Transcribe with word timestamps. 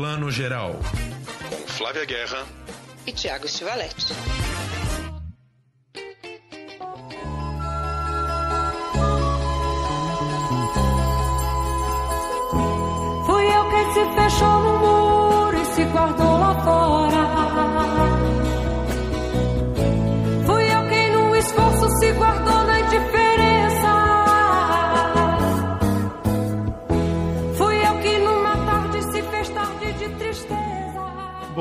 Plano 0.00 0.30
Geral. 0.30 0.80
Com 1.50 1.56
Flávia 1.68 2.06
Guerra 2.06 2.46
e 3.06 3.12
Tiago 3.12 3.46
Stivaletti. 3.46 4.14
Fui 13.26 13.44
eu 13.44 13.64
que 13.68 13.92
se 13.92 14.14
fechou 14.14 14.60
no 14.60 14.78
muro 14.78 15.58
e 15.58 15.64
se 15.66 15.84
guardou 15.84 16.38
lá 16.38 16.64
fora. 16.64 16.99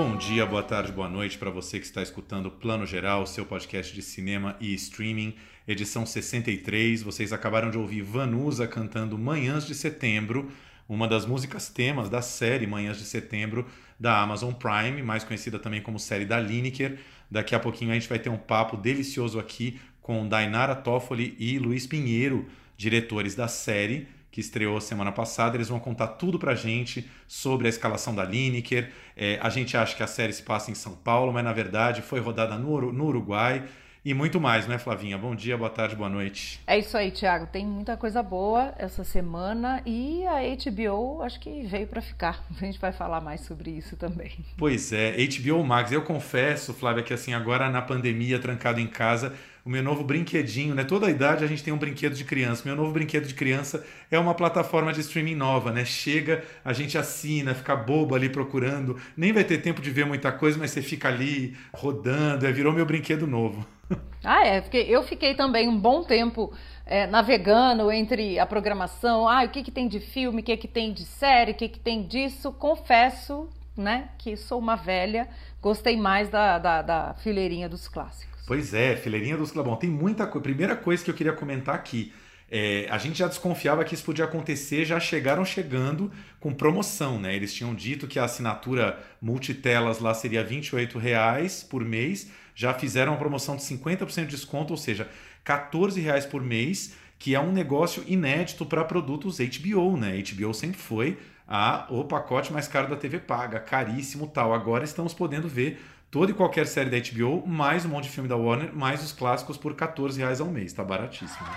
Bom 0.01 0.15
dia, 0.15 0.45
boa 0.45 0.63
tarde, 0.63 0.93
boa 0.93 1.09
noite 1.09 1.37
para 1.37 1.49
você 1.49 1.77
que 1.77 1.85
está 1.85 2.01
escutando 2.01 2.49
Plano 2.49 2.85
Geral, 2.85 3.27
seu 3.27 3.45
podcast 3.45 3.93
de 3.93 4.01
cinema 4.01 4.55
e 4.57 4.73
streaming, 4.73 5.35
edição 5.67 6.05
63. 6.05 7.03
Vocês 7.03 7.33
acabaram 7.33 7.69
de 7.69 7.77
ouvir 7.77 8.01
Vanusa 8.01 8.65
cantando 8.65 9.17
Manhãs 9.17 9.67
de 9.67 9.75
Setembro, 9.75 10.49
uma 10.87 11.05
das 11.05 11.25
músicas 11.25 11.67
temas 11.67 12.09
da 12.09 12.21
série 12.21 12.65
Manhãs 12.65 12.97
de 12.97 13.03
Setembro 13.03 13.65
da 13.99 14.21
Amazon 14.21 14.53
Prime, 14.53 15.03
mais 15.03 15.25
conhecida 15.25 15.59
também 15.59 15.81
como 15.81 15.99
série 15.99 16.23
da 16.23 16.39
Lineker. 16.39 16.97
Daqui 17.29 17.53
a 17.53 17.59
pouquinho 17.59 17.91
a 17.91 17.95
gente 17.95 18.07
vai 18.07 18.19
ter 18.19 18.29
um 18.29 18.37
papo 18.37 18.77
delicioso 18.77 19.37
aqui 19.37 19.81
com 20.01 20.25
Dainara 20.25 20.75
Toffoli 20.75 21.35
e 21.37 21.59
Luiz 21.59 21.85
Pinheiro, 21.85 22.47
diretores 22.77 23.35
da 23.35 23.49
série 23.49 24.07
que 24.39 24.45
estreou 24.45 24.79
semana 24.79 25.11
passada. 25.11 25.57
Eles 25.57 25.67
vão 25.67 25.79
contar 25.79 26.07
tudo 26.07 26.39
pra 26.39 26.55
gente 26.55 27.09
sobre 27.27 27.67
a 27.67 27.69
escalação 27.69 28.15
da 28.15 28.23
Lineker. 28.23 28.89
É, 29.15 29.37
a 29.41 29.49
gente 29.49 29.75
acha 29.75 29.95
que 29.95 30.01
a 30.01 30.07
série 30.07 30.31
se 30.31 30.41
passa 30.41 30.71
em 30.71 30.75
São 30.75 30.93
Paulo, 30.93 31.33
mas 31.33 31.43
na 31.43 31.51
verdade 31.51 32.01
foi 32.01 32.21
rodada 32.21 32.57
no, 32.57 32.91
no 32.93 33.05
Uruguai. 33.05 33.65
E 34.03 34.13
muito 34.13 34.39
mais, 34.39 34.65
né, 34.65 34.77
Flavinha? 34.77 35.17
Bom 35.17 35.35
dia, 35.35 35.57
boa 35.57 35.69
tarde, 35.69 35.93
boa 35.93 36.09
noite. 36.09 36.61
É 36.65 36.79
isso 36.79 36.95
aí, 36.95 37.11
Thiago. 37.11 37.47
Tem 37.47 37.65
muita 37.65 37.97
coisa 37.97 38.23
boa 38.23 38.73
essa 38.77 39.03
semana 39.03 39.81
e 39.85 40.25
a 40.25 40.37
HBO 40.39 41.21
acho 41.21 41.37
que 41.41 41.63
veio 41.63 41.85
para 41.85 42.01
ficar. 42.01 42.41
A 42.55 42.65
gente 42.65 42.79
vai 42.79 42.93
falar 42.93 43.19
mais 43.19 43.41
sobre 43.41 43.71
isso 43.71 43.97
também. 43.97 44.31
Pois 44.57 44.93
é, 44.93 45.17
HBO 45.17 45.65
Max. 45.65 45.91
Eu 45.91 46.01
confesso, 46.01 46.73
Flávia, 46.73 47.03
que 47.03 47.13
assim, 47.13 47.33
agora 47.33 47.69
na 47.69 47.81
pandemia, 47.81 48.39
trancado 48.39 48.79
em 48.79 48.87
casa, 48.87 49.33
o 49.63 49.69
meu 49.69 49.83
novo 49.83 50.03
brinquedinho, 50.03 50.73
né? 50.73 50.83
Toda 50.83 51.07
a 51.07 51.09
idade 51.09 51.43
a 51.43 51.47
gente 51.47 51.63
tem 51.63 51.73
um 51.73 51.77
brinquedo 51.77 52.15
de 52.15 52.23
criança. 52.23 52.63
Meu 52.65 52.75
novo 52.75 52.91
brinquedo 52.91 53.27
de 53.27 53.33
criança 53.33 53.85
é 54.09 54.17
uma 54.17 54.33
plataforma 54.33 54.93
de 54.93 55.01
streaming 55.01 55.35
nova, 55.35 55.71
né? 55.71 55.85
Chega, 55.85 56.43
a 56.63 56.73
gente 56.73 56.97
assina, 56.97 57.53
fica 57.53 57.75
bobo 57.75 58.15
ali 58.15 58.29
procurando. 58.29 58.97
Nem 59.15 59.31
vai 59.31 59.43
ter 59.43 59.59
tempo 59.59 59.81
de 59.81 59.91
ver 59.91 60.05
muita 60.05 60.31
coisa, 60.31 60.57
mas 60.57 60.71
você 60.71 60.81
fica 60.81 61.07
ali 61.07 61.55
rodando. 61.73 62.45
É, 62.45 62.51
virou 62.51 62.73
meu 62.73 62.85
brinquedo 62.85 63.27
novo. 63.27 63.65
Ah, 64.21 64.45
é, 64.45 64.59
porque 64.59 64.77
eu 64.77 65.01
fiquei 65.01 65.33
também 65.33 65.69
um 65.69 65.79
bom 65.79 66.03
tempo 66.03 66.53
é, 66.85 67.07
navegando 67.07 67.89
entre 67.89 68.37
a 68.37 68.45
programação, 68.45 69.29
ah, 69.29 69.45
o 69.45 69.49
que, 69.49 69.63
que 69.63 69.71
tem 69.71 69.87
de 69.87 70.01
filme, 70.01 70.41
o 70.41 70.43
que, 70.43 70.57
que 70.57 70.67
tem 70.67 70.91
de 70.91 71.05
série, 71.05 71.53
o 71.53 71.55
que, 71.55 71.69
que 71.69 71.79
tem 71.79 72.05
disso. 72.05 72.51
Confesso, 72.51 73.47
né, 73.77 74.09
que 74.17 74.35
sou 74.35 74.59
uma 74.59 74.75
velha, 74.75 75.29
gostei 75.61 75.95
mais 75.95 76.27
da, 76.27 76.59
da, 76.59 76.81
da 76.81 77.13
fileirinha 77.15 77.69
dos 77.69 77.87
clássicos. 77.87 78.28
Pois 78.49 78.73
é, 78.73 78.95
fileirinha 78.95 79.37
dos 79.37 79.51
Bom, 79.51 79.75
tem 79.75 79.91
muita 79.91 80.25
coisa. 80.25 80.41
Primeira 80.41 80.75
coisa 80.75 81.03
que 81.03 81.11
eu 81.11 81.13
queria 81.13 81.33
comentar 81.33 81.75
aqui. 81.75 82.11
é, 82.49 82.87
a 82.89 82.97
gente 82.97 83.19
já 83.19 83.27
desconfiava 83.27 83.85
que 83.85 83.93
isso 83.93 84.03
podia 84.03 84.25
acontecer, 84.25 84.85
já 84.85 84.99
chegaram 84.99 85.45
chegando 85.45 86.11
com 86.39 86.51
promoção, 86.51 87.19
né? 87.19 87.35
Eles 87.35 87.53
tinham 87.53 87.75
dito 87.75 88.07
que 88.07 88.17
a 88.17 88.23
assinatura 88.23 88.99
multitelas 89.21 89.99
lá 89.99 90.15
seria 90.15 90.43
28 90.43 90.97
reais 90.97 91.61
por 91.61 91.85
mês, 91.85 92.31
já 92.55 92.73
fizeram 92.73 93.11
uma 93.11 93.19
promoção 93.19 93.55
de 93.55 93.61
50% 93.61 94.25
de 94.25 94.31
desconto, 94.31 94.73
ou 94.73 94.77
seja, 94.77 95.07
14 95.43 96.01
reais 96.01 96.25
por 96.25 96.41
mês, 96.41 96.95
que 97.19 97.35
é 97.35 97.39
um 97.39 97.51
negócio 97.51 98.03
inédito 98.07 98.65
para 98.65 98.83
produtos 98.83 99.37
HBO, 99.37 99.95
né? 99.95 100.23
HBO 100.23 100.55
sempre 100.55 100.79
foi 100.79 101.19
a, 101.47 101.85
o 101.89 102.03
pacote 102.03 102.51
mais 102.51 102.67
caro 102.67 102.87
da 102.87 102.95
TV 102.95 103.19
paga, 103.19 103.59
caríssimo 103.59 104.25
tal. 104.25 104.55
Agora 104.55 104.83
estamos 104.83 105.13
podendo 105.13 105.47
ver 105.47 105.79
toda 106.11 106.31
e 106.31 106.33
qualquer 106.33 106.65
série 106.67 106.89
da 106.89 106.97
HBO, 106.97 107.45
mais 107.45 107.85
um 107.85 107.89
monte 107.89 108.05
de 108.05 108.09
filme 108.09 108.27
da 108.27 108.35
Warner, 108.35 108.75
mais 108.75 109.03
os 109.03 109.11
clássicos 109.11 109.57
por 109.57 109.75
14 109.75 110.19
reais 110.19 110.41
ao 110.41 110.47
mês. 110.47 110.73
Tá 110.73 110.83
baratíssimo. 110.83 111.47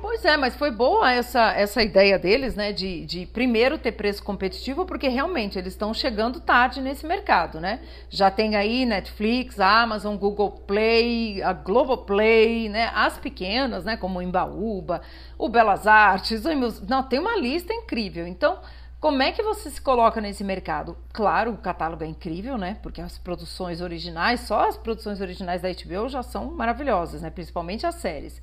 Pois 0.00 0.24
é, 0.24 0.36
mas 0.36 0.56
foi 0.56 0.70
boa 0.70 1.12
essa, 1.12 1.52
essa 1.52 1.82
ideia 1.82 2.18
deles, 2.18 2.54
né, 2.56 2.72
de, 2.72 3.06
de 3.06 3.24
primeiro 3.24 3.78
ter 3.78 3.92
preço 3.92 4.22
competitivo, 4.22 4.84
porque 4.84 5.08
realmente 5.08 5.58
eles 5.58 5.72
estão 5.72 5.94
chegando 5.94 6.40
tarde 6.40 6.80
nesse 6.80 7.06
mercado, 7.06 7.60
né? 7.60 7.80
Já 8.10 8.30
tem 8.30 8.56
aí 8.56 8.84
Netflix, 8.84 9.60
Amazon, 9.60 10.16
Google 10.16 10.50
Play, 10.66 11.40
a 11.42 11.52
Globoplay, 11.52 12.68
né, 12.68 12.90
as 12.94 13.16
pequenas, 13.16 13.84
né, 13.84 13.96
como 13.96 14.18
o 14.18 14.22
Embaúba, 14.22 15.02
o 15.38 15.48
Belas 15.48 15.86
Artes, 15.86 16.44
o 16.44 16.48
não, 16.88 17.04
tem 17.04 17.18
uma 17.18 17.36
lista 17.36 17.72
incrível. 17.72 18.26
Então, 18.26 18.58
como 19.02 19.20
é 19.20 19.32
que 19.32 19.42
você 19.42 19.68
se 19.68 19.80
coloca 19.80 20.20
nesse 20.20 20.44
mercado? 20.44 20.96
Claro, 21.12 21.50
o 21.50 21.58
catálogo 21.58 22.04
é 22.04 22.06
incrível, 22.06 22.56
né? 22.56 22.78
Porque 22.84 23.00
as 23.00 23.18
produções 23.18 23.80
originais, 23.80 24.42
só 24.42 24.68
as 24.68 24.76
produções 24.76 25.20
originais 25.20 25.60
da 25.60 25.68
HBO 25.72 26.08
já 26.08 26.22
são 26.22 26.52
maravilhosas, 26.52 27.20
né? 27.20 27.28
Principalmente 27.28 27.84
as 27.84 27.96
séries. 27.96 28.40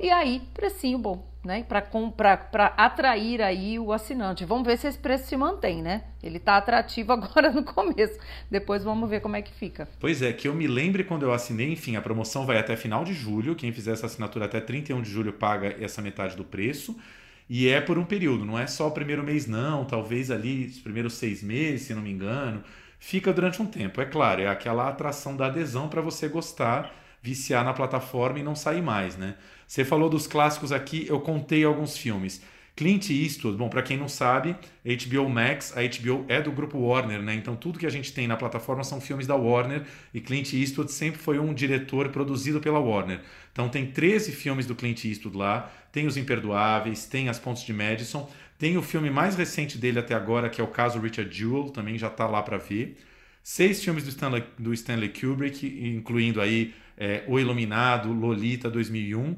E 0.00 0.08
aí, 0.08 0.40
precinho 0.54 0.98
bom, 0.98 1.28
né? 1.44 1.62
Para 1.62 2.66
atrair 2.68 3.42
aí 3.42 3.78
o 3.78 3.92
assinante. 3.92 4.46
Vamos 4.46 4.66
ver 4.66 4.78
se 4.78 4.86
esse 4.86 4.98
preço 4.98 5.26
se 5.26 5.36
mantém, 5.36 5.82
né? 5.82 6.04
Ele 6.22 6.38
tá 6.38 6.56
atrativo 6.56 7.12
agora 7.12 7.52
no 7.52 7.62
começo. 7.62 8.18
Depois 8.50 8.82
vamos 8.82 9.10
ver 9.10 9.20
como 9.20 9.36
é 9.36 9.42
que 9.42 9.52
fica. 9.52 9.86
Pois 10.00 10.22
é, 10.22 10.32
que 10.32 10.48
eu 10.48 10.54
me 10.54 10.66
lembre 10.66 11.04
quando 11.04 11.24
eu 11.24 11.34
assinei, 11.34 11.70
enfim, 11.70 11.96
a 11.96 12.00
promoção 12.00 12.46
vai 12.46 12.56
até 12.56 12.76
final 12.76 13.04
de 13.04 13.12
julho. 13.12 13.54
Quem 13.54 13.72
fizer 13.72 13.92
essa 13.92 14.06
assinatura 14.06 14.46
até 14.46 14.58
31 14.58 15.02
de 15.02 15.10
julho 15.10 15.34
paga 15.34 15.76
essa 15.78 16.00
metade 16.00 16.34
do 16.34 16.44
preço. 16.44 16.98
E 17.48 17.68
é 17.68 17.80
por 17.80 17.98
um 17.98 18.04
período, 18.04 18.44
não 18.44 18.58
é 18.58 18.66
só 18.66 18.88
o 18.88 18.90
primeiro 18.90 19.22
mês, 19.22 19.46
não. 19.46 19.84
Talvez 19.84 20.30
ali 20.30 20.66
os 20.66 20.78
primeiros 20.80 21.14
seis 21.14 21.42
meses, 21.42 21.82
se 21.86 21.94
não 21.94 22.02
me 22.02 22.10
engano. 22.10 22.62
Fica 22.98 23.32
durante 23.32 23.62
um 23.62 23.66
tempo. 23.66 24.00
É 24.00 24.04
claro, 24.04 24.42
é 24.42 24.48
aquela 24.48 24.88
atração 24.88 25.36
da 25.36 25.46
adesão 25.46 25.88
para 25.88 26.00
você 26.02 26.28
gostar, 26.28 26.92
viciar 27.22 27.64
na 27.64 27.72
plataforma 27.72 28.38
e 28.38 28.42
não 28.42 28.54
sair 28.54 28.82
mais, 28.82 29.16
né? 29.16 29.36
Você 29.66 29.84
falou 29.84 30.10
dos 30.10 30.26
clássicos 30.26 30.72
aqui, 30.72 31.06
eu 31.08 31.20
contei 31.20 31.64
alguns 31.64 31.96
filmes. 31.96 32.42
Clint 32.78 33.10
Eastwood, 33.10 33.58
bom, 33.58 33.68
para 33.68 33.82
quem 33.82 33.96
não 33.96 34.08
sabe, 34.08 34.54
HBO 34.84 35.28
Max, 35.28 35.76
a 35.76 35.80
HBO 35.80 36.24
é 36.28 36.40
do 36.40 36.52
grupo 36.52 36.78
Warner, 36.78 37.20
né? 37.20 37.34
Então 37.34 37.56
tudo 37.56 37.76
que 37.76 37.84
a 37.84 37.90
gente 37.90 38.12
tem 38.12 38.28
na 38.28 38.36
plataforma 38.36 38.84
são 38.84 39.00
filmes 39.00 39.26
da 39.26 39.34
Warner 39.34 39.82
e 40.14 40.20
Clint 40.20 40.52
Eastwood 40.52 40.92
sempre 40.92 41.20
foi 41.20 41.40
um 41.40 41.52
diretor 41.52 42.10
produzido 42.10 42.60
pela 42.60 42.78
Warner. 42.78 43.20
Então 43.50 43.68
tem 43.68 43.84
13 43.84 44.30
filmes 44.30 44.64
do 44.64 44.76
Clint 44.76 45.06
Eastwood 45.06 45.36
lá, 45.36 45.68
tem 45.90 46.06
Os 46.06 46.16
Imperdoáveis, 46.16 47.04
tem 47.04 47.28
As 47.28 47.36
Pontes 47.36 47.64
de 47.64 47.72
Madison, 47.72 48.30
tem 48.56 48.76
o 48.76 48.82
filme 48.82 49.10
mais 49.10 49.34
recente 49.34 49.76
dele 49.76 49.98
até 49.98 50.14
agora, 50.14 50.48
que 50.48 50.60
é 50.60 50.64
o 50.64 50.68
caso 50.68 51.00
Richard 51.00 51.36
Jewell, 51.36 51.70
também 51.70 51.98
já 51.98 52.08
tá 52.08 52.28
lá 52.28 52.42
para 52.42 52.58
ver. 52.58 52.96
Seis 53.42 53.82
filmes 53.82 54.04
do 54.04 54.10
Stanley, 54.10 54.44
do 54.56 54.72
Stanley 54.72 55.08
Kubrick, 55.08 55.66
incluindo 55.66 56.40
aí 56.40 56.72
é, 56.96 57.24
O 57.26 57.40
Iluminado, 57.40 58.12
Lolita 58.12 58.70
2001 58.70 59.34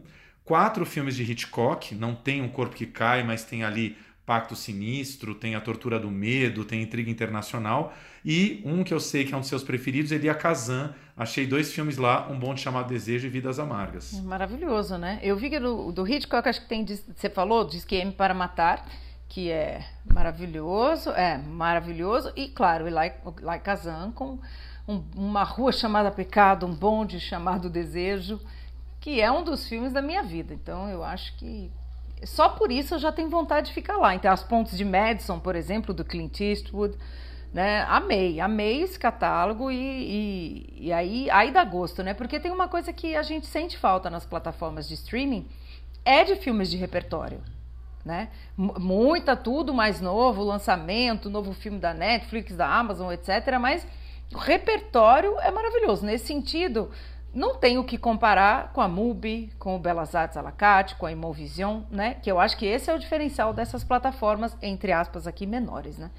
quatro 0.51 0.85
filmes 0.85 1.15
de 1.15 1.23
Hitchcock, 1.23 1.95
não 1.95 2.13
tem 2.13 2.43
Um 2.43 2.49
Corpo 2.49 2.75
que 2.75 2.85
Cai, 2.85 3.23
mas 3.23 3.45
tem 3.45 3.63
ali 3.63 3.97
Pacto 4.27 4.57
Sinistro, 4.57 5.33
tem 5.33 5.55
A 5.55 5.61
Tortura 5.61 5.97
do 5.97 6.11
Medo, 6.11 6.65
tem 6.65 6.83
Intriga 6.83 7.09
Internacional, 7.09 7.95
e 8.25 8.61
um 8.65 8.83
que 8.83 8.93
eu 8.93 8.99
sei 8.99 9.25
que 9.25 9.33
é 9.33 9.37
um 9.37 9.41
dos 9.41 9.49
seus 9.49 9.63
preferidos, 9.63 10.11
Elia 10.11 10.35
Kazan. 10.35 10.93
Achei 11.17 11.47
dois 11.47 11.73
filmes 11.73 11.99
lá, 11.99 12.29
Um 12.29 12.37
Bonde 12.37 12.61
Chamado 12.61 12.89
Desejo 12.89 13.29
e 13.29 13.31
Vidas 13.31 13.61
Amargas. 13.61 14.21
Maravilhoso, 14.25 14.99
né? 14.99 15.21
Eu 15.23 15.37
vi 15.37 15.51
que 15.51 15.61
do, 15.61 15.93
do 15.93 16.05
Hitchcock, 16.05 16.49
acho 16.49 16.63
que 16.63 16.69
tem, 16.69 16.85
você 16.85 17.31
falou, 17.31 17.65
diz 17.65 17.85
que 17.85 17.95
M 17.95 18.11
para 18.11 18.35
Matar, 18.35 18.85
que 19.29 19.53
é 19.53 19.87
maravilhoso, 20.13 21.11
é 21.11 21.39
maravilhoso, 21.39 22.33
e 22.35 22.49
claro, 22.49 22.89
Eli 22.89 23.13
Kazan 23.63 24.11
com 24.11 24.41
um, 24.89 25.01
uma 25.15 25.45
rua 25.45 25.71
chamada 25.71 26.11
Pecado, 26.11 26.67
um 26.67 26.75
bonde 26.75 27.21
chamado 27.21 27.71
Desejo, 27.71 28.41
que 29.01 29.21
é 29.21 29.33
um 29.33 29.43
dos 29.43 29.67
filmes 29.67 29.93
da 29.93 30.03
minha 30.03 30.23
vida. 30.23 30.53
Então 30.53 30.89
eu 30.89 31.03
acho 31.03 31.35
que 31.37 31.71
só 32.25 32.51
por 32.51 32.71
isso 32.71 32.95
eu 32.95 32.99
já 32.99 33.11
tenho 33.11 33.31
vontade 33.31 33.69
de 33.69 33.73
ficar 33.73 33.97
lá. 33.97 34.15
Então, 34.15 34.31
As 34.31 34.43
Pontes 34.43 34.77
de 34.77 34.85
Madison, 34.85 35.39
por 35.39 35.57
exemplo, 35.57 35.95
do 35.95 36.05
Clint 36.05 36.41
Eastwood, 36.41 36.97
né? 37.53 37.83
Amei, 37.89 38.41
amei 38.41 38.83
esse 38.83 38.99
catálogo 38.99 39.71
e, 39.71 39.77
e, 39.77 40.87
e, 40.87 40.93
aí, 40.93 41.29
aí 41.31 41.51
dá 41.51 41.65
gosto, 41.65 42.03
né? 42.03 42.15
Porque 42.15 42.39
tem 42.39 42.53
uma 42.53 42.69
coisa 42.69 42.93
que 42.93 43.17
a 43.17 43.23
gente 43.23 43.47
sente 43.47 43.77
falta 43.77 44.09
nas 44.09 44.25
plataformas 44.25 44.87
de 44.87 44.95
streaming, 44.95 45.49
é 46.05 46.23
de 46.25 46.37
filmes 46.37 46.71
de 46.71 46.77
repertório. 46.77 47.41
Né? 48.05 48.29
Muita, 48.57 49.37
tudo 49.37 49.75
mais 49.75 50.01
novo, 50.01 50.43
lançamento, 50.43 51.29
novo 51.29 51.53
filme 51.53 51.79
da 51.79 51.93
Netflix, 51.93 52.57
da 52.57 52.67
Amazon, 52.67 53.13
etc. 53.13 53.59
Mas 53.61 53.87
o 54.33 54.39
repertório 54.39 55.39
é 55.41 55.51
maravilhoso. 55.51 56.07
Nesse 56.07 56.27
sentido, 56.27 56.91
não 57.35 57.57
tem 57.57 57.79
o 57.79 57.85
que 57.85 57.97
comparar 57.97 58.73
com 58.73 58.81
a 58.81 58.89
MUBI, 58.89 59.51
com 59.59 59.77
o 59.77 59.79
Belas 59.79 60.15
Artes 60.15 60.37
Alacate, 60.37 60.97
com 60.97 61.07
a 61.07 61.13
Imovision, 61.13 61.83
né? 61.91 62.15
Que 62.15 62.31
eu 62.31 62.41
acho 62.41 62.57
que 62.57 62.67
esse 62.67 62.91
é 62.91 62.95
o 62.95 62.99
diferencial 62.99 63.55
dessas 63.55 63.85
plataformas, 63.85 64.57
entre 64.61 64.93
aspas, 64.93 65.27
aqui 65.27 65.47
menores, 65.47 65.97
né? 65.99 66.11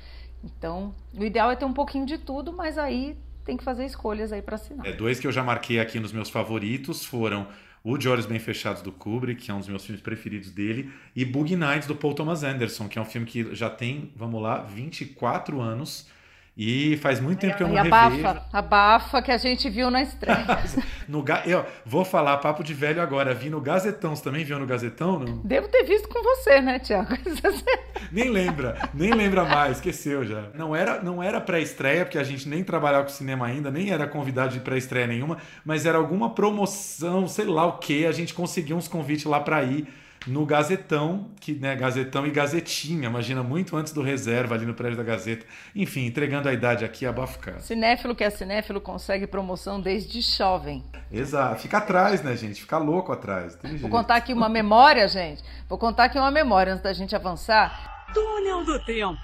Então, 0.43 0.95
o 1.13 1.23
ideal 1.23 1.51
é 1.51 1.55
ter 1.55 1.65
um 1.65 1.73
pouquinho 1.73 2.05
de 2.05 2.17
tudo, 2.17 2.53
mas 2.53 2.77
aí 2.77 3.17
tem 3.43 3.57
que 3.57 3.63
fazer 3.63 3.85
escolhas 3.85 4.31
aí 4.31 4.41
para 4.41 4.55
assinar. 4.55 4.85
É, 4.85 4.93
dois 4.93 5.19
que 5.19 5.27
eu 5.27 5.31
já 5.31 5.43
marquei 5.43 5.79
aqui 5.79 5.99
nos 5.99 6.13
meus 6.13 6.29
favoritos 6.29 7.05
foram 7.05 7.47
o 7.83 7.97
De 7.97 8.07
Olhos 8.07 8.25
Bem 8.25 8.39
Fechados 8.39 8.81
do 8.81 8.91
Kubrick, 8.91 9.43
que 9.43 9.51
é 9.51 9.53
um 9.53 9.59
dos 9.59 9.67
meus 9.67 9.83
filmes 9.83 10.01
preferidos 10.01 10.51
dele, 10.51 10.91
e 11.15 11.25
Boogie 11.25 11.55
Nights 11.55 11.87
do 11.87 11.95
Paul 11.95 12.13
Thomas 12.13 12.43
Anderson, 12.43 12.87
que 12.87 12.97
é 12.97 13.01
um 13.01 13.05
filme 13.05 13.25
que 13.25 13.53
já 13.55 13.69
tem, 13.69 14.11
vamos 14.15 14.41
lá, 14.41 14.61
24 14.61 15.59
anos 15.59 16.07
e 16.55 16.97
faz 16.97 17.19
muito 17.19 17.39
tempo 17.39 17.55
que 17.55 17.63
eu 17.63 17.67
não 17.67 17.75
e 17.75 17.79
abafa, 17.79 18.09
revejo. 18.09 18.45
Abafa 18.51 19.21
que 19.21 19.31
a 19.31 19.37
gente 19.37 19.69
viu 19.69 19.89
na 19.89 20.01
estreia. 20.01 20.45
no 21.07 21.23
ga... 21.23 21.43
Eu 21.45 21.65
vou 21.85 22.03
falar 22.03 22.37
papo 22.37 22.61
de 22.61 22.73
velho 22.73 23.01
agora. 23.01 23.33
Vi 23.33 23.49
no 23.49 23.61
Gazetão. 23.61 24.15
Você 24.15 24.23
também 24.23 24.43
viu 24.43 24.59
no 24.59 24.65
Gazetão? 24.65 25.19
Não? 25.19 25.37
Devo 25.37 25.69
ter 25.69 25.83
visto 25.83 26.09
com 26.09 26.21
você, 26.21 26.59
né, 26.59 26.77
Tiago? 26.77 27.15
nem 28.11 28.29
lembra. 28.29 28.77
Nem 28.93 29.13
lembra 29.13 29.45
mais. 29.45 29.77
Esqueceu 29.77 30.25
já. 30.25 30.49
Não 30.53 30.75
era, 30.75 31.01
não 31.01 31.23
era 31.23 31.39
pré-estreia, 31.39 32.03
porque 32.03 32.17
a 32.17 32.23
gente 32.23 32.47
nem 32.49 32.63
trabalhava 32.63 33.05
com 33.05 33.11
cinema 33.11 33.47
ainda, 33.47 33.71
nem 33.71 33.89
era 33.89 34.05
convidado 34.05 34.53
de 34.53 34.59
pré-estreia 34.59 35.07
nenhuma, 35.07 35.37
mas 35.63 35.85
era 35.85 35.97
alguma 35.97 36.31
promoção, 36.31 37.29
sei 37.29 37.45
lá 37.45 37.65
o 37.65 37.77
que. 37.77 38.05
A 38.05 38.11
gente 38.11 38.33
conseguiu 38.33 38.75
uns 38.75 38.89
convites 38.89 39.25
lá 39.25 39.39
para 39.39 39.63
ir 39.63 39.87
no 40.27 40.45
Gazetão, 40.45 41.31
que 41.39 41.53
né, 41.53 41.75
Gazetão 41.75 42.27
e 42.27 42.31
Gazetinha, 42.31 43.09
imagina 43.09 43.41
muito 43.41 43.75
antes 43.75 43.91
do 43.91 44.01
reserva 44.01 44.53
ali 44.53 44.65
no 44.65 44.73
prédio 44.73 44.97
da 44.97 45.03
Gazeta. 45.03 45.45
Enfim, 45.75 46.05
entregando 46.05 46.47
a 46.47 46.53
idade 46.53 46.85
aqui, 46.85 47.05
abafo 47.05 47.39
cara. 47.39 47.59
Cinéfilo 47.59 48.15
que 48.15 48.23
é 48.23 48.29
cinéfilo 48.29 48.79
consegue 48.79 49.25
promoção 49.25 49.81
desde 49.81 50.21
jovem. 50.21 50.83
Exato, 51.11 51.61
fica 51.61 51.79
atrás, 51.79 52.21
né, 52.21 52.35
gente? 52.35 52.61
Fica 52.61 52.77
louco 52.77 53.11
atrás. 53.11 53.57
Vou 53.61 53.71
jeito. 53.71 53.89
contar 53.89 54.15
aqui 54.15 54.33
uma 54.33 54.47
memória, 54.47 55.07
gente. 55.07 55.43
Vou 55.67 55.77
contar 55.77 56.05
aqui 56.05 56.19
uma 56.19 56.31
memória 56.31 56.73
antes 56.73 56.83
da 56.83 56.93
gente 56.93 57.15
avançar. 57.15 58.05
Túnel 58.13 58.63
do 58.63 58.79
tempo. 58.85 59.19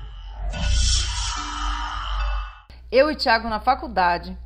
Eu 2.92 3.12
e 3.12 3.16
Thiago 3.16 3.50
na 3.50 3.60
faculdade, 3.60 4.38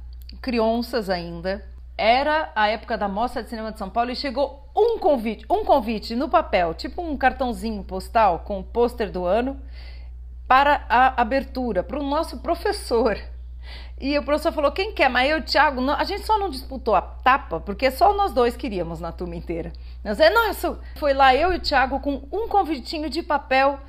crianças 0.42 1.10
ainda, 1.10 1.64
era 2.02 2.52
a 2.56 2.68
época 2.68 2.98
da 2.98 3.08
Mostra 3.08 3.44
de 3.44 3.50
Cinema 3.50 3.72
de 3.72 3.78
São 3.78 3.88
Paulo 3.88 4.10
e 4.10 4.16
chegou 4.16 4.68
um 4.76 4.98
convite, 4.98 5.46
um 5.48 5.64
convite 5.64 6.16
no 6.16 6.28
papel, 6.28 6.74
tipo 6.74 7.00
um 7.00 7.16
cartãozinho 7.16 7.84
postal 7.84 8.40
com 8.40 8.60
o 8.60 8.64
pôster 8.64 9.12
do 9.12 9.24
ano 9.24 9.62
para 10.48 10.84
a 10.90 11.22
abertura, 11.22 11.84
para 11.84 12.00
o 12.00 12.04
nosso 12.04 12.40
professor. 12.40 13.20
E 14.00 14.18
o 14.18 14.24
professor 14.24 14.52
falou: 14.52 14.72
quem 14.72 14.94
quer? 14.94 15.10
Mas 15.10 15.30
eu 15.30 15.38
e 15.38 15.42
o 15.42 15.44
Thiago, 15.44 15.80
não, 15.80 15.94
a 15.94 16.04
gente 16.04 16.26
só 16.26 16.40
não 16.40 16.50
disputou 16.50 16.96
a 16.96 17.02
tapa, 17.02 17.60
porque 17.60 17.92
só 17.92 18.16
nós 18.16 18.34
dois 18.34 18.58
queríamos 18.58 19.00
na 19.00 19.12
turma 19.12 19.36
inteira. 19.36 19.72
Nós, 20.04 20.20
é, 20.20 20.32
nossa, 20.32 20.80
foi 20.96 21.14
lá 21.14 21.36
eu 21.36 21.54
e 21.54 21.58
o 21.58 21.60
Thiago 21.60 22.00
com 22.00 22.24
um 22.32 22.48
convitinho 22.48 23.12
de 23.12 23.22
papel 23.22 23.80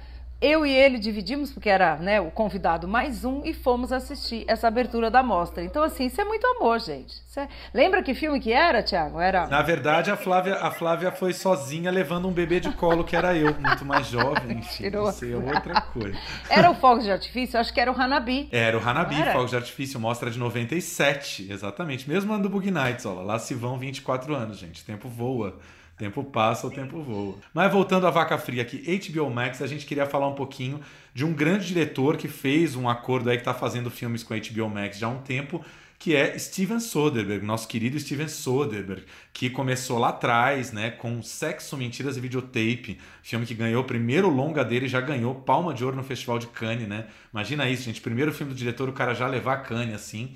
eu 0.43 0.67
e 0.67 0.73
ele 0.73 0.99
dividimos, 0.99 1.53
porque 1.53 1.71
era 1.71 1.97
né, 1.97 2.21
o 2.21 2.31
convidado 2.31 2.89
mais 2.89 3.25
um, 3.25 3.43
e 3.45 3.55
fomos 3.55 3.93
assistir 3.93 4.45
essa 4.49 4.67
abertura 4.67 5.09
da 5.09 5.23
mostra. 5.23 5.63
Então, 5.63 5.85
assim, 5.85 6.07
isso 6.07 6.21
é 6.21 6.25
muito 6.25 6.45
amor, 6.45 6.81
gente. 6.81 7.15
É... 7.37 7.49
Lembra 7.73 8.03
que 8.03 8.13
filme 8.13 8.41
que 8.41 8.53
era, 8.53 8.83
Thiago? 8.83 9.21
Era... 9.21 9.47
Na 9.47 9.63
verdade, 9.63 10.11
a 10.11 10.17
Flávia, 10.17 10.57
a 10.57 10.71
Flávia 10.73 11.13
foi 11.13 11.33
sozinha 11.33 11.91
levando 11.91 12.27
um 12.27 12.33
bebê 12.33 12.59
de 12.59 12.71
colo, 12.73 13.05
que 13.05 13.15
era 13.15 13.35
eu, 13.37 13.55
muito 13.55 13.85
mais 13.85 14.09
jovem, 14.09 14.59
enfim, 14.59 14.85
Tirou. 14.85 15.09
isso 15.09 15.25
é 15.25 15.37
outra 15.37 15.81
coisa. 15.81 16.19
Era 16.51 16.71
o 16.71 16.75
Fogos 16.75 17.05
de 17.05 17.13
Artifício? 17.13 17.59
Acho 17.59 17.73
que 17.73 17.81
era 17.81 17.93
o 17.93 17.99
Hanabi. 17.99 18.49
Era 18.51 18.77
o 18.77 18.87
Hanabi, 18.87 19.15
era? 19.15 19.33
Fogos 19.33 19.51
de 19.51 19.57
Artifício, 19.57 20.01
mostra 20.01 20.29
de 20.29 20.39
97, 20.39 21.53
exatamente. 21.53 22.09
Mesmo 22.11 22.33
ano 22.33 22.43
do 22.43 22.51
Bug 22.51 22.69
Nights, 22.69 23.07
ó, 23.07 23.23
lá 23.23 23.39
se 23.39 23.55
vão 23.55 23.79
24 23.79 24.35
anos, 24.35 24.59
gente. 24.59 24.83
O 24.83 24.85
tempo 24.85 25.09
voa 25.09 25.57
tempo 25.97 26.25
passa, 26.25 26.67
o 26.67 26.71
tempo 26.71 27.03
voa. 27.03 27.37
Mas 27.53 27.73
voltando 27.73 28.07
à 28.07 28.11
vaca 28.11 28.37
fria 28.39 28.63
aqui, 28.63 28.79
HBO 28.99 29.31
Max, 29.31 29.63
a 29.63 29.67
gente 29.67 29.87
queria 29.87 30.07
falar 30.07 30.29
um 30.29 30.35
pouquinho 30.35 30.81
de 31.15 31.25
um 31.25 31.33
grande 31.33 31.67
diretor 31.67 32.17
que 32.17 32.29
fez 32.29 32.75
um 32.75 32.89
acordo 32.89 33.31
aí 33.31 33.37
que 33.37 33.43
está 33.43 33.55
fazendo 33.55 33.91
filmes 33.91 34.23
com 34.23 34.35
a 34.35 34.39
HBO 34.39 34.69
Max 34.69 34.99
já 34.99 35.07
há 35.07 35.11
um 35.11 35.23
tempo, 35.23 35.65
que 35.99 36.17
é 36.17 36.37
Steven 36.37 36.81
Soderbergh, 36.81 37.47
nosso 37.47 37.69
querido 37.69 37.97
Steven 37.97 38.27
Soderbergh, 38.27 39.05
que 39.33 39.49
começou 39.49 40.01
lá 40.01 40.09
atrás, 40.09 40.73
né, 40.73 40.91
com 40.91 41.23
Sexo, 41.23 41.77
Mentiras 41.77 42.17
e 42.17 42.21
Videotape, 42.21 42.99
filme 43.23 43.47
que 43.47 43.55
ganhou 43.55 43.83
o 43.83 43.87
primeiro 43.87 44.29
longa 44.29 44.65
dele, 44.65 44.89
já 44.89 45.01
ganhou 45.01 45.33
Palma 45.33 45.73
de 45.73 45.85
Ouro 45.85 45.97
no 45.97 46.03
Festival 46.03 46.41
de 46.41 46.49
Cannes, 46.49 46.89
né? 46.89 47.07
Imagina 47.33 47.71
isso, 47.71 47.85
gente, 47.85 48.01
primeiro 48.01 48.33
filme 48.33 48.53
do 48.53 48.59
diretor, 48.59 48.89
o 48.89 48.93
cara 48.93 49.15
já 49.15 49.29
levar 49.29 49.59
Cannes 49.59 49.95
assim. 49.95 50.33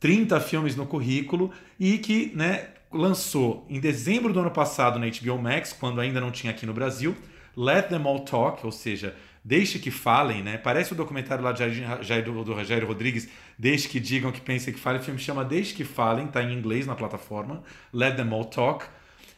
30 0.00 0.40
filmes 0.40 0.74
no 0.74 0.86
currículo 0.86 1.50
e 1.78 1.98
que, 1.98 2.32
né, 2.34 2.68
lançou 2.94 3.66
em 3.68 3.80
dezembro 3.80 4.32
do 4.32 4.40
ano 4.40 4.50
passado 4.50 4.98
na 4.98 5.06
HBO 5.06 5.38
Max, 5.42 5.72
quando 5.72 6.00
ainda 6.00 6.20
não 6.20 6.30
tinha 6.30 6.52
aqui 6.52 6.64
no 6.64 6.72
Brasil, 6.72 7.16
Let 7.56 7.88
Them 7.88 8.06
All 8.06 8.20
Talk, 8.20 8.64
ou 8.64 8.72
seja, 8.72 9.14
Deixe 9.46 9.78
que 9.78 9.90
falem, 9.90 10.42
né? 10.42 10.56
Parece 10.56 10.94
o 10.94 10.96
documentário 10.96 11.44
lá 11.44 11.52
de 11.52 11.84
Jair, 12.00 12.24
do, 12.24 12.54
Rogério 12.54 12.88
Rodrigues, 12.88 13.28
Deixe 13.58 13.86
que 13.86 14.00
digam, 14.00 14.32
que 14.32 14.40
pensem, 14.40 14.72
que 14.72 14.80
falem. 14.80 15.02
O 15.02 15.04
filme 15.04 15.20
chama 15.20 15.44
Deixe 15.44 15.74
que 15.74 15.84
falem, 15.84 16.26
tá 16.26 16.42
em 16.42 16.54
inglês 16.54 16.86
na 16.86 16.94
plataforma, 16.94 17.62
Let 17.92 18.16
Them 18.16 18.32
All 18.32 18.46
Talk. 18.46 18.86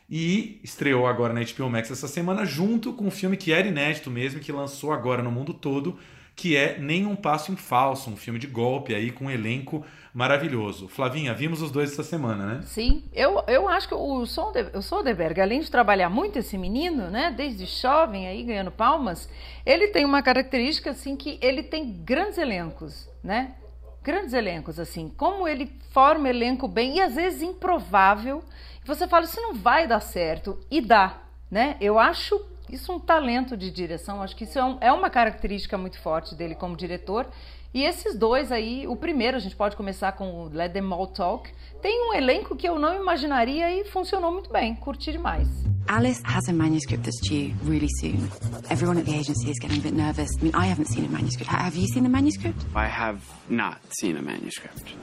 E 0.08 0.60
estreou 0.62 1.08
agora 1.08 1.34
na 1.34 1.40
HBO 1.40 1.68
Max 1.68 1.90
essa 1.90 2.06
semana, 2.06 2.44
junto 2.44 2.92
com 2.92 3.06
um 3.06 3.10
filme 3.10 3.36
que 3.36 3.50
era 3.50 3.66
inédito 3.66 4.08
mesmo, 4.08 4.38
que 4.38 4.52
lançou 4.52 4.92
agora 4.92 5.24
no 5.24 5.32
mundo 5.32 5.52
todo, 5.52 5.98
que 6.36 6.54
é 6.54 6.78
Nenhum 6.78 7.16
Passo 7.16 7.50
em 7.50 7.56
Falso, 7.56 8.10
um 8.10 8.16
filme 8.16 8.38
de 8.38 8.46
golpe 8.46 8.94
aí 8.94 9.10
com 9.10 9.24
um 9.24 9.30
elenco 9.30 9.84
maravilhoso. 10.12 10.86
Flavinha, 10.86 11.32
vimos 11.32 11.62
os 11.62 11.70
dois 11.70 11.92
essa 11.92 12.02
semana, 12.02 12.46
né? 12.46 12.62
Sim, 12.62 13.04
eu, 13.12 13.42
eu 13.48 13.66
acho 13.66 13.88
que 13.88 13.94
o, 13.94 14.26
Sonderberg, 14.26 14.78
o 14.78 14.82
Soderbergh, 14.82 15.40
além 15.40 15.60
de 15.60 15.70
trabalhar 15.70 16.10
muito 16.10 16.38
esse 16.38 16.58
menino, 16.58 17.10
né, 17.10 17.32
desde 17.34 17.64
jovem 17.64 18.28
aí 18.28 18.42
ganhando 18.42 18.70
palmas, 18.70 19.28
ele 19.64 19.88
tem 19.88 20.04
uma 20.04 20.22
característica 20.22 20.90
assim 20.90 21.16
que 21.16 21.38
ele 21.40 21.62
tem 21.62 21.90
grandes 21.90 22.36
elencos, 22.36 23.08
né? 23.24 23.54
Grandes 24.02 24.34
elencos 24.34 24.78
assim, 24.78 25.12
como 25.16 25.48
ele 25.48 25.72
forma 25.90 26.28
elenco 26.28 26.68
bem 26.68 26.96
e 26.96 27.00
às 27.00 27.14
vezes 27.14 27.42
improvável. 27.42 28.44
Você 28.84 29.08
fala 29.08 29.24
isso 29.24 29.40
não 29.40 29.54
vai 29.54 29.86
dar 29.86 30.00
certo 30.00 30.60
e 30.70 30.82
dá, 30.82 31.18
né? 31.50 31.76
Eu 31.80 31.98
acho 31.98 32.38
isso 32.70 32.90
é 32.90 32.94
um 32.94 32.98
talento 32.98 33.56
de 33.56 33.70
direção, 33.70 34.22
acho 34.22 34.34
que 34.34 34.44
isso 34.44 34.58
é, 34.58 34.64
um, 34.64 34.78
é 34.80 34.92
uma 34.92 35.08
característica 35.08 35.78
muito 35.78 36.00
forte 36.00 36.34
dele 36.34 36.54
como 36.54 36.76
diretor. 36.76 37.26
E 37.72 37.82
esses 37.82 38.16
dois 38.16 38.50
aí, 38.50 38.86
o 38.86 38.96
primeiro, 38.96 39.36
a 39.36 39.40
gente 39.40 39.54
pode 39.54 39.76
começar 39.76 40.12
com 40.12 40.30
o 40.30 40.48
Let 40.48 40.72
Them 40.72 40.92
All 40.92 41.06
Talk, 41.06 41.50
tem 41.82 42.08
um 42.08 42.14
elenco 42.14 42.56
que 42.56 42.66
eu 42.66 42.78
não 42.78 42.94
imaginaria 42.94 43.70
e 43.70 43.84
funcionou 43.84 44.32
muito 44.32 44.50
bem, 44.50 44.74
curti 44.74 45.12
demais. 45.12 45.48
Alice 45.88 46.20
has 46.24 46.48
a 46.48 46.52
manuscript 46.52 47.04
that's 47.04 47.20
due 47.20 47.54
really 47.64 47.88
soon. 48.00 48.28
Everyone 48.70 48.98
at 48.98 49.04
the 49.04 49.14
agency 49.14 49.50
is 49.50 49.58
getting 49.60 49.78
a 49.78 49.82
bit 49.82 49.94
nervous. 49.94 50.30
I 50.40 50.44
mean, 50.44 50.54
I 50.54 50.66
haven't 50.68 50.88
seen 50.88 51.04
a 51.04 51.08
manuscript. 51.08 51.48
Have 51.48 51.76
you 51.76 51.86
seen 51.86 52.02
the 52.02 52.08
manuscript? 52.08 52.64
I 52.74 52.88
have 52.88 53.20
not 53.48 53.78
seen 54.00 54.16
a 54.16 54.22
manuscript. 54.22 54.96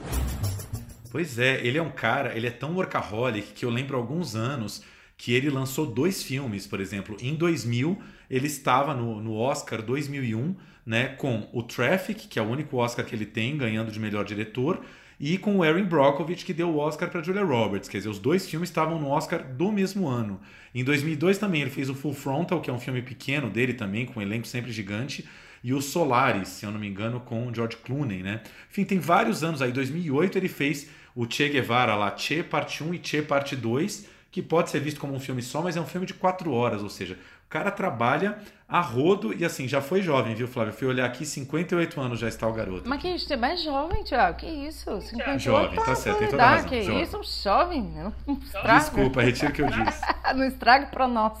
Pois 1.10 1.38
é, 1.38 1.64
ele 1.64 1.78
é 1.78 1.82
um 1.82 1.90
cara, 1.90 2.36
ele 2.36 2.48
é 2.48 2.50
tão 2.50 2.74
workaholic 2.74 3.52
que 3.52 3.64
eu 3.64 3.70
lembro 3.70 3.96
alguns 3.96 4.34
anos 4.34 4.82
que 5.16 5.32
ele 5.32 5.50
lançou 5.50 5.86
dois 5.86 6.22
filmes, 6.22 6.66
por 6.66 6.80
exemplo. 6.80 7.16
Em 7.20 7.34
2000, 7.34 7.98
ele 8.28 8.46
estava 8.46 8.94
no, 8.94 9.20
no 9.20 9.34
Oscar 9.34 9.82
2001, 9.82 10.54
né, 10.84 11.08
com 11.08 11.48
o 11.52 11.62
Traffic, 11.62 12.28
que 12.28 12.38
é 12.38 12.42
o 12.42 12.46
único 12.46 12.76
Oscar 12.76 13.04
que 13.04 13.14
ele 13.14 13.26
tem, 13.26 13.56
ganhando 13.56 13.90
de 13.90 13.98
melhor 13.98 14.24
diretor, 14.24 14.84
e 15.18 15.38
com 15.38 15.58
o 15.58 15.64
Erin 15.64 15.84
Brockovich, 15.84 16.44
que 16.44 16.52
deu 16.52 16.68
o 16.68 16.78
Oscar 16.78 17.08
para 17.08 17.22
Julia 17.22 17.44
Roberts. 17.44 17.88
Quer 17.88 17.98
dizer, 17.98 18.10
os 18.10 18.18
dois 18.18 18.48
filmes 18.48 18.68
estavam 18.68 18.98
no 18.98 19.08
Oscar 19.08 19.42
do 19.42 19.70
mesmo 19.70 20.08
ano. 20.08 20.40
Em 20.74 20.82
2002 20.82 21.38
também 21.38 21.62
ele 21.62 21.70
fez 21.70 21.88
o 21.88 21.94
Full 21.94 22.12
Frontal, 22.12 22.60
que 22.60 22.68
é 22.68 22.72
um 22.72 22.80
filme 22.80 23.00
pequeno 23.00 23.48
dele 23.48 23.74
também, 23.74 24.04
com 24.04 24.18
um 24.18 24.22
elenco 24.22 24.46
sempre 24.46 24.72
gigante, 24.72 25.24
e 25.62 25.72
o 25.72 25.80
Solaris, 25.80 26.48
se 26.48 26.66
eu 26.66 26.70
não 26.70 26.78
me 26.78 26.86
engano, 26.86 27.20
com 27.20 27.46
o 27.46 27.54
George 27.54 27.78
Clooney, 27.78 28.22
né? 28.22 28.42
Enfim, 28.70 28.84
tem 28.84 28.98
vários 28.98 29.42
anos 29.42 29.62
aí. 29.62 29.70
Em 29.70 29.72
2008 29.72 30.36
ele 30.36 30.48
fez 30.48 30.90
o 31.14 31.30
Che 31.30 31.48
Guevara 31.48 31.94
lá, 31.94 32.14
Che 32.14 32.42
Parte 32.42 32.82
1 32.84 32.92
e 32.94 33.00
Che 33.02 33.22
Parte 33.22 33.56
2, 33.56 34.06
que 34.34 34.42
pode 34.42 34.68
ser 34.68 34.80
visto 34.80 34.98
como 34.98 35.14
um 35.14 35.20
filme 35.20 35.40
só, 35.40 35.62
mas 35.62 35.76
é 35.76 35.80
um 35.80 35.86
filme 35.86 36.04
de 36.04 36.12
quatro 36.12 36.50
horas, 36.50 36.82
ou 36.82 36.88
seja, 36.88 37.14
o 37.46 37.48
cara 37.48 37.70
trabalha 37.70 38.36
a 38.68 38.80
rodo 38.80 39.32
e 39.32 39.44
assim, 39.44 39.68
já 39.68 39.80
foi 39.80 40.02
jovem, 40.02 40.34
viu, 40.34 40.48
Flávio? 40.48 40.72
Fui 40.72 40.88
olhar 40.88 41.06
aqui, 41.06 41.24
58 41.24 42.00
anos 42.00 42.18
já 42.18 42.26
está 42.26 42.48
o 42.48 42.52
garoto. 42.52 42.82
Mas 42.88 43.00
que 43.00 43.06
isso, 43.10 43.32
é 43.32 43.36
mais 43.36 43.62
jovem, 43.62 44.02
Tiago, 44.02 44.36
que 44.36 44.46
isso? 44.46 45.00
58 45.00 45.38
jovem, 45.38 45.78
tá 45.78 45.94
certo, 45.94 46.18
tem 46.18 46.28
toda 46.28 46.42
a 46.42 46.48
razão. 46.48 46.68
Que 46.68 46.82
jovem. 46.82 47.02
isso, 47.02 47.20
jovem, 47.44 47.82
não 48.26 48.34
estraga. 48.42 48.78
Desculpa, 48.80 49.22
retiro 49.22 49.52
o 49.52 49.54
que 49.54 49.62
eu 49.62 49.68
disse. 49.68 50.00
não 50.34 50.44
estrague 50.44 50.86
para 50.86 51.06
nós. 51.06 51.38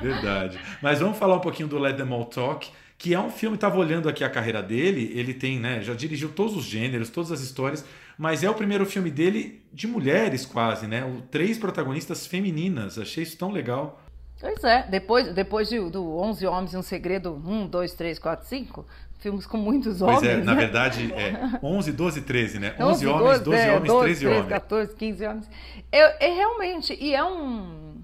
Verdade. 0.00 0.58
Mas 0.82 0.98
vamos 0.98 1.16
falar 1.16 1.36
um 1.36 1.40
pouquinho 1.40 1.68
do 1.68 1.78
Let 1.78 1.96
Them 1.96 2.12
All 2.12 2.24
Talk, 2.24 2.68
que 2.98 3.14
é 3.14 3.20
um 3.20 3.30
filme, 3.30 3.54
estava 3.54 3.78
olhando 3.78 4.08
aqui 4.08 4.24
a 4.24 4.28
carreira 4.28 4.60
dele, 4.60 5.12
ele 5.14 5.32
tem, 5.32 5.60
né, 5.60 5.80
já 5.82 5.94
dirigiu 5.94 6.30
todos 6.30 6.56
os 6.56 6.64
gêneros, 6.64 7.10
todas 7.10 7.30
as 7.30 7.42
histórias, 7.42 7.84
mas 8.18 8.42
é 8.44 8.50
o 8.50 8.54
primeiro 8.54 8.86
filme 8.86 9.10
dele 9.10 9.64
de 9.72 9.86
mulheres 9.86 10.46
quase, 10.46 10.86
né? 10.86 11.02
Três 11.30 11.58
protagonistas 11.58 12.26
femininas. 12.26 12.98
Achei 12.98 13.22
isso 13.22 13.36
tão 13.36 13.50
legal. 13.50 14.00
Pois 14.40 14.62
é, 14.64 14.86
depois, 14.88 15.32
depois 15.34 15.68
de, 15.68 15.78
do 15.90 16.18
11 16.18 16.46
Homens 16.46 16.74
e 16.74 16.76
um 16.76 16.82
Segredo 16.82 17.40
1, 17.46 17.66
2, 17.66 17.94
3, 17.94 18.18
4, 18.18 18.46
5, 18.46 18.86
filmes 19.18 19.46
com 19.46 19.56
muitos 19.56 20.02
homens. 20.02 20.20
Pois 20.20 20.30
é, 20.30 20.36
na 20.36 20.54
né? 20.54 20.60
verdade 20.60 21.12
é 21.14 21.58
11, 21.62 21.92
12, 21.92 22.20
13, 22.22 22.58
né? 22.58 22.74
11, 22.78 22.82
11 22.82 23.06
homens, 23.06 23.40
12 23.40 23.58
é, 23.58 23.72
homens, 23.72 23.88
12, 23.88 24.04
13 24.04 24.20
13, 24.20 24.26
homens. 24.26 24.48
14, 24.48 24.96
15 24.96 25.26
homens. 25.26 25.50
É, 25.90 26.26
é 26.26 26.34
realmente, 26.34 26.96
e 27.00 27.14
é 27.14 27.24
um 27.24 27.94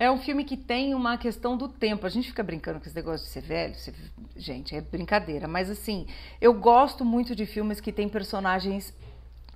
é 0.00 0.08
um 0.10 0.18
filme 0.18 0.44
que 0.44 0.56
tem 0.56 0.94
uma 0.94 1.18
questão 1.18 1.56
do 1.56 1.68
tempo. 1.68 2.06
A 2.06 2.08
gente 2.08 2.28
fica 2.28 2.42
brincando 2.42 2.78
com 2.78 2.86
esse 2.86 2.94
negócio 2.94 3.26
de 3.26 3.32
ser 3.32 3.42
velho, 3.42 3.74
ser- 3.74 3.94
gente, 4.36 4.74
é 4.74 4.80
brincadeira, 4.80 5.48
mas 5.48 5.68
assim, 5.68 6.06
eu 6.40 6.54
gosto 6.54 7.04
muito 7.04 7.34
de 7.34 7.44
filmes 7.46 7.80
que 7.80 7.92
têm 7.92 8.08
personagens 8.08 8.94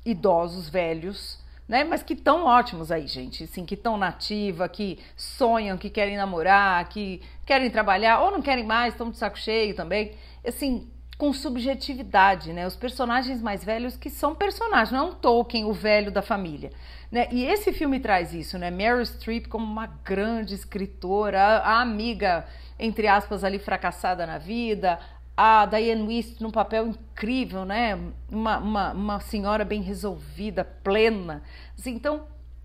idosos, 0.04 0.68
velhos, 0.68 1.38
né? 1.68 1.84
Mas 1.84 2.02
que 2.02 2.14
estão 2.14 2.44
ótimos 2.44 2.90
aí, 2.90 3.06
gente. 3.06 3.44
Assim, 3.44 3.64
que 3.64 3.74
estão 3.74 3.96
nativa, 3.96 4.68
que 4.68 4.98
sonham, 5.16 5.78
que 5.78 5.88
querem 5.88 6.16
namorar, 6.16 6.88
que 6.88 7.22
querem 7.46 7.70
trabalhar, 7.70 8.20
ou 8.20 8.30
não 8.30 8.42
querem 8.42 8.64
mais, 8.64 8.94
estão 8.94 9.10
de 9.10 9.16
saco 9.16 9.38
cheio 9.38 9.74
também. 9.74 10.12
Assim, 10.46 10.88
com 11.16 11.32
subjetividade, 11.32 12.52
né? 12.52 12.66
Os 12.66 12.74
personagens 12.74 13.40
mais 13.40 13.64
velhos 13.64 13.96
que 13.96 14.10
são 14.10 14.34
personagens, 14.34 14.90
não 14.90 14.98
é 14.98 15.02
um 15.10 15.14
Tolkien, 15.14 15.64
o 15.64 15.72
velho 15.72 16.10
da 16.10 16.20
família. 16.20 16.72
Né? 17.12 17.28
E 17.30 17.44
esse 17.44 17.72
filme 17.72 18.00
traz 18.00 18.34
isso, 18.34 18.58
né? 18.58 18.70
Meryl 18.70 19.04
Streep 19.04 19.46
como 19.46 19.64
uma 19.64 19.86
grande 19.86 20.54
escritora, 20.54 21.58
a, 21.58 21.80
amiga, 21.80 22.44
entre 22.78 23.06
aspas, 23.06 23.44
ali 23.44 23.58
fracassada 23.58 24.26
na 24.26 24.38
vida, 24.38 24.98
a 25.36 25.66
Diane 25.66 26.02
Wist 26.02 26.40
num 26.42 26.50
papel 26.50 26.86
incrível, 26.88 27.64
né? 27.64 27.98
Uma, 28.30 28.58
uma, 28.58 28.92
uma 28.92 29.20
senhora 29.20 29.64
bem 29.64 29.82
resolvida, 29.82 30.64
plena. 30.64 31.42
Assim, 31.78 31.92
então, 31.94 32.24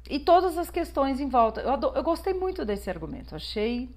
e 0.10 0.20
todas 0.20 0.58
as 0.58 0.70
questões 0.70 1.20
em 1.20 1.30
volta. 1.30 1.62
Eu, 1.62 1.72
ado- 1.74 1.92
eu 1.96 2.04
gostei 2.04 2.34
muito 2.34 2.66
desse 2.66 2.90
argumento, 2.90 3.36
achei. 3.36 3.90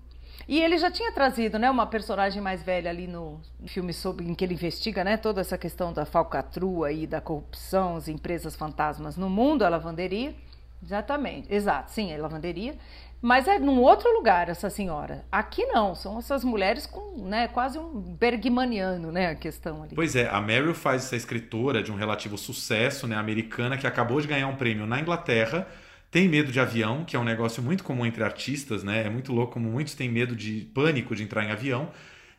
E 0.48 0.60
ele 0.60 0.78
já 0.78 0.90
tinha 0.90 1.12
trazido, 1.12 1.58
né, 1.58 1.70
uma 1.70 1.86
personagem 1.86 2.40
mais 2.42 2.62
velha 2.62 2.90
ali 2.90 3.06
no 3.06 3.40
filme 3.66 3.92
sobre 3.92 4.24
em 4.26 4.34
que 4.34 4.44
ele 4.44 4.54
investiga, 4.54 5.04
né, 5.04 5.16
toda 5.16 5.40
essa 5.40 5.56
questão 5.58 5.92
da 5.92 6.04
falcatrua 6.04 6.90
e 6.90 7.06
da 7.06 7.20
corrupção, 7.20 7.96
as 7.96 8.08
empresas 8.08 8.56
fantasmas 8.56 9.16
no 9.16 9.28
mundo, 9.30 9.62
a 9.64 9.68
lavanderia. 9.68 10.34
Exatamente, 10.82 11.52
exato, 11.52 11.90
sim, 11.92 12.10
é 12.10 12.16
lavanderia. 12.16 12.74
Mas 13.22 13.46
é 13.46 13.58
num 13.58 13.80
outro 13.80 14.10
lugar 14.14 14.48
essa 14.48 14.70
senhora. 14.70 15.24
Aqui 15.30 15.66
não, 15.66 15.94
são 15.94 16.18
essas 16.18 16.42
mulheres 16.42 16.86
com, 16.86 17.28
né, 17.28 17.48
quase 17.48 17.78
um 17.78 18.00
bergmaniano, 18.00 19.12
né, 19.12 19.28
a 19.28 19.34
questão 19.34 19.82
ali. 19.82 19.94
Pois 19.94 20.16
é, 20.16 20.28
a 20.28 20.40
Meryl 20.40 20.74
faz 20.74 21.04
essa 21.04 21.16
escritora 21.16 21.82
de 21.82 21.92
um 21.92 21.96
relativo 21.96 22.38
sucesso, 22.38 23.06
né, 23.06 23.16
americana, 23.16 23.76
que 23.76 23.86
acabou 23.86 24.20
de 24.20 24.26
ganhar 24.26 24.48
um 24.48 24.56
prêmio 24.56 24.86
na 24.86 24.98
Inglaterra, 24.98 25.66
tem 26.10 26.28
medo 26.28 26.50
de 26.50 26.58
avião, 26.58 27.04
que 27.04 27.14
é 27.14 27.18
um 27.18 27.24
negócio 27.24 27.62
muito 27.62 27.84
comum 27.84 28.04
entre 28.04 28.24
artistas, 28.24 28.82
né? 28.82 29.06
É 29.06 29.08
muito 29.08 29.32
louco 29.32 29.52
como 29.52 29.70
muitos 29.70 29.94
têm 29.94 30.08
medo 30.08 30.34
de 30.34 30.68
pânico 30.74 31.14
de 31.14 31.22
entrar 31.22 31.44
em 31.44 31.52
avião. 31.52 31.88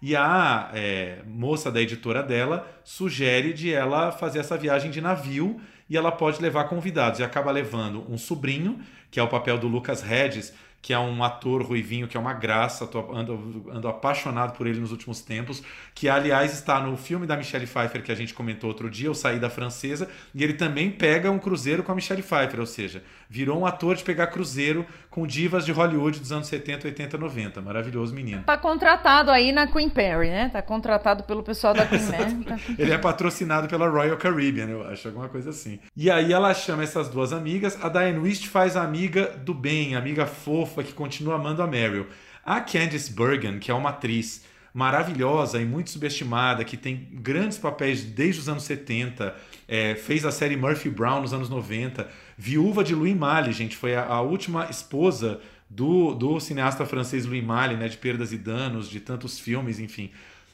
E 0.02 0.14
a 0.14 0.72
é, 0.74 1.20
moça 1.26 1.72
da 1.72 1.80
editora 1.80 2.22
dela 2.22 2.68
sugere 2.84 3.54
de 3.54 3.72
ela 3.72 4.12
fazer 4.12 4.40
essa 4.40 4.58
viagem 4.58 4.92
de 4.92 5.00
navio 5.00 5.62
e 5.90 5.96
ela 5.96 6.12
pode 6.12 6.42
levar 6.42 6.66
convidados. 6.66 7.22
E 7.22 7.24
acaba 7.24 7.50
levando 7.50 8.06
um 8.12 8.18
sobrinho, 8.18 8.80
que 9.10 9.20
é 9.20 9.24
o 9.24 9.30
papel 9.30 9.58
do 9.58 9.70
Lucas 9.70 10.04
Hedges, 10.04 10.54
que 10.82 10.94
é 10.94 11.00
um 11.00 11.24
ator 11.24 11.62
ruivinho, 11.62 12.08
que 12.08 12.18
é 12.18 12.20
uma 12.20 12.34
graça, 12.34 12.88
tô, 12.88 13.14
ando, 13.16 13.70
ando 13.72 13.88
apaixonado 13.88 14.58
por 14.58 14.66
ele 14.66 14.80
nos 14.80 14.92
últimos 14.92 15.22
tempos, 15.22 15.62
que 15.94 16.10
aliás 16.10 16.54
está 16.54 16.80
no 16.82 16.98
filme 16.98 17.28
da 17.28 17.38
Michelle 17.38 17.68
Pfeiffer 17.68 18.02
que 18.02 18.12
a 18.12 18.16
gente 18.16 18.34
comentou 18.34 18.70
outro 18.70 18.90
dia, 18.90 19.12
O 19.12 19.16
Saída 19.16 19.50
Francesa, 19.50 20.10
e 20.34 20.44
ele 20.44 20.54
também 20.54 20.90
pega 20.90 21.30
um 21.30 21.38
cruzeiro 21.38 21.84
com 21.84 21.92
a 21.92 21.96
Michelle 21.96 22.24
Pfeiffer, 22.24 22.60
ou 22.60 22.66
seja, 22.66 23.04
virou 23.32 23.62
um 23.62 23.66
ator 23.66 23.96
de 23.96 24.04
pegar 24.04 24.28
cruzeiro 24.28 24.86
com 25.10 25.26
divas 25.26 25.66
de 25.66 25.72
Hollywood 25.72 26.20
dos 26.20 26.34
anos 26.34 26.48
70, 26.48 26.86
80, 26.90 27.18
90. 27.18 27.62
Maravilhoso 27.62 28.14
menino. 28.14 28.44
Tá 28.44 28.58
contratado 28.58 29.32
aí 29.32 29.54
na 29.54 29.66
Queen 29.68 29.90
Perry, 29.90 30.28
né? 30.28 30.50
Tá 30.52 30.62
contratado 30.62 31.24
pelo 31.24 31.42
pessoal 31.42 31.74
da 31.74 31.86
Queen 31.86 32.06
Perry. 32.06 32.44
Tá- 32.44 32.60
Ele 32.78 32.92
é 32.92 32.98
patrocinado 32.98 33.70
pela 33.70 33.88
Royal 33.88 34.18
Caribbean, 34.18 34.68
eu 34.68 34.86
acho, 34.86 35.08
alguma 35.08 35.30
coisa 35.30 35.52
assim. 35.52 35.80
E 35.96 36.12
aí 36.12 36.34
ela 36.34 36.54
chama 36.54 36.84
essas 36.84 37.08
duas 37.08 37.32
amigas. 37.32 37.82
A 37.82 37.88
Diane 37.88 38.20
Wist 38.20 38.50
faz 38.50 38.76
a 38.76 38.84
amiga 38.84 39.28
do 39.28 39.54
bem, 39.54 39.96
a 39.96 40.00
amiga 40.00 40.26
fofa 40.26 40.84
que 40.84 40.92
continua 40.92 41.36
amando 41.36 41.64
a 41.64 41.68
Meryl. 41.68 42.08
A 42.46 42.60
Candice 42.60 43.14
Bergen, 43.14 43.60
que 43.60 43.72
é 43.72 43.74
uma 43.74 43.92
atriz 43.92 44.44
maravilhosa 44.74 45.62
e 45.62 45.66
muito 45.66 45.90
subestimada, 45.90 46.64
que 46.66 46.76
tem 46.76 47.08
grandes 47.14 47.58
papéis 47.58 48.04
desde 48.04 48.42
os 48.42 48.50
anos 48.50 48.64
70, 48.64 49.34
é, 49.68 49.96
fez 49.96 50.26
a 50.26 50.32
série 50.32 50.58
Murphy 50.58 50.90
Brown 50.90 51.22
nos 51.22 51.34
anos 51.34 51.50
90, 51.50 52.08
viúva 52.42 52.84
de 52.84 52.96
Louis 52.96 53.16
Malle, 53.16 53.52
gente, 53.52 53.78
foi 53.78 53.96
a, 53.96 54.04
a 54.04 54.20
última 54.20 54.68
esposa 54.68 55.40
do, 55.70 56.16
do 56.16 56.40
cineasta 56.40 56.84
francês 56.88 57.24
Louis 57.24 57.44
Malle, 57.44 57.76
né, 57.76 57.88
de 57.88 57.98
Perdas 57.98 58.34
e 58.34 58.38
Danos, 58.38 58.90
de 58.90 59.00
tantos 59.00 59.40
filmes, 59.40 59.80
enfim 59.80 60.10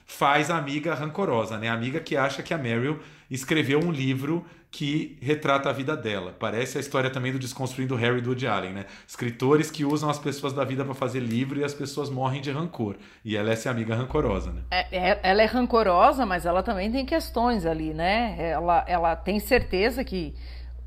faz 0.08 0.50
a 0.50 0.58
amiga 0.58 0.96
rancorosa, 0.96 1.58
né? 1.58 1.68
A 1.68 1.74
amiga 1.74 2.00
que 2.00 2.16
acha 2.16 2.42
que 2.42 2.54
a 2.54 2.58
Meryl 2.58 2.98
escreveu 3.30 3.80
um 3.80 3.92
livro 3.92 4.46
que 4.72 5.18
retrata 5.22 5.70
a 5.70 5.74
vida 5.74 5.96
dela. 5.98 6.34
Parece 6.38 6.78
a 6.78 6.82
história 6.82 7.10
também 7.10 7.32
do 7.32 7.40
Desconstruindo 7.40 7.96
Harry 7.96 8.22
do 8.22 8.30
Woody 8.30 8.48
Allen, 8.48 8.74
né? 8.74 8.86
Escritores 9.06 9.70
que 9.70 9.84
usam 9.84 10.10
as 10.10 10.18
pessoas 10.18 10.54
da 10.54 10.64
vida 10.64 10.84
para 10.86 10.94
fazer 10.94 11.20
livro 11.20 11.60
e 11.60 11.64
as 11.64 11.74
pessoas 11.74 12.10
morrem 12.10 12.42
de 12.42 12.52
rancor. 12.52 12.96
E 13.24 13.36
ela 13.36 13.50
é 13.50 13.54
essa 13.54 13.70
amiga 13.70 13.96
rancorosa, 13.96 14.52
né? 14.52 14.62
É, 14.72 14.98
é- 14.98 15.20
ela 15.24 15.42
é 15.42 15.46
rancorosa, 15.46 16.26
mas 16.26 16.46
ela 16.46 16.64
também 16.64 16.90
tem 16.90 17.06
questões 17.06 17.66
ali, 17.66 17.94
né? 17.94 18.36
Ela, 18.40 18.86
ela 18.88 19.16
tem 19.16 19.40
certeza 19.40 20.04
que 20.04 20.34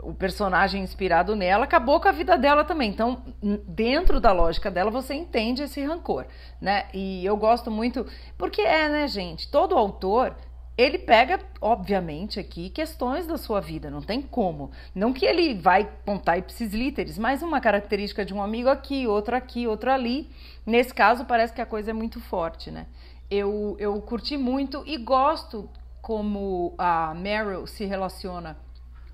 o 0.02 0.14
personagem 0.14 0.83
inspirado 0.83 1.37
nela 1.37 1.64
acabou 1.64 2.00
com 2.00 2.09
a 2.09 2.12
vida 2.12 2.37
dela 2.37 2.64
também. 2.64 2.90
Então, 2.90 3.23
dentro 3.66 4.21
da 4.21 4.33
lógica 4.33 4.71
dela, 4.71 4.90
você 4.90 5.14
entende 5.14 5.62
esse 5.62 5.85
rancor, 5.85 6.26
né? 6.61 6.87
E 6.92 7.25
eu 7.25 7.37
gosto 7.37 7.71
muito, 7.71 8.07
porque 8.37 8.62
é, 8.62 8.88
né, 8.88 9.09
gente? 9.09 9.50
Todo 9.50 9.76
autor 9.76 10.35
ele 10.78 10.99
pega, 10.99 11.38
obviamente, 11.61 12.40
aqui 12.40 12.71
questões 12.71 13.26
da 13.26 13.37
sua 13.37 13.61
vida, 13.61 13.90
não 13.90 14.00
tem 14.00 14.23
como. 14.23 14.71
Não 14.95 15.12
que 15.12 15.26
ele 15.26 15.54
vai 15.54 15.90
contar 16.07 16.38
ipsis 16.38 16.73
literis, 16.73 17.19
mas 17.19 17.42
uma 17.42 17.61
característica 17.61 18.25
de 18.25 18.33
um 18.33 18.42
amigo 18.42 18.71
aqui, 18.71 19.07
outra 19.07 19.37
aqui, 19.37 19.66
outra 19.66 19.92
ali. 19.92 20.30
Nesse 20.64 20.95
caso, 20.95 21.26
parece 21.26 21.52
que 21.52 21.61
a 21.61 21.66
coisa 21.66 21.90
é 21.90 21.95
muito 21.95 22.19
forte, 22.19 22.71
né? 22.71 22.87
Eu, 23.30 23.76
eu 23.78 24.00
curti 24.00 24.38
muito 24.38 24.83
e 24.87 24.97
gosto 24.97 25.69
como 26.00 26.75
a 26.78 27.14
Meryl 27.14 27.66
se 27.66 27.85
relaciona 27.85 28.57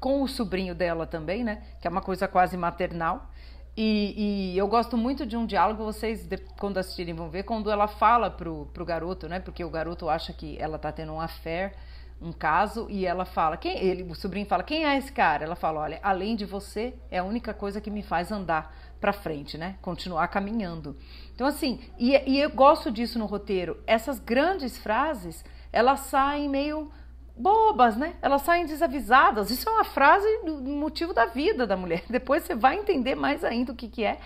com 0.07 0.23
o 0.23 0.29
sobrinho 0.29 0.73
dela 0.73 1.05
também, 1.05 1.43
né? 1.43 1.65
Que 1.81 1.89
é 1.89 1.91
uma 1.91 2.01
coisa 2.01 2.29
quase 2.29 2.57
maternal. 2.57 3.29
E, 3.77 4.53
e 4.53 4.57
eu 4.57 4.69
gosto 4.69 4.97
muito 4.97 5.27
de 5.27 5.37
um 5.37 5.45
diálogo, 5.45 5.83
vocês, 5.83 6.29
quando 6.61 6.79
assistirem, 6.79 7.13
vão 7.13 7.29
ver, 7.29 7.43
quando 7.43 7.73
ela 7.73 7.89
fala 7.89 8.31
pro, 8.31 8.67
pro 8.73 8.85
garoto, 8.85 9.29
né? 9.29 9.41
Porque 9.41 9.65
o 9.65 9.69
garoto 9.69 10.09
acha 10.09 10.33
que 10.33 10.57
ela 10.61 10.79
tá 10.79 10.93
tendo 10.93 11.13
um 11.13 11.21
affair, 11.21 11.75
um 12.23 12.31
caso, 12.31 12.87
e 12.89 13.05
ela 13.05 13.25
fala, 13.25 13.57
quem 13.57 13.77
ele, 13.79 14.05
o 14.05 14.15
sobrinho 14.15 14.47
fala, 14.47 14.63
quem 14.63 14.87
é 14.87 14.97
esse 14.97 15.11
cara? 15.11 15.45
Ela 15.45 15.57
fala, 15.57 15.81
olha, 15.81 15.99
além 16.01 16.37
de 16.37 16.45
você, 16.45 16.95
é 17.11 17.19
a 17.19 17.25
única 17.25 17.53
coisa 17.53 17.81
que 17.81 17.91
me 17.91 18.05
faz 18.05 18.31
andar 18.31 18.73
para 19.01 19.13
frente, 19.13 19.59
né? 19.59 19.75
Continuar 19.83 20.29
caminhando. 20.29 20.97
Então, 21.35 21.49
assim, 21.49 21.81
e, 21.99 22.13
e 22.31 22.39
eu 22.39 22.51
gosto 22.51 22.93
disso 22.93 23.19
no 23.19 23.27
roteiro. 23.27 23.83
Essas 23.89 24.21
grandes 24.21 24.79
frases, 24.79 25.45
elas 25.73 25.99
saem 25.99 26.49
meio 26.49 26.93
bobas, 27.39 27.97
né? 27.97 28.15
Elas 28.23 28.43
saem 28.43 28.67
desavisadas. 28.67 29.51
Isso 29.51 29.69
é 29.69 29.73
uma 29.73 29.85
frase 29.85 30.27
do 30.45 30.61
motivo 30.63 31.13
da 31.13 31.27
vida 31.27 31.67
da 31.67 31.77
mulher. 31.77 32.05
Depois 32.11 32.43
você 32.45 32.55
vai 32.55 32.79
entender 32.79 33.15
mais 33.15 33.45
ainda 33.45 33.73
o 33.73 33.77
que, 33.77 33.89
que 33.89 34.05
é. 34.05 34.19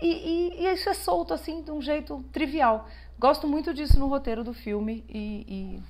E, 0.00 0.06
e- 0.08 0.64
e 0.64 0.72
isso 0.74 0.88
é 0.88 0.94
solto, 0.94 1.34
assim, 1.34 1.62
de 1.62 1.70
um 1.70 1.80
jeito 1.82 2.24
trivial. 2.32 2.88
Gosto 3.18 3.48
muito 3.48 3.74
disso 3.74 3.98
no 3.98 4.06
roteiro 4.06 4.44
do 4.44 4.54
filme 4.54 5.04
e, 5.08 5.80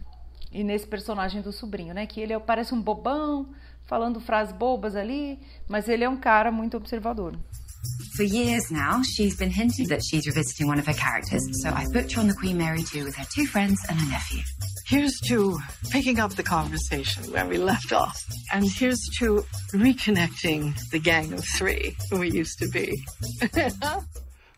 e, 0.53 0.61
e 0.61 0.65
nesse 0.65 0.87
personagem 0.87 1.43
do 1.43 1.53
sobrinho, 1.53 1.93
né? 1.93 2.07
Que 2.07 2.21
ele 2.21 2.33
é- 2.33 2.39
parece 2.39 2.73
um 2.75 2.81
bobão, 2.81 3.49
falando 3.87 4.19
frases 4.21 4.55
bobas 4.55 4.95
ali, 4.97 5.39
mas 5.69 5.89
ele 5.89 6.05
é 6.05 6.09
um 6.09 6.17
cara 6.17 6.51
muito 6.51 6.77
observador. 6.77 7.37
For 8.17 8.25
years 8.25 8.71
now, 8.71 9.03
she's 9.05 9.37
been 9.37 9.51
hinting 9.51 9.87
that 9.89 10.03
she's 10.05 10.27
revisiting 10.27 10.67
one 10.69 10.81
of 10.81 10.89
her 10.91 10.97
characters, 10.97 11.43
so 11.63 11.69
I 11.69 11.85
booked 11.93 12.13
her 12.15 12.21
on 12.23 12.29
the 12.29 12.35
Queen 12.35 12.57
Mary 12.57 12.83
2 12.83 13.05
with 13.05 13.15
her 13.17 13.27
two 13.33 13.47
friends 13.47 13.79
and 13.89 13.95
her 14.01 14.09
nephew. 14.11 14.43
Here's 14.91 15.21
to 15.29 15.59
picking 15.91 16.19
up 16.19 16.35
the 16.35 16.43
conversation 16.43 17.31
where 17.31 17.47
we 17.47 17.59
left 17.59 17.93
off. 17.93 18.17
And 18.55 18.65
here's 18.65 18.99
to 19.19 19.45
reconnecting 19.75 20.75
the 20.91 20.99
gang 20.99 21.35
of 21.35 21.45
three 21.45 21.95
we 22.11 22.31
used 22.31 22.59
to 22.61 22.69
be. 22.71 22.95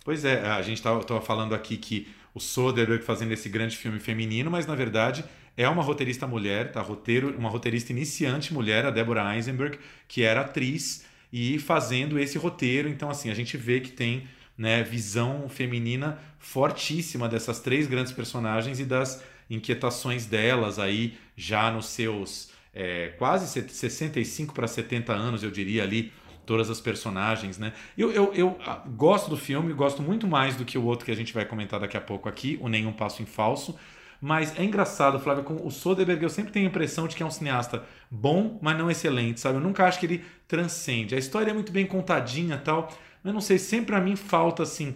Pois 0.03 0.25
é, 0.25 0.41
a 0.47 0.63
gente 0.63 0.79
estava 0.79 1.21
falando 1.21 1.55
aqui 1.55 1.77
que 1.77 2.09
o 2.33 2.41
Soderbergh 2.41 3.05
fazendo 3.05 3.33
esse 3.33 3.49
grande 3.49 3.77
filme 3.77 4.01
feminino, 4.01 4.51
mas 4.51 4.67
na 4.67 4.75
verdade 4.75 5.23
é 5.57 5.69
uma 5.69 5.83
roteirista 5.83 6.27
mulher, 6.27 6.73
tá? 6.73 6.81
Roteiro, 6.81 7.37
uma 7.37 7.51
roteirista 7.51 7.93
iniciante 7.93 8.55
mulher, 8.55 8.87
a 8.87 8.91
Deborah 8.91 9.37
Eisenberg, 9.37 9.79
que 10.09 10.23
era 10.23 10.41
atriz 10.41 11.05
e 11.33 11.59
fazendo 11.59 12.19
esse 12.19 12.39
roteiro. 12.39 12.89
Então, 12.89 13.11
assim, 13.11 13.31
a 13.31 13.35
gente 13.35 13.57
vê 13.57 13.81
que 13.81 13.91
tem 13.91 14.27
né, 14.57 14.83
visão 14.83 15.49
feminina 15.49 16.19
fortíssima 16.39 17.29
dessas 17.29 17.61
três 17.61 17.87
grandes 17.87 18.13
personagens 18.13 18.81
e 18.81 18.85
das 18.85 19.23
inquietações 19.51 20.25
delas 20.25 20.79
aí 20.79 21.19
já 21.37 21.71
nos 21.71 21.87
seus 21.87 22.51
é, 22.73 23.09
quase 23.19 23.47
65 23.69 24.55
para 24.55 24.67
70 24.67 25.13
anos, 25.13 25.43
eu 25.43 25.51
diria 25.51 25.83
ali, 25.83 26.13
todas 26.47 26.71
as 26.71 26.81
personagens, 26.81 27.59
né? 27.59 27.73
Eu, 27.97 28.11
eu, 28.11 28.33
eu 28.35 28.59
ah, 28.67 28.83
gosto 28.89 29.29
do 29.29 29.37
filme, 29.37 29.73
gosto 29.73 30.03
muito 30.03 30.27
mais 30.27 30.57
do 30.57 30.65
que 30.65 30.79
o 30.79 30.85
outro 30.85 31.05
que 31.05 31.11
a 31.13 31.17
gente 31.17 31.33
vai 31.33 31.45
comentar 31.45 31.79
daqui 31.79 31.97
a 31.97 32.01
pouco 32.01 32.29
aqui, 32.29 32.59
o 32.61 32.69
Nenhum 32.69 32.93
Passo 32.93 33.23
em 33.23 33.27
Falso. 33.27 33.79
Mas 34.21 34.59
é 34.59 34.65
engraçado, 34.65 35.19
Flávio, 35.19 35.45
com 35.45 35.67
o 35.67 35.71
Soderbergh 35.71 36.23
eu 36.23 36.29
sempre 36.29 36.53
tenho 36.53 36.67
a 36.67 36.69
impressão 36.69 37.09
de 37.09 37.17
que 37.17 37.23
é 37.23 37.27
um 37.27 37.31
cineasta 37.31 37.85
bom, 38.11 38.59
mas 38.61 38.77
não 38.77 38.91
excelente, 38.91 39.41
sabe? 39.41 39.57
Eu 39.57 39.63
nunca 39.63 39.87
acho 39.87 39.99
que 39.99 40.07
ele 40.07 40.25
transcende. 40.47 41.15
A 41.15 41.19
história 41.19 41.51
é 41.51 41.55
muito 41.55 41.73
bem 41.73 41.87
contadinha 41.87 42.59
tal, 42.59 42.93
mas 43.23 43.33
não 43.33 43.41
sei, 43.41 43.59
sempre 43.59 43.87
pra 43.87 44.01
mim 44.01 44.17
falta 44.17 44.63
assim 44.63 44.95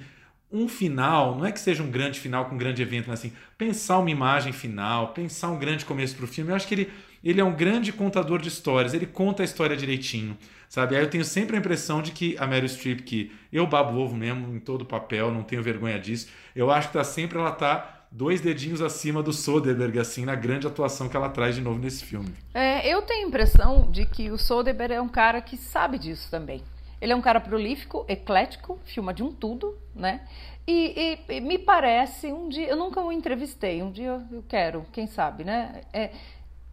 um 0.54 0.68
final, 0.68 1.36
não 1.36 1.44
é 1.44 1.50
que 1.50 1.58
seja 1.58 1.82
um 1.82 1.90
grande 1.90 2.20
final 2.20 2.44
com 2.44 2.54
um 2.54 2.58
grande 2.58 2.80
evento, 2.80 3.06
mas 3.08 3.18
assim, 3.18 3.32
pensar 3.58 3.98
uma 3.98 4.10
imagem 4.10 4.52
final, 4.52 5.08
pensar 5.08 5.50
um 5.50 5.58
grande 5.58 5.84
começo 5.84 6.14
para 6.14 6.24
o 6.24 6.28
filme. 6.28 6.52
Eu 6.52 6.54
acho 6.54 6.68
que 6.68 6.74
ele, 6.74 6.92
ele 7.24 7.40
é 7.40 7.44
um 7.44 7.52
grande 7.52 7.92
contador 7.92 8.40
de 8.40 8.48
histórias, 8.48 8.94
ele 8.94 9.04
conta 9.04 9.42
a 9.42 9.44
história 9.44 9.76
direitinho, 9.76 10.38
sabe? 10.68 10.94
Aí 10.94 11.02
eu 11.02 11.10
tenho 11.10 11.24
sempre 11.24 11.56
a 11.56 11.58
impressão 11.58 12.00
de 12.00 12.12
que 12.12 12.36
a 12.38 12.46
Meryl 12.46 12.68
Streep, 12.68 13.00
que 13.00 13.32
eu 13.52 13.66
babo 13.66 13.98
ovo 13.98 14.14
mesmo 14.16 14.54
em 14.54 14.60
todo 14.60 14.84
papel, 14.84 15.32
não 15.32 15.42
tenho 15.42 15.60
vergonha 15.60 15.98
disso, 15.98 16.28
eu 16.54 16.70
acho 16.70 16.86
que 16.86 16.94
tá 16.94 17.02
sempre 17.02 17.36
ela 17.36 17.50
tá 17.50 18.06
dois 18.14 18.40
dedinhos 18.40 18.80
acima 18.80 19.24
do 19.24 19.32
Soderbergh, 19.32 19.98
assim, 19.98 20.24
na 20.24 20.36
grande 20.36 20.68
atuação 20.68 21.08
que 21.08 21.16
ela 21.16 21.28
traz 21.28 21.56
de 21.56 21.60
novo 21.60 21.80
nesse 21.80 22.04
filme. 22.04 22.32
É, 22.54 22.88
eu 22.88 23.02
tenho 23.02 23.24
a 23.24 23.28
impressão 23.28 23.90
de 23.90 24.06
que 24.06 24.30
o 24.30 24.38
Soderbergh 24.38 24.94
é 24.94 25.00
um 25.00 25.08
cara 25.08 25.40
que 25.40 25.56
sabe 25.56 25.98
disso 25.98 26.30
também. 26.30 26.62
Ele 27.00 27.12
é 27.12 27.16
um 27.16 27.20
cara 27.20 27.40
prolífico, 27.40 28.04
eclético, 28.08 28.78
filma 28.84 29.12
de 29.12 29.22
um 29.22 29.32
tudo, 29.32 29.78
né? 29.94 30.26
E, 30.66 31.18
e, 31.28 31.34
e, 31.36 31.40
me 31.40 31.58
parece, 31.58 32.32
um 32.32 32.48
dia, 32.48 32.68
eu 32.68 32.76
nunca 32.76 33.00
o 33.00 33.12
entrevistei, 33.12 33.82
um 33.82 33.90
dia 33.90 34.22
eu 34.30 34.42
quero, 34.48 34.86
quem 34.92 35.06
sabe, 35.06 35.44
né? 35.44 35.82
É, 35.92 36.10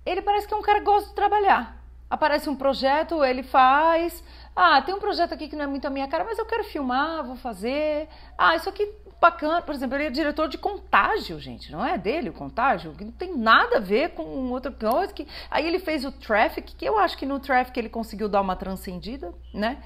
ele 0.05 0.21
parece 0.21 0.47
que 0.47 0.53
é 0.53 0.57
um 0.57 0.61
cara 0.61 0.79
que 0.79 0.85
gosta 0.85 1.09
de 1.09 1.15
trabalhar. 1.15 1.81
Aparece 2.09 2.49
um 2.49 2.55
projeto, 2.55 3.23
ele 3.23 3.43
faz. 3.43 4.23
Ah, 4.53 4.81
tem 4.81 4.93
um 4.93 4.99
projeto 4.99 5.33
aqui 5.33 5.47
que 5.47 5.55
não 5.55 5.63
é 5.63 5.67
muito 5.67 5.87
a 5.87 5.89
minha 5.89 6.07
cara, 6.07 6.25
mas 6.25 6.37
eu 6.37 6.45
quero 6.45 6.63
filmar, 6.65 7.23
vou 7.23 7.37
fazer. 7.37 8.09
Ah, 8.37 8.55
isso 8.55 8.67
aqui 8.67 8.85
bacana. 9.21 9.61
Por 9.61 9.73
exemplo, 9.73 9.95
ele 9.95 10.05
é 10.05 10.09
diretor 10.09 10.49
de 10.49 10.57
contágio, 10.57 11.39
gente. 11.39 11.71
Não 11.71 11.85
é 11.85 11.97
dele 11.97 12.29
o 12.29 12.33
contágio? 12.33 12.93
Que 12.93 13.05
não 13.05 13.13
tem 13.13 13.37
nada 13.37 13.77
a 13.77 13.79
ver 13.79 14.09
com 14.09 14.23
outra 14.49 14.71
coisa. 14.71 15.13
Que... 15.13 15.25
Aí 15.49 15.65
ele 15.65 15.79
fez 15.79 16.03
o 16.03 16.11
Traffic, 16.11 16.75
que 16.75 16.83
eu 16.83 16.97
acho 16.97 17.17
que 17.17 17.25
no 17.25 17.39
Traffic 17.39 17.79
ele 17.79 17.89
conseguiu 17.89 18.27
dar 18.27 18.41
uma 18.41 18.57
transcendida, 18.57 19.33
né? 19.53 19.81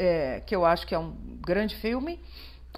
É, 0.00 0.40
que 0.46 0.54
eu 0.54 0.64
acho 0.64 0.86
que 0.86 0.94
é 0.94 0.98
um 0.98 1.12
grande 1.44 1.74
filme. 1.74 2.20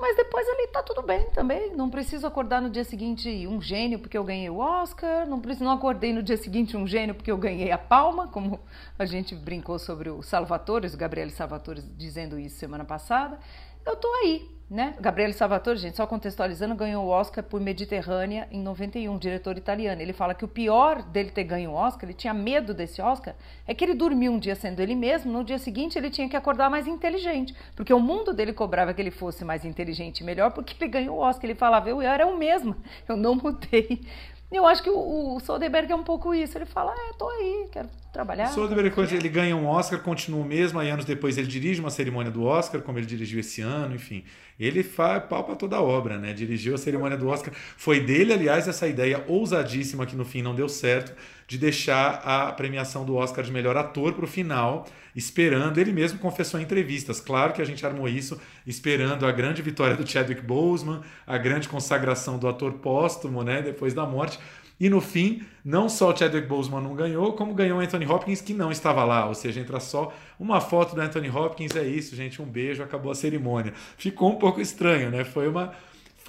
Mas 0.01 0.17
depois 0.17 0.49
ali 0.49 0.69
tá 0.69 0.83
tudo 0.83 1.03
bem 1.03 1.29
também. 1.31 1.77
Não 1.77 1.91
preciso 1.91 2.27
acordar 2.27 2.63
no 2.63 2.71
dia 2.71 2.85
seguinte 2.85 3.47
um 3.47 3.61
gênio 3.61 3.99
porque 3.99 4.17
eu 4.17 4.25
ganhei 4.25 4.49
o 4.49 4.57
Oscar. 4.57 5.27
Não 5.27 5.39
preciso, 5.39 5.65
não 5.65 5.73
acordei 5.73 6.15
no 6.15 6.23
dia 6.23 6.39
seguinte 6.39 6.75
um 6.77 6.87
gênio 6.87 7.15
porque 7.15 7.31
eu 7.31 7.37
ganhei 7.37 7.71
a 7.71 7.77
palma, 7.77 8.27
como 8.27 8.59
a 8.99 9.05
gente 9.05 9.35
brincou 9.35 9.79
sobre 9.79 10.09
o 10.09 10.23
Salvatore, 10.23 10.87
o 10.87 10.97
Gabriele 10.97 11.31
Salvatore 11.31 11.83
dizendo 11.83 12.39
isso 12.39 12.57
semana 12.57 12.85
passada. 12.85 13.39
Eu 13.85 13.97
tô 13.97 14.13
aí, 14.23 14.49
né? 14.71 14.95
Gabriele 15.01 15.33
Salvatore, 15.33 15.79
gente, 15.79 15.97
só 15.97 16.07
contextualizando, 16.07 16.75
ganhou 16.75 17.05
o 17.05 17.09
Oscar 17.09 17.43
por 17.43 17.61
Mediterrânea 17.61 18.47
em 18.53 18.63
91, 18.63 19.19
diretor 19.19 19.57
italiano. 19.59 20.01
Ele 20.01 20.13
fala 20.13 20.35
que 20.35 20.45
o 20.45 20.49
pior 20.49 21.03
dele 21.03 21.31
ter 21.31 21.45
ganho 21.45 21.71
o 21.71 21.75
Oscar, 21.75 22.05
ele 22.05 22.15
tinha 22.15 22.33
medo 22.33 22.73
desse 22.73 23.03
Oscar, 23.03 23.35
é 23.67 23.75
que 23.75 23.85
ele 23.85 23.95
dormiu 23.95 24.31
um 24.31 24.39
dia 24.39 24.55
sendo 24.55 24.81
ele 24.81 24.95
mesmo, 24.95 25.33
no 25.33 25.43
dia 25.43 25.59
seguinte 25.59 25.99
ele 25.99 26.11
tinha 26.11 26.29
que 26.29 26.37
acordar 26.37 26.71
mais 26.71 26.87
inteligente, 26.87 27.55
porque 27.75 27.93
o 27.93 27.99
mundo 27.99 28.33
dele 28.33 28.53
cobrava 28.53 28.95
que 28.95 29.03
ele 29.03 29.11
fosse 29.11 29.45
mais 29.45 29.65
inteligente 29.65 30.21
e 30.21 30.25
melhor, 30.25 30.53
porque 30.53 30.77
ele 30.79 30.91
ganhou 30.91 31.17
o 31.17 31.21
Oscar. 31.21 31.47
Ele 31.47 31.59
falava, 31.59 31.89
eu 31.89 32.01
era 32.01 32.27
o 32.27 32.39
mesmo, 32.39 32.77
eu 33.09 33.17
não 33.17 33.35
mudei. 33.35 34.01
Eu 34.51 34.67
acho 34.67 34.83
que 34.83 34.91
o, 34.91 35.37
o 35.37 35.41
Soderbergh 35.41 35.93
é 35.93 35.95
um 35.95 36.03
pouco 36.03 36.35
isso. 36.35 36.59
Ele 36.59 36.67
fala, 36.67 36.93
é, 36.93 37.13
tô 37.17 37.29
aí, 37.29 37.69
quero 37.71 37.89
trabalhar. 38.13 38.49
Soderbergh, 38.49 38.93
quando 38.93 39.13
ele 39.13 39.29
ganha 39.29 39.55
um 39.55 39.67
Oscar, 39.67 40.01
continua 40.01 40.41
o 40.41 40.45
mesmo, 40.45 40.81
aí 40.81 40.91
anos 40.91 41.05
depois 41.05 41.39
ele 41.39 41.47
dirige 41.47 41.81
uma 41.81 41.91
cerimônia 41.91 42.33
do 42.33 42.45
Oscar, 42.45 42.83
como 42.83 42.99
ele 42.99 43.07
dirigiu 43.07 43.39
esse 43.39 43.61
ano, 43.61 43.95
enfim. 43.95 44.25
Ele 44.59 44.83
faz 44.83 45.25
pau 45.25 45.45
pra 45.45 45.55
toda 45.55 45.77
a 45.77 45.83
obra, 45.83 46.19
né? 46.19 46.33
Dirigiu 46.33 46.75
a 46.75 46.79
cerimônia 46.79 47.17
do 47.17 47.29
Oscar. 47.29 47.55
Foi 47.55 48.01
dele, 48.01 48.33
aliás, 48.33 48.67
essa 48.67 48.89
ideia 48.89 49.25
ousadíssima 49.29 50.05
que 50.05 50.17
no 50.17 50.25
fim 50.25 50.43
não 50.43 50.55
deu 50.55 50.69
certo, 50.69 51.15
de 51.47 51.57
deixar 51.57 52.21
a 52.25 52.53
premiação 52.53 53.05
do 53.05 53.15
Oscar 53.15 53.45
de 53.45 53.53
melhor 53.53 53.77
ator 53.77 54.13
pro 54.13 54.27
final, 54.27 54.87
esperando, 55.15 55.79
ele 55.79 55.93
mesmo 55.93 56.19
confessou 56.19 56.61
em 56.61 56.63
entrevistas, 56.63 57.21
claro 57.21 57.53
que 57.53 57.63
a 57.63 57.65
gente 57.65 57.85
armou 57.85 58.09
isso, 58.09 58.41
esperando 58.67 59.27
a 59.27 59.33
grande 59.33 59.63
vitória 59.63 59.97
do 59.97 60.07
Chadwick 60.07 60.43
Boseman, 60.43 61.01
a 61.27 61.39
grande 61.39 61.69
consagração 61.69 62.39
do 62.39 62.49
ator 62.49 62.75
póstumo, 62.75 63.43
né, 63.43 63.63
depois 63.63 63.95
da 63.95 64.07
morte, 64.07 64.39
e 64.81 64.89
no 64.89 65.03
fim, 65.03 65.43
não 65.63 65.91
só 65.91 66.11
o 66.11 66.17
Chadwick 66.17 66.49
Boseman 66.49 66.81
não 66.81 66.95
ganhou, 66.95 67.35
como 67.35 67.53
ganhou 67.53 67.79
o 67.79 67.83
Anthony 67.83 68.07
Hopkins, 68.07 68.41
que 68.41 68.55
não 68.55 68.73
estava 68.73 69.05
lá. 69.05 69.27
Ou 69.27 69.35
seja, 69.35 69.61
entra 69.61 69.79
só 69.79 70.11
uma 70.39 70.59
foto 70.59 70.95
do 70.95 71.03
Anthony 71.03 71.29
Hopkins, 71.29 71.77
é 71.77 71.85
isso, 71.85 72.17
gente, 72.17 72.41
um 72.41 72.47
beijo, 72.47 72.83
acabou 72.83 73.13
a 73.13 73.15
cerimônia. 73.15 73.75
Ficou 73.99 74.31
um 74.31 74.37
pouco 74.37 74.59
estranho, 74.59 75.11
né? 75.11 75.23
Foi 75.23 75.47
uma 75.47 75.75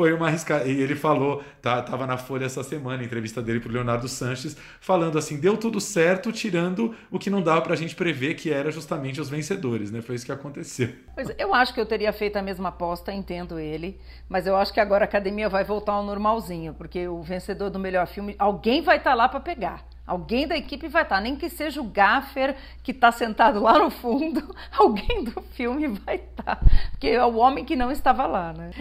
foi 0.01 0.13
uma 0.13 0.29
arriscada. 0.29 0.67
E 0.67 0.81
ele 0.81 0.95
falou, 0.95 1.43
tá, 1.61 1.79
tava 1.79 2.07
na 2.07 2.17
Folha 2.17 2.45
essa 2.45 2.63
semana, 2.63 3.03
entrevista 3.03 3.39
dele 3.39 3.59
pro 3.59 3.71
Leonardo 3.71 4.07
Sanches, 4.07 4.57
falando 4.79 5.15
assim: 5.15 5.39
deu 5.39 5.55
tudo 5.55 5.79
certo, 5.79 6.31
tirando 6.31 6.95
o 7.11 7.19
que 7.19 7.29
não 7.29 7.39
dava 7.39 7.61
pra 7.61 7.75
gente 7.75 7.93
prever, 7.93 8.33
que 8.33 8.51
era 8.51 8.71
justamente 8.71 9.21
os 9.21 9.29
vencedores, 9.29 9.91
né? 9.91 10.01
Foi 10.01 10.15
isso 10.15 10.25
que 10.25 10.31
aconteceu. 10.31 10.89
Pois 11.13 11.31
eu 11.37 11.53
acho 11.53 11.71
que 11.71 11.79
eu 11.79 11.85
teria 11.85 12.11
feito 12.11 12.35
a 12.37 12.41
mesma 12.41 12.69
aposta, 12.69 13.13
entendo 13.13 13.59
ele, 13.59 13.99
mas 14.27 14.47
eu 14.47 14.55
acho 14.55 14.73
que 14.73 14.79
agora 14.79 15.03
a 15.03 15.07
academia 15.07 15.47
vai 15.47 15.63
voltar 15.63 15.93
ao 15.93 16.03
normalzinho, 16.03 16.73
porque 16.73 17.07
o 17.07 17.21
vencedor 17.21 17.69
do 17.69 17.77
melhor 17.77 18.07
filme, 18.07 18.35
alguém 18.39 18.81
vai 18.81 18.97
estar 18.97 19.11
tá 19.11 19.15
lá 19.15 19.29
para 19.29 19.39
pegar. 19.39 19.85
Alguém 20.07 20.47
da 20.47 20.57
equipe 20.57 20.87
vai 20.87 21.03
estar, 21.03 21.17
tá, 21.17 21.21
nem 21.21 21.35
que 21.35 21.47
seja 21.47 21.79
o 21.79 21.83
gaffer 21.83 22.55
que 22.81 22.91
está 22.91 23.11
sentado 23.11 23.61
lá 23.61 23.77
no 23.77 23.91
fundo, 23.91 24.53
alguém 24.75 25.23
do 25.23 25.41
filme 25.53 25.87
vai 25.87 26.15
estar, 26.15 26.55
tá, 26.55 26.61
porque 26.89 27.07
é 27.07 27.23
o 27.23 27.35
homem 27.35 27.63
que 27.63 27.75
não 27.75 27.91
estava 27.91 28.25
lá, 28.25 28.51
né? 28.51 28.71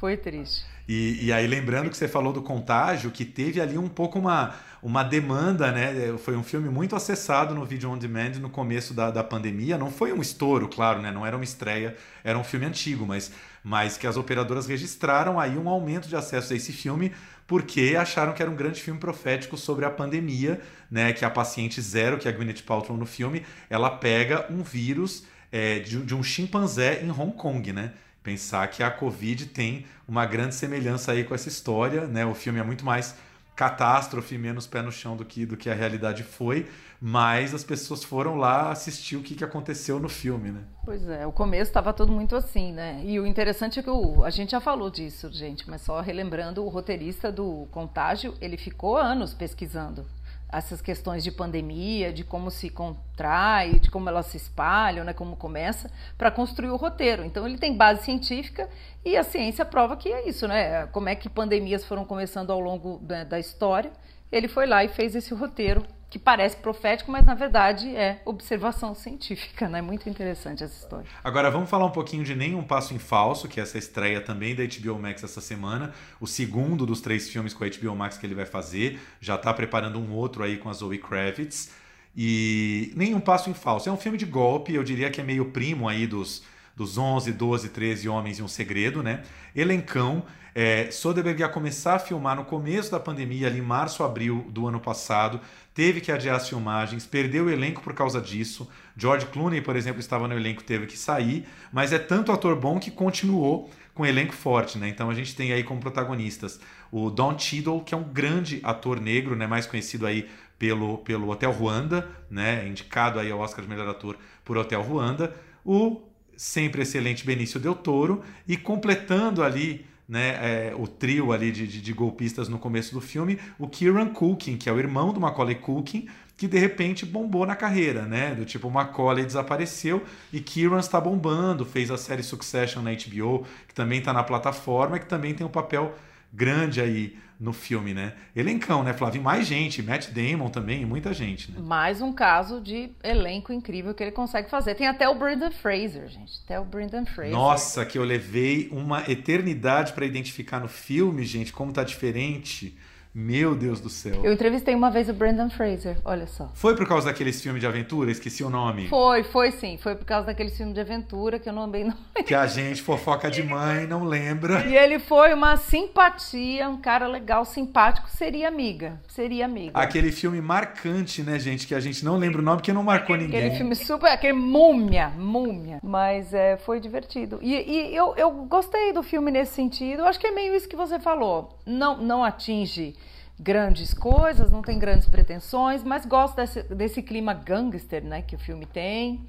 Foi 0.00 0.16
triste. 0.16 0.64
E, 0.88 1.26
e, 1.26 1.32
aí, 1.32 1.46
lembrando 1.46 1.90
que 1.90 1.96
você 1.96 2.08
falou 2.08 2.32
do 2.32 2.40
contágio, 2.40 3.10
que 3.10 3.22
teve 3.22 3.60
ali 3.60 3.76
um 3.76 3.86
pouco 3.86 4.18
uma, 4.18 4.54
uma 4.82 5.02
demanda, 5.02 5.70
né? 5.70 6.16
Foi 6.16 6.34
um 6.34 6.42
filme 6.42 6.70
muito 6.70 6.96
acessado 6.96 7.54
no 7.54 7.66
Video 7.66 7.90
On 7.90 7.98
Demand 7.98 8.30
no 8.40 8.48
começo 8.48 8.94
da, 8.94 9.10
da 9.10 9.22
pandemia. 9.22 9.76
Não 9.76 9.90
foi 9.90 10.10
um 10.10 10.22
estouro, 10.22 10.68
claro, 10.68 11.02
né? 11.02 11.12
Não 11.12 11.26
era 11.26 11.36
uma 11.36 11.44
estreia, 11.44 11.94
era 12.24 12.38
um 12.38 12.42
filme 12.42 12.64
antigo, 12.64 13.06
mas, 13.06 13.30
mas 13.62 13.98
que 13.98 14.06
as 14.06 14.16
operadoras 14.16 14.66
registraram 14.66 15.38
aí 15.38 15.58
um 15.58 15.68
aumento 15.68 16.08
de 16.08 16.16
acesso 16.16 16.54
a 16.54 16.56
esse 16.56 16.72
filme 16.72 17.12
porque 17.46 17.94
acharam 17.98 18.32
que 18.32 18.40
era 18.40 18.50
um 18.50 18.56
grande 18.56 18.80
filme 18.80 18.98
profético 18.98 19.56
sobre 19.58 19.84
a 19.84 19.90
pandemia, 19.90 20.60
né? 20.90 21.12
Que 21.12 21.26
a 21.26 21.30
paciente 21.30 21.78
zero, 21.82 22.16
que 22.16 22.26
é 22.26 22.30
a 22.30 22.34
Gwyneth 22.34 22.62
Paltrow 22.66 22.96
no 22.96 23.04
filme, 23.04 23.44
ela 23.68 23.90
pega 23.90 24.46
um 24.50 24.62
vírus 24.62 25.24
é, 25.52 25.78
de, 25.78 25.98
de 26.02 26.14
um 26.14 26.22
chimpanzé 26.22 27.02
em 27.04 27.10
Hong 27.10 27.32
Kong, 27.32 27.70
né? 27.70 27.92
Pensar 28.22 28.68
que 28.68 28.82
a 28.82 28.90
Covid 28.90 29.46
tem 29.46 29.86
uma 30.06 30.26
grande 30.26 30.54
semelhança 30.54 31.12
aí 31.12 31.24
com 31.24 31.34
essa 31.34 31.48
história, 31.48 32.06
né? 32.06 32.24
O 32.26 32.34
filme 32.34 32.58
é 32.58 32.62
muito 32.62 32.84
mais 32.84 33.14
catástrofe, 33.60 34.38
menos 34.38 34.66
pé 34.66 34.80
no 34.80 34.90
chão 34.90 35.14
do 35.14 35.22
que, 35.22 35.44
do 35.44 35.54
que 35.54 35.68
a 35.68 35.74
realidade 35.74 36.22
foi, 36.22 36.66
mas 36.98 37.52
as 37.52 37.62
pessoas 37.62 38.02
foram 38.02 38.36
lá 38.36 38.70
assistir 38.70 39.16
o 39.16 39.22
que, 39.22 39.34
que 39.34 39.44
aconteceu 39.44 40.00
no 40.00 40.08
filme, 40.08 40.50
né? 40.50 40.62
Pois 40.82 41.06
é, 41.06 41.26
o 41.26 41.32
começo 41.32 41.70
estava 41.70 41.92
tudo 41.92 42.10
muito 42.10 42.34
assim, 42.34 42.72
né? 42.72 43.02
E 43.04 43.20
o 43.20 43.26
interessante 43.26 43.78
é 43.78 43.82
que 43.82 43.90
o, 43.90 44.24
a 44.24 44.30
gente 44.30 44.52
já 44.52 44.60
falou 44.60 44.88
disso, 44.90 45.30
gente, 45.30 45.68
mas 45.68 45.82
só 45.82 46.00
relembrando, 46.00 46.64
o 46.64 46.70
roteirista 46.70 47.30
do 47.30 47.68
Contágio, 47.70 48.34
ele 48.40 48.56
ficou 48.56 48.96
anos 48.96 49.34
pesquisando 49.34 50.06
essas 50.52 50.80
questões 50.80 51.22
de 51.22 51.30
pandemia, 51.30 52.12
de 52.12 52.24
como 52.24 52.50
se 52.50 52.68
contrai, 52.70 53.78
de 53.78 53.90
como 53.90 54.08
elas 54.08 54.26
se 54.26 54.36
espalham, 54.36 55.04
né, 55.04 55.12
como 55.12 55.36
começa, 55.36 55.90
para 56.18 56.30
construir 56.30 56.70
o 56.70 56.76
roteiro. 56.76 57.24
Então 57.24 57.46
ele 57.46 57.58
tem 57.58 57.76
base 57.76 58.04
científica 58.04 58.68
e 59.04 59.16
a 59.16 59.22
ciência 59.22 59.64
prova 59.64 59.96
que 59.96 60.08
é 60.12 60.28
isso, 60.28 60.46
né? 60.48 60.86
Como 60.88 61.08
é 61.08 61.14
que 61.14 61.28
pandemias 61.28 61.84
foram 61.84 62.04
começando 62.04 62.50
ao 62.50 62.60
longo 62.60 62.98
da, 62.98 63.24
da 63.24 63.38
história. 63.38 63.92
Ele 64.30 64.48
foi 64.48 64.66
lá 64.66 64.84
e 64.84 64.88
fez 64.88 65.14
esse 65.14 65.32
roteiro 65.34 65.84
que 66.10 66.18
parece 66.18 66.56
profético, 66.56 67.12
mas 67.12 67.24
na 67.24 67.34
verdade 67.34 67.94
é 67.94 68.20
observação 68.24 68.96
científica, 68.96 69.68
né? 69.68 69.80
Muito 69.80 70.08
interessante 70.08 70.64
essa 70.64 70.76
história. 70.76 71.06
Agora 71.22 71.48
vamos 71.50 71.70
falar 71.70 71.86
um 71.86 71.90
pouquinho 71.90 72.24
de 72.24 72.34
Nenhum 72.34 72.64
Passo 72.64 72.92
em 72.92 72.98
Falso, 72.98 73.46
que 73.46 73.60
é 73.60 73.62
essa 73.62 73.78
estreia 73.78 74.20
também 74.20 74.54
da 74.54 74.64
HBO 74.64 74.98
Max 74.98 75.22
essa 75.22 75.40
semana, 75.40 75.94
o 76.20 76.26
segundo 76.26 76.84
dos 76.84 77.00
três 77.00 77.30
filmes 77.30 77.54
com 77.54 77.62
a 77.62 77.68
HBO 77.68 77.94
Max 77.94 78.18
que 78.18 78.26
ele 78.26 78.34
vai 78.34 78.44
fazer, 78.44 78.98
já 79.20 79.36
está 79.36 79.54
preparando 79.54 80.00
um 80.00 80.12
outro 80.12 80.42
aí 80.42 80.58
com 80.58 80.68
a 80.68 80.72
Zoe 80.72 80.98
Kravitz. 80.98 81.70
E 82.16 82.92
Nenhum 82.96 83.20
Passo 83.20 83.48
em 83.48 83.54
Falso 83.54 83.88
é 83.88 83.92
um 83.92 83.96
filme 83.96 84.18
de 84.18 84.26
golpe, 84.26 84.74
eu 84.74 84.82
diria 84.82 85.10
que 85.10 85.20
é 85.20 85.24
meio 85.24 85.46
primo 85.46 85.88
aí 85.88 86.08
dos 86.08 86.42
dos 86.80 86.96
11, 86.96 87.32
12, 87.32 87.68
13 87.68 88.08
Homens 88.08 88.38
e 88.38 88.42
um 88.42 88.48
Segredo, 88.48 89.02
né? 89.02 89.22
Elencão. 89.54 90.22
É, 90.54 90.90
Soderbergh 90.90 91.40
ia 91.40 91.48
começar 91.48 91.94
a 91.94 91.98
filmar 91.98 92.34
no 92.34 92.44
começo 92.44 92.90
da 92.90 92.98
pandemia, 92.98 93.46
ali 93.46 93.58
em 93.58 93.62
março, 93.62 94.02
abril 94.02 94.46
do 94.48 94.66
ano 94.66 94.80
passado 94.80 95.40
teve 95.74 96.00
que 96.00 96.10
adiar 96.10 96.36
as 96.36 96.48
filmagens, 96.48 97.06
perdeu 97.06 97.46
o 97.46 97.50
elenco 97.50 97.82
por 97.82 97.94
causa 97.94 98.20
disso. 98.20 98.68
George 98.96 99.26
Clooney, 99.26 99.60
por 99.60 99.76
exemplo, 99.76 100.00
estava 100.00 100.26
no 100.26 100.34
elenco, 100.34 100.62
teve 100.62 100.86
que 100.86 100.98
sair, 100.98 101.46
mas 101.72 101.92
é 101.92 101.98
tanto 101.98 102.32
ator 102.32 102.56
bom 102.56 102.78
que 102.78 102.90
continuou 102.90 103.70
com 103.94 104.02
um 104.02 104.06
elenco 104.06 104.32
forte, 104.32 104.78
né? 104.78 104.88
Então 104.88 105.10
a 105.10 105.14
gente 105.14 105.34
tem 105.34 105.52
aí 105.52 105.62
como 105.62 105.80
protagonistas 105.80 106.60
o 106.90 107.10
Don 107.10 107.38
Cheadle, 107.38 107.82
que 107.82 107.94
é 107.94 107.96
um 107.96 108.04
grande 108.04 108.60
ator 108.62 109.00
negro, 109.00 109.36
né, 109.36 109.46
mais 109.46 109.66
conhecido 109.66 110.06
aí 110.06 110.28
pelo, 110.58 110.98
pelo 110.98 111.30
Hotel 111.30 111.52
Ruanda, 111.52 112.08
né, 112.30 112.66
indicado 112.66 113.18
aí 113.18 113.30
ao 113.30 113.38
Oscar 113.38 113.64
de 113.64 113.70
melhor 113.70 113.88
ator 113.88 114.16
por 114.44 114.56
Hotel 114.58 114.82
Ruanda. 114.82 115.34
O 115.64 116.02
sempre 116.36 116.82
excelente 116.82 117.24
Benício 117.24 117.60
Del 117.60 117.74
Toro 117.74 118.22
e 118.48 118.56
completando 118.56 119.42
ali 119.42 119.86
né, 120.10 120.30
é, 120.42 120.74
o 120.76 120.88
trio 120.88 121.32
ali 121.32 121.52
de, 121.52 121.68
de, 121.68 121.80
de, 121.80 121.92
golpistas 121.92 122.48
no 122.48 122.58
começo 122.58 122.92
do 122.92 123.00
filme, 123.00 123.38
o 123.56 123.68
Kieran 123.68 124.08
Culkin, 124.08 124.56
que 124.56 124.68
é 124.68 124.72
o 124.72 124.78
irmão 124.80 125.12
do 125.12 125.20
Macaulay 125.20 125.54
Culkin, 125.54 126.08
que 126.36 126.48
de 126.48 126.58
repente 126.58 127.06
bombou 127.06 127.46
na 127.46 127.54
carreira, 127.54 128.06
né? 128.06 128.34
Do 128.34 128.44
tipo, 128.44 128.68
Macaulay 128.68 129.24
desapareceu 129.24 130.02
e 130.32 130.40
Kieran 130.40 130.80
está 130.80 131.00
bombando, 131.00 131.64
fez 131.64 131.92
a 131.92 131.96
série 131.96 132.24
Succession 132.24 132.82
na 132.82 132.90
HBO, 132.90 133.46
que 133.68 133.74
também 133.74 134.00
está 134.00 134.12
na 134.12 134.24
plataforma, 134.24 134.98
que 134.98 135.06
também 135.06 135.32
tem 135.32 135.46
um 135.46 135.50
papel 135.50 135.94
grande 136.32 136.80
aí 136.80 137.16
no 137.40 137.54
filme, 137.54 137.94
né? 137.94 138.12
Elencão, 138.36 138.84
né, 138.84 138.92
Flávio? 138.92 139.22
Mais 139.22 139.46
gente, 139.46 139.82
Matt 139.82 140.10
Damon 140.10 140.50
também, 140.50 140.84
muita 140.84 141.14
gente, 141.14 141.50
né? 141.50 141.58
Mais 141.58 142.02
um 142.02 142.12
caso 142.12 142.60
de 142.60 142.90
elenco 143.02 143.50
incrível 143.50 143.94
que 143.94 144.02
ele 144.02 144.12
consegue 144.12 144.50
fazer. 144.50 144.74
Tem 144.74 144.86
até 144.86 145.08
o 145.08 145.14
Brendan 145.14 145.50
Fraser, 145.50 146.06
gente. 146.08 146.32
Até 146.44 146.60
o 146.60 146.64
Brendan 146.64 147.06
Fraser. 147.06 147.32
Nossa, 147.32 147.86
que 147.86 147.96
eu 147.96 148.04
levei 148.04 148.68
uma 148.70 149.10
eternidade 149.10 149.94
para 149.94 150.04
identificar 150.04 150.60
no 150.60 150.68
filme, 150.68 151.24
gente, 151.24 151.50
como 151.50 151.72
tá 151.72 151.82
diferente. 151.82 152.76
Meu 153.12 153.56
Deus 153.56 153.80
do 153.80 153.90
céu. 153.90 154.20
Eu 154.22 154.32
entrevistei 154.32 154.72
uma 154.72 154.88
vez 154.88 155.08
o 155.08 155.12
Brandon 155.12 155.50
Fraser, 155.50 155.96
olha 156.04 156.28
só. 156.28 156.48
Foi 156.54 156.76
por 156.76 156.86
causa 156.86 157.06
daqueles 157.06 157.42
filmes 157.42 157.60
de 157.60 157.66
aventura? 157.66 158.08
Esqueci 158.08 158.44
o 158.44 158.50
nome. 158.50 158.86
Foi, 158.86 159.24
foi 159.24 159.50
sim. 159.50 159.76
Foi 159.82 159.96
por 159.96 160.04
causa 160.04 160.26
daqueles 160.26 160.56
filmes 160.56 160.74
de 160.74 160.80
aventura 160.80 161.40
que 161.40 161.48
eu 161.48 161.52
não 161.52 161.68
bem 161.68 161.84
não. 161.84 161.96
Que 162.24 162.34
a 162.34 162.46
gente, 162.46 162.82
fofoca 162.82 163.28
de 163.28 163.42
mãe, 163.42 163.84
não 163.84 164.04
lembra. 164.04 164.64
E 164.64 164.76
ele 164.76 165.00
foi 165.00 165.34
uma 165.34 165.56
simpatia, 165.56 166.68
um 166.68 166.76
cara 166.76 167.08
legal, 167.08 167.44
simpático, 167.44 168.08
seria 168.08 168.46
amiga. 168.46 169.00
Seria 169.08 169.44
amiga. 169.44 169.76
Aquele 169.76 170.12
filme 170.12 170.40
marcante, 170.40 171.22
né, 171.22 171.36
gente? 171.36 171.66
Que 171.66 171.74
a 171.74 171.80
gente 171.80 172.04
não 172.04 172.16
lembra 172.16 172.40
o 172.40 172.44
nome 172.44 172.58
porque 172.58 172.72
não 172.72 172.84
marcou 172.84 173.16
ninguém. 173.16 173.40
Aquele 173.40 173.56
filme 173.56 173.74
super. 173.74 174.12
Aquele 174.12 174.34
múmia, 174.34 175.08
múmia. 175.08 175.80
Mas 175.82 176.32
é, 176.32 176.56
foi 176.58 176.78
divertido. 176.78 177.40
E, 177.42 177.54
e 177.54 177.96
eu, 177.96 178.14
eu 178.16 178.30
gostei 178.44 178.92
do 178.92 179.02
filme 179.02 179.32
nesse 179.32 179.54
sentido. 179.54 180.02
Eu 180.02 180.06
acho 180.06 180.20
que 180.20 180.28
é 180.28 180.30
meio 180.30 180.54
isso 180.54 180.68
que 180.68 180.76
você 180.76 181.00
falou. 181.00 181.58
Não, 181.66 181.96
não 181.96 182.22
atinge 182.22 182.94
grandes 183.40 183.94
coisas, 183.94 184.50
não 184.50 184.60
tem 184.60 184.78
grandes 184.78 185.08
pretensões, 185.08 185.82
mas 185.82 186.04
gosto 186.04 186.36
desse, 186.36 186.62
desse 186.62 187.02
clima 187.02 187.32
gangster, 187.32 188.04
né, 188.04 188.20
que 188.20 188.36
o 188.36 188.38
filme 188.38 188.66
tem, 188.66 189.26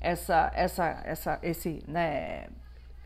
essa, 0.00 0.52
essa, 0.54 1.02
essa, 1.04 1.38
esse, 1.42 1.82
né, 1.88 2.46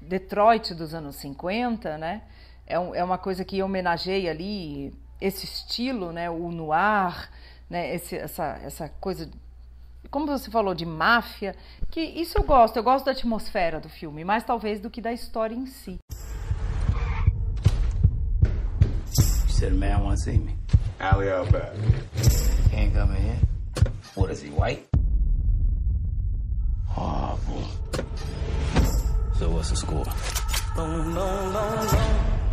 Detroit 0.01 0.75
dos 0.75 0.93
anos 0.93 1.17
50, 1.17 1.97
né, 1.97 2.23
é, 2.67 2.79
um, 2.79 2.95
é 2.95 3.03
uma 3.03 3.17
coisa 3.17 3.45
que 3.45 3.63
homenageia 3.63 4.31
ali 4.31 4.95
esse 5.19 5.47
estilo, 5.47 6.13
né, 6.13 6.29
o 6.29 6.51
noir, 6.53 7.31
né, 7.71 7.95
esse, 7.95 8.15
essa, 8.15 8.61
essa 8.63 8.89
coisa, 9.01 9.31
como 10.11 10.27
você 10.27 10.51
falou, 10.51 10.75
de 10.75 10.85
máfia, 10.85 11.57
que 11.91 12.01
isso 12.01 12.37
eu 12.37 12.45
gosto, 12.45 12.77
eu 12.77 12.83
gosto 12.83 13.07
da 13.07 13.13
atmosfera 13.13 13.81
do 13.81 13.89
filme, 13.89 14.23
mais 14.23 14.45
talvez 14.45 14.81
do 14.81 14.91
que 14.91 15.01
da 15.01 15.15
história 15.15 15.55
em 15.55 15.65
si. 15.65 15.99
Said 19.63 19.71
a 19.71 19.77
man 19.77 20.03
want 20.03 20.19
to 20.19 20.25
see 20.25 20.39
me. 20.39 20.57
Alley 20.99 21.31
out 21.31 21.53
back. 21.53 21.71
Can't 22.73 22.93
come 22.93 23.15
in 23.15 23.23
here. 23.23 23.39
What 24.17 24.29
is 24.33 24.43
he, 24.43 24.51
white? 24.51 24.89
Oh, 26.97 27.39
boy. 27.47 28.03
So 29.39 29.51
what's 29.51 29.71
the 29.71 29.77
score? 29.77 30.05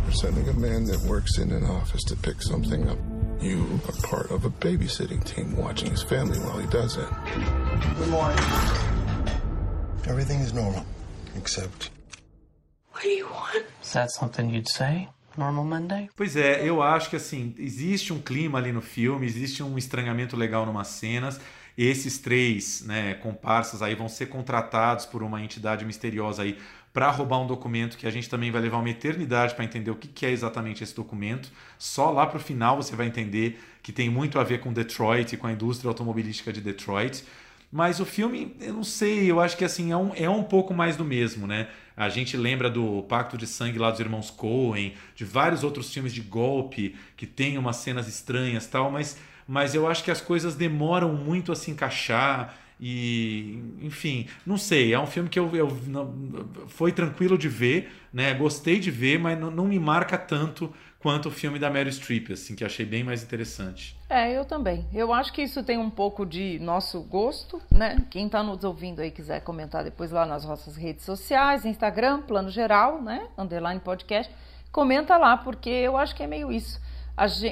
We're 0.04 0.12
sending 0.12 0.48
a 0.50 0.52
man 0.52 0.84
that 0.84 1.00
works 1.08 1.38
in 1.38 1.50
an 1.50 1.64
office 1.64 2.04
to 2.04 2.14
pick 2.14 2.40
something 2.42 2.88
up. 2.88 2.98
You 3.40 3.80
are 3.88 4.06
part 4.06 4.30
of 4.30 4.44
a 4.44 4.50
babysitting 4.50 5.24
team 5.24 5.56
watching 5.56 5.90
his 5.90 6.04
family 6.04 6.38
while 6.38 6.60
he 6.60 6.68
does 6.68 6.96
it. 6.96 7.08
Good 7.98 8.08
morning. 8.08 8.38
Everything 10.06 10.38
is 10.38 10.54
normal, 10.54 10.86
except. 11.34 11.90
What 12.92 13.02
do 13.02 13.08
you 13.08 13.26
want? 13.26 13.64
Is 13.82 13.94
that 13.94 14.12
something 14.12 14.50
you'd 14.50 14.68
say? 14.68 15.08
Normal 15.36 15.64
Monday? 15.64 16.10
Pois 16.16 16.36
é, 16.36 16.66
eu 16.66 16.82
acho 16.82 17.10
que 17.10 17.16
assim, 17.16 17.54
existe 17.58 18.12
um 18.12 18.20
clima 18.20 18.58
ali 18.58 18.72
no 18.72 18.80
filme, 18.80 19.26
existe 19.26 19.62
um 19.62 19.76
estranhamento 19.78 20.36
legal 20.36 20.66
numas 20.66 20.88
cenas. 20.88 21.40
Esses 21.78 22.18
três, 22.18 22.82
né, 22.82 23.14
comparsas 23.14 23.80
aí 23.80 23.94
vão 23.94 24.08
ser 24.08 24.26
contratados 24.26 25.06
por 25.06 25.22
uma 25.22 25.42
entidade 25.42 25.84
misteriosa 25.84 26.42
aí 26.42 26.58
para 26.92 27.10
roubar 27.10 27.38
um 27.38 27.46
documento 27.46 27.96
que 27.96 28.06
a 28.06 28.10
gente 28.10 28.28
também 28.28 28.50
vai 28.50 28.60
levar 28.60 28.78
uma 28.78 28.90
eternidade 28.90 29.54
para 29.54 29.64
entender 29.64 29.90
o 29.90 29.96
que 29.96 30.26
é 30.26 30.30
exatamente 30.30 30.82
esse 30.82 30.94
documento. 30.94 31.50
Só 31.78 32.10
lá 32.10 32.26
para 32.26 32.38
o 32.38 32.40
final 32.40 32.76
você 32.76 32.96
vai 32.96 33.06
entender 33.06 33.60
que 33.82 33.92
tem 33.92 34.10
muito 34.10 34.38
a 34.38 34.44
ver 34.44 34.60
com 34.60 34.72
Detroit 34.72 35.32
e 35.32 35.36
com 35.36 35.46
a 35.46 35.52
indústria 35.52 35.88
automobilística 35.88 36.52
de 36.52 36.60
Detroit. 36.60 37.24
Mas 37.72 38.00
o 38.00 38.04
filme, 38.04 38.56
eu 38.60 38.74
não 38.74 38.82
sei, 38.82 39.30
eu 39.30 39.38
acho 39.40 39.56
que 39.56 39.64
assim 39.64 39.92
é 39.92 39.96
um, 39.96 40.12
é 40.16 40.28
um 40.28 40.42
pouco 40.42 40.74
mais 40.74 40.96
do 40.96 41.04
mesmo, 41.04 41.46
né? 41.46 41.68
A 42.00 42.08
gente 42.08 42.34
lembra 42.34 42.70
do 42.70 43.02
Pacto 43.02 43.36
de 43.36 43.46
Sangue 43.46 43.78
lá 43.78 43.90
dos 43.90 44.00
irmãos 44.00 44.30
Coen, 44.30 44.94
de 45.14 45.22
vários 45.22 45.62
outros 45.62 45.92
filmes 45.92 46.14
de 46.14 46.22
golpe 46.22 46.96
que 47.14 47.26
tem 47.26 47.58
umas 47.58 47.76
cenas 47.76 48.08
estranhas 48.08 48.66
tal, 48.66 48.90
mas, 48.90 49.18
mas 49.46 49.74
eu 49.74 49.86
acho 49.86 50.02
que 50.02 50.10
as 50.10 50.18
coisas 50.18 50.54
demoram 50.54 51.12
muito 51.12 51.52
a 51.52 51.54
se 51.54 51.70
encaixar. 51.70 52.56
E, 52.80 53.62
enfim, 53.82 54.26
não 54.46 54.56
sei, 54.56 54.94
é 54.94 54.98
um 54.98 55.06
filme 55.06 55.28
que 55.28 55.38
eu, 55.38 55.54
eu 55.54 55.78
não, 55.88 56.48
foi 56.68 56.90
tranquilo 56.90 57.36
de 57.36 57.50
ver, 57.50 57.92
né? 58.10 58.32
Gostei 58.32 58.80
de 58.80 58.90
ver, 58.90 59.18
mas 59.18 59.38
não, 59.38 59.50
não 59.50 59.66
me 59.66 59.78
marca 59.78 60.16
tanto 60.16 60.72
quanto 61.00 61.28
o 61.28 61.30
filme 61.30 61.58
da 61.58 61.70
Mary 61.70 61.90
Streep, 61.90 62.30
assim, 62.30 62.54
que 62.54 62.64
achei 62.64 62.84
bem 62.84 63.02
mais 63.02 63.22
interessante. 63.22 63.98
É, 64.08 64.30
eu 64.30 64.44
também. 64.44 64.86
Eu 64.92 65.12
acho 65.12 65.32
que 65.32 65.42
isso 65.42 65.64
tem 65.64 65.78
um 65.78 65.90
pouco 65.90 66.26
de 66.26 66.58
nosso 66.60 67.00
gosto, 67.00 67.60
né? 67.70 68.04
Quem 68.10 68.26
está 68.26 68.42
nos 68.42 68.62
ouvindo 68.64 69.00
aí 69.00 69.10
quiser 69.10 69.40
comentar 69.40 69.82
depois 69.82 70.10
lá 70.10 70.26
nas 70.26 70.44
nossas 70.44 70.76
redes 70.76 71.04
sociais, 71.04 71.64
Instagram, 71.64 72.20
Plano 72.22 72.50
Geral, 72.50 73.00
né? 73.02 73.26
Underline 73.36 73.80
Podcast, 73.80 74.32
comenta 74.70 75.16
lá, 75.16 75.36
porque 75.38 75.70
eu 75.70 75.96
acho 75.96 76.14
que 76.14 76.22
é 76.22 76.26
meio 76.26 76.52
isso. 76.52 76.78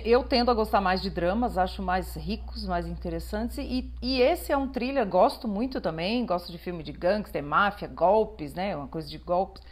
Eu 0.04 0.22
tendo 0.22 0.50
a 0.50 0.54
gostar 0.54 0.80
mais 0.80 1.02
de 1.02 1.10
dramas, 1.10 1.58
acho 1.58 1.82
mais 1.82 2.16
ricos, 2.16 2.64
mais 2.66 2.86
interessantes. 2.86 3.58
E, 3.58 3.92
e 4.00 4.20
esse 4.20 4.50
é 4.50 4.56
um 4.56 4.68
thriller, 4.68 5.06
gosto 5.06 5.46
muito 5.46 5.78
também. 5.78 6.24
Gosto 6.24 6.50
de 6.50 6.56
filme 6.56 6.82
de 6.82 6.92
gangster, 6.92 7.42
máfia, 7.42 7.86
golpes, 7.86 8.54
né? 8.54 8.74
Uma 8.74 8.88
coisa 8.88 9.08
de 9.08 9.18
golpes. 9.18 9.62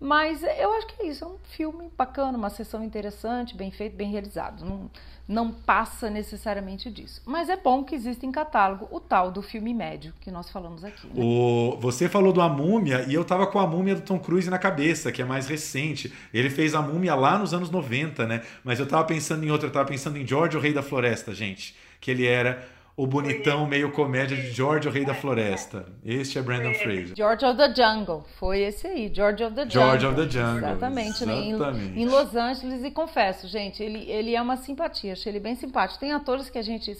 Mas 0.00 0.42
eu 0.42 0.72
acho 0.72 0.86
que 0.86 1.02
é 1.02 1.06
isso, 1.08 1.24
é 1.24 1.26
um 1.26 1.36
filme 1.50 1.90
bacana, 1.96 2.38
uma 2.38 2.48
sessão 2.48 2.82
interessante, 2.82 3.54
bem 3.54 3.70
feito, 3.70 3.94
bem 3.94 4.10
realizado. 4.10 4.64
Não, 4.64 4.90
não 5.28 5.52
passa 5.52 6.08
necessariamente 6.08 6.90
disso. 6.90 7.20
Mas 7.26 7.50
é 7.50 7.56
bom 7.56 7.84
que 7.84 7.94
exista 7.94 8.24
em 8.24 8.32
catálogo 8.32 8.88
o 8.90 8.98
tal 8.98 9.30
do 9.30 9.42
filme 9.42 9.74
médio 9.74 10.14
que 10.20 10.30
nós 10.30 10.48
falamos 10.48 10.82
aqui. 10.82 11.06
Né? 11.06 11.12
O, 11.22 11.76
você 11.78 12.08
falou 12.08 12.32
do 12.32 12.40
A 12.40 12.48
Múmia 12.48 13.04
e 13.06 13.12
eu 13.12 13.24
tava 13.26 13.46
com 13.46 13.58
a 13.58 13.66
Múmia 13.66 13.94
do 13.94 14.00
Tom 14.00 14.18
Cruise 14.18 14.48
na 14.48 14.58
cabeça, 14.58 15.12
que 15.12 15.20
é 15.20 15.24
mais 15.24 15.46
recente. 15.46 16.10
Ele 16.32 16.48
fez 16.48 16.74
a 16.74 16.80
Múmia 16.80 17.14
lá 17.14 17.38
nos 17.38 17.52
anos 17.52 17.70
90, 17.70 18.26
né? 18.26 18.42
Mas 18.64 18.80
eu 18.80 18.88
tava 18.88 19.04
pensando 19.04 19.44
em 19.44 19.50
outro, 19.50 19.68
eu 19.68 19.72
tava 19.72 19.86
pensando 19.86 20.16
em 20.16 20.26
George, 20.26 20.56
o 20.56 20.60
Rei 20.60 20.72
da 20.72 20.82
Floresta, 20.82 21.34
gente. 21.34 21.76
Que 22.00 22.10
ele 22.10 22.26
era 22.26 22.66
o 23.00 23.06
bonitão 23.06 23.66
meio 23.66 23.90
comédia 23.92 24.36
de 24.36 24.50
George, 24.50 24.86
o 24.86 24.90
Rei 24.90 25.06
da 25.06 25.14
Floresta. 25.14 25.86
Este 26.04 26.38
é 26.38 26.42
Brandon 26.42 26.74
Fraser. 26.74 27.16
George 27.16 27.46
of 27.46 27.56
the 27.56 27.74
Jungle. 27.74 28.26
Foi 28.38 28.60
esse 28.60 28.86
aí, 28.86 29.10
George 29.10 29.42
of 29.42 29.54
the 29.54 29.62
Jungle. 29.62 29.98
George 29.98 30.06
of 30.06 30.16
the 30.16 30.28
Jungle. 30.28 30.68
Exatamente. 30.68 31.24
Exatamente. 31.24 31.98
Em, 31.98 32.02
em, 32.02 32.06
Los 32.06 32.36
Angeles. 32.36 32.84
E 32.84 32.90
confesso, 32.90 33.48
gente, 33.48 33.82
ele, 33.82 34.00
ele 34.10 34.36
é 34.36 34.42
uma 34.42 34.58
simpatia. 34.58 35.14
Achei 35.14 35.32
ele 35.32 35.40
bem 35.40 35.54
simpático. 35.54 35.98
Tem 35.98 36.12
atores 36.12 36.50
que 36.50 36.58
a 36.58 36.62
gente 36.62 36.94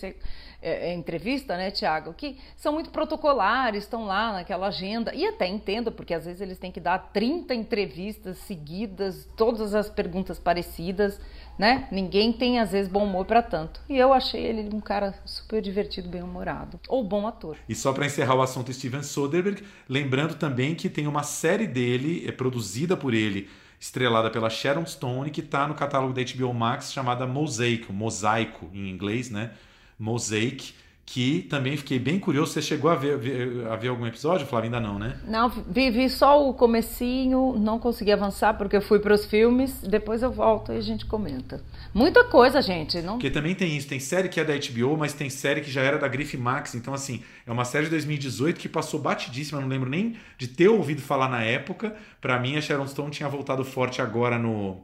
é, 0.62 0.90
é, 0.90 0.94
entrevista, 0.94 1.54
né, 1.58 1.70
Tiago, 1.70 2.14
que 2.14 2.38
são 2.56 2.72
muito 2.72 2.88
protocolares, 2.88 3.84
estão 3.84 4.06
lá 4.06 4.32
naquela 4.32 4.68
agenda. 4.68 5.14
E 5.14 5.26
até 5.26 5.46
entendo, 5.46 5.92
porque 5.92 6.14
às 6.14 6.24
vezes 6.24 6.40
eles 6.40 6.58
têm 6.58 6.72
que 6.72 6.80
dar 6.80 7.10
30 7.12 7.54
entrevistas 7.54 8.38
seguidas, 8.38 9.28
todas 9.36 9.74
as 9.74 9.90
perguntas 9.90 10.38
parecidas 10.38 11.20
né? 11.60 11.86
Ninguém 11.92 12.32
tem 12.32 12.58
às 12.58 12.72
vezes 12.72 12.90
bom 12.90 13.04
humor 13.04 13.26
para 13.26 13.42
tanto. 13.42 13.82
E 13.86 13.94
eu 13.94 14.14
achei 14.14 14.42
ele 14.42 14.74
um 14.74 14.80
cara 14.80 15.14
super 15.26 15.60
divertido, 15.60 16.08
bem 16.08 16.22
humorado, 16.22 16.80
ou 16.88 17.04
bom 17.04 17.26
ator. 17.26 17.58
E 17.68 17.74
só 17.74 17.92
para 17.92 18.06
encerrar 18.06 18.34
o 18.34 18.40
assunto 18.40 18.72
Steven 18.72 19.02
Soderbergh, 19.02 19.62
lembrando 19.86 20.36
também 20.36 20.74
que 20.74 20.88
tem 20.88 21.06
uma 21.06 21.22
série 21.22 21.66
dele, 21.66 22.24
é 22.26 22.32
produzida 22.32 22.96
por 22.96 23.12
ele, 23.12 23.46
estrelada 23.78 24.30
pela 24.30 24.48
Sharon 24.48 24.86
Stone, 24.86 25.30
que 25.30 25.42
está 25.42 25.68
no 25.68 25.74
catálogo 25.74 26.14
da 26.14 26.22
HBO 26.22 26.54
Max, 26.54 26.94
chamada 26.94 27.26
Mosaic, 27.26 27.92
Mosaico 27.92 28.70
em 28.72 28.88
inglês, 28.88 29.28
né? 29.28 29.50
Mosaic 29.98 30.72
que 31.12 31.42
também 31.50 31.76
fiquei 31.76 31.98
bem 31.98 32.20
curioso. 32.20 32.52
Você 32.52 32.62
chegou 32.62 32.88
a 32.88 32.94
ver, 32.94 33.66
a 33.68 33.74
ver 33.74 33.88
algum 33.88 34.06
episódio, 34.06 34.46
Flávio? 34.46 34.66
Ainda 34.66 34.78
não, 34.78 34.96
né? 34.96 35.16
Não, 35.26 35.48
vi, 35.48 35.90
vi 35.90 36.08
só 36.08 36.48
o 36.48 36.54
comecinho, 36.54 37.56
não 37.58 37.80
consegui 37.80 38.12
avançar 38.12 38.54
porque 38.54 38.76
eu 38.76 38.80
fui 38.80 39.00
para 39.00 39.12
os 39.12 39.24
filmes, 39.24 39.82
depois 39.82 40.22
eu 40.22 40.30
volto 40.30 40.72
e 40.72 40.76
a 40.76 40.80
gente 40.80 41.04
comenta. 41.06 41.60
Muita 41.92 42.22
coisa, 42.22 42.62
gente. 42.62 43.02
Não... 43.02 43.14
Porque 43.14 43.28
também 43.28 43.56
tem 43.56 43.76
isso, 43.76 43.88
tem 43.88 43.98
série 43.98 44.28
que 44.28 44.38
é 44.38 44.44
da 44.44 44.54
HBO, 44.54 44.96
mas 44.96 45.12
tem 45.12 45.28
série 45.28 45.62
que 45.62 45.70
já 45.70 45.80
era 45.80 45.98
da 45.98 46.06
Grife 46.06 46.36
Max, 46.36 46.76
então 46.76 46.94
assim, 46.94 47.24
é 47.44 47.50
uma 47.50 47.64
série 47.64 47.86
de 47.86 47.90
2018 47.90 48.60
que 48.60 48.68
passou 48.68 49.00
batidíssima, 49.00 49.60
não 49.60 49.66
lembro 49.66 49.90
nem 49.90 50.14
de 50.38 50.46
ter 50.46 50.68
ouvido 50.68 51.02
falar 51.02 51.28
na 51.28 51.42
época. 51.42 51.92
Para 52.20 52.38
mim, 52.38 52.56
a 52.56 52.60
Sharon 52.60 52.86
Stone 52.86 53.10
tinha 53.10 53.28
voltado 53.28 53.64
forte 53.64 54.00
agora 54.00 54.38
no 54.38 54.80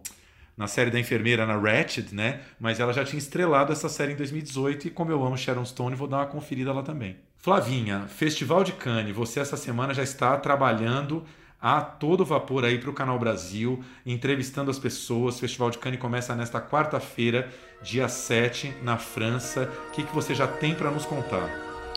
na 0.57 0.67
série 0.67 0.91
da 0.91 0.99
enfermeira, 0.99 1.45
na 1.45 1.57
Ratched, 1.57 2.15
né? 2.15 2.41
Mas 2.59 2.81
ela 2.81 2.93
já 2.93 3.05
tinha 3.05 3.19
estrelado 3.19 3.73
essa 3.73 3.89
série 3.89 4.13
em 4.13 4.17
2018 4.17 4.89
e 4.89 4.91
como 4.91 5.11
eu 5.11 5.25
amo 5.25 5.37
Sharon 5.37 5.65
Stone, 5.65 5.95
vou 5.95 6.09
dar 6.09 6.19
uma 6.19 6.27
conferida 6.27 6.73
lá 6.73 6.83
também. 6.83 7.17
Flavinha, 7.37 8.07
Festival 8.09 8.65
de 8.65 8.73
Cannes, 8.73 9.15
você 9.15 9.39
essa 9.39 9.57
semana 9.57 9.93
já 9.93 10.03
está 10.03 10.37
trabalhando 10.37 11.25
a 11.61 11.81
todo 11.81 12.25
vapor 12.25 12.65
aí 12.65 12.79
para 12.79 12.91
o 12.91 12.93
Canal 12.93 13.19
Brasil, 13.19 13.83
entrevistando 14.05 14.71
as 14.71 14.79
pessoas. 14.79 15.37
O 15.37 15.41
Festival 15.41 15.71
de 15.71 15.79
Cannes 15.79 16.01
começa 16.01 16.35
nesta 16.35 16.61
quarta-feira, 16.61 17.49
dia 17.83 18.09
7, 18.09 18.73
na 18.83 18.97
França. 18.97 19.71
O 19.89 19.91
que, 19.93 20.03
que 20.03 20.15
você 20.15 20.35
já 20.35 20.47
tem 20.47 20.75
para 20.75 20.91
nos 20.91 21.07
contar? 21.07 21.49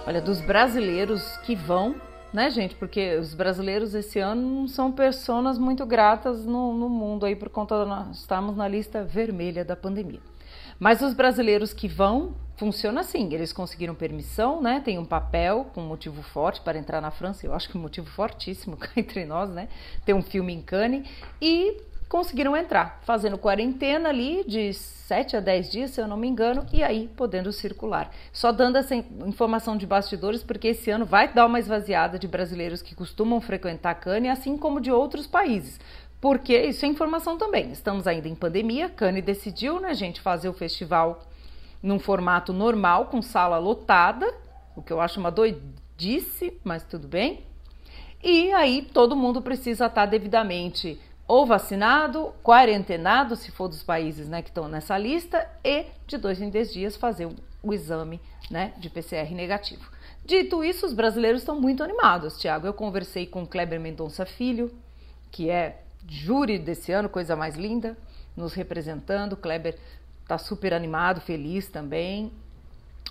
Olha, 0.05 0.21
dos 0.21 0.41
brasileiros 0.41 1.37
que 1.45 1.55
vão, 1.55 1.95
né, 2.33 2.49
gente? 2.49 2.75
Porque 2.75 3.15
os 3.15 3.33
brasileiros 3.33 3.93
esse 3.93 4.19
ano 4.19 4.41
não 4.41 4.67
são 4.67 4.91
pessoas 4.91 5.57
muito 5.57 5.85
gratas 5.85 6.45
no, 6.45 6.73
no 6.73 6.89
mundo 6.89 7.25
aí 7.25 7.35
por 7.35 7.49
conta 7.49 7.83
de 7.83 7.89
nós 7.89 8.17
estarmos 8.17 8.55
na 8.55 8.67
lista 8.67 9.03
vermelha 9.03 9.65
da 9.65 9.75
pandemia. 9.75 10.19
Mas 10.79 11.01
os 11.01 11.13
brasileiros 11.13 11.73
que 11.73 11.87
vão, 11.87 12.33
funciona 12.55 13.01
assim. 13.01 13.33
Eles 13.33 13.53
conseguiram 13.53 13.95
permissão, 13.95 14.61
né? 14.61 14.81
Tem 14.83 14.99
um 14.99 15.05
papel 15.05 15.71
com 15.73 15.81
motivo 15.81 16.21
forte 16.21 16.61
para 16.61 16.77
entrar 16.77 17.01
na 17.01 17.09
França. 17.09 17.45
Eu 17.45 17.53
acho 17.53 17.69
que 17.69 17.77
um 17.77 17.81
motivo 17.81 18.07
fortíssimo 18.07 18.77
entre 18.95 19.25
nós, 19.25 19.49
né? 19.49 19.69
Tem 20.05 20.13
um 20.13 20.21
filme 20.21 20.53
em 20.53 20.61
Cannes 20.61 21.07
e 21.41 21.81
conseguiram 22.09 22.57
entrar, 22.57 22.99
fazendo 23.03 23.37
quarentena 23.37 24.09
ali 24.09 24.43
de 24.43 24.73
7 24.73 25.37
a 25.37 25.39
10 25.39 25.69
dias, 25.69 25.91
se 25.91 26.01
eu 26.01 26.07
não 26.07 26.17
me 26.17 26.27
engano, 26.27 26.65
e 26.73 26.81
aí 26.81 27.07
podendo 27.15 27.53
circular. 27.53 28.11
Só 28.33 28.51
dando 28.51 28.77
essa 28.77 28.95
informação 28.95 29.77
de 29.77 29.85
bastidores, 29.85 30.43
porque 30.43 30.69
esse 30.69 30.89
ano 30.89 31.05
vai 31.05 31.31
dar 31.31 31.45
uma 31.45 31.59
esvaziada 31.59 32.17
de 32.17 32.27
brasileiros 32.27 32.81
que 32.81 32.95
costumam 32.95 33.39
frequentar 33.39 33.93
Cannes, 33.93 34.31
assim 34.31 34.57
como 34.57 34.81
de 34.81 34.91
outros 34.91 35.27
países. 35.27 35.79
Porque 36.19 36.57
isso 36.57 36.83
é 36.83 36.87
informação 36.87 37.37
também. 37.37 37.71
Estamos 37.71 38.07
ainda 38.07 38.27
em 38.27 38.35
pandemia, 38.35 38.89
Cannes 38.89 39.23
decidiu, 39.23 39.79
né, 39.79 39.93
gente, 39.93 40.19
fazer 40.19 40.49
o 40.49 40.53
festival 40.53 41.21
num 41.81 41.99
formato 41.99 42.51
normal, 42.51 43.05
com 43.05 43.21
sala 43.21 43.59
lotada, 43.59 44.33
o 44.75 44.81
que 44.81 44.91
eu 44.91 44.99
acho 44.99 45.19
uma 45.19 45.31
doidice, 45.31 46.59
mas 46.63 46.83
tudo 46.83 47.07
bem. 47.07 47.45
E 48.21 48.51
aí 48.51 48.81
todo 48.81 49.15
mundo 49.15 49.41
precisa 49.41 49.85
estar 49.85 50.05
devidamente 50.05 50.99
ou 51.29 51.45
vacinado, 51.45 52.33
quarentenado, 52.43 53.35
se 53.35 53.51
for 53.51 53.67
dos 53.67 53.83
países 53.83 54.27
né, 54.27 54.41
que 54.41 54.49
estão 54.49 54.67
nessa 54.67 54.97
lista, 54.97 55.47
e 55.63 55.85
de 56.07 56.17
dois 56.17 56.41
em 56.41 56.49
dez 56.49 56.73
dias 56.73 56.97
fazer 56.97 57.29
o, 57.61 57.71
exame 57.71 58.19
né, 58.49 58.73
de 58.77 58.89
PCR 58.89 59.31
negativo. 59.35 59.91
Dito 60.25 60.63
isso, 60.63 60.87
os 60.87 60.93
brasileiros 60.93 61.41
estão 61.41 61.61
muito 61.61 61.83
animados, 61.83 62.39
Tiago. 62.39 62.65
Eu 62.65 62.73
conversei 62.73 63.27
com 63.27 63.45
Kleber 63.45 63.79
Mendonça 63.79 64.25
Filho, 64.25 64.71
que 65.29 65.51
é 65.51 65.83
júri 66.07 66.57
desse 66.57 66.91
ano, 66.91 67.07
coisa 67.07 67.35
mais 67.35 67.55
linda, 67.55 67.95
nos 68.35 68.55
representando. 68.55 69.37
Kleber 69.37 69.77
está 70.23 70.39
super 70.39 70.73
animado, 70.73 71.21
feliz 71.21 71.67
também 71.67 72.31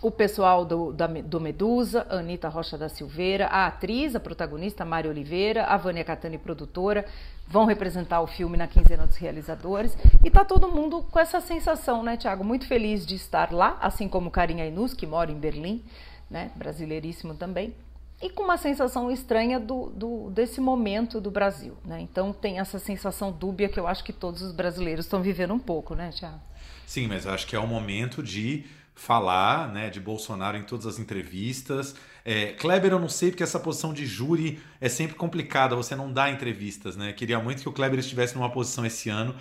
o 0.00 0.11
pessoal 0.11 0.64
do, 0.64 0.92
da, 0.92 1.06
do 1.06 1.40
Medusa, 1.40 2.06
Anitta 2.08 2.48
Rocha 2.48 2.78
da 2.78 2.88
Silveira, 2.88 3.46
a 3.46 3.66
atriz, 3.66 4.14
a 4.14 4.20
protagonista, 4.20 4.84
Mária 4.84 5.11
Oliveira, 5.11 5.64
a 5.64 5.76
Vânia 5.76 6.04
Catani, 6.04 6.38
produtora, 6.38 7.04
vão 7.46 7.64
representar 7.64 8.20
o 8.20 8.26
filme 8.26 8.56
na 8.56 8.68
quinzena 8.68 9.06
dos 9.06 9.16
realizadores. 9.16 9.96
E 10.24 10.30
tá 10.30 10.44
todo 10.44 10.70
mundo 10.70 11.02
com 11.11 11.18
essa 11.18 11.40
sensação, 11.40 12.02
né, 12.02 12.16
Tiago? 12.16 12.44
Muito 12.44 12.66
feliz 12.66 13.04
de 13.04 13.14
estar 13.14 13.52
lá, 13.52 13.76
assim 13.80 14.08
como 14.08 14.30
Carinha 14.30 14.66
Inus, 14.66 14.94
que 14.94 15.06
mora 15.06 15.32
em 15.32 15.38
Berlim, 15.38 15.82
né, 16.30 16.50
brasileiríssimo 16.54 17.34
também. 17.34 17.74
E 18.20 18.28
com 18.28 18.42
uma 18.42 18.56
sensação 18.56 19.11
estranha 19.11 19.61
do, 19.61 19.90
do, 19.90 20.30
desse 20.30 20.61
momento 20.61 21.20
do 21.20 21.30
Brasil, 21.30 21.76
né? 21.84 22.00
Então 22.00 22.32
tem 22.32 22.58
essa 22.58 22.76
sensação 22.76 23.30
dúbia 23.30 23.68
que 23.68 23.78
eu 23.78 23.87
acho 23.87 24.02
que 24.02 24.12
todos 24.12 24.42
os 24.42 24.50
brasileiros 24.50 25.04
estão 25.04 25.22
vivendo 25.22 25.54
um 25.54 25.58
pouco, 25.58 25.94
né, 25.94 26.11
Tiago? 26.11 26.40
Sim, 26.84 27.06
mas 27.06 27.28
acho 27.28 27.46
que 27.46 27.54
é 27.54 27.58
o 27.61 27.66
momento 27.66 28.20
de 28.20 28.64
falar 28.98 29.72
né, 29.72 29.88
de 29.88 30.00
Bolsonaro 30.00 30.58
em 30.58 30.64
todas 30.64 30.84
as 30.84 30.98
entrevistas. 30.98 31.94
É, 32.24 32.46
Kleber, 32.46 32.90
eu 32.90 32.98
não 32.98 33.08
sei 33.08 33.30
porque 33.30 33.44
essa 33.44 33.61
posição 33.61 33.94
de 33.94 34.04
júri 34.04 34.61
é 34.80 34.88
sempre 34.88 35.14
complicada, 35.14 35.76
você 35.76 35.94
não 35.94 36.12
dá 36.12 36.28
entrevistas, 36.28 36.96
né? 36.96 37.12
Queria 37.12 37.38
muito 37.38 37.62
que 37.62 37.68
o 37.68 37.72
Kleber 37.72 38.00
estivesse 38.00 38.34
numa 38.34 38.50
posição 38.50 38.84
esse 38.84 39.08
ano 39.08 39.37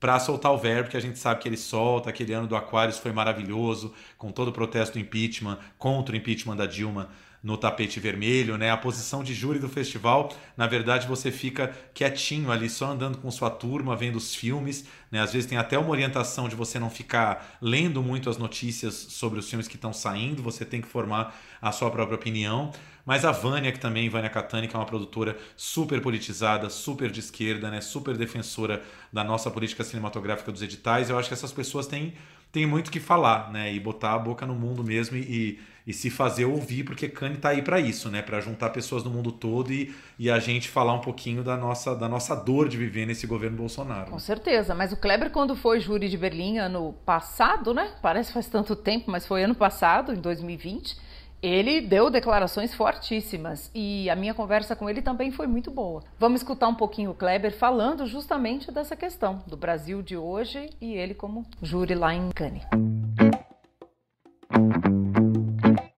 para 0.00 0.18
soltar 0.18 0.50
o 0.50 0.56
verbo 0.56 0.88
que 0.88 0.96
a 0.96 1.00
gente 1.00 1.18
sabe 1.18 1.42
que 1.42 1.48
ele 1.48 1.58
solta. 1.58 2.08
Aquele 2.08 2.32
ano 2.32 2.46
do 2.46 2.56
Aquarius 2.56 2.98
foi 2.98 3.12
maravilhoso, 3.12 3.92
com 4.16 4.32
todo 4.32 4.48
o 4.48 4.52
protesto 4.52 4.94
do 4.94 4.98
impeachment, 4.98 5.58
contra 5.76 6.14
o 6.14 6.18
impeachment 6.18 6.56
da 6.56 6.64
Dilma 6.64 7.10
no 7.42 7.56
tapete 7.56 7.98
vermelho, 7.98 8.56
né? 8.56 8.70
A 8.70 8.76
posição 8.76 9.24
de 9.24 9.34
júri 9.34 9.58
do 9.58 9.68
festival, 9.68 10.32
na 10.56 10.66
verdade, 10.66 11.08
você 11.08 11.32
fica 11.32 11.74
quietinho 11.92 12.52
ali, 12.52 12.70
só 12.70 12.92
andando 12.92 13.18
com 13.18 13.30
sua 13.30 13.50
turma, 13.50 13.96
vendo 13.96 14.16
os 14.16 14.34
filmes, 14.34 14.86
né? 15.10 15.20
Às 15.20 15.32
vezes 15.32 15.48
tem 15.48 15.58
até 15.58 15.76
uma 15.76 15.90
orientação 15.90 16.48
de 16.48 16.54
você 16.54 16.78
não 16.78 16.88
ficar 16.88 17.58
lendo 17.60 18.02
muito 18.02 18.30
as 18.30 18.38
notícias 18.38 18.94
sobre 18.94 19.40
os 19.40 19.48
filmes 19.48 19.66
que 19.66 19.76
estão 19.76 19.92
saindo, 19.92 20.42
você 20.42 20.64
tem 20.64 20.80
que 20.80 20.88
formar 20.88 21.34
a 21.60 21.72
sua 21.72 21.90
própria 21.90 22.14
opinião. 22.14 22.72
Mas 23.04 23.24
a 23.24 23.32
Vânia, 23.32 23.72
que 23.72 23.80
também, 23.80 24.08
Vânia 24.08 24.30
Catani, 24.30 24.68
que 24.68 24.76
é 24.76 24.78
uma 24.78 24.86
produtora 24.86 25.36
super 25.56 26.00
politizada, 26.00 26.70
super 26.70 27.10
de 27.10 27.18
esquerda, 27.18 27.68
né? 27.68 27.80
Super 27.80 28.16
defensora 28.16 28.82
da 29.12 29.24
nossa 29.24 29.50
política 29.50 29.82
cinematográfica 29.82 30.52
dos 30.52 30.62
editais, 30.62 31.10
eu 31.10 31.18
acho 31.18 31.28
que 31.28 31.34
essas 31.34 31.52
pessoas 31.52 31.88
têm, 31.88 32.14
têm 32.52 32.66
muito 32.66 32.90
que 32.90 33.00
falar, 33.00 33.50
né? 33.50 33.72
E 33.72 33.80
botar 33.80 34.12
a 34.12 34.18
boca 34.18 34.46
no 34.46 34.54
mundo 34.54 34.84
mesmo 34.84 35.16
e, 35.16 35.58
e 35.86 35.92
se 35.92 36.10
fazer 36.10 36.44
ouvir, 36.44 36.84
porque 36.84 37.08
Cannes 37.08 37.38
está 37.38 37.48
aí 37.48 37.62
para 37.62 37.80
isso, 37.80 38.10
né? 38.10 38.20
Para 38.20 38.40
juntar 38.40 38.70
pessoas 38.70 39.02
do 39.02 39.10
mundo 39.10 39.32
todo 39.32 39.72
e, 39.72 39.92
e 40.18 40.30
a 40.30 40.38
gente 40.38 40.68
falar 40.68 40.92
um 40.92 41.00
pouquinho 41.00 41.42
da 41.42 41.56
nossa, 41.56 41.96
da 41.96 42.08
nossa 42.08 42.36
dor 42.36 42.68
de 42.68 42.76
viver 42.76 43.06
nesse 43.06 43.26
governo 43.26 43.56
Bolsonaro. 43.56 44.10
Com 44.10 44.18
certeza, 44.18 44.74
mas 44.74 44.92
o 44.92 44.96
Kleber, 44.96 45.30
quando 45.30 45.56
foi 45.56 45.80
júri 45.80 46.08
de 46.08 46.18
Berlim 46.18 46.58
ano 46.58 46.94
passado, 47.06 47.72
né? 47.72 47.92
Parece 48.02 48.32
faz 48.32 48.46
tanto 48.46 48.76
tempo, 48.76 49.10
mas 49.10 49.26
foi 49.26 49.42
ano 49.42 49.54
passado, 49.54 50.12
em 50.12 50.20
2020. 50.20 51.11
Ele 51.42 51.80
deu 51.80 52.08
declarações 52.08 52.72
fortíssimas 52.72 53.68
e 53.74 54.08
a 54.08 54.14
minha 54.14 54.32
conversa 54.32 54.76
com 54.76 54.88
ele 54.88 55.02
também 55.02 55.32
foi 55.32 55.48
muito 55.48 55.72
boa. 55.72 56.04
Vamos 56.16 56.40
escutar 56.40 56.68
um 56.68 56.74
pouquinho 56.74 57.10
o 57.10 57.14
Kleber 57.14 57.52
falando 57.52 58.06
justamente 58.06 58.70
dessa 58.70 58.94
questão 58.94 59.42
do 59.48 59.56
Brasil 59.56 60.02
de 60.02 60.16
hoje 60.16 60.70
e 60.80 60.94
ele 60.94 61.14
como 61.14 61.44
júri 61.60 61.96
lá 61.96 62.14
em 62.14 62.30
Cannes. 62.30 62.62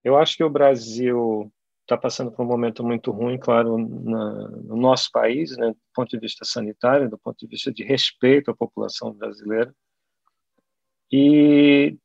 Eu 0.01 0.15
acho 0.17 0.37
que 0.37 0.43
o 0.45 0.49
Brasil 0.49 1.51
está 1.81 1.97
passando 1.97 2.31
por 2.31 2.45
um 2.45 2.47
momento 2.47 2.81
muito 2.81 3.11
ruim, 3.11 3.37
claro, 3.37 3.77
na, 3.77 4.47
no 4.47 4.77
nosso 4.77 5.11
país, 5.11 5.57
né, 5.57 5.71
do 5.71 5.77
ponto 5.93 6.09
de 6.09 6.19
vista 6.19 6.45
sanitário, 6.45 7.09
do 7.09 7.17
ponto 7.17 7.37
de 7.37 7.47
vista 7.47 7.69
de 7.69 7.83
respeito 7.83 8.49
à 8.49 8.55
população 8.55 9.11
brasileira. 9.11 9.75
E, 11.11 11.97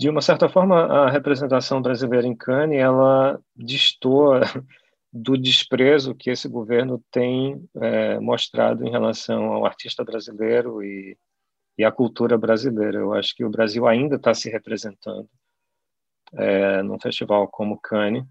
de 0.00 0.08
uma 0.08 0.22
certa 0.22 0.48
forma, 0.48 0.86
a 0.86 1.10
representação 1.10 1.82
brasileira 1.82 2.26
em 2.26 2.34
Cannes, 2.34 2.78
ela 2.78 3.38
destoa 3.54 4.40
do 5.12 5.36
desprezo 5.36 6.14
que 6.14 6.30
esse 6.30 6.48
governo 6.48 7.04
tem 7.10 7.68
é, 7.74 8.18
mostrado 8.18 8.82
em 8.82 8.90
relação 8.90 9.52
ao 9.52 9.66
artista 9.66 10.02
brasileiro 10.02 10.82
e, 10.82 11.18
e 11.76 11.84
à 11.84 11.92
cultura 11.92 12.38
brasileira. 12.38 12.98
Eu 12.98 13.12
acho 13.12 13.36
que 13.36 13.44
o 13.44 13.50
Brasil 13.50 13.86
ainda 13.86 14.16
está 14.16 14.32
se 14.32 14.48
representando 14.48 15.28
é, 16.32 16.82
num 16.82 16.98
festival 16.98 17.46
como 17.48 17.78
Cannes. 17.78 18.24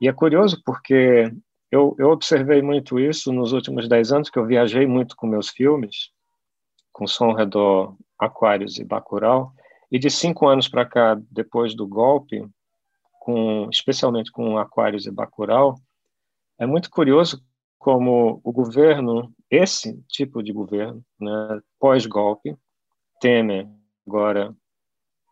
E 0.00 0.06
é 0.06 0.12
curioso 0.12 0.62
porque 0.64 1.28
eu, 1.72 1.96
eu 1.98 2.10
observei 2.10 2.62
muito 2.62 3.00
isso 3.00 3.32
nos 3.32 3.52
últimos 3.52 3.88
dez 3.88 4.12
anos, 4.12 4.30
que 4.30 4.38
eu 4.38 4.46
viajei 4.46 4.86
muito 4.86 5.16
com 5.16 5.26
meus 5.26 5.48
filmes, 5.48 6.12
com 6.92 7.04
Som 7.04 7.32
Redor, 7.32 7.96
Aquários 8.16 8.78
e 8.78 8.84
Bacurau, 8.84 9.52
e 9.90 9.98
de 9.98 10.10
cinco 10.10 10.46
anos 10.46 10.68
para 10.68 10.86
cá, 10.86 11.20
depois 11.30 11.74
do 11.74 11.86
golpe, 11.86 12.46
com, 13.20 13.68
especialmente 13.70 14.30
com 14.30 14.58
Aquários 14.58 15.06
e 15.06 15.10
Bacurau, 15.10 15.74
é 16.58 16.66
muito 16.66 16.90
curioso 16.90 17.42
como 17.78 18.40
o 18.44 18.52
governo, 18.52 19.32
esse 19.50 20.02
tipo 20.06 20.42
de 20.42 20.52
governo, 20.52 21.02
né, 21.18 21.60
pós-golpe, 21.78 22.56
Temer, 23.20 23.66
agora 24.06 24.54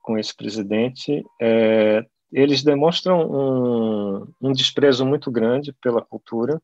com 0.03 0.19
esse 0.19 0.35
presidente, 0.35 1.23
é, 1.41 2.05
eles 2.33 2.63
demonstram 2.63 3.21
um, 3.31 4.27
um, 4.41 4.53
desprezo 4.53 5.05
muito 5.05 5.31
grande 5.31 5.73
pela 5.83 6.03
cultura 6.03 6.61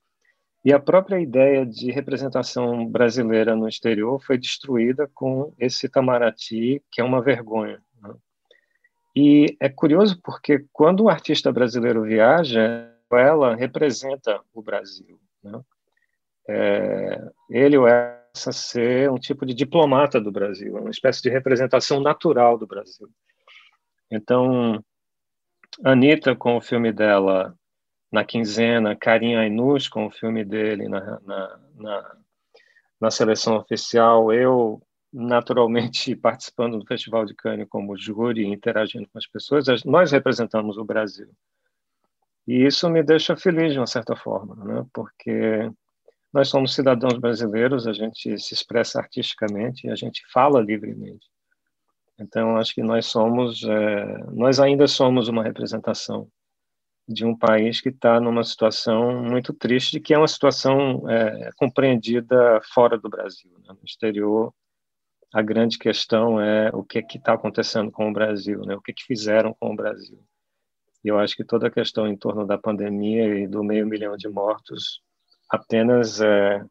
e 0.64 0.72
a 0.72 0.78
própria 0.78 1.20
ideia 1.20 1.66
de 1.66 1.90
representação 1.90 2.86
brasileira 2.86 3.54
no 3.54 3.68
exterior 3.68 4.20
foi 4.24 4.38
destruída 4.38 5.10
com 5.14 5.52
esse 5.58 5.86
Itamaraty, 5.86 6.82
que 6.90 7.00
é 7.00 7.04
uma 7.04 7.20
vergonha. 7.20 7.82
Né? 8.00 8.14
E 9.14 9.56
é 9.60 9.68
curioso 9.68 10.18
porque 10.22 10.64
quando 10.72 11.04
o 11.04 11.08
artista 11.10 11.52
brasileiro 11.52 12.02
viaja, 12.02 12.90
ela 13.12 13.54
representa 13.54 14.40
o 14.54 14.62
Brasil. 14.62 15.20
Né? 15.42 15.60
É, 16.48 17.28
ele 17.50 17.76
ou 17.76 17.86
ela 17.86 18.24
ser 18.34 19.10
um 19.10 19.18
tipo 19.18 19.46
de 19.46 19.54
diplomata 19.54 20.20
do 20.20 20.32
Brasil, 20.32 20.76
uma 20.76 20.90
espécie 20.90 21.22
de 21.22 21.30
representação 21.30 22.00
natural 22.00 22.58
do 22.58 22.66
Brasil. 22.66 23.08
Então, 24.10 24.82
Anitta 25.84 26.34
com 26.34 26.56
o 26.56 26.60
filme 26.60 26.92
dela 26.92 27.54
na 28.14 28.24
quinzena, 28.24 28.94
Karim 28.94 29.34
Ainus 29.34 29.88
com 29.88 30.06
o 30.06 30.10
filme 30.10 30.44
dele 30.44 30.88
na, 30.88 31.18
na, 31.20 31.60
na, 31.74 32.16
na 33.00 33.10
seleção 33.10 33.56
oficial, 33.56 34.32
eu 34.32 34.80
naturalmente 35.12 36.14
participando 36.16 36.78
do 36.78 36.86
Festival 36.86 37.26
de 37.26 37.34
Cannes 37.34 37.68
como 37.68 37.98
júri, 37.98 38.46
interagindo 38.46 39.08
com 39.12 39.18
as 39.18 39.26
pessoas, 39.26 39.66
nós 39.84 40.12
representamos 40.12 40.78
o 40.78 40.84
Brasil. 40.84 41.28
E 42.46 42.64
isso 42.64 42.88
me 42.88 43.02
deixa 43.02 43.36
feliz 43.36 43.72
de 43.72 43.80
uma 43.80 43.86
certa 43.86 44.14
forma, 44.14 44.54
né? 44.64 44.86
Porque 44.92 45.68
nós 46.32 46.48
somos 46.48 46.72
cidadãos 46.72 47.18
brasileiros, 47.18 47.84
a 47.84 47.92
gente 47.92 48.38
se 48.38 48.54
expressa 48.54 49.00
artisticamente, 49.00 49.90
a 49.90 49.96
gente 49.96 50.22
fala 50.32 50.60
livremente. 50.60 51.26
Então, 52.16 52.58
acho 52.58 52.72
que 52.74 52.82
nós 52.82 53.06
somos, 53.06 53.64
é, 53.64 54.18
nós 54.30 54.60
ainda 54.60 54.86
somos 54.86 55.26
uma 55.26 55.42
representação 55.42 56.28
de 57.06 57.24
um 57.24 57.36
país 57.36 57.80
que 57.80 57.90
está 57.90 58.18
numa 58.20 58.42
situação 58.42 59.22
muito 59.22 59.52
triste, 59.52 60.00
que 60.00 60.14
é 60.14 60.18
uma 60.18 60.28
situação 60.28 61.08
é, 61.08 61.50
compreendida 61.56 62.60
fora 62.72 62.98
do 62.98 63.08
Brasil. 63.08 63.50
Né? 63.58 63.68
No 63.68 63.84
exterior, 63.84 64.52
a 65.32 65.42
grande 65.42 65.78
questão 65.78 66.40
é 66.40 66.70
o 66.72 66.82
que 66.82 67.04
está 67.14 67.34
acontecendo 67.34 67.90
com 67.90 68.08
o 68.08 68.12
Brasil, 68.12 68.60
né? 68.62 68.74
o 68.74 68.80
que, 68.80 68.92
que 68.92 69.04
fizeram 69.04 69.54
com 69.58 69.72
o 69.72 69.76
Brasil. 69.76 70.18
E 71.04 71.08
eu 71.08 71.18
acho 71.18 71.36
que 71.36 71.44
toda 71.44 71.66
a 71.66 71.70
questão 71.70 72.06
em 72.06 72.16
torno 72.16 72.46
da 72.46 72.56
pandemia 72.56 73.38
e 73.38 73.46
do 73.46 73.62
meio 73.62 73.86
milhão 73.86 74.16
de 74.16 74.28
mortos 74.28 75.02
apenas 75.50 76.20
é, 76.22 76.64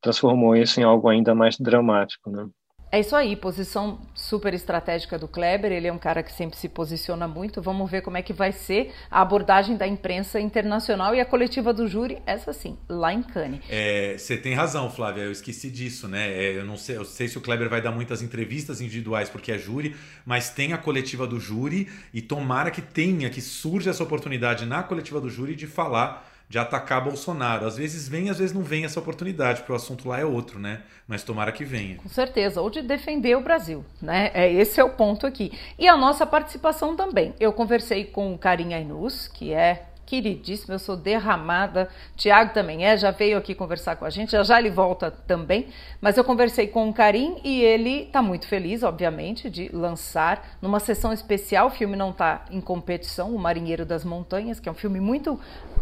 transformou 0.00 0.56
isso 0.56 0.80
em 0.80 0.84
algo 0.84 1.08
ainda 1.08 1.34
mais 1.34 1.58
dramático, 1.58 2.30
né? 2.30 2.48
É 2.92 2.98
isso 2.98 3.14
aí, 3.14 3.36
posição 3.36 4.00
super 4.14 4.52
estratégica 4.52 5.16
do 5.16 5.28
Kleber. 5.28 5.70
Ele 5.70 5.86
é 5.86 5.92
um 5.92 5.98
cara 5.98 6.24
que 6.24 6.32
sempre 6.32 6.58
se 6.58 6.68
posiciona 6.68 7.28
muito. 7.28 7.62
Vamos 7.62 7.88
ver 7.88 8.02
como 8.02 8.16
é 8.16 8.22
que 8.22 8.32
vai 8.32 8.50
ser 8.50 8.92
a 9.08 9.20
abordagem 9.20 9.76
da 9.76 9.86
imprensa 9.86 10.40
internacional 10.40 11.14
e 11.14 11.20
a 11.20 11.24
coletiva 11.24 11.72
do 11.72 11.86
júri, 11.86 12.18
essa 12.26 12.52
sim, 12.52 12.76
lá 12.88 13.12
em 13.12 13.22
Cannes. 13.22 13.60
É, 13.68 14.16
você 14.18 14.36
tem 14.36 14.54
razão, 14.54 14.90
Flávia. 14.90 15.22
Eu 15.22 15.30
esqueci 15.30 15.70
disso, 15.70 16.08
né? 16.08 16.32
É, 16.32 16.58
eu 16.58 16.64
não 16.64 16.76
sei, 16.76 16.96
eu 16.96 17.04
sei 17.04 17.28
se 17.28 17.38
o 17.38 17.40
Kleber 17.40 17.68
vai 17.68 17.80
dar 17.80 17.92
muitas 17.92 18.22
entrevistas 18.22 18.80
individuais 18.80 19.28
porque 19.28 19.52
é 19.52 19.58
júri, 19.58 19.94
mas 20.26 20.50
tem 20.50 20.72
a 20.72 20.78
coletiva 20.78 21.28
do 21.28 21.38
júri 21.38 21.88
e 22.12 22.20
tomara 22.20 22.72
que 22.72 22.82
tenha, 22.82 23.30
que 23.30 23.40
surja 23.40 23.90
essa 23.90 24.02
oportunidade 24.02 24.66
na 24.66 24.82
coletiva 24.82 25.20
do 25.20 25.30
júri 25.30 25.54
de 25.54 25.68
falar 25.68 26.29
de 26.50 26.58
atacar 26.58 27.02
Bolsonaro. 27.02 27.64
Às 27.64 27.76
vezes 27.76 28.08
vem, 28.08 28.28
às 28.28 28.38
vezes 28.38 28.52
não 28.52 28.62
vem 28.62 28.84
essa 28.84 28.98
oportunidade, 28.98 29.60
porque 29.60 29.72
o 29.72 29.76
assunto 29.76 30.08
lá 30.08 30.18
é 30.18 30.24
outro, 30.24 30.58
né? 30.58 30.82
Mas 31.06 31.22
tomara 31.22 31.52
que 31.52 31.64
venha. 31.64 31.98
Com 31.98 32.08
certeza, 32.08 32.60
ou 32.60 32.68
de 32.68 32.82
defender 32.82 33.36
o 33.36 33.40
Brasil, 33.40 33.84
né? 34.02 34.32
É, 34.34 34.52
esse 34.52 34.80
é 34.80 34.84
o 34.84 34.90
ponto 34.90 35.28
aqui. 35.28 35.52
E 35.78 35.86
a 35.86 35.96
nossa 35.96 36.26
participação 36.26 36.96
também. 36.96 37.32
Eu 37.38 37.52
conversei 37.52 38.04
com 38.04 38.34
o 38.34 38.38
Karim 38.38 38.74
Ainus, 38.74 39.28
que 39.28 39.52
é 39.52 39.86
queridíssimo, 40.04 40.74
eu 40.74 40.80
sou 40.80 40.96
derramada. 40.96 41.88
Tiago 42.16 42.52
também 42.52 42.84
é, 42.84 42.96
já 42.96 43.12
veio 43.12 43.38
aqui 43.38 43.54
conversar 43.54 43.94
com 43.94 44.04
a 44.04 44.10
gente, 44.10 44.32
já 44.32 44.42
já 44.42 44.58
ele 44.58 44.70
volta 44.70 45.08
também. 45.08 45.68
Mas 46.00 46.16
eu 46.16 46.24
conversei 46.24 46.66
com 46.66 46.88
o 46.88 46.92
Karim 46.92 47.40
e 47.44 47.62
ele 47.62 48.02
está 48.02 48.20
muito 48.20 48.48
feliz, 48.48 48.82
obviamente, 48.82 49.48
de 49.48 49.70
lançar 49.72 50.58
numa 50.60 50.80
sessão 50.80 51.12
especial. 51.12 51.68
O 51.68 51.70
filme 51.70 51.94
não 51.94 52.10
está 52.10 52.44
em 52.50 52.60
competição, 52.60 53.32
O 53.32 53.38
Marinheiro 53.38 53.86
das 53.86 54.04
Montanhas, 54.04 54.58
que 54.58 54.68
é 54.68 54.72
um 54.72 54.74
filme 54.74 54.98
muito 54.98 55.38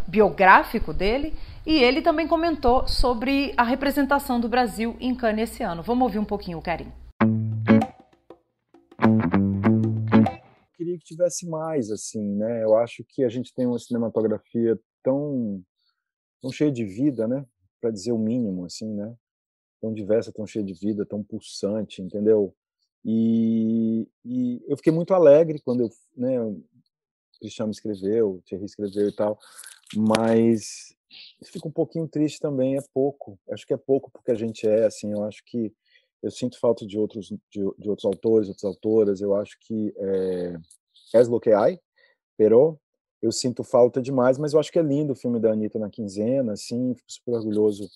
biográfico 0.09 0.93
dele. 0.93 1.33
E 1.65 1.77
ele 1.83 2.01
também 2.01 2.27
comentou 2.27 2.87
sobre 2.87 3.53
a 3.55 3.63
representação 3.63 4.39
do 4.39 4.49
Brasil 4.49 4.95
em 4.99 5.13
Cannes 5.13 5.51
esse 5.51 5.63
ano. 5.63 5.83
Vamos 5.83 6.03
ouvir 6.03 6.19
um 6.19 6.25
pouquinho 6.25 6.57
o 6.57 6.61
Karim. 6.61 6.91
queria 10.79 10.97
que 10.97 11.03
tivesse 11.03 11.45
mais, 11.45 11.91
assim, 11.91 12.35
né? 12.35 12.63
Eu 12.63 12.75
acho 12.77 13.03
que 13.03 13.23
a 13.25 13.29
gente 13.29 13.53
tem 13.53 13.65
uma 13.65 13.77
cinematografia 13.77 14.79
tão, 15.03 15.61
tão 16.41 16.51
cheia 16.51 16.71
de 16.71 16.85
vida, 16.85 17.27
né? 17.27 17.45
Para 17.81 17.91
dizer 17.91 18.13
o 18.13 18.17
mínimo, 18.17 18.65
assim, 18.65 18.87
né? 18.93 19.13
Tão 19.81 19.93
diversa, 19.93 20.31
tão 20.31 20.47
cheia 20.47 20.63
de 20.63 20.73
vida, 20.73 21.05
tão 21.05 21.21
pulsante, 21.21 22.01
entendeu? 22.01 22.55
E, 23.03 24.07
e 24.25 24.61
eu 24.67 24.77
fiquei 24.77 24.91
muito 24.91 25.13
alegre 25.13 25.59
quando 25.59 25.81
eu, 25.81 25.89
né? 26.15 26.41
O 26.41 26.63
Cristiano 27.39 27.71
escreveu, 27.71 28.35
o 28.35 28.41
Thierry 28.41 28.65
escreveu 28.65 29.07
e 29.07 29.15
tal, 29.15 29.37
mas 29.95 30.95
fico 31.45 31.69
um 31.69 31.71
pouquinho 31.71 32.07
triste 32.07 32.39
também, 32.39 32.77
é 32.77 32.81
pouco. 32.93 33.39
Acho 33.51 33.65
que 33.65 33.73
é 33.73 33.77
pouco 33.77 34.11
porque 34.11 34.31
a 34.31 34.35
gente 34.35 34.67
é, 34.67 34.85
assim, 34.85 35.11
eu 35.11 35.23
acho 35.23 35.43
que 35.45 35.73
eu 36.21 36.29
sinto 36.31 36.59
falta 36.59 36.85
de 36.85 36.97
outros 36.97 37.27
de, 37.27 37.37
de 37.77 37.89
outros 37.89 38.05
autores, 38.05 38.49
outras 38.49 38.63
autoras. 38.65 39.21
Eu 39.21 39.35
acho 39.35 39.57
que 39.61 39.93
é, 39.97 40.55
es 41.15 41.27
lo 41.27 41.39
que 41.39 41.51
hay, 41.51 41.79
pero 42.37 42.79
eu 43.21 43.31
sinto 43.31 43.63
falta 43.63 44.01
demais, 44.01 44.37
mas 44.37 44.53
eu 44.53 44.59
acho 44.59 44.71
que 44.71 44.79
é 44.79 44.83
lindo 44.83 45.13
o 45.13 45.15
filme 45.15 45.39
da 45.39 45.51
Anitta 45.51 45.79
na 45.79 45.89
quinzena, 45.89 46.53
assim, 46.53 46.93
fico 46.95 47.11
super 47.11 47.33
orgulhoso 47.33 47.89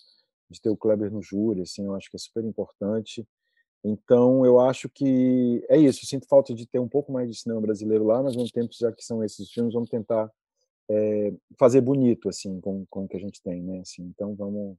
de 0.49 0.62
ter 0.62 0.69
o 0.69 0.77
Kleber 0.77 1.12
no 1.12 1.21
júri, 1.21 1.62
assim, 1.62 1.86
eu 1.86 1.95
acho 1.95 2.10
que 2.10 2.17
é 2.17 2.19
super 2.19 2.43
importante. 2.43 3.25
Então, 3.84 4.45
eu 4.45 4.60
acho 4.60 4.89
que 4.89 5.65
é 5.69 5.77
isso, 5.77 6.01
eu 6.03 6.08
sinto 6.08 6.27
falta 6.27 6.53
de 6.53 6.65
ter 6.65 6.79
um 6.79 6.88
pouco 6.88 7.12
mais 7.12 7.29
de 7.29 7.36
cinema 7.36 7.62
brasileiro 7.62 8.06
lá, 8.06 8.21
mas 8.21 8.36
ao 8.36 8.45
tempo, 8.49 8.73
já 8.73 8.91
que 8.91 9.03
são 9.03 9.23
esses 9.23 9.49
filmes, 9.51 9.73
vamos 9.73 9.89
tentar 9.89 10.32
é, 10.93 11.34
fazer 11.58 11.82
bonito, 11.82 12.29
assim, 12.29 12.60
com, 12.62 12.86
com 12.89 13.06
o 13.06 13.08
que 13.08 13.17
a 13.17 13.19
gente 13.19 13.41
tem, 13.41 13.62
né, 13.62 13.79
assim, 13.79 14.03
então 14.03 14.36
vamos 14.36 14.77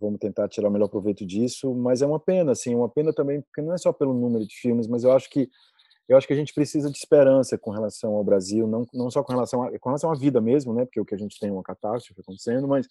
vamos 0.00 0.18
tentar 0.18 0.48
tirar 0.48 0.68
o 0.68 0.70
melhor 0.70 0.88
proveito 0.88 1.24
disso, 1.24 1.74
mas 1.74 2.00
é 2.00 2.06
uma 2.06 2.18
pena, 2.18 2.52
assim, 2.52 2.74
uma 2.74 2.88
pena 2.88 3.12
também, 3.12 3.42
porque 3.42 3.60
não 3.60 3.74
é 3.74 3.78
só 3.78 3.92
pelo 3.92 4.14
número 4.14 4.46
de 4.46 4.54
filmes, 4.56 4.86
mas 4.86 5.04
eu 5.04 5.12
acho 5.12 5.28
que 5.30 5.48
eu 6.08 6.16
acho 6.16 6.26
que 6.26 6.32
a 6.32 6.36
gente 6.36 6.52
precisa 6.52 6.90
de 6.90 6.98
esperança 6.98 7.56
com 7.56 7.70
relação 7.70 8.14
ao 8.14 8.24
Brasil, 8.24 8.66
não, 8.66 8.84
não 8.92 9.10
só 9.10 9.22
com 9.22 9.32
relação, 9.32 9.62
a, 9.62 9.78
com 9.78 9.88
relação 9.88 10.10
à 10.10 10.14
vida 10.14 10.40
mesmo, 10.40 10.74
né, 10.74 10.84
porque 10.84 11.00
o 11.00 11.04
que 11.04 11.14
a 11.14 11.18
gente 11.18 11.38
tem 11.38 11.48
é 11.50 11.52
uma 11.52 11.62
catástrofe 11.62 12.20
acontecendo, 12.20 12.66
mas 12.66 12.88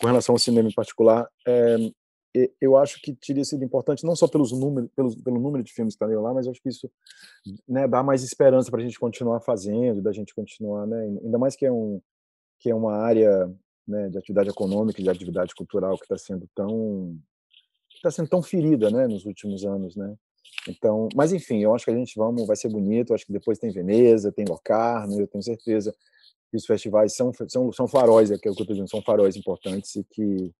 com 0.00 0.06
relação 0.06 0.34
ao 0.34 0.38
cinema 0.38 0.68
em 0.68 0.74
particular, 0.74 1.28
é, 1.46 1.76
eu 2.60 2.76
acho 2.76 3.00
que 3.02 3.12
teria 3.12 3.44
sido 3.44 3.62
importante 3.62 4.04
não 4.04 4.16
só 4.16 4.26
pelos 4.26 4.52
números, 4.52 4.90
pelo 4.94 5.38
número 5.38 5.62
de 5.62 5.72
filmes 5.72 5.94
que 5.94 6.02
estão 6.02 6.22
lá, 6.22 6.32
mas 6.32 6.48
acho 6.48 6.62
que 6.62 6.68
isso 6.70 6.90
né, 7.68 7.86
dá 7.86 8.02
mais 8.02 8.22
esperança 8.22 8.70
para 8.70 8.80
a 8.80 8.82
gente 8.82 8.98
continuar 8.98 9.40
fazendo, 9.40 10.00
da 10.00 10.12
gente 10.12 10.34
continuar, 10.34 10.86
né, 10.86 11.18
ainda 11.22 11.38
mais 11.38 11.54
que 11.54 11.66
é 11.66 11.72
um 11.72 12.00
que 12.58 12.70
é 12.70 12.74
uma 12.74 12.94
área 12.94 13.52
né, 13.86 14.08
de 14.08 14.16
atividade 14.16 14.48
econômica 14.48 15.02
de 15.02 15.10
atividade 15.10 15.54
cultural 15.54 15.98
que 15.98 16.04
está 16.04 16.16
sendo 16.16 16.48
tão 16.54 17.18
está 17.94 18.10
sendo 18.10 18.28
tão 18.28 18.42
ferida, 18.42 18.90
né, 18.90 19.06
nos 19.06 19.26
últimos 19.26 19.64
anos, 19.64 19.94
né? 19.94 20.16
Então, 20.68 21.08
mas 21.14 21.32
enfim, 21.32 21.58
eu 21.58 21.74
acho 21.74 21.84
que 21.84 21.90
a 21.90 21.96
gente 21.96 22.14
vamos, 22.16 22.46
vai 22.46 22.56
ser 22.56 22.68
bonito. 22.68 23.14
Acho 23.14 23.26
que 23.26 23.32
depois 23.32 23.58
tem 23.58 23.72
Veneza, 23.72 24.30
tem 24.30 24.44
Locarno. 24.44 25.18
Eu 25.20 25.26
tenho 25.26 25.42
certeza 25.42 25.94
que 26.50 26.56
os 26.56 26.66
festivais 26.66 27.14
são 27.14 27.32
são, 27.48 27.72
são 27.72 27.88
faróis, 27.88 28.30
é, 28.30 28.34
é 28.34 28.36
o 28.36 28.40
que 28.40 28.48
eu 28.48 28.52
estou 28.52 28.66
dizendo, 28.66 28.88
são 28.88 29.02
faróis 29.02 29.36
importantes 29.36 29.96
e 29.96 30.04
que 30.04 30.52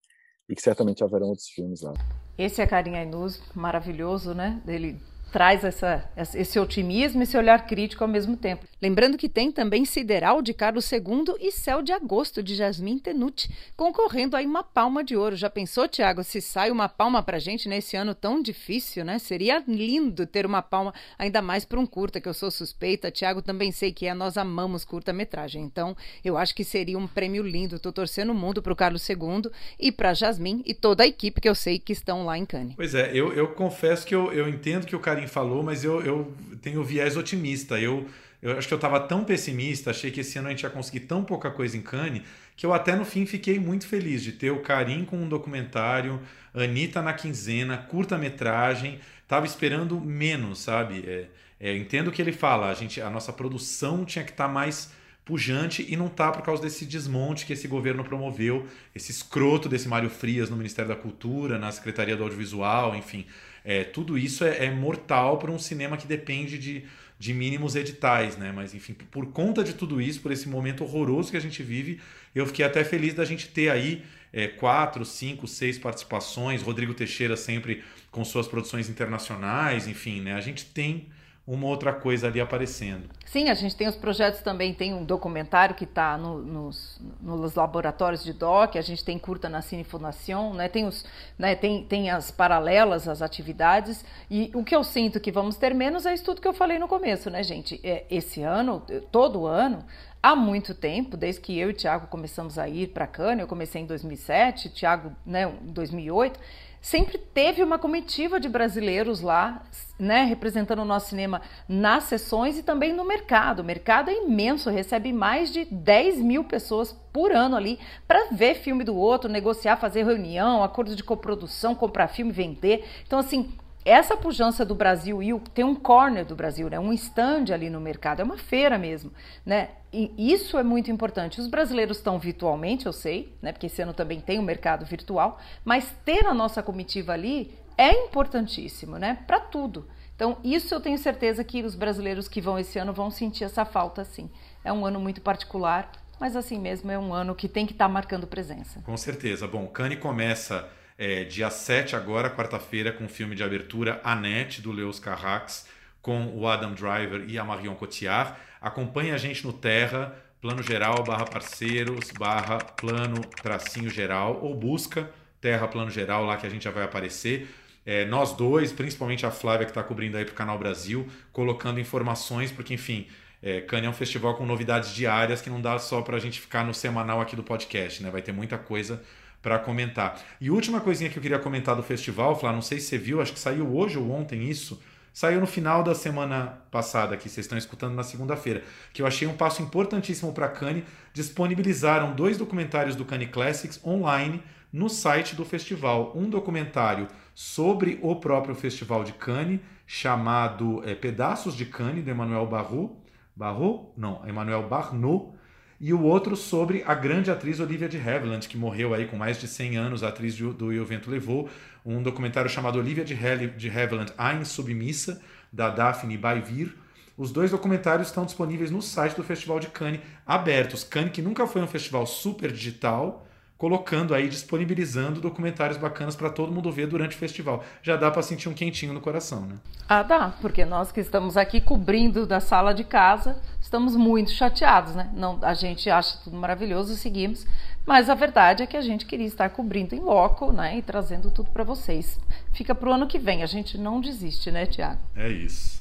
e 0.48 0.54
que 0.54 0.62
certamente 0.62 1.02
haverão 1.02 1.28
outros 1.28 1.48
filmes 1.48 1.82
lá. 1.82 1.92
Esse 2.36 2.62
é 2.62 2.66
Carinha 2.66 3.00
Ainus, 3.00 3.42
maravilhoso, 3.54 4.34
né? 4.34 4.62
Ele 4.66 4.98
traz 5.32 5.64
essa, 5.64 6.04
esse 6.34 6.60
otimismo, 6.60 7.22
esse 7.22 7.36
olhar 7.38 7.66
crítico 7.66 8.04
ao 8.04 8.08
mesmo 8.08 8.36
tempo. 8.36 8.66
Lembrando 8.82 9.16
que 9.16 9.28
tem 9.28 9.50
também 9.50 9.84
Sideral 9.84 10.42
de 10.42 10.52
Carlos 10.52 10.90
II 10.92 11.36
e 11.40 11.50
Céu 11.50 11.82
de 11.82 11.90
Agosto 11.92 12.42
de 12.42 12.54
Jasmine 12.54 13.00
Tenuti, 13.00 13.48
concorrendo 13.74 14.36
aí 14.36 14.44
uma 14.44 14.62
palma 14.62 15.02
de 15.02 15.16
ouro. 15.16 15.34
Já 15.34 15.48
pensou, 15.48 15.88
Tiago, 15.88 16.22
se 16.22 16.40
sai 16.40 16.70
uma 16.70 16.88
palma 16.88 17.22
pra 17.22 17.38
gente 17.38 17.68
nesse 17.68 17.96
ano 17.96 18.14
tão 18.14 18.42
difícil, 18.42 19.04
né? 19.04 19.18
Seria 19.18 19.62
lindo 19.66 20.26
ter 20.26 20.44
uma 20.44 20.60
palma, 20.60 20.92
ainda 21.18 21.40
mais 21.40 21.64
para 21.64 21.80
um 21.80 21.86
curta, 21.86 22.20
que 22.20 22.28
eu 22.28 22.34
sou 22.34 22.50
suspeita. 22.50 23.10
Tiago 23.10 23.40
também 23.40 23.72
sei 23.72 23.92
que 23.92 24.06
é, 24.06 24.12
nós 24.12 24.36
amamos 24.36 24.84
curta-metragem. 24.84 25.62
Então, 25.62 25.96
eu 26.22 26.36
acho 26.36 26.54
que 26.54 26.64
seria 26.64 26.98
um 26.98 27.06
prêmio 27.06 27.42
lindo. 27.42 27.78
Tô 27.78 27.90
torcendo 27.90 28.30
o 28.30 28.34
mundo 28.34 28.60
pro 28.60 28.76
Carlos 28.76 29.08
II 29.08 29.50
e 29.78 29.90
pra 29.90 30.12
Jasmine 30.12 30.62
e 30.66 30.74
toda 30.74 31.04
a 31.04 31.06
equipe 31.06 31.40
que 31.40 31.48
eu 31.48 31.54
sei 31.54 31.78
que 31.78 31.92
estão 31.92 32.26
lá 32.26 32.36
em 32.36 32.44
Cannes. 32.44 32.74
Pois 32.76 32.94
é, 32.94 33.10
eu, 33.14 33.32
eu 33.32 33.48
confesso 33.48 34.06
que 34.06 34.14
eu, 34.14 34.32
eu 34.32 34.48
entendo 34.48 34.86
que 34.86 34.96
o 34.96 35.00
carinho 35.00 35.21
falou, 35.26 35.62
mas 35.62 35.84
eu, 35.84 36.02
eu 36.02 36.34
tenho 36.60 36.82
viés 36.82 37.16
otimista. 37.16 37.78
Eu, 37.78 38.06
eu 38.40 38.58
acho 38.58 38.66
que 38.66 38.74
eu 38.74 38.76
estava 38.76 38.98
tão 39.00 39.24
pessimista, 39.24 39.90
achei 39.90 40.10
que 40.10 40.20
esse 40.20 40.38
ano 40.38 40.48
a 40.48 40.50
gente 40.50 40.62
ia 40.62 40.70
conseguir 40.70 41.00
tão 41.00 41.22
pouca 41.24 41.50
coisa 41.50 41.76
em 41.76 41.82
Cannes, 41.82 42.22
que 42.56 42.66
eu 42.66 42.74
até 42.74 42.96
no 42.96 43.04
fim 43.04 43.24
fiquei 43.24 43.58
muito 43.58 43.86
feliz 43.86 44.22
de 44.22 44.32
ter 44.32 44.50
o 44.50 44.60
Karim 44.60 45.04
com 45.04 45.16
um 45.16 45.28
documentário, 45.28 46.20
Anitta 46.54 47.00
na 47.00 47.12
quinzena, 47.12 47.78
curta-metragem. 47.78 48.98
Tava 49.28 49.46
esperando 49.46 50.00
menos, 50.00 50.58
sabe? 50.58 51.04
É, 51.06 51.26
é, 51.60 51.76
entendo 51.76 52.08
o 52.08 52.12
que 52.12 52.20
ele 52.20 52.32
fala, 52.32 52.68
a, 52.68 52.74
gente, 52.74 53.00
a 53.00 53.08
nossa 53.08 53.32
produção 53.32 54.04
tinha 54.04 54.24
que 54.24 54.32
estar 54.32 54.48
tá 54.48 54.52
mais 54.52 54.90
pujante 55.32 55.86
e 55.88 55.96
não 55.96 56.10
tá 56.10 56.30
por 56.30 56.42
causa 56.42 56.62
desse 56.62 56.84
desmonte 56.84 57.46
que 57.46 57.54
esse 57.54 57.66
governo 57.66 58.04
promoveu, 58.04 58.66
esse 58.94 59.10
escroto 59.10 59.66
desse 59.66 59.88
Mário 59.88 60.10
Frias 60.10 60.50
no 60.50 60.58
Ministério 60.58 60.90
da 60.90 60.94
Cultura, 60.94 61.58
na 61.58 61.72
Secretaria 61.72 62.14
do 62.14 62.22
Audiovisual, 62.22 62.94
enfim. 62.94 63.24
É, 63.64 63.82
tudo 63.82 64.18
isso 64.18 64.44
é, 64.44 64.66
é 64.66 64.70
mortal 64.70 65.38
para 65.38 65.50
um 65.50 65.58
cinema 65.58 65.96
que 65.96 66.06
depende 66.06 66.58
de, 66.58 66.84
de 67.18 67.32
mínimos 67.32 67.74
editais, 67.76 68.36
né? 68.36 68.52
Mas 68.54 68.74
enfim, 68.74 68.92
por 68.92 69.24
conta 69.32 69.64
de 69.64 69.72
tudo 69.72 70.02
isso, 70.02 70.20
por 70.20 70.30
esse 70.32 70.46
momento 70.50 70.84
horroroso 70.84 71.30
que 71.30 71.36
a 71.38 71.40
gente 71.40 71.62
vive, 71.62 71.98
eu 72.34 72.44
fiquei 72.44 72.66
até 72.66 72.84
feliz 72.84 73.14
da 73.14 73.24
gente 73.24 73.48
ter 73.48 73.70
aí 73.70 74.04
é, 74.34 74.48
quatro, 74.48 75.02
cinco, 75.02 75.48
seis 75.48 75.78
participações. 75.78 76.60
Rodrigo 76.60 76.92
Teixeira 76.92 77.38
sempre 77.38 77.82
com 78.10 78.22
suas 78.22 78.46
produções 78.46 78.90
internacionais, 78.90 79.88
enfim, 79.88 80.20
né? 80.20 80.34
A 80.34 80.42
gente 80.42 80.66
tem 80.66 81.06
uma 81.46 81.66
outra 81.66 81.92
coisa 81.92 82.28
ali 82.28 82.40
aparecendo. 82.40 83.10
Sim, 83.26 83.48
a 83.48 83.54
gente 83.54 83.74
tem 83.74 83.88
os 83.88 83.96
projetos 83.96 84.42
também, 84.42 84.72
tem 84.72 84.94
um 84.94 85.04
documentário 85.04 85.74
que 85.74 85.84
está 85.84 86.16
no, 86.16 86.38
nos, 86.38 87.00
nos, 87.20 87.54
laboratórios 87.54 88.22
de 88.22 88.32
DOC, 88.32 88.76
a 88.76 88.82
gente 88.82 89.04
tem 89.04 89.18
curta 89.18 89.48
na 89.48 89.60
Cine 89.60 89.82
Fundação, 89.82 90.54
né? 90.54 90.68
Tem, 90.68 90.86
os, 90.86 91.04
né? 91.36 91.56
tem, 91.56 91.82
tem 91.84 92.10
as 92.10 92.30
paralelas, 92.30 93.08
as 93.08 93.22
atividades, 93.22 94.04
e 94.30 94.52
o 94.54 94.62
que 94.62 94.76
eu 94.76 94.84
sinto 94.84 95.18
que 95.18 95.32
vamos 95.32 95.56
ter 95.56 95.74
menos 95.74 96.06
é 96.06 96.14
isso 96.14 96.24
tudo 96.24 96.40
que 96.40 96.46
eu 96.46 96.52
falei 96.52 96.78
no 96.78 96.86
começo, 96.86 97.28
né, 97.28 97.42
gente? 97.42 97.80
É, 97.82 98.04
esse 98.08 98.42
ano, 98.42 98.82
todo 99.10 99.46
ano, 99.46 99.84
há 100.22 100.36
muito 100.36 100.74
tempo, 100.74 101.16
desde 101.16 101.40
que 101.40 101.58
eu 101.58 101.70
e 101.70 101.72
o 101.72 101.76
Tiago 101.76 102.06
começamos 102.06 102.56
a 102.56 102.68
ir 102.68 102.88
para 102.88 103.06
Cannes, 103.06 103.40
eu 103.40 103.48
comecei 103.48 103.82
em 103.82 103.86
2007, 103.86 104.68
o 104.68 104.70
Tiago 104.70 105.12
né, 105.26 105.44
em 105.44 105.72
2008, 105.72 106.38
sempre 106.82 107.16
teve 107.16 107.62
uma 107.62 107.78
comitiva 107.78 108.40
de 108.40 108.48
brasileiros 108.48 109.20
lá, 109.20 109.62
né, 109.98 110.24
representando 110.24 110.80
o 110.80 110.84
nosso 110.84 111.10
cinema 111.10 111.40
nas 111.68 112.04
sessões 112.04 112.58
e 112.58 112.62
também 112.62 112.92
no 112.92 113.04
mercado. 113.04 113.60
O 113.60 113.64
mercado 113.64 114.10
é 114.10 114.24
imenso, 114.24 114.68
recebe 114.68 115.12
mais 115.12 115.52
de 115.52 115.64
10 115.64 116.18
mil 116.18 116.42
pessoas 116.42 116.92
por 117.12 117.30
ano 117.30 117.54
ali 117.54 117.78
para 118.06 118.26
ver 118.32 118.56
filme 118.56 118.82
do 118.82 118.96
outro, 118.96 119.30
negociar, 119.30 119.76
fazer 119.76 120.04
reunião, 120.04 120.64
acordo 120.64 120.96
de 120.96 121.04
coprodução, 121.04 121.74
comprar 121.74 122.08
filme, 122.08 122.32
vender. 122.32 122.84
Então, 123.06 123.20
assim, 123.20 123.52
essa 123.84 124.16
pujança 124.16 124.64
do 124.64 124.74
Brasil 124.74 125.22
e 125.22 125.38
tem 125.52 125.64
um 125.64 125.74
corner 125.74 126.24
do 126.24 126.36
Brasil, 126.36 126.70
né? 126.70 126.78
um 126.78 126.92
stand 126.92 127.52
ali 127.52 127.68
no 127.68 127.80
mercado, 127.80 128.20
é 128.20 128.24
uma 128.24 128.38
feira 128.38 128.78
mesmo. 128.78 129.12
Né? 129.44 129.70
E 129.92 130.32
isso 130.32 130.56
é 130.56 130.62
muito 130.62 130.90
importante. 130.90 131.40
Os 131.40 131.46
brasileiros 131.46 131.98
estão 131.98 132.18
virtualmente, 132.18 132.86
eu 132.86 132.92
sei, 132.92 133.36
né? 133.42 133.52
porque 133.52 133.66
esse 133.66 133.82
ano 133.82 133.92
também 133.92 134.20
tem 134.20 134.38
o 134.38 134.42
um 134.42 134.44
mercado 134.44 134.86
virtual, 134.86 135.40
mas 135.64 135.94
ter 136.04 136.26
a 136.26 136.34
nossa 136.34 136.62
comitiva 136.62 137.12
ali 137.12 137.56
é 137.76 137.90
importantíssimo 137.92 138.98
né? 138.98 139.18
para 139.26 139.40
tudo. 139.40 139.88
Então, 140.14 140.38
isso 140.44 140.72
eu 140.72 140.80
tenho 140.80 140.98
certeza 140.98 141.42
que 141.42 141.62
os 141.62 141.74
brasileiros 141.74 142.28
que 142.28 142.40
vão 142.40 142.58
esse 142.58 142.78
ano 142.78 142.92
vão 142.92 143.10
sentir 143.10 143.44
essa 143.44 143.64
falta, 143.64 144.04
sim. 144.04 144.30
É 144.62 144.72
um 144.72 144.86
ano 144.86 145.00
muito 145.00 145.20
particular, 145.20 145.90
mas 146.20 146.36
assim 146.36 146.60
mesmo 146.60 146.90
é 146.92 146.98
um 146.98 147.12
ano 147.12 147.34
que 147.34 147.48
tem 147.48 147.66
que 147.66 147.72
estar 147.72 147.86
tá 147.86 147.92
marcando 147.92 148.28
presença. 148.28 148.80
Com 148.82 148.96
certeza. 148.96 149.48
Bom, 149.48 149.66
Cane 149.66 149.96
começa 149.96 150.68
é, 151.04 151.24
dia 151.24 151.50
7 151.50 151.96
agora, 151.96 152.30
quarta-feira, 152.30 152.92
com 152.92 153.06
o 153.06 153.08
filme 153.08 153.34
de 153.34 153.42
abertura 153.42 154.00
Annette, 154.04 154.62
do 154.62 154.70
Leos 154.70 155.00
Carrax, 155.00 155.66
com 156.00 156.26
o 156.26 156.46
Adam 156.46 156.74
Driver 156.74 157.24
e 157.26 157.36
a 157.36 157.42
Marion 157.42 157.74
Cotillard. 157.74 158.34
Acompanhe 158.60 159.10
a 159.10 159.18
gente 159.18 159.44
no 159.44 159.52
Terra, 159.52 160.14
plano 160.40 160.62
geral, 160.62 161.02
barra 161.02 161.24
parceiros, 161.24 162.12
barra 162.12 162.58
plano 162.58 163.20
tracinho 163.42 163.90
geral, 163.90 164.38
ou 164.42 164.54
busca 164.54 165.10
Terra 165.40 165.66
Plano 165.66 165.90
Geral, 165.90 166.24
lá 166.24 166.36
que 166.36 166.46
a 166.46 166.48
gente 166.48 166.62
já 166.62 166.70
vai 166.70 166.84
aparecer. 166.84 167.52
É, 167.84 168.04
nós 168.04 168.32
dois, 168.32 168.72
principalmente 168.72 169.26
a 169.26 169.32
Flávia 169.32 169.66
que 169.66 169.72
está 169.72 169.82
cobrindo 169.82 170.16
aí 170.16 170.24
para 170.24 170.34
o 170.34 170.36
Canal 170.36 170.56
Brasil, 170.56 171.08
colocando 171.32 171.80
informações, 171.80 172.52
porque 172.52 172.74
enfim, 172.74 173.08
é, 173.42 173.60
Cannes 173.62 173.86
é 173.86 173.90
um 173.90 173.92
festival 173.92 174.36
com 174.36 174.46
novidades 174.46 174.94
diárias 174.94 175.42
que 175.42 175.50
não 175.50 175.60
dá 175.60 175.80
só 175.80 176.00
para 176.00 176.16
a 176.16 176.20
gente 176.20 176.40
ficar 176.40 176.64
no 176.64 176.72
semanal 176.72 177.20
aqui 177.20 177.34
do 177.34 177.42
podcast, 177.42 178.00
né? 178.04 178.08
Vai 178.08 178.22
ter 178.22 178.30
muita 178.30 178.56
coisa 178.56 179.02
para 179.42 179.58
comentar. 179.58 180.18
E 180.40 180.50
última 180.50 180.80
coisinha 180.80 181.10
que 181.10 181.18
eu 181.18 181.22
queria 181.22 181.38
comentar 181.38 181.74
do 181.74 181.82
festival, 181.82 182.38
Flá, 182.38 182.52
não 182.52 182.62
sei 182.62 182.78
se 182.78 182.86
você 182.86 182.98
viu, 182.98 183.20
acho 183.20 183.32
que 183.32 183.40
saiu 183.40 183.76
hoje 183.76 183.98
ou 183.98 184.10
ontem 184.10 184.48
isso. 184.48 184.80
Saiu 185.12 185.40
no 185.40 185.46
final 185.46 185.82
da 185.82 185.94
semana 185.94 186.62
passada, 186.70 187.18
que 187.18 187.28
vocês 187.28 187.44
estão 187.44 187.58
escutando 187.58 187.94
na 187.94 188.02
segunda-feira, 188.02 188.62
que 188.94 189.02
eu 189.02 189.06
achei 189.06 189.28
um 189.28 189.36
passo 189.36 189.60
importantíssimo 189.60 190.32
para 190.32 190.46
a 190.46 190.48
Cannes. 190.48 190.84
Disponibilizaram 191.12 192.14
dois 192.14 192.38
documentários 192.38 192.96
do 192.96 193.04
Cannes 193.04 193.30
Classics 193.30 193.78
online 193.84 194.42
no 194.72 194.88
site 194.88 195.36
do 195.36 195.44
festival. 195.44 196.12
Um 196.16 196.30
documentário 196.30 197.08
sobre 197.34 197.98
o 198.00 198.16
próprio 198.16 198.54
Festival 198.54 199.04
de 199.04 199.12
Cannes, 199.12 199.60
chamado 199.86 200.82
é, 200.88 200.94
Pedaços 200.94 201.54
de 201.54 201.66
Cannes, 201.66 202.02
do 202.02 202.10
Emmanuel 202.10 202.46
Barrault. 202.46 202.94
Barrault? 203.36 203.90
Não, 203.98 204.26
Emmanuel 204.26 204.66
Barnot 204.66 205.34
e 205.82 205.92
o 205.92 206.00
outro 206.00 206.36
sobre 206.36 206.84
a 206.86 206.94
grande 206.94 207.28
atriz 207.28 207.58
Olivia 207.58 207.88
de 207.88 207.98
Havilland, 207.98 208.46
que 208.46 208.56
morreu 208.56 208.94
aí 208.94 209.04
com 209.04 209.16
mais 209.16 209.40
de 209.40 209.48
100 209.48 209.76
anos, 209.76 210.04
a 210.04 210.08
atriz 210.10 210.36
do 210.36 210.72
E 210.72 210.78
o 210.78 210.86
Vento 210.86 211.10
Levou, 211.10 211.50
um 211.84 212.00
documentário 212.00 212.48
chamado 212.48 212.78
Olivia 212.78 213.04
de, 213.04 213.16
de 213.16 213.68
Havilland, 213.68 214.12
A 214.16 214.32
Insubmissa, 214.32 215.20
da 215.52 215.70
Daphne 215.70 216.16
Baivir. 216.16 216.72
Os 217.18 217.32
dois 217.32 217.50
documentários 217.50 218.06
estão 218.06 218.24
disponíveis 218.24 218.70
no 218.70 218.80
site 218.80 219.16
do 219.16 219.24
Festival 219.24 219.58
de 219.58 219.66
Cannes, 219.66 220.00
abertos. 220.24 220.84
Cannes, 220.84 221.10
que 221.10 221.20
nunca 221.20 221.48
foi 221.48 221.60
um 221.60 221.66
festival 221.66 222.06
super 222.06 222.52
digital, 222.52 223.26
colocando 223.62 224.12
aí, 224.12 224.28
disponibilizando 224.28 225.20
documentários 225.20 225.78
bacanas 225.78 226.16
para 226.16 226.28
todo 226.28 226.50
mundo 226.50 226.72
ver 226.72 226.88
durante 226.88 227.14
o 227.14 227.18
festival. 227.18 227.62
Já 227.80 227.94
dá 227.94 228.10
para 228.10 228.20
sentir 228.20 228.48
um 228.48 228.52
quentinho 228.52 228.92
no 228.92 229.00
coração, 229.00 229.42
né? 229.42 229.54
Ah, 229.88 230.02
dá, 230.02 230.34
porque 230.40 230.64
nós 230.64 230.90
que 230.90 230.98
estamos 230.98 231.36
aqui 231.36 231.60
cobrindo 231.60 232.26
da 232.26 232.40
sala 232.40 232.74
de 232.74 232.82
casa, 232.82 233.40
estamos 233.60 233.94
muito 233.94 234.32
chateados, 234.32 234.96
né? 234.96 235.12
Não, 235.14 235.38
a 235.42 235.54
gente 235.54 235.88
acha 235.88 236.18
tudo 236.24 236.36
maravilhoso, 236.36 236.96
seguimos, 236.96 237.46
mas 237.86 238.10
a 238.10 238.16
verdade 238.16 238.64
é 238.64 238.66
que 238.66 238.76
a 238.76 238.82
gente 238.82 239.06
queria 239.06 239.28
estar 239.28 239.48
cobrindo 239.50 239.94
em 239.94 240.00
loco, 240.00 240.50
né, 240.50 240.78
e 240.78 240.82
trazendo 240.82 241.30
tudo 241.30 241.50
para 241.50 241.62
vocês. 241.62 242.18
Fica 242.52 242.74
para 242.74 242.90
o 242.90 242.92
ano 242.92 243.06
que 243.06 243.20
vem, 243.20 243.44
a 243.44 243.46
gente 243.46 243.78
não 243.78 244.00
desiste, 244.00 244.50
né, 244.50 244.66
Tiago? 244.66 244.98
É 245.14 245.28
isso. 245.28 245.80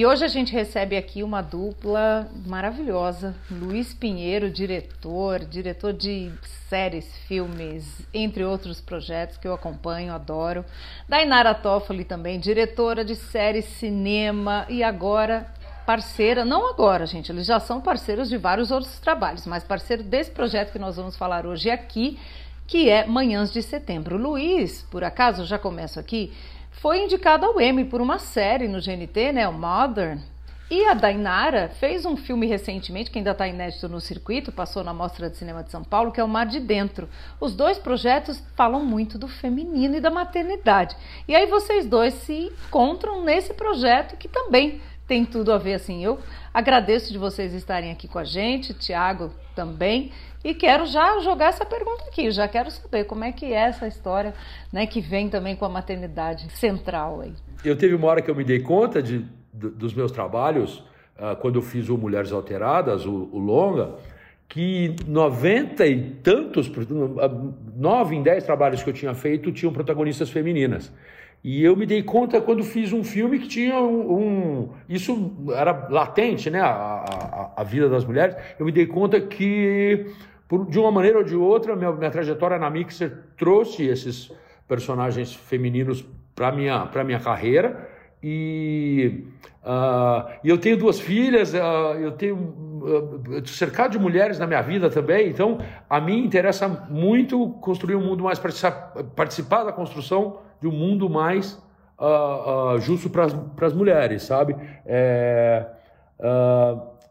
E 0.00 0.06
hoje 0.06 0.24
a 0.24 0.28
gente 0.28 0.50
recebe 0.50 0.96
aqui 0.96 1.22
uma 1.22 1.42
dupla 1.42 2.26
maravilhosa. 2.46 3.36
Luiz 3.50 3.92
Pinheiro, 3.92 4.50
diretor, 4.50 5.40
diretor 5.40 5.92
de 5.92 6.32
séries, 6.70 7.04
filmes, 7.28 7.84
entre 8.14 8.42
outros 8.42 8.80
projetos 8.80 9.36
que 9.36 9.46
eu 9.46 9.52
acompanho, 9.52 10.14
adoro. 10.14 10.64
Dainara 11.06 11.52
Toffoli 11.52 12.02
também, 12.02 12.40
diretora 12.40 13.04
de 13.04 13.14
séries, 13.14 13.66
cinema 13.66 14.64
e 14.70 14.82
agora 14.82 15.46
parceira, 15.84 16.46
não 16.46 16.70
agora, 16.70 17.04
gente, 17.04 17.30
eles 17.30 17.44
já 17.44 17.60
são 17.60 17.78
parceiros 17.78 18.30
de 18.30 18.38
vários 18.38 18.70
outros 18.70 18.98
trabalhos, 19.00 19.44
mas 19.44 19.64
parceiro 19.64 20.02
desse 20.02 20.30
projeto 20.30 20.72
que 20.72 20.78
nós 20.78 20.96
vamos 20.96 21.14
falar 21.14 21.44
hoje 21.44 21.68
aqui, 21.68 22.18
que 22.66 22.88
é 22.88 23.04
Manhãs 23.04 23.52
de 23.52 23.62
Setembro. 23.62 24.16
Luiz, 24.16 24.80
por 24.90 25.04
acaso, 25.04 25.44
já 25.44 25.58
começo 25.58 26.00
aqui, 26.00 26.32
foi 26.80 27.04
indicado 27.04 27.44
ao 27.44 27.60
Emmy 27.60 27.84
por 27.84 28.00
uma 28.00 28.18
série 28.18 28.66
no 28.66 28.80
GNT, 28.80 29.32
né, 29.32 29.46
o 29.46 29.52
Modern. 29.52 30.18
E 30.70 30.84
a 30.86 30.94
Dainara 30.94 31.68
fez 31.68 32.06
um 32.06 32.16
filme 32.16 32.46
recentemente, 32.46 33.10
que 33.10 33.18
ainda 33.18 33.32
está 33.32 33.46
inédito 33.46 33.86
no 33.88 34.00
circuito, 34.00 34.50
passou 34.50 34.82
na 34.82 34.94
Mostra 34.94 35.28
de 35.28 35.36
Cinema 35.36 35.62
de 35.62 35.70
São 35.70 35.84
Paulo, 35.84 36.10
que 36.10 36.20
é 36.20 36.24
o 36.24 36.28
Mar 36.28 36.46
de 36.46 36.58
Dentro. 36.58 37.08
Os 37.38 37.54
dois 37.54 37.76
projetos 37.76 38.42
falam 38.56 38.82
muito 38.82 39.18
do 39.18 39.28
feminino 39.28 39.96
e 39.96 40.00
da 40.00 40.10
maternidade. 40.10 40.96
E 41.28 41.34
aí 41.34 41.44
vocês 41.46 41.84
dois 41.84 42.14
se 42.14 42.50
encontram 42.68 43.24
nesse 43.24 43.52
projeto 43.52 44.16
que 44.16 44.28
também 44.28 44.80
tem 45.06 45.24
tudo 45.24 45.52
a 45.52 45.58
ver 45.58 45.74
assim. 45.74 46.02
Eu 46.02 46.20
agradeço 46.54 47.12
de 47.12 47.18
vocês 47.18 47.52
estarem 47.52 47.90
aqui 47.90 48.06
com 48.06 48.18
a 48.18 48.24
gente, 48.24 48.72
Tiago 48.72 49.34
também. 49.56 50.12
E 50.42 50.54
quero 50.54 50.86
já 50.86 51.20
jogar 51.20 51.46
essa 51.46 51.66
pergunta 51.66 52.04
aqui, 52.08 52.30
já 52.30 52.48
quero 52.48 52.70
saber 52.70 53.04
como 53.04 53.24
é 53.24 53.30
que 53.30 53.46
é 53.46 53.68
essa 53.68 53.86
história, 53.86 54.32
né, 54.72 54.86
que 54.86 55.00
vem 55.00 55.28
também 55.28 55.54
com 55.54 55.66
a 55.66 55.68
maternidade 55.68 56.50
central 56.52 57.20
aí. 57.20 57.32
Eu 57.62 57.76
teve 57.76 57.94
uma 57.94 58.08
hora 58.08 58.22
que 58.22 58.30
eu 58.30 58.34
me 58.34 58.42
dei 58.42 58.60
conta 58.60 59.02
de, 59.02 59.24
dos 59.52 59.92
meus 59.92 60.10
trabalhos, 60.10 60.78
uh, 61.18 61.36
quando 61.40 61.56
eu 61.56 61.62
fiz 61.62 61.90
o 61.90 61.98
Mulheres 61.98 62.32
Alteradas, 62.32 63.04
o, 63.04 63.28
o 63.32 63.38
longa, 63.38 63.96
que 64.48 64.96
90 65.06 65.86
e 65.86 66.10
tantos, 66.22 66.70
nove 67.76 68.16
em 68.16 68.22
dez 68.22 68.42
trabalhos 68.42 68.82
que 68.82 68.88
eu 68.88 68.94
tinha 68.94 69.14
feito 69.14 69.52
tinham 69.52 69.72
protagonistas 69.72 70.30
femininas. 70.30 70.90
E 71.42 71.64
eu 71.64 71.74
me 71.74 71.86
dei 71.86 72.02
conta 72.02 72.40
quando 72.40 72.62
fiz 72.62 72.92
um 72.92 73.02
filme 73.02 73.38
que 73.38 73.48
tinha 73.48 73.80
um. 73.80 74.12
um 74.12 74.68
isso 74.88 75.32
era 75.54 75.88
latente, 75.88 76.50
né? 76.50 76.60
A, 76.60 76.66
a, 76.66 77.52
a, 77.56 77.64
vida 77.64 77.88
das 77.88 78.04
mulheres. 78.04 78.36
Eu 78.58 78.66
me 78.66 78.72
dei 78.72 78.86
conta 78.86 79.18
que 79.18 80.06
por, 80.50 80.66
de 80.66 80.80
uma 80.80 80.90
maneira 80.90 81.18
ou 81.18 81.24
de 81.24 81.36
outra, 81.36 81.76
minha, 81.76 81.92
minha 81.92 82.10
trajetória 82.10 82.58
na 82.58 82.68
Mixer 82.68 83.16
trouxe 83.36 83.86
esses 83.86 84.32
personagens 84.66 85.32
femininos 85.32 86.04
para 86.34 86.50
minha 86.50 86.86
para 86.86 87.04
minha 87.04 87.20
carreira 87.20 87.88
e, 88.20 89.24
uh, 89.62 90.28
eu 90.44 90.58
tenho 90.58 90.76
duas 90.76 90.98
filhas, 90.98 91.54
uh, 91.54 91.96
eu 92.00 92.12
tenho 92.12 92.36
uh, 92.36 93.46
cercado 93.46 93.92
de 93.92 93.98
mulheres 94.00 94.40
na 94.40 94.46
minha 94.46 94.60
vida 94.60 94.90
também, 94.90 95.28
então 95.28 95.58
a 95.88 96.00
mim 96.00 96.24
interessa 96.24 96.68
muito 96.68 97.50
construir 97.60 97.94
um 97.94 98.04
mundo 98.04 98.24
mais 98.24 98.38
participar 99.14 99.62
da 99.62 99.72
construção 99.72 100.40
de 100.60 100.66
um 100.66 100.72
mundo 100.72 101.08
mais 101.08 101.62
justo 102.80 103.10
para 103.10 103.66
as 103.66 103.74
mulheres, 103.74 104.22
sabe? 104.22 104.56
É, 104.86 105.66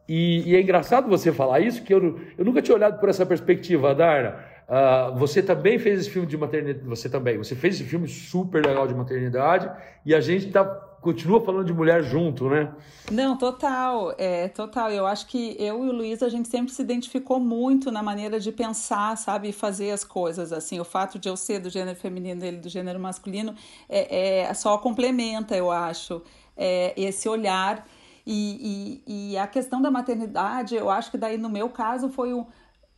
e, 0.09 0.49
e, 0.49 0.55
é 0.55 0.61
engraçado 0.61 1.07
você 1.07 1.31
falar 1.31 1.59
isso, 1.59 1.83
que 1.83 1.93
eu, 1.93 2.19
eu 2.37 2.43
nunca 2.43 2.61
tinha 2.61 2.75
olhado 2.75 2.99
por 2.99 3.09
essa 3.09 3.25
perspectiva, 3.25 3.93
Darna. 3.93 4.43
Uh, 4.67 5.17
você 5.17 5.41
também 5.41 5.77
fez 5.77 5.99
esse 5.99 6.09
filme 6.09 6.27
de 6.27 6.35
maternidade, 6.35 6.85
você 6.85 7.07
também, 7.07 7.37
você 7.37 7.55
fez 7.55 7.75
esse 7.75 7.83
filme 7.83 8.07
super 8.07 8.65
legal 8.65 8.87
de 8.87 8.95
maternidade, 8.95 9.69
e 10.05 10.13
a 10.13 10.19
gente 10.19 10.47
está 10.47 10.63
continua 11.01 11.39
falando 11.39 11.65
de 11.65 11.73
mulher 11.73 12.03
junto, 12.03 12.49
né? 12.49 12.73
Não, 13.11 13.37
total, 13.37 14.13
é, 14.17 14.47
total. 14.49 14.91
Eu 14.91 15.05
acho 15.05 15.27
que 15.27 15.55
eu 15.57 15.85
e 15.85 15.89
o 15.89 15.91
Luiz, 15.93 16.21
a 16.21 16.29
gente 16.29 16.49
sempre 16.49 16.73
se 16.73 16.81
identificou 16.81 17.39
muito 17.39 17.91
na 17.91 18.03
maneira 18.03 18.39
de 18.39 18.51
pensar, 18.51 19.17
sabe, 19.17 19.49
e 19.49 19.53
fazer 19.53 19.91
as 19.91 20.03
coisas, 20.03 20.51
assim. 20.51 20.79
O 20.79 20.83
fato 20.83 21.17
de 21.17 21.29
eu 21.29 21.37
ser 21.37 21.59
do 21.59 21.69
gênero 21.69 21.97
feminino 21.97 22.43
e 22.43 22.47
ele 22.47 22.57
do 22.57 22.69
gênero 22.69 22.99
masculino 22.99 23.55
é, 23.87 24.41
é 24.41 24.53
só 24.53 24.77
complementa, 24.77 25.55
eu 25.55 25.71
acho, 25.71 26.21
é, 26.57 26.93
esse 26.97 27.29
olhar. 27.29 27.85
E, 28.31 29.01
e, 29.07 29.31
e 29.31 29.37
a 29.39 29.47
questão 29.47 29.81
da 29.81 29.89
maternidade, 29.89 30.75
eu 30.75 30.87
acho 30.87 31.09
que 31.09 31.17
daí 31.17 31.35
no 31.35 31.49
meu 31.49 31.67
caso 31.67 32.09
foi 32.09 32.31
um, 32.31 32.45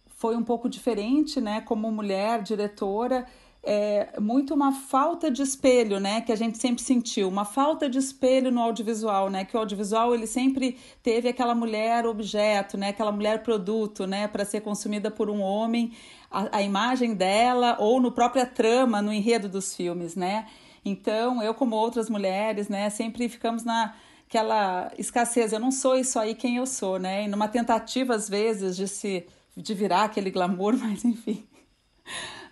foi 0.05 0.35
um 0.35 0.43
pouco 0.43 0.67
diferente, 0.67 1.39
né, 1.39 1.61
como 1.61 1.89
mulher, 1.89 2.41
diretora, 2.43 3.25
é, 3.63 4.19
muito 4.19 4.53
uma 4.53 4.73
falta 4.73 5.31
de 5.31 5.41
espelho, 5.41 6.01
né, 6.01 6.19
que 6.19 6.33
a 6.33 6.35
gente 6.35 6.57
sempre 6.57 6.83
sentiu, 6.83 7.29
uma 7.29 7.45
falta 7.45 7.87
de 7.87 7.97
espelho 7.97 8.51
no 8.51 8.59
audiovisual, 8.59 9.29
né, 9.29 9.45
que 9.45 9.55
o 9.55 9.59
audiovisual 9.61 10.13
ele 10.13 10.27
sempre 10.27 10.77
teve 11.01 11.29
aquela 11.29 11.55
mulher 11.55 12.05
objeto, 12.05 12.77
né, 12.77 12.89
aquela 12.89 13.13
mulher 13.13 13.41
produto, 13.41 14.05
né, 14.05 14.27
para 14.27 14.43
ser 14.43 14.59
consumida 14.59 15.09
por 15.09 15.29
um 15.29 15.39
homem, 15.39 15.93
a, 16.29 16.57
a, 16.57 16.61
imagem 16.61 17.15
dela 17.15 17.77
ou 17.79 18.01
no 18.01 18.11
própria 18.11 18.45
trama, 18.45 19.01
no 19.01 19.13
enredo 19.13 19.47
dos 19.47 19.73
filmes, 19.73 20.13
né. 20.13 20.47
Então 20.83 21.41
eu 21.41 21.53
como 21.53 21.77
outras 21.77 22.09
mulheres, 22.09 22.67
né, 22.67 22.89
sempre 22.89 23.29
ficamos 23.29 23.63
na 23.63 23.95
aquela 24.31 24.89
escassez. 24.97 25.51
Eu 25.51 25.59
não 25.59 25.71
sou 25.71 25.97
isso 25.97 26.17
aí 26.17 26.33
quem 26.33 26.55
eu 26.55 26.65
sou, 26.65 26.97
né, 26.97 27.25
e 27.25 27.27
numa 27.27 27.49
tentativa 27.49 28.15
às 28.15 28.29
vezes 28.29 28.77
de 28.77 28.87
se 28.87 29.25
de 29.55 29.73
virar 29.73 30.05
aquele 30.05 30.31
glamour, 30.31 30.77
mas 30.79 31.03
enfim. 31.03 31.43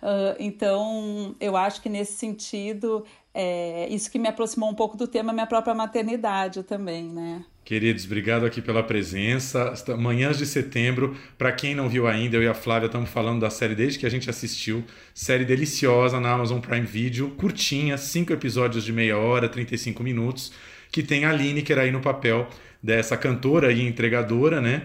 Uh, 0.02 0.36
então, 0.38 1.34
eu 1.40 1.56
acho 1.56 1.80
que 1.80 1.88
nesse 1.88 2.12
sentido, 2.12 3.04
é, 3.34 3.88
isso 3.90 4.10
que 4.10 4.18
me 4.18 4.28
aproximou 4.28 4.70
um 4.70 4.74
pouco 4.74 4.96
do 4.96 5.06
tema, 5.06 5.32
minha 5.32 5.46
própria 5.46 5.74
maternidade 5.74 6.62
também, 6.62 7.04
né? 7.04 7.44
Queridos, 7.64 8.04
obrigado 8.04 8.44
aqui 8.44 8.60
pela 8.60 8.82
presença. 8.82 9.74
Manhãs 9.98 10.38
de 10.38 10.46
setembro, 10.46 11.16
para 11.38 11.52
quem 11.52 11.74
não 11.74 11.88
viu 11.88 12.06
ainda, 12.06 12.36
eu 12.36 12.42
e 12.42 12.48
a 12.48 12.54
Flávia 12.54 12.86
estamos 12.86 13.10
falando 13.10 13.40
da 13.40 13.50
série 13.50 13.74
desde 13.74 13.98
que 13.98 14.06
a 14.06 14.10
gente 14.10 14.28
assistiu. 14.28 14.84
Série 15.14 15.44
deliciosa 15.44 16.18
na 16.18 16.32
Amazon 16.32 16.60
Prime 16.60 16.86
Video, 16.86 17.30
curtinha, 17.32 17.96
cinco 17.96 18.32
episódios 18.32 18.84
de 18.84 18.92
meia 18.92 19.18
hora, 19.18 19.48
35 19.48 20.02
minutos, 20.02 20.52
que 20.90 21.02
tem 21.02 21.24
a 21.24 21.32
Lineker 21.32 21.78
aí 21.78 21.90
no 21.90 22.00
papel 22.00 22.48
dessa 22.82 23.16
cantora 23.16 23.72
e 23.72 23.86
entregadora, 23.86 24.60
né? 24.60 24.82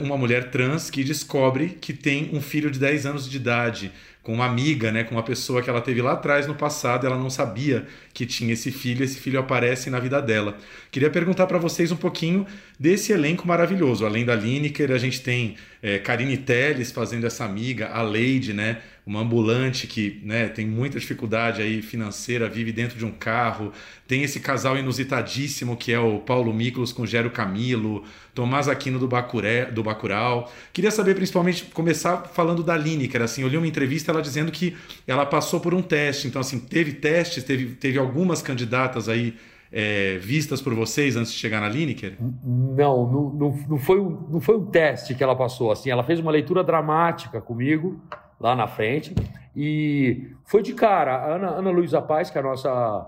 Uma 0.00 0.18
mulher 0.18 0.50
trans 0.50 0.90
que 0.90 1.02
descobre 1.02 1.78
que 1.80 1.92
tem 1.92 2.30
um 2.32 2.40
filho 2.40 2.70
de 2.70 2.78
10 2.78 3.06
anos 3.06 3.28
de 3.28 3.36
idade 3.36 3.92
com 4.28 4.34
uma 4.34 4.44
amiga, 4.44 4.92
né, 4.92 5.04
com 5.04 5.14
uma 5.14 5.22
pessoa 5.22 5.62
que 5.62 5.70
ela 5.70 5.80
teve 5.80 6.02
lá 6.02 6.12
atrás 6.12 6.46
no 6.46 6.54
passado, 6.54 7.06
ela 7.06 7.16
não 7.16 7.30
sabia 7.30 7.86
que 8.12 8.26
tinha 8.26 8.52
esse 8.52 8.70
filho, 8.70 9.02
esse 9.02 9.18
filho 9.18 9.40
aparece 9.40 9.88
na 9.88 9.98
vida 9.98 10.20
dela. 10.20 10.58
Queria 10.90 11.08
perguntar 11.08 11.46
para 11.46 11.56
vocês 11.56 11.90
um 11.90 11.96
pouquinho 11.96 12.46
desse 12.78 13.10
elenco 13.10 13.48
maravilhoso. 13.48 14.04
Além 14.04 14.26
da 14.26 14.34
Lineker, 14.34 14.90
a 14.92 14.98
gente 14.98 15.22
tem 15.22 15.56
é, 15.82 15.98
Karine 15.98 16.36
Telles 16.36 16.92
fazendo 16.92 17.26
essa 17.26 17.46
amiga, 17.46 17.88
a 17.88 18.02
Lady, 18.02 18.52
né, 18.52 18.82
uma 19.08 19.20
ambulante 19.20 19.86
que 19.86 20.20
né, 20.22 20.48
tem 20.48 20.66
muita 20.66 21.00
dificuldade 21.00 21.62
aí 21.62 21.80
financeira, 21.80 22.46
vive 22.46 22.70
dentro 22.70 22.98
de 22.98 23.06
um 23.06 23.10
carro. 23.10 23.72
Tem 24.06 24.22
esse 24.22 24.38
casal 24.38 24.76
inusitadíssimo 24.76 25.78
que 25.78 25.90
é 25.90 25.98
o 25.98 26.18
Paulo 26.18 26.52
Miklos 26.52 26.92
com 26.92 27.06
Gero 27.06 27.30
Camilo, 27.30 28.04
Tomás 28.34 28.68
Aquino 28.68 28.98
do, 28.98 29.08
Bacuré, 29.08 29.64
do 29.64 29.82
Bacurau. 29.82 30.52
Queria 30.74 30.90
saber, 30.90 31.14
principalmente, 31.14 31.64
começar 31.72 32.18
falando 32.34 32.62
da 32.62 32.76
Lineker. 32.76 33.22
Assim, 33.22 33.40
eu 33.40 33.48
li 33.48 33.56
uma 33.56 33.66
entrevista 33.66 34.12
ela 34.12 34.20
dizendo 34.20 34.52
que 34.52 34.76
ela 35.06 35.24
passou 35.24 35.58
por 35.58 35.72
um 35.72 35.80
teste. 35.80 36.28
Então, 36.28 36.42
assim, 36.42 36.58
teve 36.60 36.92
testes, 36.92 37.42
teve, 37.42 37.76
teve 37.76 37.98
algumas 37.98 38.42
candidatas 38.42 39.08
aí 39.08 39.34
é, 39.72 40.18
vistas 40.18 40.60
por 40.60 40.74
vocês 40.74 41.16
antes 41.16 41.32
de 41.32 41.38
chegar 41.38 41.62
na 41.62 41.68
Lineker? 41.70 42.18
Não, 42.20 43.10
não, 43.10 43.58
não, 43.70 43.78
foi 43.78 43.98
um, 43.98 44.28
não 44.28 44.40
foi 44.40 44.58
um 44.58 44.66
teste 44.66 45.14
que 45.14 45.24
ela 45.24 45.34
passou. 45.34 45.72
Assim, 45.72 45.88
ela 45.88 46.04
fez 46.04 46.20
uma 46.20 46.30
leitura 46.30 46.62
dramática 46.62 47.40
comigo 47.40 47.98
lá 48.40 48.54
na 48.54 48.66
frente. 48.66 49.14
E 49.54 50.30
foi 50.44 50.62
de 50.62 50.74
cara. 50.74 51.16
A 51.16 51.34
Ana, 51.34 51.48
Ana 51.50 51.70
Luísa 51.70 52.00
Paz, 52.00 52.30
que 52.30 52.38
é 52.38 52.40
a 52.40 52.44
nossa, 52.44 53.06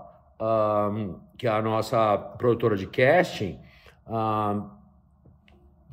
que 1.37 1.47
é 1.47 1.49
a 1.49 1.61
nossa 1.61 2.17
produtora 2.37 2.75
de 2.75 2.87
casting, 2.87 3.59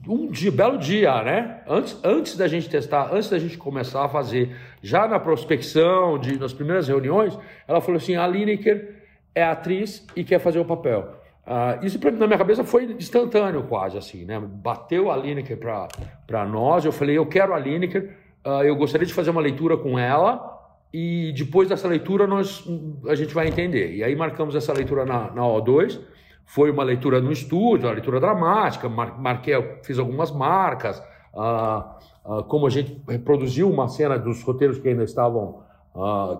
um 0.07 0.31
dia, 0.31 0.51
belo 0.51 0.79
dia, 0.79 1.23
né? 1.23 1.63
Antes, 1.67 1.99
antes 2.05 2.37
da 2.37 2.47
gente 2.47 2.69
testar, 2.69 3.11
antes 3.13 3.29
da 3.29 3.39
gente 3.39 3.57
começar 3.59 4.05
a 4.05 4.09
fazer, 4.09 4.55
já 4.83 5.09
na 5.09 5.19
prospecção, 5.19 6.19
de, 6.19 6.39
nas 6.39 6.53
primeiras 6.53 6.87
reuniões, 6.87 7.37
ela 7.67 7.81
falou 7.81 7.97
assim: 7.97 8.17
a 8.17 8.27
Lineker 8.27 9.03
é 9.35 9.43
atriz 9.43 10.07
e 10.15 10.23
quer 10.23 10.39
fazer 10.39 10.59
o 10.59 10.65
papel. 10.65 11.15
Uh, 11.47 11.85
isso 11.85 11.99
na 12.13 12.27
minha 12.27 12.39
cabeça 12.39 12.63
foi 12.63 12.85
instantâneo, 12.93 13.65
quase 13.65 13.97
assim, 13.97 14.25
né? 14.25 14.39
Bateu 14.39 15.11
a 15.11 15.17
Lineker 15.17 15.59
para 16.27 16.45
nós, 16.47 16.85
eu 16.85 16.93
falei: 16.93 17.17
eu 17.17 17.27
quero 17.27 17.55
a 17.55 17.59
Lineker 17.59 18.18
Uh, 18.45 18.63
eu 18.63 18.77
gostaria 18.77 19.07
de 19.07 19.13
fazer 19.13 19.31
uma 19.31 19.41
leitura 19.41 19.77
com 19.77 19.99
ela 19.99 20.57
e 20.93 21.33
depois 21.37 21.69
dessa 21.69 21.87
leitura 21.87 22.27
nós, 22.27 22.65
a 23.09 23.15
gente 23.15 23.35
vai 23.35 23.49
entender. 23.49 23.95
E 23.95 24.05
aí 24.05 24.17
marcamos 24.17 24.55
essa 24.55 24.73
leitura 24.73 25.05
na, 25.05 25.31
na 25.31 25.43
O2. 25.43 26.01
Foi 26.47 26.71
uma 26.71 26.83
leitura 26.83 27.21
no 27.21 27.31
estúdio, 27.31 27.87
uma 27.87 27.93
leitura 27.93 28.19
dramática, 28.19 28.89
mar, 28.89 29.21
marquei, 29.21 29.55
fiz 29.83 29.99
algumas 29.99 30.31
marcas, 30.31 30.99
uh, 31.35 31.85
uh, 32.25 32.45
como 32.45 32.67
a 32.67 32.71
gente 32.71 33.03
reproduziu 33.07 33.71
uma 33.71 33.87
cena 33.89 34.19
dos 34.19 34.43
roteiros 34.43 34.79
que 34.79 34.89
ainda 34.89 35.05
estavam, 35.05 35.63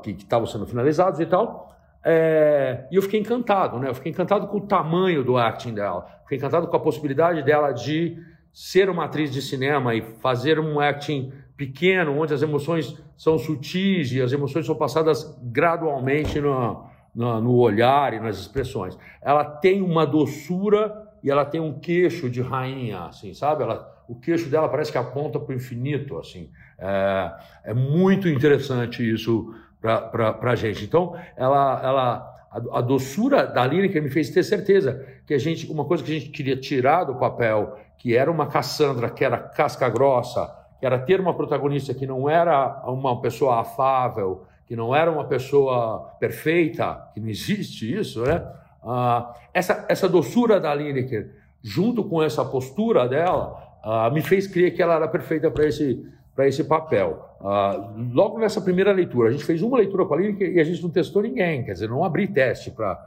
que 0.03 0.13
estavam 0.13 0.47
sendo 0.47 0.67
finalizados 0.67 1.21
e 1.21 1.27
tal. 1.27 1.69
É, 2.05 2.87
e 2.91 2.97
eu 2.97 3.03
fiquei 3.03 3.21
encantado, 3.21 3.79
né? 3.79 3.91
Eu 3.91 3.95
fiquei 3.95 4.11
encantado 4.11 4.47
com 4.47 4.59
o 4.59 4.61
tamanho 4.61 5.25
do 5.25 5.37
acting 5.37 5.75
dela. 5.75 6.07
Fiquei 6.23 6.39
encantado 6.39 6.67
com 6.69 6.77
a 6.77 6.81
possibilidade 6.81 7.43
dela 7.43 7.73
de 7.73 8.17
ser 8.53 8.89
uma 8.89 9.05
atriz 9.05 9.31
de 9.31 9.43
cinema 9.43 9.95
e 9.95 10.01
fazer 10.01 10.59
um 10.59 10.81
acting 10.81 11.33
pequeno, 11.59 12.17
onde 12.17 12.33
as 12.33 12.41
emoções 12.41 12.97
são 13.17 13.37
sutis 13.37 14.13
e 14.13 14.23
as 14.23 14.33
emoções 14.33 14.65
são 14.65 14.77
passadas 14.77 15.37
gradualmente 15.43 16.41
no, 16.41 16.87
no, 17.13 17.41
no 17.41 17.55
olhar 17.57 18.15
e 18.15 18.21
nas 18.21 18.39
expressões. 18.39 18.97
Ela 19.21 19.45
tem 19.45 19.83
uma 19.83 20.07
doçura 20.07 21.09
e 21.21 21.29
ela 21.29 21.45
tem 21.45 21.61
um 21.61 21.77
queixo 21.81 22.31
de 22.31 22.41
rainha, 22.41 23.07
assim, 23.07 23.35
sabe? 23.35 23.65
Ela, 23.65 23.93
o 24.09 24.15
queixo 24.15 24.49
dela 24.49 24.69
parece 24.69 24.93
que 24.93 24.99
aponta 24.99 25.41
para 25.41 25.53
o 25.53 25.57
infinito, 25.57 26.17
assim. 26.17 26.49
É, 26.79 27.33
é, 27.65 27.75
muito 27.75 28.29
interessante 28.29 29.03
isso 29.03 29.53
para 29.81 30.53
a 30.53 30.55
gente. 30.55 30.85
Então, 30.85 31.17
ela, 31.37 31.81
ela, 31.83 32.47
a, 32.53 32.79
a 32.79 32.81
doçura 32.81 33.45
da 33.49 33.67
lírica 33.67 34.01
me 34.01 34.11
fez 34.11 34.31
ter 34.31 34.45
certeza 34.45 35.05
que 35.27 35.35
a 35.35 35.39
gente, 35.39 35.69
uma 35.71 35.85
coisa 35.85 36.05
que 36.05 36.13
a 36.15 36.19
gente 36.19 36.31
queria 36.31 36.57
tirar 36.57 37.03
do 37.03 37.17
papel, 37.17 37.77
que 37.99 38.17
era 38.17 38.31
uma 38.31 38.47
Cassandra, 38.47 39.11
que 39.11 39.25
era 39.25 39.39
casca 39.39 39.89
grossa, 39.89 40.57
era 40.87 40.99
ter 40.99 41.21
uma 41.21 41.35
protagonista 41.35 41.93
que 41.93 42.07
não 42.07 42.29
era 42.29 42.83
uma 42.87 43.21
pessoa 43.21 43.61
afável, 43.61 44.45
que 44.67 44.77
não 44.77 44.95
era 44.95 45.11
uma 45.11 45.25
pessoa 45.25 46.15
perfeita, 46.21 47.09
que 47.15 47.21
não 47.21 47.29
existe 47.29 47.93
isso, 47.93 48.23
né? 48.23 48.47
Ah, 48.83 49.35
essa, 49.53 49.87
essa 49.89 50.09
doçura 50.09 50.61
da 50.61 50.75
Lineker, 50.75 51.31
junto 51.63 52.05
com 52.05 52.23
essa 52.23 52.45
postura 52.45 53.09
dela, 53.09 53.79
ah, 53.83 54.11
me 54.11 54.21
fez 54.21 54.47
crer 54.47 54.75
que 54.75 54.83
ela 54.83 54.95
era 54.95 55.09
perfeita 55.09 55.51
para 55.51 55.67
esse, 55.67 56.07
esse 56.39 56.65
papel. 56.65 57.27
Ah, 57.41 57.91
logo 58.13 58.39
nessa 58.39 58.61
primeira 58.61 58.93
leitura, 58.93 59.31
a 59.31 59.33
gente 59.33 59.45
fez 59.45 59.63
uma 59.63 59.79
leitura 59.79 60.05
com 60.05 60.15
a 60.15 60.17
Lineker 60.19 60.53
e 60.55 60.61
a 60.61 60.65
gente 60.65 60.83
não 60.83 60.91
testou 60.91 61.23
ninguém, 61.23 61.65
quer 61.65 61.73
dizer, 61.73 61.89
não 61.89 62.05
abri 62.05 62.29
teste 62.29 62.71
para 62.71 63.01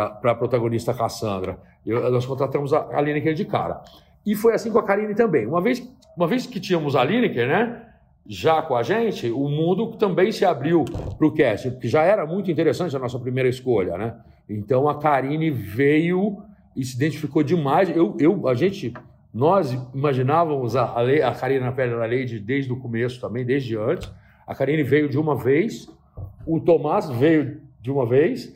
a 0.00 0.34
protagonista 0.34 0.92
Cassandra. 0.92 1.58
Eu, 1.86 2.10
nós 2.10 2.26
contratamos 2.26 2.72
a, 2.72 2.88
a 2.92 3.00
Lineker 3.00 3.34
de 3.34 3.44
cara. 3.44 3.82
E 4.26 4.34
foi 4.34 4.54
assim 4.54 4.70
com 4.70 4.78
a 4.78 4.82
Karine 4.82 5.14
também. 5.14 5.46
Uma 5.46 5.60
vez, 5.60 5.86
uma 6.16 6.26
vez 6.26 6.46
que 6.46 6.58
tínhamos 6.58 6.96
a 6.96 7.04
Lineker, 7.04 7.46
né? 7.46 7.82
Já 8.26 8.62
com 8.62 8.74
a 8.74 8.82
gente, 8.82 9.30
o 9.30 9.48
mundo 9.48 9.96
também 9.98 10.32
se 10.32 10.46
abriu 10.46 10.84
para 10.84 11.26
o 11.26 11.32
cast, 11.32 11.70
que 11.72 11.86
já 11.86 12.02
era 12.02 12.24
muito 12.24 12.50
interessante 12.50 12.96
a 12.96 12.98
nossa 12.98 13.18
primeira 13.18 13.48
escolha, 13.48 13.98
né? 13.98 14.16
Então 14.48 14.88
a 14.88 14.98
Karine 14.98 15.50
veio 15.50 16.42
e 16.74 16.82
se 16.84 16.96
identificou 16.96 17.42
demais. 17.42 17.94
Eu, 17.94 18.16
eu, 18.18 18.48
a 18.48 18.54
gente, 18.54 18.94
nós 19.32 19.72
imaginávamos 19.94 20.74
a, 20.74 20.84
a, 20.84 21.28
a 21.28 21.34
Karine 21.34 21.60
na 21.60 21.72
pele 21.72 21.92
da 21.92 22.06
Lady 22.06 22.38
desde 22.38 22.72
o 22.72 22.76
começo 22.76 23.20
também, 23.20 23.44
desde 23.44 23.76
antes. 23.76 24.10
A 24.46 24.54
Karine 24.54 24.82
veio 24.82 25.08
de 25.08 25.18
uma 25.18 25.36
vez, 25.36 25.86
o 26.46 26.58
Tomás 26.60 27.10
veio 27.10 27.60
de 27.80 27.90
uma 27.90 28.06
vez 28.06 28.54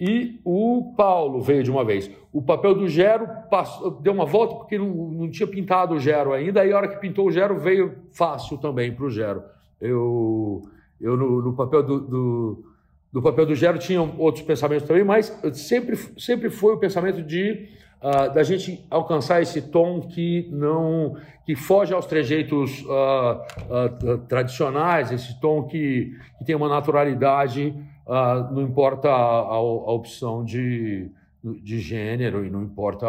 e 0.00 0.40
o 0.42 0.94
Paulo 0.96 1.42
veio 1.42 1.62
de 1.62 1.70
uma 1.70 1.84
vez. 1.84 2.10
O 2.32 2.40
papel 2.40 2.74
do 2.74 2.88
Gero 2.88 3.28
passou, 3.50 3.90
deu 3.90 4.14
uma 4.14 4.24
volta 4.24 4.54
porque 4.54 4.78
não, 4.78 4.88
não 4.88 5.30
tinha 5.30 5.46
pintado 5.46 5.94
o 5.94 6.00
Gero 6.00 6.32
ainda, 6.32 6.62
aí 6.62 6.72
a 6.72 6.76
hora 6.76 6.88
que 6.88 6.96
pintou 6.96 7.26
o 7.26 7.30
Gero 7.30 7.58
veio 7.58 7.96
fácil 8.10 8.56
também 8.56 8.94
para 8.94 9.04
o 9.04 9.10
Gero. 9.10 9.42
Eu, 9.78 10.62
eu 10.98 11.18
no, 11.18 11.42
no 11.42 11.52
papel 11.52 11.82
do, 11.82 12.00
do, 12.00 12.64
do, 13.12 13.22
papel 13.22 13.44
do 13.44 13.54
Gero 13.54 13.78
tinha 13.78 14.00
outros 14.00 14.42
pensamentos 14.42 14.88
também, 14.88 15.04
mas 15.04 15.38
sempre, 15.52 15.96
sempre 16.16 16.48
foi 16.48 16.74
o 16.74 16.78
pensamento 16.78 17.22
de 17.22 17.68
uh, 18.00 18.32
da 18.32 18.42
gente 18.42 18.82
alcançar 18.88 19.42
esse 19.42 19.60
tom 19.60 20.00
que 20.00 20.48
não 20.50 21.16
que 21.44 21.54
foge 21.54 21.92
aos 21.92 22.06
trejeitos 22.06 22.82
uh, 22.82 22.88
uh, 22.88 24.18
tradicionais, 24.28 25.10
esse 25.10 25.38
tom 25.40 25.64
que, 25.64 26.16
que 26.38 26.44
tem 26.44 26.54
uma 26.54 26.68
naturalidade 26.68 27.74
uh, 28.10 28.52
não 28.52 28.62
importa 28.62 29.08
a, 29.08 29.12
a, 29.12 29.54
a 29.54 29.92
opção 29.92 30.44
de, 30.44 31.10
de 31.42 31.78
gênero 31.78 32.44
e 32.44 32.50
não 32.50 32.62
importa 32.62 33.06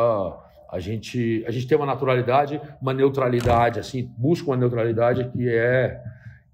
a 0.69 0.79
gente 0.79 1.43
a 1.47 1.51
gente 1.51 1.67
tem 1.67 1.77
uma 1.77 1.87
naturalidade, 1.87 2.61
uma 2.81 2.93
neutralidade 2.93 3.79
assim, 3.79 4.09
busca 4.17 4.49
uma 4.49 4.57
neutralidade 4.57 5.27
que 5.29 5.49
é 5.49 6.01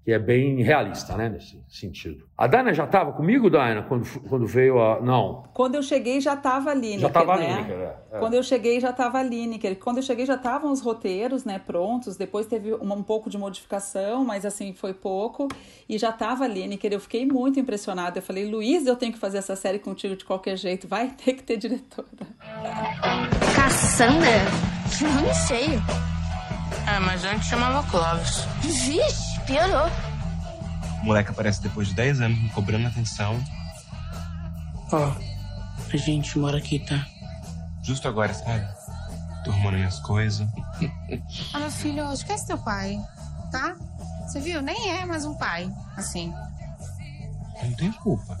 que 0.08 0.12
é 0.14 0.18
bem 0.18 0.62
realista, 0.62 1.14
né, 1.18 1.28
nesse 1.28 1.62
sentido. 1.68 2.26
A 2.34 2.46
Dana 2.46 2.72
já 2.72 2.84
estava 2.84 3.12
comigo, 3.12 3.50
Dana, 3.50 3.82
quando, 3.82 4.08
quando 4.26 4.46
veio 4.46 4.80
a... 4.80 5.02
Não. 5.02 5.44
Quando 5.52 5.74
eu 5.74 5.82
cheguei 5.82 6.18
já 6.18 6.32
estava 6.32 6.70
a 6.70 6.74
Lineker, 6.74 7.00
Já 7.00 7.08
estava 7.08 7.36
né? 7.36 7.44
a 7.44 7.56
Lineker, 7.56 7.76
é. 7.76 7.96
é. 8.12 8.18
Quando 8.18 8.32
eu 8.32 8.42
cheguei 8.42 8.80
já 8.80 8.88
estava 8.88 9.18
a 9.18 9.22
Lineker. 9.22 9.78
Quando 9.78 9.98
eu 9.98 10.02
cheguei 10.02 10.24
já 10.24 10.36
estavam 10.36 10.72
os 10.72 10.80
roteiros, 10.80 11.44
né, 11.44 11.58
prontos. 11.58 12.16
Depois 12.16 12.46
teve 12.46 12.72
um, 12.72 12.90
um 12.90 13.02
pouco 13.02 13.28
de 13.28 13.36
modificação, 13.36 14.24
mas 14.24 14.46
assim, 14.46 14.72
foi 14.72 14.94
pouco. 14.94 15.46
E 15.86 15.98
já 15.98 16.08
estava 16.08 16.44
a 16.44 16.48
Lineker. 16.48 16.90
Eu 16.90 17.00
fiquei 17.00 17.26
muito 17.26 17.60
impressionada. 17.60 18.16
Eu 18.16 18.22
falei, 18.22 18.50
Luiz, 18.50 18.86
eu 18.86 18.96
tenho 18.96 19.12
que 19.12 19.18
fazer 19.18 19.36
essa 19.36 19.56
série 19.56 19.78
contigo 19.78 20.16
de 20.16 20.24
qualquer 20.24 20.56
jeito. 20.56 20.88
Vai 20.88 21.08
ter 21.22 21.34
que 21.34 21.42
ter 21.42 21.58
diretora. 21.58 22.08
Cassandra? 23.54 24.40
Que 24.96 25.04
nome 25.04 25.34
feio. 25.46 25.82
É, 26.90 26.98
mas 26.98 27.22
antes 27.26 27.46
chamava 27.48 27.86
Clóvis. 27.90 28.46
Vixe, 28.62 29.37
piorou. 29.48 29.90
O 31.02 31.06
moleque 31.06 31.30
aparece 31.30 31.62
depois 31.62 31.88
de 31.88 31.94
10 31.94 32.20
anos 32.20 32.38
me 32.38 32.50
cobrando 32.50 32.86
atenção. 32.86 33.42
Ó, 34.92 35.12
a 35.92 35.96
gente 35.96 36.38
mora 36.38 36.58
aqui, 36.58 36.78
tá? 36.78 37.06
Justo 37.82 38.06
agora, 38.06 38.34
sabe? 38.34 38.68
Tô 39.42 39.50
arrumando 39.50 39.76
minhas 39.76 39.98
coisas. 40.00 40.46
Ah, 41.54 41.58
meu 41.60 41.70
filho, 41.70 42.12
esquece 42.12 42.46
teu 42.46 42.58
pai, 42.58 43.00
tá? 43.50 43.74
Você 44.26 44.40
viu? 44.40 44.60
Nem 44.60 44.90
é 44.90 45.06
mais 45.06 45.24
um 45.24 45.34
pai, 45.34 45.72
assim. 45.96 46.32
Eu 47.62 47.70
não 47.70 47.76
tenho 47.76 47.92
culpa. 47.94 48.38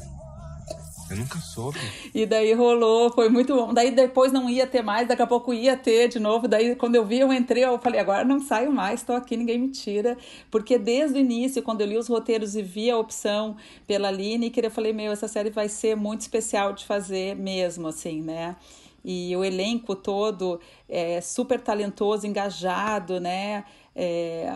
Eu 1.10 1.16
nunca 1.16 1.38
soube. 1.38 1.78
E 2.14 2.26
daí 2.26 2.52
rolou, 2.52 3.10
foi 3.12 3.28
muito 3.28 3.54
bom. 3.54 3.72
Daí 3.72 3.90
depois 3.90 4.30
não 4.30 4.48
ia 4.48 4.66
ter 4.66 4.82
mais, 4.82 5.08
daqui 5.08 5.22
a 5.22 5.26
pouco 5.26 5.54
ia 5.54 5.76
ter 5.76 6.08
de 6.08 6.18
novo. 6.18 6.46
Daí 6.46 6.76
quando 6.76 6.96
eu 6.96 7.04
vi, 7.04 7.20
eu 7.20 7.32
entrei, 7.32 7.64
eu 7.64 7.78
falei, 7.78 8.00
agora 8.00 8.24
não 8.24 8.40
saio 8.40 8.70
mais, 8.70 9.02
tô 9.02 9.14
aqui, 9.14 9.36
ninguém 9.36 9.58
me 9.58 9.68
tira. 9.68 10.18
Porque 10.50 10.78
desde 10.78 11.18
o 11.18 11.20
início, 11.20 11.62
quando 11.62 11.80
eu 11.80 11.86
li 11.86 11.96
os 11.96 12.08
roteiros 12.08 12.54
e 12.54 12.62
vi 12.62 12.90
a 12.90 12.98
opção 12.98 13.56
pela 13.86 14.10
Lineker, 14.10 14.64
eu 14.64 14.70
falei, 14.70 14.92
meu, 14.92 15.12
essa 15.12 15.28
série 15.28 15.50
vai 15.50 15.68
ser 15.68 15.96
muito 15.96 16.20
especial 16.20 16.72
de 16.72 16.84
fazer 16.84 17.34
mesmo, 17.34 17.88
assim, 17.88 18.20
né? 18.20 18.56
E 19.04 19.34
o 19.36 19.44
elenco 19.44 19.94
todo 19.94 20.60
é 20.88 21.20
super 21.20 21.60
talentoso, 21.60 22.26
engajado, 22.26 23.18
né? 23.18 23.64
É, 23.96 24.52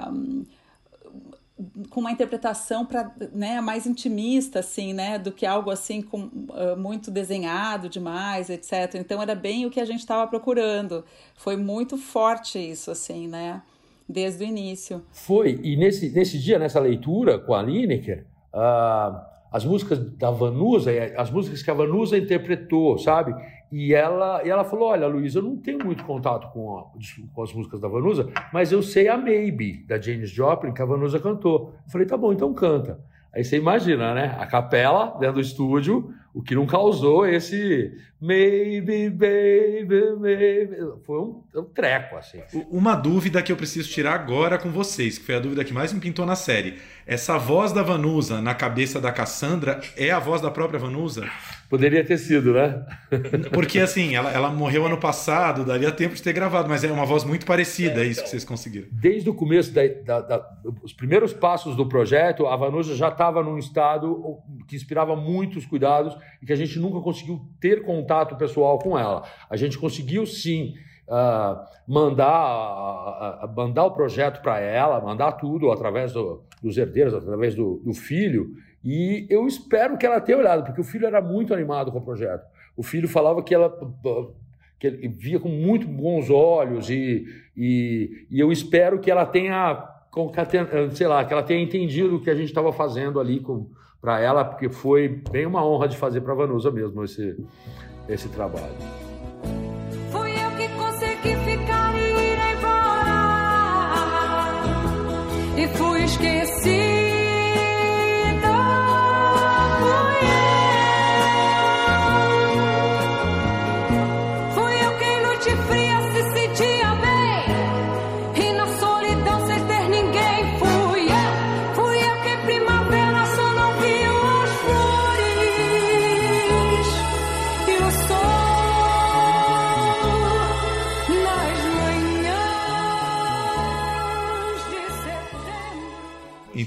com 1.90 2.00
uma 2.00 2.10
interpretação 2.10 2.84
para 2.84 3.14
né, 3.32 3.60
mais 3.60 3.86
intimista 3.86 4.60
assim 4.60 4.92
né 4.92 5.18
do 5.18 5.30
que 5.30 5.44
algo 5.44 5.70
assim 5.70 6.00
com 6.00 6.24
uh, 6.24 6.76
muito 6.76 7.10
desenhado 7.10 7.88
demais 7.88 8.48
etc 8.48 8.94
então 8.94 9.20
era 9.20 9.34
bem 9.34 9.66
o 9.66 9.70
que 9.70 9.80
a 9.80 9.84
gente 9.84 10.00
estava 10.00 10.26
procurando. 10.26 11.04
Foi 11.36 11.56
muito 11.56 11.96
forte 11.96 12.58
isso 12.58 12.90
assim 12.90 13.28
né 13.28 13.62
desde 14.08 14.44
o 14.44 14.46
início. 14.46 15.02
Foi. 15.12 15.58
E 15.62 15.76
nesse 15.76 16.10
nesse 16.10 16.38
dia 16.38 16.58
nessa 16.58 16.80
leitura 16.80 17.38
com 17.38 17.54
a 17.54 17.62
Lineker 17.62 18.26
uh, 18.52 19.31
as 19.52 19.64
músicas 19.64 19.98
da 20.16 20.30
Vanusa 20.30 20.90
as 21.16 21.30
músicas 21.30 21.62
que 21.62 21.70
a 21.70 21.74
Vanusa 21.74 22.16
interpretou 22.16 22.96
sabe 22.98 23.34
e 23.72 23.94
ela, 23.94 24.44
e 24.44 24.50
ela 24.50 24.64
falou: 24.64 24.90
Olha, 24.90 25.06
Luiz, 25.06 25.34
eu 25.34 25.42
não 25.42 25.56
tenho 25.56 25.82
muito 25.82 26.04
contato 26.04 26.52
com, 26.52 26.76
a, 26.76 26.84
com, 27.32 27.42
as 27.42 27.54
músicas 27.54 27.80
da 27.80 27.88
Vanusa, 27.88 28.28
mas 28.52 28.70
eu 28.70 28.82
sei 28.82 29.08
a 29.08 29.16
Maybe, 29.16 29.84
da 29.88 29.98
Janis 29.98 30.30
Joplin, 30.30 30.74
que 30.74 30.82
a 30.82 30.84
Vanusa 30.84 31.18
cantou. 31.18 31.72
Eu 31.86 31.90
falei: 31.90 32.06
Tá 32.06 32.16
bom, 32.16 32.34
então 32.34 32.52
canta. 32.52 33.00
Aí 33.34 33.42
você 33.42 33.56
imagina, 33.56 34.12
né? 34.12 34.36
A 34.38 34.44
capela 34.44 35.16
dentro 35.18 35.36
do 35.36 35.40
estúdio, 35.40 36.12
o 36.34 36.42
que 36.42 36.54
não 36.54 36.66
causou 36.66 37.26
esse 37.26 37.90
maybe, 38.22 39.10
baby, 39.10 40.16
maybe. 40.16 40.76
Foi 41.04 41.18
um, 41.18 41.42
um, 41.56 41.64
treco, 41.64 42.16
assim. 42.16 42.40
Uma 42.70 42.94
dúvida 42.94 43.42
que 43.42 43.50
eu 43.50 43.56
preciso 43.56 43.90
tirar 43.90 44.14
agora 44.14 44.56
com 44.58 44.70
vocês, 44.70 45.18
que 45.18 45.24
foi 45.24 45.34
a 45.34 45.40
dúvida 45.40 45.64
que 45.64 45.72
mais 45.74 45.92
me 45.92 46.00
pintou 46.00 46.24
na 46.24 46.36
série. 46.36 46.78
Essa 47.04 47.36
voz 47.36 47.72
da 47.72 47.82
Vanusa 47.82 48.40
na 48.40 48.54
cabeça 48.54 49.00
da 49.00 49.10
Cassandra 49.10 49.80
é 49.96 50.12
a 50.12 50.20
voz 50.20 50.40
da 50.40 50.52
própria 50.52 50.78
Vanusa? 50.78 51.28
Poderia 51.68 52.04
ter 52.04 52.18
sido, 52.18 52.52
né? 52.52 52.84
Porque 53.52 53.80
assim, 53.80 54.14
ela, 54.14 54.30
ela 54.30 54.50
morreu 54.50 54.86
ano 54.86 54.98
passado, 54.98 55.64
daria 55.64 55.90
tempo 55.90 56.14
de 56.14 56.22
ter 56.22 56.32
gravado, 56.32 56.68
mas 56.68 56.84
é 56.84 56.92
uma 56.92 57.06
voz 57.06 57.24
muito 57.24 57.44
parecida, 57.44 58.02
é, 58.02 58.04
é 58.04 58.06
isso 58.06 58.22
que 58.22 58.28
vocês 58.28 58.44
conseguiram. 58.44 58.86
Desde 58.92 59.28
o 59.28 59.34
começo, 59.34 59.72
da, 59.72 59.82
da, 60.04 60.20
da, 60.20 60.46
os 60.82 60.92
primeiros 60.92 61.32
passos 61.32 61.74
do 61.74 61.88
projeto, 61.88 62.46
a 62.46 62.54
Vanusa 62.56 62.94
já 62.94 63.08
estava 63.08 63.42
num 63.42 63.58
estado 63.58 64.38
que 64.68 64.76
inspirava 64.76 65.16
muitos 65.16 65.66
cuidados 65.66 66.16
e 66.40 66.46
que 66.46 66.52
a 66.52 66.56
gente 66.56 66.78
nunca 66.78 67.00
conseguiu 67.00 67.40
ter 67.58 67.82
contato 67.82 68.11
pessoal 68.36 68.78
com 68.78 68.98
ela. 68.98 69.22
A 69.48 69.56
gente 69.56 69.78
conseguiu 69.78 70.26
sim. 70.26 70.74
Uh, 71.08 71.58
mandar, 71.86 73.44
uh, 73.44 73.54
mandar 73.54 73.84
o 73.84 73.90
projeto 73.90 74.40
para 74.40 74.60
ela, 74.60 75.00
mandar 75.00 75.32
tudo 75.32 75.70
através 75.70 76.12
do, 76.12 76.42
dos 76.62 76.78
herdeiros, 76.78 77.12
através 77.12 77.54
do, 77.54 77.82
do 77.84 77.92
filho, 77.92 78.54
e 78.84 79.26
eu 79.28 79.46
espero 79.46 79.98
que 79.98 80.06
ela 80.06 80.20
tenha 80.20 80.38
olhado, 80.38 80.64
porque 80.64 80.80
o 80.80 80.84
filho 80.84 81.06
era 81.06 81.20
muito 81.20 81.52
animado 81.52 81.92
com 81.92 81.98
o 81.98 82.04
projeto. 82.04 82.44
O 82.76 82.82
filho 82.82 83.08
falava 83.08 83.42
que 83.42 83.54
ela 83.54 83.70
que 84.78 84.88
ele 84.88 85.06
via 85.06 85.38
com 85.38 85.48
muito 85.48 85.86
bons 85.86 86.28
olhos 86.28 86.90
e, 86.90 87.24
e, 87.56 88.26
e 88.28 88.40
eu 88.40 88.50
espero 88.50 88.98
que 88.98 89.12
ela 89.12 89.24
tenha, 89.24 89.88
sei 90.90 91.06
lá, 91.06 91.24
que 91.24 91.32
ela 91.32 91.44
tenha 91.44 91.62
entendido 91.62 92.16
o 92.16 92.20
que 92.20 92.28
a 92.28 92.34
gente 92.34 92.48
estava 92.48 92.72
fazendo 92.72 93.20
ali 93.20 93.40
para 94.00 94.18
ela, 94.18 94.44
porque 94.44 94.68
foi 94.68 95.22
bem 95.30 95.46
uma 95.46 95.64
honra 95.64 95.86
de 95.86 95.96
fazer 95.96 96.22
para 96.22 96.34
Vanusa 96.34 96.72
mesmo 96.72 97.04
esse, 97.04 97.36
esse 98.08 98.28
trabalho. 98.28 98.76
Fui 100.10 100.30
eu 100.30 100.50
que 100.56 100.68
consegui 100.68 101.36
ficar 101.44 101.94
e 101.94 102.00
ir 102.00 102.38
embora 102.56 103.22
e 105.56 105.68
fui 105.76 106.04
esquecido. 106.04 107.01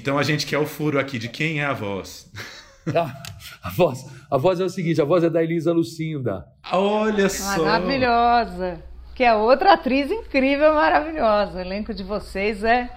Então 0.06 0.16
a 0.16 0.22
gente 0.22 0.46
quer 0.46 0.58
o 0.58 0.66
furo 0.66 1.00
aqui 1.00 1.18
de 1.18 1.28
quem 1.28 1.60
é 1.60 1.64
a 1.64 1.72
voz. 1.72 2.30
Ah, 2.94 3.20
a 3.64 3.70
voz, 3.70 4.06
a 4.30 4.38
voz 4.38 4.60
é 4.60 4.64
o 4.64 4.68
seguinte, 4.68 5.02
a 5.02 5.04
voz 5.04 5.24
é 5.24 5.28
da 5.28 5.42
Elisa 5.42 5.72
Lucinda. 5.72 6.46
Olha 6.70 7.28
só. 7.28 7.64
Maravilhosa. 7.64 8.80
Que 9.12 9.24
é 9.24 9.34
outra 9.34 9.72
atriz 9.72 10.08
incrível, 10.08 10.72
maravilhosa. 10.72 11.58
O 11.58 11.60
elenco 11.60 11.92
de 11.92 12.04
vocês 12.04 12.62
é 12.62 12.88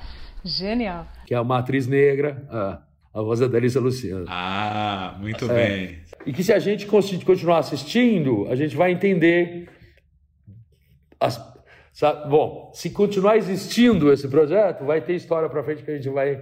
genial. 0.45 1.07
Que 1.26 1.34
é 1.34 1.41
uma 1.41 1.57
atriz 1.57 1.88
negra. 1.88 2.47
Ah, 2.51 2.84
a 3.12 3.22
voz 3.24 3.41
é 3.41 3.47
da 3.47 3.57
Elisa 3.57 3.80
Lucinda. 3.80 4.26
Ah, 4.28 5.18
muito 5.20 5.51
é. 5.51 5.55
bem. 5.55 6.03
E 6.24 6.32
que 6.32 6.43
se 6.43 6.53
a 6.53 6.60
gente 6.60 6.86
continuar 6.86 7.57
assistindo, 7.57 8.47
a 8.47 8.55
gente 8.55 8.78
vai 8.78 8.91
entender 8.91 9.68
as, 11.20 11.43
sabe? 11.91 12.30
Bom, 12.30 12.72
se 12.76 12.91
continuar 12.91 13.38
existindo 13.38 14.14
esse 14.14 14.28
projeto, 14.28 14.86
vai 14.86 15.01
ter 15.01 15.16
história 15.16 15.49
para 15.49 15.64
frente 15.64 15.82
que 15.82 15.89
a 15.89 15.95
gente 15.95 16.10
vai 16.10 16.39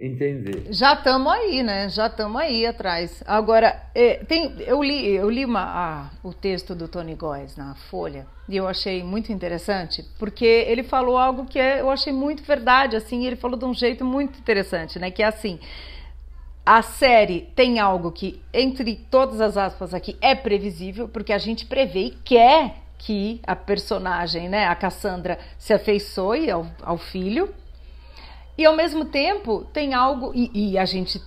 entender. 0.00 0.64
Já 0.70 0.94
estamos 0.94 1.30
aí, 1.30 1.62
né? 1.62 1.88
Já 1.90 2.06
estamos 2.06 2.40
aí 2.40 2.64
atrás. 2.64 3.22
Agora, 3.26 3.82
é, 3.94 4.14
tem, 4.24 4.54
eu 4.60 4.82
li, 4.82 5.14
eu 5.14 5.28
li 5.28 5.44
uma, 5.44 6.10
o 6.22 6.32
texto 6.32 6.74
do 6.74 6.88
Tony 6.88 7.14
Góes 7.14 7.56
na 7.56 7.74
Folha 7.74 8.26
e 8.48 8.56
eu 8.56 8.66
achei 8.66 9.02
muito 9.04 9.30
interessante, 9.30 10.04
porque 10.18 10.44
ele 10.44 10.82
falou 10.82 11.18
algo 11.18 11.44
que 11.44 11.58
é, 11.58 11.80
eu 11.80 11.90
achei 11.90 12.12
muito 12.12 12.42
verdade, 12.42 12.96
assim, 12.96 13.26
ele 13.26 13.36
falou 13.36 13.58
de 13.58 13.64
um 13.64 13.74
jeito 13.74 14.04
muito 14.04 14.38
interessante, 14.38 14.98
né? 14.98 15.10
Que 15.10 15.22
é 15.22 15.26
assim, 15.26 15.60
a 16.64 16.82
série 16.82 17.48
tem 17.54 17.78
algo 17.78 18.10
que, 18.10 18.40
entre 18.52 18.96
todas 19.10 19.40
as 19.40 19.56
aspas 19.56 19.92
aqui, 19.92 20.16
é 20.20 20.34
previsível, 20.34 21.08
porque 21.08 21.32
a 21.32 21.38
gente 21.38 21.66
prevê 21.66 22.06
e 22.06 22.10
quer 22.10 22.76
que 22.98 23.40
a 23.46 23.56
personagem, 23.56 24.48
né, 24.48 24.66
a 24.66 24.74
Cassandra, 24.74 25.38
se 25.58 25.72
afeiçoe 25.72 26.50
ao, 26.50 26.66
ao 26.82 26.98
filho, 26.98 27.52
e 28.60 28.66
ao 28.66 28.76
mesmo 28.76 29.06
tempo 29.06 29.64
tem 29.72 29.94
algo, 29.94 30.32
e, 30.34 30.72
e 30.72 30.76
a 30.76 30.84
gente 30.84 31.18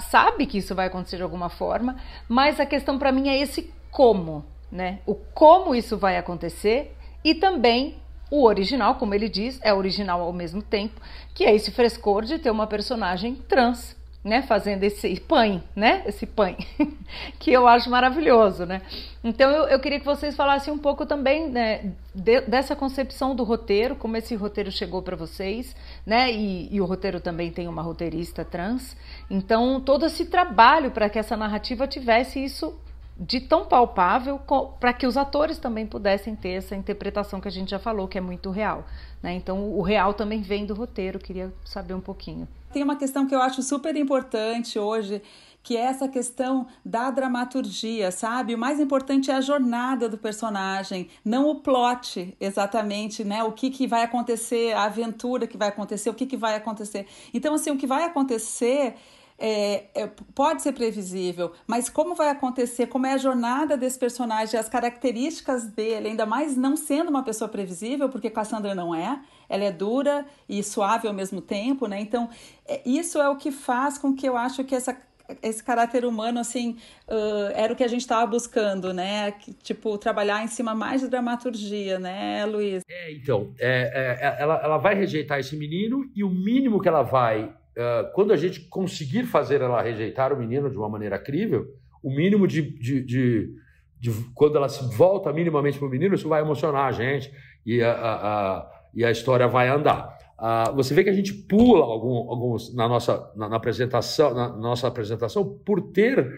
sabe 0.00 0.44
que 0.44 0.58
isso 0.58 0.74
vai 0.74 0.88
acontecer 0.88 1.16
de 1.16 1.22
alguma 1.22 1.48
forma, 1.48 1.96
mas 2.28 2.60
a 2.60 2.66
questão 2.66 2.98
para 2.98 3.10
mim 3.10 3.26
é 3.26 3.40
esse 3.40 3.72
como, 3.90 4.44
né? 4.70 4.98
O 5.06 5.14
como 5.14 5.74
isso 5.74 5.96
vai 5.96 6.18
acontecer 6.18 6.94
e 7.24 7.34
também 7.34 7.96
o 8.30 8.44
original, 8.44 8.96
como 8.96 9.14
ele 9.14 9.30
diz, 9.30 9.58
é 9.62 9.72
original 9.72 10.20
ao 10.20 10.32
mesmo 10.32 10.60
tempo, 10.60 11.00
que 11.34 11.46
é 11.46 11.54
esse 11.54 11.70
frescor 11.70 12.26
de 12.26 12.38
ter 12.38 12.50
uma 12.50 12.66
personagem 12.66 13.34
trans 13.34 13.96
né, 14.24 14.40
fazendo 14.40 14.82
esse 14.82 15.20
pãe, 15.20 15.62
né, 15.76 16.02
esse 16.06 16.24
pãe, 16.24 16.56
que 17.38 17.52
eu 17.52 17.68
acho 17.68 17.90
maravilhoso, 17.90 18.64
né. 18.64 18.80
Então 19.22 19.50
eu, 19.50 19.64
eu 19.64 19.78
queria 19.78 20.00
que 20.00 20.06
vocês 20.06 20.34
falassem 20.34 20.72
um 20.72 20.78
pouco 20.78 21.04
também 21.04 21.50
né, 21.50 21.92
de, 22.14 22.40
dessa 22.40 22.74
concepção 22.74 23.36
do 23.36 23.44
roteiro, 23.44 23.94
como 23.94 24.16
esse 24.16 24.34
roteiro 24.34 24.72
chegou 24.72 25.02
para 25.02 25.14
vocês, 25.14 25.76
né, 26.04 26.30
e, 26.32 26.74
e, 26.74 26.80
o 26.80 26.84
roteiro 26.84 27.20
também 27.20 27.50
tem 27.50 27.66
uma 27.66 27.82
roteirista 27.82 28.44
trans. 28.44 28.96
Então 29.30 29.80
todo 29.80 30.04
esse 30.04 30.26
trabalho 30.26 30.90
para 30.90 31.08
que 31.08 31.18
essa 31.18 31.36
narrativa 31.36 31.86
tivesse 31.86 32.44
isso 32.44 32.78
de 33.18 33.40
tão 33.40 33.64
palpável 33.64 34.40
para 34.80 34.92
que 34.92 35.06
os 35.06 35.16
atores 35.16 35.58
também 35.58 35.86
pudessem 35.86 36.34
ter 36.34 36.50
essa 36.50 36.74
interpretação 36.74 37.40
que 37.40 37.46
a 37.46 37.50
gente 37.50 37.70
já 37.70 37.78
falou, 37.78 38.08
que 38.08 38.18
é 38.18 38.20
muito 38.20 38.50
real. 38.50 38.84
Né? 39.22 39.34
Então, 39.34 39.70
o 39.70 39.82
real 39.82 40.14
também 40.14 40.42
vem 40.42 40.66
do 40.66 40.74
roteiro, 40.74 41.18
queria 41.18 41.52
saber 41.64 41.94
um 41.94 42.00
pouquinho. 42.00 42.48
Tem 42.72 42.82
uma 42.82 42.96
questão 42.96 43.26
que 43.26 43.34
eu 43.34 43.40
acho 43.40 43.62
super 43.62 43.94
importante 43.94 44.80
hoje, 44.80 45.22
que 45.64 45.78
é 45.78 45.80
essa 45.80 46.06
questão 46.06 46.66
da 46.84 47.10
dramaturgia, 47.10 48.10
sabe? 48.10 48.54
O 48.54 48.58
mais 48.58 48.78
importante 48.78 49.30
é 49.30 49.34
a 49.34 49.40
jornada 49.40 50.10
do 50.10 50.18
personagem, 50.18 51.08
não 51.24 51.48
o 51.48 51.54
plot 51.54 52.36
exatamente, 52.38 53.24
né? 53.24 53.42
O 53.42 53.50
que, 53.50 53.70
que 53.70 53.86
vai 53.86 54.02
acontecer, 54.02 54.74
a 54.74 54.84
aventura 54.84 55.46
que 55.46 55.56
vai 55.56 55.68
acontecer, 55.68 56.10
o 56.10 56.14
que, 56.14 56.26
que 56.26 56.36
vai 56.36 56.54
acontecer. 56.54 57.06
Então, 57.32 57.54
assim, 57.54 57.70
o 57.70 57.78
que 57.78 57.86
vai 57.86 58.04
acontecer 58.04 58.94
é, 59.38 59.86
é, 59.94 60.06
pode 60.34 60.62
ser 60.62 60.72
previsível, 60.72 61.52
mas 61.66 61.88
como 61.88 62.14
vai 62.14 62.28
acontecer, 62.28 62.86
como 62.86 63.06
é 63.06 63.14
a 63.14 63.18
jornada 63.18 63.74
desse 63.74 63.98
personagem, 63.98 64.60
as 64.60 64.68
características 64.68 65.64
dele, 65.64 66.08
ainda 66.08 66.26
mais 66.26 66.58
não 66.58 66.76
sendo 66.76 67.08
uma 67.08 67.22
pessoa 67.22 67.48
previsível, 67.48 68.10
porque 68.10 68.28
Cassandra 68.28 68.74
não 68.74 68.94
é, 68.94 69.18
ela 69.48 69.64
é 69.64 69.72
dura 69.72 70.26
e 70.46 70.62
suave 70.62 71.08
ao 71.08 71.14
mesmo 71.14 71.40
tempo, 71.40 71.86
né? 71.86 72.00
Então, 72.00 72.28
é, 72.66 72.82
isso 72.84 73.18
é 73.18 73.28
o 73.30 73.36
que 73.36 73.50
faz 73.50 73.96
com 73.96 74.14
que 74.14 74.28
eu 74.28 74.36
acho 74.36 74.62
que 74.62 74.74
essa 74.74 74.94
esse 75.42 75.62
caráter 75.62 76.04
humano, 76.04 76.38
assim, 76.38 76.76
uh, 77.08 77.52
era 77.54 77.72
o 77.72 77.76
que 77.76 77.84
a 77.84 77.88
gente 77.88 78.00
estava 78.00 78.26
buscando, 78.26 78.92
né? 78.92 79.32
Que, 79.32 79.52
tipo, 79.52 79.96
trabalhar 79.96 80.44
em 80.44 80.48
cima 80.48 80.74
mais 80.74 81.00
de 81.00 81.08
dramaturgia, 81.08 81.98
né, 81.98 82.44
Luiz? 82.44 82.82
É, 82.88 83.12
então, 83.12 83.52
é, 83.58 84.18
é, 84.20 84.42
ela, 84.42 84.60
ela 84.62 84.78
vai 84.78 84.94
rejeitar 84.94 85.38
esse 85.38 85.56
menino 85.56 86.04
e 86.14 86.22
o 86.22 86.28
mínimo 86.28 86.80
que 86.80 86.88
ela 86.88 87.02
vai 87.02 87.44
uh, 87.44 88.12
quando 88.14 88.32
a 88.32 88.36
gente 88.36 88.60
conseguir 88.60 89.24
fazer 89.24 89.60
ela 89.60 89.82
rejeitar 89.82 90.32
o 90.32 90.38
menino 90.38 90.70
de 90.70 90.76
uma 90.76 90.88
maneira 90.88 91.18
crível, 91.18 91.66
o 92.02 92.10
mínimo 92.10 92.46
de, 92.46 92.60
de, 92.60 93.02
de, 93.02 93.50
de 93.98 94.10
quando 94.34 94.56
ela 94.56 94.68
se 94.68 94.94
volta 94.94 95.32
minimamente 95.32 95.78
para 95.78 95.88
o 95.88 95.90
menino, 95.90 96.14
isso 96.14 96.28
vai 96.28 96.42
emocionar 96.42 96.86
a 96.86 96.92
gente 96.92 97.32
e 97.64 97.82
a, 97.82 97.92
a, 97.92 98.14
a 98.58 98.74
e 98.94 99.04
a 99.04 99.10
história 99.10 99.48
vai 99.48 99.68
andar. 99.68 100.13
Uh, 100.38 100.74
você 100.74 100.92
vê 100.94 101.04
que 101.04 101.10
a 101.10 101.14
gente 101.14 101.32
pula 101.32 101.84
algum, 101.84 102.28
alguns 102.28 102.74
na 102.74 102.88
nossa 102.88 103.32
na, 103.36 103.48
na 103.48 103.56
apresentação, 103.56 104.34
na, 104.34 104.48
na 104.48 104.56
nossa 104.56 104.88
apresentação, 104.88 105.44
por 105.64 105.80
ter, 105.92 106.28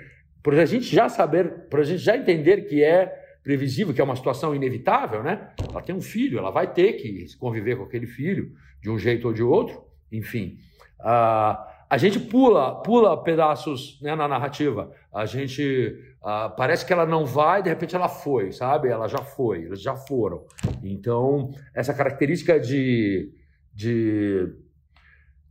por 0.43 0.55
a 0.55 0.67
gente 0.67 0.85
já 0.85 1.09
saber, 1.09 1.69
por 1.71 1.81
a 1.81 1.85
gente 1.85 1.99
já 1.99 2.17
entender 2.17 2.63
que 2.63 2.83
é 2.83 3.25
previsível, 3.43 3.95
que 3.95 4.01
é 4.01 4.05
uma 4.05 4.17
situação 4.17 4.55
inevitável, 4.55 5.23
né? 5.23 5.51
Ela 5.71 5.81
tem 5.81 5.95
um 5.95 6.01
filho, 6.01 6.39
ela 6.39 6.51
vai 6.51 6.73
ter 6.73 6.95
que 6.95 7.27
conviver 7.39 7.77
com 7.77 7.85
aquele 7.85 8.07
filho 8.07 8.53
de 8.83 8.91
um 8.91 8.99
jeito 8.99 9.29
ou 9.29 9.33
de 9.33 9.43
outro, 9.43 9.85
enfim. 10.11 10.59
Uh, 11.01 11.77
a 11.89 11.97
gente 11.99 12.19
pula, 12.19 12.83
pula 12.83 13.23
pedaços 13.23 14.01
né, 14.03 14.17
na 14.17 14.27
narrativa. 14.27 14.91
A 15.15 15.25
gente 15.25 15.97
uh, 16.21 16.55
parece 16.57 16.85
que 16.85 16.93
ela 16.93 17.07
não 17.07 17.25
vai, 17.25 17.63
de 17.63 17.69
repente 17.69 17.95
ela 17.95 18.09
foi, 18.09 18.51
sabe? 18.51 18.89
Ela 18.89 19.07
já 19.07 19.19
foi, 19.19 19.63
eles 19.63 19.81
já 19.81 19.95
foram. 19.95 20.45
Então 20.83 21.53
essa 21.73 21.95
característica 21.95 22.59
de, 22.59 23.33
de, 23.77 24.49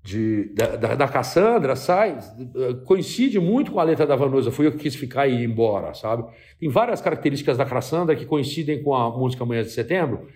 de 0.03 0.53
da, 0.55 0.95
da, 0.95 1.07
Cassandra 1.07 1.75
sai 1.75 2.17
coincide 2.85 3.39
muito 3.39 3.71
com 3.71 3.79
a 3.79 3.83
letra 3.83 4.07
da 4.07 4.15
Vanusa. 4.15 4.51
Fui 4.51 4.65
eu 4.65 4.71
que 4.71 4.79
quis 4.79 4.95
ficar 4.95 5.27
e 5.27 5.43
ir 5.43 5.45
embora, 5.45 5.93
sabe? 5.93 6.25
Tem 6.59 6.67
várias 6.67 6.99
características 6.99 7.55
da 7.55 7.65
Cassandra 7.65 8.15
que 8.15 8.25
coincidem 8.25 8.81
com 8.81 8.95
a 8.95 9.15
música 9.15 9.45
Manhã 9.45 9.61
de 9.61 9.69
Setembro, 9.69 10.27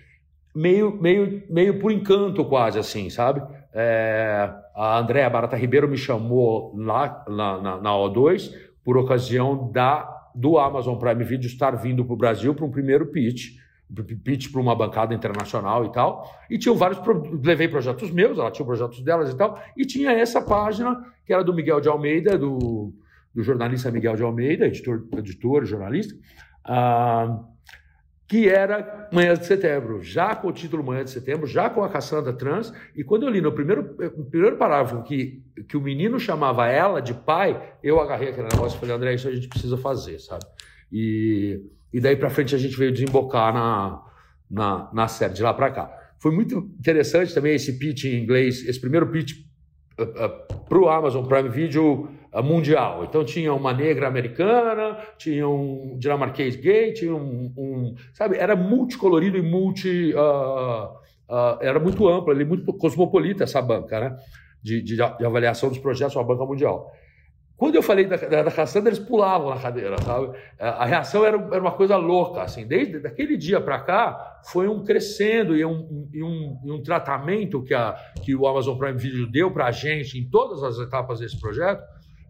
meio, 0.54 0.96
meio, 1.02 1.42
meio 1.50 1.80
por 1.80 1.90
encanto 1.90 2.44
quase 2.44 2.78
assim, 2.78 3.10
sabe? 3.10 3.42
É, 3.74 4.48
a 4.74 4.98
Andréa 4.98 5.28
Barata 5.28 5.56
Ribeiro 5.56 5.88
me 5.88 5.96
chamou 5.96 6.72
lá 6.76 7.24
na, 7.28 7.60
na, 7.60 7.80
na, 7.80 7.90
O2 7.90 8.52
por 8.84 8.96
ocasião 8.96 9.70
da, 9.72 10.08
do 10.34 10.58
Amazon 10.58 10.96
Prime 10.96 11.24
Video 11.24 11.46
estar 11.48 11.72
vindo 11.72 12.04
para 12.04 12.14
o 12.14 12.16
Brasil 12.16 12.54
para 12.54 12.64
um 12.64 12.70
primeiro 12.70 13.06
pitch, 13.06 13.58
pitch 14.22 14.50
para 14.50 14.60
uma 14.60 14.74
bancada 14.74 15.14
internacional 15.14 15.84
e 15.84 15.92
tal. 15.92 16.30
E 16.48 16.58
tinham 16.58 16.76
vários. 16.76 17.00
Levei 17.42 17.68
projetos 17.68 18.10
meus, 18.10 18.38
ela 18.38 18.50
tinha 18.50 18.66
projetos 18.66 19.02
delas 19.02 19.30
e 19.30 19.36
tal. 19.36 19.60
E 19.76 19.84
tinha 19.84 20.12
essa 20.12 20.40
página, 20.40 21.04
que 21.26 21.32
era 21.32 21.42
do 21.42 21.54
Miguel 21.54 21.80
de 21.80 21.88
Almeida, 21.88 22.38
do, 22.38 22.92
do 23.34 23.42
jornalista 23.42 23.90
Miguel 23.90 24.16
de 24.16 24.22
Almeida, 24.22 24.66
editor, 24.66 25.04
editor 25.16 25.64
jornalista. 25.64 26.14
Ah, 26.64 27.40
que 28.30 28.48
era 28.48 29.08
Manhã 29.12 29.34
de 29.34 29.44
Setembro, 29.44 30.00
já 30.00 30.36
com 30.36 30.46
o 30.46 30.52
título 30.52 30.84
Manhã 30.84 31.02
de 31.02 31.10
Setembro, 31.10 31.48
já 31.48 31.68
com 31.68 31.82
a 31.82 31.88
Cassandra 31.88 32.32
Trans, 32.32 32.72
e 32.94 33.02
quando 33.02 33.24
eu 33.24 33.28
li 33.28 33.40
no 33.40 33.50
primeiro, 33.50 33.96
no 34.16 34.24
primeiro 34.24 34.56
parágrafo 34.56 35.02
que, 35.02 35.42
que 35.68 35.76
o 35.76 35.80
menino 35.80 36.16
chamava 36.20 36.68
ela 36.68 37.02
de 37.02 37.12
pai, 37.12 37.60
eu 37.82 37.98
agarrei 38.00 38.28
aquele 38.28 38.46
negócio 38.46 38.76
e 38.76 38.78
falei, 38.78 38.94
André, 38.94 39.14
isso 39.14 39.26
a 39.26 39.34
gente 39.34 39.48
precisa 39.48 39.76
fazer, 39.76 40.20
sabe? 40.20 40.44
E, 40.92 41.60
e 41.92 42.00
daí 42.00 42.16
para 42.16 42.30
frente 42.30 42.54
a 42.54 42.58
gente 42.58 42.76
veio 42.76 42.92
desembocar 42.92 43.52
na, 43.52 44.02
na, 44.50 44.90
na 44.92 45.08
série, 45.08 45.34
de 45.34 45.42
lá 45.42 45.54
para 45.54 45.70
cá. 45.70 45.96
Foi 46.18 46.32
muito 46.32 46.70
interessante 46.78 47.34
também 47.34 47.54
esse 47.54 47.78
pitch 47.78 48.04
em 48.04 48.22
inglês, 48.22 48.66
esse 48.66 48.80
primeiro 48.80 49.06
pitch 49.06 49.32
uh, 49.98 50.02
uh, 50.02 50.60
para 50.68 50.78
o 50.78 50.88
Amazon 50.88 51.24
Prime 51.26 51.48
Video 51.48 52.08
mundial. 52.42 53.04
Então 53.04 53.24
tinha 53.24 53.52
uma 53.52 53.72
negra 53.72 54.06
americana, 54.06 54.96
tinha 55.18 55.48
um 55.48 55.96
dinamarquês 55.98 56.54
gay, 56.54 56.92
tinha 56.92 57.14
um, 57.14 57.52
um 57.56 57.94
sabe, 58.12 58.36
era 58.36 58.54
multicolorido 58.54 59.36
e 59.36 59.42
multi, 59.42 60.14
uh, 60.14 60.84
uh, 61.28 61.58
era 61.60 61.80
muito 61.80 62.06
amplo, 62.08 62.30
ali, 62.30 62.44
muito 62.44 62.72
cosmopolita 62.74 63.42
essa 63.42 63.60
banca, 63.60 63.98
né, 63.98 64.16
de, 64.62 64.80
de, 64.80 64.96
de, 64.96 65.02
avaliação 65.02 65.68
dos 65.68 65.78
projetos, 65.78 66.14
uma 66.14 66.24
banca 66.24 66.44
mundial. 66.44 66.92
Quando 67.60 67.74
eu 67.74 67.82
falei 67.82 68.06
da, 68.06 68.16
da, 68.16 68.44
da 68.44 68.50
Cassandra, 68.50 68.88
eles 68.88 68.98
pulavam 68.98 69.50
na 69.50 69.60
cadeira, 69.60 70.00
sabe? 70.00 70.34
A 70.58 70.86
reação 70.86 71.26
era, 71.26 71.36
era 71.36 71.60
uma 71.60 71.72
coisa 71.72 71.94
louca, 71.94 72.40
assim. 72.40 72.66
Desde 72.66 72.98
daquele 73.00 73.36
dia 73.36 73.60
para 73.60 73.78
cá, 73.80 74.40
foi 74.50 74.66
um 74.66 74.82
crescendo 74.82 75.54
e 75.54 75.62
um, 75.62 76.08
e 76.10 76.22
um, 76.22 76.58
e 76.64 76.70
um 76.72 76.82
tratamento 76.82 77.62
que, 77.62 77.74
a, 77.74 77.94
que 78.24 78.34
o 78.34 78.46
Amazon 78.46 78.78
Prime 78.78 78.96
Video 78.96 79.30
deu 79.30 79.50
para 79.50 79.66
a 79.66 79.70
gente 79.70 80.18
em 80.18 80.26
todas 80.26 80.62
as 80.62 80.78
etapas 80.78 81.20
desse 81.20 81.38
projeto, 81.38 81.82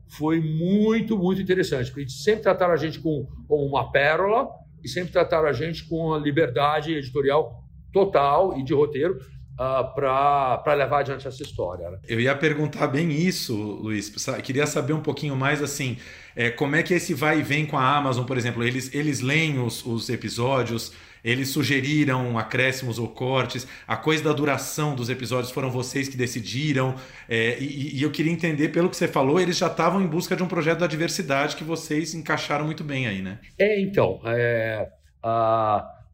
foi 0.09 0.41
muito, 0.41 1.17
muito 1.17 1.41
interessante. 1.41 1.93
Porque 1.93 2.09
sempre 2.09 2.43
trataram 2.43 2.75
a 2.75 2.77
gente 2.77 2.99
com, 2.99 3.29
com 3.47 3.65
uma 3.65 3.93
pérola 3.93 4.49
e 4.83 4.89
sempre 4.89 5.13
trataram 5.13 5.47
a 5.47 5.53
gente 5.53 5.89
com 5.89 6.13
a 6.13 6.19
liberdade 6.19 6.93
editorial 6.93 7.63
total 7.93 8.59
e 8.59 8.65
de 8.65 8.75
roteiro 8.75 9.17
uh, 9.61 10.01
ah, 10.07 10.59
para 10.65 10.75
levar 10.75 11.01
adiante 11.01 11.29
essa 11.29 11.43
história. 11.43 11.91
Né? 11.91 11.99
Eu 12.09 12.19
ia 12.19 12.35
perguntar 12.35 12.87
bem 12.87 13.11
isso, 13.13 13.55
Luiz. 13.55 14.11
Queria 14.43 14.67
saber 14.67 14.95
um 14.95 15.03
pouquinho 15.03 15.37
mais 15.37 15.63
assim, 15.63 15.99
é, 16.35 16.51
como 16.51 16.77
é 16.77 16.83
que 16.83 16.95
esse 16.95 17.13
vai 17.13 17.41
e 17.41 17.43
vem 17.43 17.67
com 17.67 17.77
a 17.77 17.97
Amazon, 17.97 18.25
por 18.25 18.39
exemplo? 18.39 18.65
Eles, 18.65 18.93
eles 18.95 19.21
leem 19.21 19.59
os, 19.59 19.85
os 19.85 20.09
episódios, 20.09 20.93
eles 21.23 21.51
sugeriram 21.51 22.39
acréscimos 22.39 22.99
ou 22.99 23.09
cortes. 23.09 23.69
A 23.87 23.97
coisa 23.97 24.25
da 24.25 24.33
duração 24.33 24.95
dos 24.95 25.11
episódios 25.11 25.53
foram 25.53 25.71
vocês 25.71 26.09
que 26.09 26.17
decidiram. 26.17 26.95
É, 27.29 27.59
e, 27.61 27.99
e, 27.99 28.03
eu 28.03 28.11
queria 28.11 28.33
entender, 28.33 28.71
pelo 28.71 28.89
que 28.89 28.97
você 28.97 29.07
falou, 29.07 29.39
eles 29.39 29.59
já 29.59 29.67
estavam 29.67 30.01
em 30.01 30.07
busca 30.07 30.35
de 30.35 30.43
um 30.43 30.49
projeto 30.49 30.79
da 30.79 30.87
diversidade 30.87 31.57
que 31.57 31.65
vocês 31.65 32.15
encaixaram 32.15 32.65
muito 32.65 32.83
bem 32.83 33.07
aí, 33.07 33.21
né? 33.21 33.39
É, 33.59 33.79
então. 33.79 34.21
É, 34.25 34.89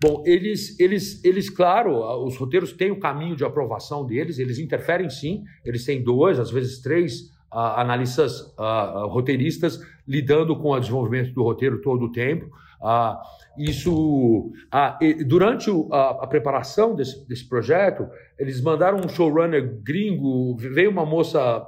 bom, 0.01 0.23
eles, 0.27 0.79
eles, 0.79 1.25
eles, 1.25 1.51
claro, 1.51 2.25
os 2.25 2.37
roteiros 2.37 2.73
têm 2.73 2.91
o 2.91 3.01
caminho 3.01 3.37
de 3.37 3.45
aprovação 3.45 4.05
deles, 4.07 4.39
eles 4.39 4.59
interferem 4.59 5.11
sim, 5.11 5.45
eles 5.65 5.85
têm 5.85 6.03
dois, 6.03 6.39
às 6.39 6.51
vezes 6.51 6.81
três. 6.81 7.35
Uh, 7.47 7.59
analistas 7.77 8.41
uh, 8.59 9.07
roteiristas 9.07 9.81
lidando 10.07 10.57
com 10.57 10.73
o 10.73 10.81
desenvolvimento 10.81 11.33
do 11.33 11.45
roteiro 11.45 11.81
todo 11.81 12.07
o 12.07 12.13
tempo. 12.13 12.51
Uh, 12.83 13.17
isso, 13.57 14.53
durante 15.27 15.71
a, 15.91 16.25
a, 16.25 16.27
preparação 16.27 16.95
desse, 16.95 17.27
desse, 17.27 17.49
projeto, 17.49 18.07
eles 18.39 18.61
mandaram 18.61 18.99
um 18.99 19.09
showrunner 19.09 19.81
gringo, 19.83 20.55
veio 20.57 20.91
uma 20.91 21.07
moça 21.07 21.61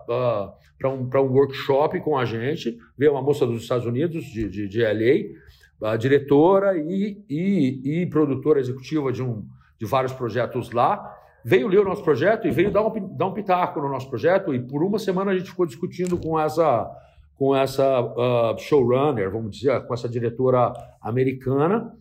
para 0.79 0.91
um, 0.91 1.09
um 1.09 1.33
workshop 1.33 2.01
com 2.01 2.19
a 2.19 2.25
gente, 2.25 2.79
veio 2.97 3.13
uma 3.13 3.23
moça 3.23 3.47
dos 3.47 3.63
Estados 3.63 3.87
Unidos, 3.87 4.25
de, 4.25 4.49
de, 4.49 4.69
de 4.69 4.83
LA, 4.83 5.35
diretora 5.99 6.77
e, 6.77 7.23
e, 7.29 8.03
e, 8.03 8.07
produtora 8.07 8.59
executiva 8.59 9.13
de, 9.13 9.23
um, 9.23 9.45
de 9.79 9.87
vários 9.87 10.13
projetos 10.13 10.73
lá, 10.73 11.17
veio 11.45 11.69
ler 11.69 11.81
o 11.81 11.85
nosso 11.85 12.03
projeto 12.03 12.49
e 12.49 12.51
veio 12.51 12.71
dar 12.71 12.85
um, 12.85 13.17
dar 13.17 13.27
um 13.27 13.33
pitaco 13.33 13.81
no 13.81 13.89
nosso 13.89 14.09
projeto, 14.11 14.55
e 14.55 14.61
por 14.61 14.83
uma 14.83 14.99
semana 14.99 15.31
a 15.31 15.39
gente 15.39 15.51
ficou 15.51 15.67
discutindo 15.67 16.19
com 16.19 16.39
essa 16.39 16.91
com 17.37 17.55
essa 17.55 18.01
uh, 18.01 18.59
showrunner, 18.59 19.31
vamos 19.31 19.57
dizer, 19.57 19.87
com 19.87 19.95
essa 19.95 20.09
diretora 20.09 20.73
americana. 21.01 21.95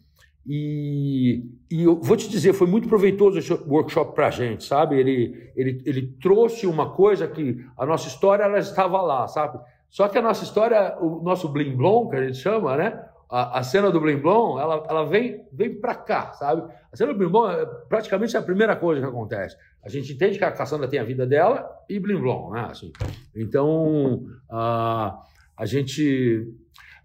E, 0.47 1.43
e, 1.69 1.84
eu 1.84 2.01
vou 2.01 2.17
te 2.17 2.28
dizer, 2.28 2.53
foi 2.53 2.65
muito 2.65 2.89
proveitoso 2.89 3.38
esse 3.38 3.53
workshop 3.53 4.15
para 4.15 4.28
a 4.28 4.32
gente, 4.32 4.63
sabe? 4.63 4.97
Ele, 4.99 5.51
ele, 5.55 5.84
ele 5.86 6.07
trouxe 6.19 6.65
uma 6.65 6.89
coisa 6.89 7.28
que 7.28 7.63
a 7.78 7.86
nossa 7.86 8.07
história 8.07 8.45
ela 8.45 8.57
estava 8.57 8.99
lá, 9.01 9.28
sabe? 9.28 9.59
Só 9.89 10.07
que 10.07 10.17
a 10.17 10.21
nossa 10.21 10.43
história, 10.43 10.97
o 10.99 11.21
nosso 11.21 11.49
blim 11.49 11.75
blom, 11.75 12.09
que 12.09 12.15
a 12.15 12.25
gente 12.25 12.38
chama, 12.38 12.75
né? 12.75 13.07
A, 13.30 13.59
a 13.59 13.63
cena 13.63 13.91
do 13.91 13.99
blim 13.99 14.17
blom, 14.17 14.59
ela, 14.59 14.86
ela 14.89 15.05
vem, 15.05 15.45
vem 15.51 15.75
para 15.75 15.95
cá, 15.95 16.32
sabe? 16.34 16.61
A 16.91 16.95
cena 16.95 17.11
do 17.11 17.17
blim 17.17 17.30
blom 17.30 17.49
é 17.49 17.65
praticamente 17.89 18.38
a 18.38 18.41
primeira 18.41 18.75
coisa 18.75 19.01
que 19.01 19.07
acontece. 19.07 19.57
A 19.84 19.89
gente 19.89 20.13
entende 20.13 20.38
que 20.38 20.43
a 20.45 20.51
Cassandra 20.51 20.88
tem 20.88 20.99
a 20.99 21.03
vida 21.03 21.25
dela 21.25 21.69
e 21.89 21.99
blim 21.99 22.19
blom, 22.19 22.51
né? 22.51 22.67
Assim, 22.69 22.91
então, 23.36 24.25
a, 24.49 25.21
a 25.57 25.65
gente... 25.65 26.53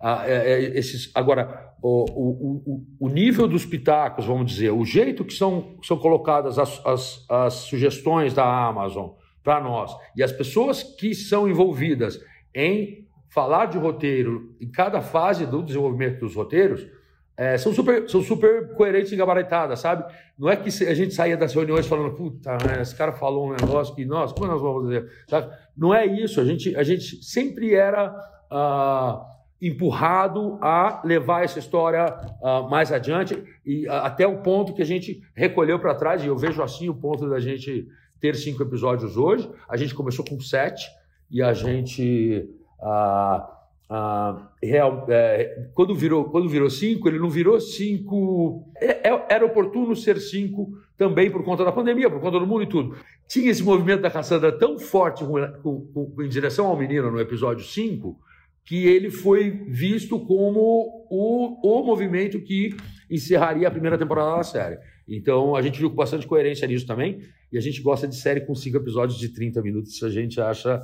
É, 0.00 0.34
é, 0.34 0.78
esses, 0.78 1.12
agora, 1.14 1.74
o, 1.80 2.04
o, 2.10 2.86
o, 2.98 3.08
nível 3.08 3.46
dos 3.46 3.64
pitacos, 3.64 4.26
vamos 4.26 4.50
dizer, 4.50 4.70
o 4.70 4.84
jeito 4.84 5.24
que 5.24 5.32
são, 5.32 5.76
são 5.82 5.96
colocadas 5.96 6.58
as, 6.58 6.84
as, 6.84 7.24
as 7.28 7.54
sugestões 7.54 8.34
da 8.34 8.44
Amazon 8.44 9.10
para 9.44 9.60
nós 9.60 9.94
e 10.16 10.22
as 10.22 10.32
pessoas 10.32 10.82
que 10.82 11.14
são 11.14 11.48
envolvidas 11.48 12.20
em 12.54 13.01
falar 13.33 13.66
de 13.66 13.78
roteiro 13.78 14.55
em 14.61 14.70
cada 14.70 15.01
fase 15.01 15.47
do 15.47 15.62
desenvolvimento 15.62 16.20
dos 16.20 16.35
roteiros 16.35 16.87
é, 17.35 17.57
são, 17.57 17.72
super, 17.72 18.09
são 18.09 18.20
super 18.22 18.74
coerentes 18.74 19.11
e 19.11 19.16
gabaritadas, 19.16 19.80
sabe? 19.80 20.05
Não 20.39 20.51
é 20.51 20.57
que 20.57 20.68
a 20.85 20.95
gente 20.95 21.14
saía 21.14 21.37
das 21.37 21.55
reuniões 21.55 21.87
falando, 21.87 22.14
puta, 22.14 22.51
né, 22.59 22.83
esse 22.83 22.95
cara 22.95 23.12
falou 23.12 23.49
um 23.49 23.53
negócio 23.53 23.95
que, 23.95 24.05
nossa, 24.05 24.35
como 24.35 24.49
nós 24.49 24.61
vamos 24.61 24.85
fazer? 24.85 25.11
Sabe? 25.26 25.51
Não 25.74 25.95
é 25.95 26.05
isso, 26.05 26.41
a 26.43 26.45
gente, 26.45 26.76
a 26.76 26.83
gente 26.83 27.24
sempre 27.24 27.74
era 27.74 28.14
uh, 28.51 29.24
empurrado 29.62 30.59
a 30.61 31.01
levar 31.03 31.43
essa 31.43 31.59
história 31.59 32.14
uh, 32.43 32.68
mais 32.68 32.93
adiante 32.93 33.43
e 33.64 33.87
uh, 33.87 33.93
até 33.93 34.26
o 34.26 34.43
ponto 34.43 34.74
que 34.74 34.83
a 34.83 34.87
gente 34.87 35.22
recolheu 35.35 35.78
para 35.78 35.95
trás, 35.95 36.22
e 36.22 36.26
eu 36.26 36.37
vejo 36.37 36.62
assim 36.62 36.91
o 36.91 36.95
ponto 36.95 37.30
da 37.30 37.41
gente 37.41 37.89
ter 38.20 38.37
cinco 38.37 38.62
episódios 38.62 39.16
hoje. 39.16 39.51
A 39.66 39.78
gente 39.78 39.95
começou 39.95 40.22
com 40.22 40.39
sete 40.39 40.87
e 41.30 41.43
a 41.43 41.55
gente. 41.55 42.47
Ah, 42.83 43.62
ah, 43.95 44.49
real, 44.62 45.05
é, 45.11 45.68
quando, 45.74 45.95
virou, 45.95 46.24
quando 46.24 46.49
virou 46.49 46.70
cinco, 46.70 47.09
ele 47.09 47.18
não 47.18 47.28
virou 47.28 47.61
cinco. 47.61 48.72
É, 48.80 49.11
é, 49.11 49.26
era 49.28 49.45
oportuno 49.45 49.95
ser 49.95 50.18
cinco 50.18 50.72
também 50.97 51.30
por 51.30 51.45
conta 51.45 51.62
da 51.62 51.70
pandemia, 51.70 52.09
por 52.09 52.20
conta 52.20 52.41
do 52.41 52.47
mundo 52.47 52.62
e 52.62 52.66
tudo. 52.66 52.97
Tinha 53.28 53.51
esse 53.51 53.62
movimento 53.62 54.01
da 54.01 54.11
Cassandra 54.11 54.51
tão 54.51 54.78
forte 54.78 55.24
com, 55.24 55.83
com, 55.93 56.22
em 56.22 56.28
direção 56.28 56.66
ao 56.66 56.76
menino 56.76 57.11
no 57.11 57.20
episódio 57.20 57.64
5 57.64 58.18
que 58.64 58.87
ele 58.87 59.11
foi 59.11 59.51
visto 59.51 60.18
como 60.20 61.07
o, 61.11 61.80
o 61.80 61.85
movimento 61.85 62.41
que 62.41 62.74
encerraria 63.11 63.66
a 63.68 63.70
primeira 63.70 63.99
temporada 63.99 64.37
da 64.37 64.43
série. 64.43 64.78
Então 65.07 65.57
a 65.57 65.61
gente 65.61 65.78
viu 65.78 65.91
com 65.91 65.97
bastante 65.97 66.26
coerência 66.26 66.66
nisso 66.66 66.87
também. 66.87 67.20
E 67.53 67.59
a 67.59 67.61
gente 67.61 67.83
gosta 67.83 68.09
de 68.09 68.16
série 68.16 68.41
com 68.41 68.55
cinco 68.55 68.78
episódios 68.78 69.18
de 69.18 69.28
30 69.28 69.61
minutos. 69.61 70.03
A 70.03 70.09
gente 70.09 70.41
acha 70.41 70.80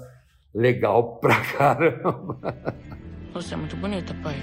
legal 0.54 1.16
pra 1.20 1.36
caramba. 1.56 2.54
Você 3.32 3.54
é 3.54 3.56
muito 3.56 3.76
bonita, 3.76 4.14
pai. 4.22 4.36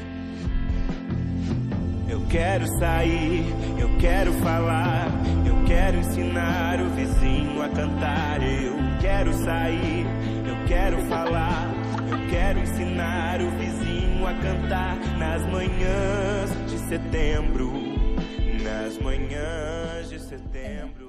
Eu 2.07 2.21
quero 2.29 2.65
sair, 2.79 3.43
eu 3.79 3.97
quero 3.97 4.31
falar, 4.33 5.07
eu 5.45 5.65
quero 5.65 5.97
ensinar 5.97 6.79
o 6.79 6.89
vizinho 6.91 7.61
a 7.61 7.69
cantar. 7.69 8.41
Eu 8.43 8.75
quero 9.01 9.33
sair, 9.33 10.05
eu 10.47 10.65
quero 10.67 10.97
falar, 11.07 11.67
eu 12.09 12.29
quero 12.29 12.59
ensinar 12.59 13.41
o 13.41 13.49
vizinho 13.57 14.27
a 14.27 14.33
cantar 14.35 14.97
nas 15.17 15.45
manhãs 15.47 16.51
de 16.69 16.77
setembro. 16.87 17.71
Nas 18.63 18.97
manhãs. 18.99 20.04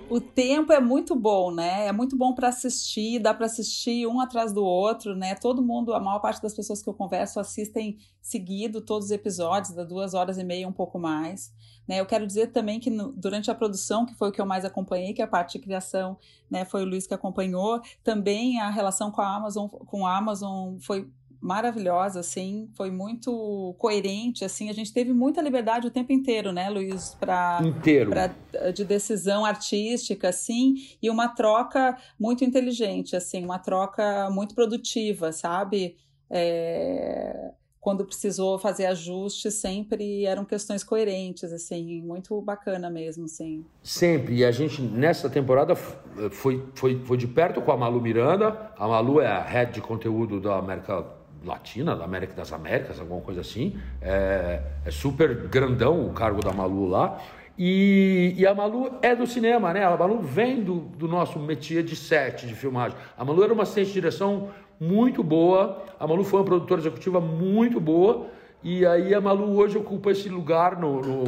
O 0.09 0.21
tempo 0.21 0.73
é 0.73 0.79
muito 0.79 1.17
bom, 1.17 1.51
né? 1.51 1.89
É 1.89 1.93
muito 1.93 2.17
bom 2.17 2.33
para 2.33 2.49
assistir, 2.49 3.19
dá 3.19 3.35
para 3.35 3.47
assistir 3.47 4.07
um 4.07 4.21
atrás 4.21 4.53
do 4.53 4.65
outro, 4.65 5.17
né? 5.17 5.35
Todo 5.35 5.61
mundo, 5.61 5.93
a 5.93 5.99
maior 5.99 6.21
parte 6.21 6.41
das 6.41 6.55
pessoas 6.55 6.81
que 6.81 6.89
eu 6.89 6.95
converso 6.95 7.41
assistem 7.41 7.99
seguido 8.23 8.81
todos 8.81 9.07
os 9.07 9.11
episódios, 9.11 9.75
da 9.75 9.83
duas 9.83 10.15
horas 10.15 10.39
e 10.39 10.45
meia, 10.45 10.69
um 10.69 10.73
pouco 10.73 10.97
mais. 10.97 11.53
Né? 11.89 11.99
Eu 11.99 12.07
quero 12.07 12.25
dizer 12.25 12.53
também 12.53 12.79
que 12.79 12.89
no, 12.89 13.13
durante 13.13 13.51
a 13.51 13.55
produção, 13.55 14.07
que 14.07 14.15
foi 14.15 14.29
o 14.29 14.33
que 14.33 14.41
eu 14.41 14.47
mais 14.47 14.65
acompanhei, 14.65 15.13
que 15.13 15.21
é 15.21 15.25
a 15.25 15.29
parte 15.29 15.59
de 15.59 15.65
criação, 15.65 16.17
né, 16.49 16.65
foi 16.65 16.83
o 16.83 16.87
Luiz 16.87 17.07
que 17.07 17.15
acompanhou, 17.15 17.81
também 18.05 18.61
a 18.61 18.71
relação 18.71 19.11
com 19.11 19.21
a 19.21 19.35
Amazon, 19.35 19.67
com 19.67 20.07
a 20.07 20.17
Amazon 20.17 20.79
foi 20.81 21.11
maravilhosa, 21.41 22.21
assim, 22.21 22.69
foi 22.75 22.91
muito 22.91 23.75
coerente, 23.79 24.45
assim, 24.45 24.69
a 24.69 24.73
gente 24.73 24.93
teve 24.93 25.13
muita 25.13 25.41
liberdade 25.41 25.87
o 25.87 25.91
tempo 25.91 26.13
inteiro, 26.13 26.53
né, 26.53 26.69
Luiz, 26.69 27.15
para 27.19 27.61
inteiro 27.65 28.11
pra, 28.11 28.29
de 28.73 28.85
decisão 28.85 29.45
artística, 29.45 30.29
assim, 30.29 30.75
e 31.03 31.11
uma 31.11 31.29
troca 31.29 31.97
muito 32.19 32.45
inteligente, 32.45 33.15
assim, 33.15 33.45
uma 33.45 33.59
troca 33.59 34.29
muito 34.31 34.55
produtiva, 34.55 35.33
sabe? 35.33 35.97
É... 36.31 37.53
Quando 37.79 38.05
precisou 38.05 38.59
fazer 38.59 38.87
ajustes, 38.87 39.55
sempre 39.55 40.25
eram 40.25 40.45
questões 40.45 40.83
coerentes, 40.83 41.53
assim, 41.53 42.03
muito 42.03 42.43
bacana 42.43 42.91
mesmo, 42.91 43.27
assim. 43.27 43.65
Sempre, 43.81 44.35
e 44.35 44.45
a 44.45 44.51
gente 44.51 44.83
nessa 44.83 45.31
temporada 45.31 45.77
foi, 45.77 46.67
foi, 46.75 46.99
foi 47.05 47.17
de 47.17 47.29
perto 47.29 47.63
com 47.63 47.71
a 47.71 47.77
Malu 47.77 48.01
Miranda, 48.01 48.73
a 48.77 48.89
Malu 48.89 49.21
é 49.21 49.29
a 49.29 49.41
head 49.41 49.73
de 49.73 49.81
conteúdo 49.81 50.41
da 50.41 50.59
América 50.59 51.16
Latina, 51.47 51.95
da 51.95 52.05
América 52.05 52.35
das 52.35 52.53
Américas, 52.53 53.01
alguma 53.01 53.21
coisa 53.21 53.41
assim. 53.41 53.79
É, 54.01 54.61
é 54.85 54.91
super 54.91 55.49
grandão 55.49 56.07
o 56.07 56.13
cargo 56.13 56.41
da 56.41 56.53
Malu 56.53 56.87
lá. 56.87 57.21
E, 57.59 58.35
e, 58.37 58.47
a 58.47 58.55
Malu 58.55 58.99
é 59.01 59.17
do 59.17 59.27
cinema, 59.27 59.73
né? 59.73 59.85
A 59.85 59.97
Malu 59.97 60.21
vem 60.21 60.63
do, 60.63 60.81
do 60.81 61.09
nosso 61.09 61.39
métier 61.39 61.83
de 61.83 61.97
set, 61.97 62.47
de 62.47 62.55
filmagem. 62.55 62.99
A 63.17 63.25
Malu 63.25 63.43
era 63.43 63.53
uma 63.53 63.63
assistente 63.63 63.89
de 63.89 63.95
direção 63.95 64.51
muito 64.79 65.23
boa. 65.23 65.83
A 65.99 66.07
Malu 66.07 66.23
foi 66.23 66.41
uma 66.41 66.45
produtora 66.45 66.81
executiva 66.81 67.19
muito 67.21 67.81
boa. 67.81 68.27
E 68.63 68.85
aí 68.85 69.15
a 69.15 69.21
Malu 69.21 69.57
hoje 69.57 69.79
ocupa 69.79 70.11
esse 70.11 70.29
lugar 70.29 70.79
no, 70.79 71.01
no, 71.01 71.25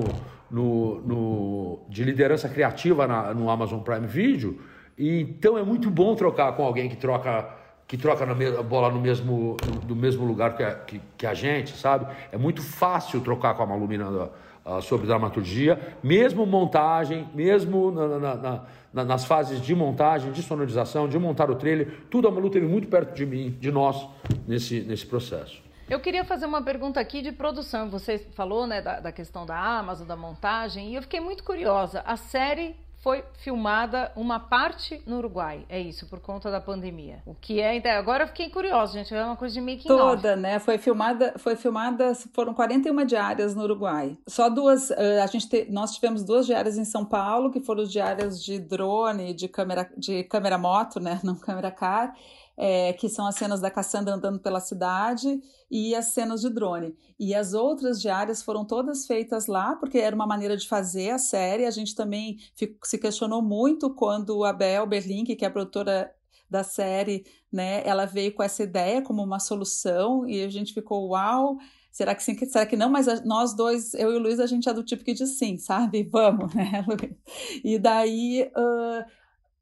no, 0.51 1.01
no 1.01 1.81
de 1.89 2.05
liderança 2.05 2.49
criativa 2.49 3.07
na, 3.07 3.33
no 3.33 3.49
Amazon 3.49 3.81
Prime 3.81 4.07
Video. 4.07 4.61
E, 4.99 5.21
então 5.21 5.57
é 5.57 5.63
muito 5.63 5.91
bom 5.91 6.15
trocar 6.15 6.53
com 6.57 6.65
alguém 6.65 6.91
que 6.91 6.97
troca 6.97 7.58
que 7.89 7.97
troca 7.97 8.23
a 8.23 8.63
bola 8.63 8.91
no 8.91 9.01
mesmo, 9.01 9.57
no 9.89 9.97
mesmo 9.97 10.27
lugar 10.27 10.55
que 10.55 10.63
a, 10.63 10.75
que, 10.75 11.01
que 11.17 11.27
a 11.27 11.33
gente, 11.33 11.75
sabe? 11.75 12.07
É 12.31 12.37
muito 12.37 12.61
fácil 12.63 13.19
trocar 13.23 13.55
com 13.55 13.63
a 13.63 13.67
Malu 13.67 13.89
Miranda 13.89 14.31
uh, 14.63 14.83
sobre 14.83 15.07
dramaturgia, 15.07 15.97
mesmo 16.03 16.45
montagem, 16.45 17.27
mesmo 17.35 17.91
na, 17.91 18.19
na, 18.19 18.65
na, 18.93 19.05
nas 19.05 19.25
fases 19.25 19.63
de 19.63 19.75
montagem, 19.75 20.31
de 20.33 20.43
sonorização, 20.43 21.09
de 21.09 21.19
montar 21.19 21.51
o 21.51 21.55
trailer, 21.55 22.03
tudo 22.11 22.29
a 22.29 22.31
Malu 22.31 22.51
teve 22.51 22.67
muito 22.67 22.87
perto 22.89 23.15
de 23.15 23.25
mim, 23.25 23.57
de 23.59 23.73
nós, 23.73 24.07
nesse, 24.47 24.81
nesse 24.81 25.07
processo. 25.07 25.63
Eu 25.89 25.99
queria 25.99 26.23
fazer 26.23 26.45
uma 26.45 26.61
pergunta 26.61 27.01
aqui 27.01 27.23
de 27.23 27.33
produção. 27.33 27.89
Você 27.89 28.19
falou 28.19 28.67
né, 28.67 28.83
da, 28.83 29.01
da 29.01 29.11
questão 29.11 29.47
da 29.47 29.59
Amazon, 29.59 30.07
da 30.07 30.15
montagem, 30.15 30.91
e 30.91 30.97
eu 30.97 31.01
fiquei 31.01 31.21
muito 31.21 31.43
curiosa. 31.43 32.03
A 32.05 32.19
série 32.19 32.77
foi 33.09 33.25
filmada 33.39 34.13
uma 34.15 34.39
parte 34.39 35.01
no 35.07 35.17
Uruguai, 35.17 35.65
é 35.71 35.81
isso, 35.81 36.07
por 36.09 36.21
conta 36.21 36.51
da 36.51 36.61
pandemia. 36.61 37.23
O 37.25 37.35
que 37.35 37.59
é, 37.59 37.75
então, 37.75 37.91
agora 37.93 38.25
eu 38.25 38.29
fiquei 38.29 38.51
curiosa, 38.51 38.93
gente, 38.93 39.15
é 39.15 39.25
uma 39.25 39.35
coisa 39.35 39.55
de 39.55 39.63
making 39.63 39.89
Toda, 39.89 40.33
off. 40.33 40.41
né? 40.41 40.59
Foi 40.59 40.77
filmada, 40.77 41.33
foi 41.39 41.57
filmada, 41.57 42.15
foram 42.35 42.53
41 42.53 43.07
diárias 43.07 43.55
no 43.55 43.63
Uruguai. 43.63 44.19
Só 44.27 44.51
duas, 44.51 44.91
eh, 44.91 45.23
a 45.23 45.27
gente 45.27 45.49
te, 45.49 45.67
nós 45.71 45.95
tivemos 45.95 46.23
duas 46.23 46.45
diárias 46.45 46.77
em 46.77 46.85
São 46.85 47.03
Paulo, 47.03 47.51
que 47.51 47.61
foram 47.63 47.85
diárias 47.85 48.45
de 48.45 48.59
drone, 48.59 49.33
de 49.33 49.49
câmera, 49.49 49.91
de 49.97 50.25
câmera 50.25 50.59
moto, 50.59 51.01
né? 51.01 51.19
Não 51.25 51.35
câmera 51.35 51.71
car 51.71 52.15
é, 52.59 52.93
que 52.93 53.09
são 53.09 53.25
as 53.25 53.37
cenas 53.37 53.61
da 53.61 53.71
Cassandra 53.71 54.15
andando 54.15 54.41
pela 54.41 54.59
cidade 54.59 55.41
e 55.71 55.95
as 55.95 56.07
cenas 56.07 56.41
de 56.41 56.51
drone. 56.51 56.97
E 57.17 57.33
as 57.33 57.55
outras 57.55 58.01
diárias 58.01 58.43
foram 58.43 58.65
todas 58.65 59.07
feitas 59.07 59.47
lá, 59.47 59.77
porque 59.77 59.99
era 59.99 60.15
uma 60.15 60.27
maneira 60.27 60.57
de 60.57 60.67
fazer 60.67 61.11
a 61.11 61.19
série. 61.19 61.65
A 61.65 61.71
gente 61.71 61.95
também 61.95 62.39
se 62.83 62.99
questionou 62.99 63.41
muito 63.41 63.95
quando 63.95 64.45
a 64.45 64.53
Bel 64.53 64.87
Berlink, 64.87 65.37
que 65.37 65.45
é 65.45 65.49
a 65.49 65.53
produtora 65.53 66.13
da 66.51 66.65
série, 66.65 67.25
né, 67.53 67.83
ela 67.87 68.07
veio 68.07 68.35
com 68.35 68.43
essa 68.43 68.63
ideia 68.63 69.03
como 69.03 69.23
uma 69.23 69.39
solução 69.39 70.27
e 70.27 70.43
a 70.43 70.49
gente 70.49 70.73
ficou, 70.73 71.11
uau, 71.11 71.59
será 71.93 72.15
que 72.15 72.23
sim, 72.23 72.35
será 72.47 72.65
que 72.65 72.75
não? 72.75 72.89
Mas 72.89 73.23
nós 73.23 73.55
dois, 73.55 73.93
eu 73.93 74.13
e 74.13 74.17
o 74.17 74.19
Luiz, 74.19 74.41
a 74.41 74.47
gente 74.47 74.67
é 74.67 74.73
do 74.73 74.83
tipo 74.83 75.05
que 75.05 75.13
diz 75.13 75.39
sim, 75.39 75.59
sabe? 75.59 76.05
Vamos, 76.11 76.55
né, 76.55 76.83
Luiz? 76.89 77.15
E 77.63 77.79
daí, 77.79 78.51
uh, 78.57 79.05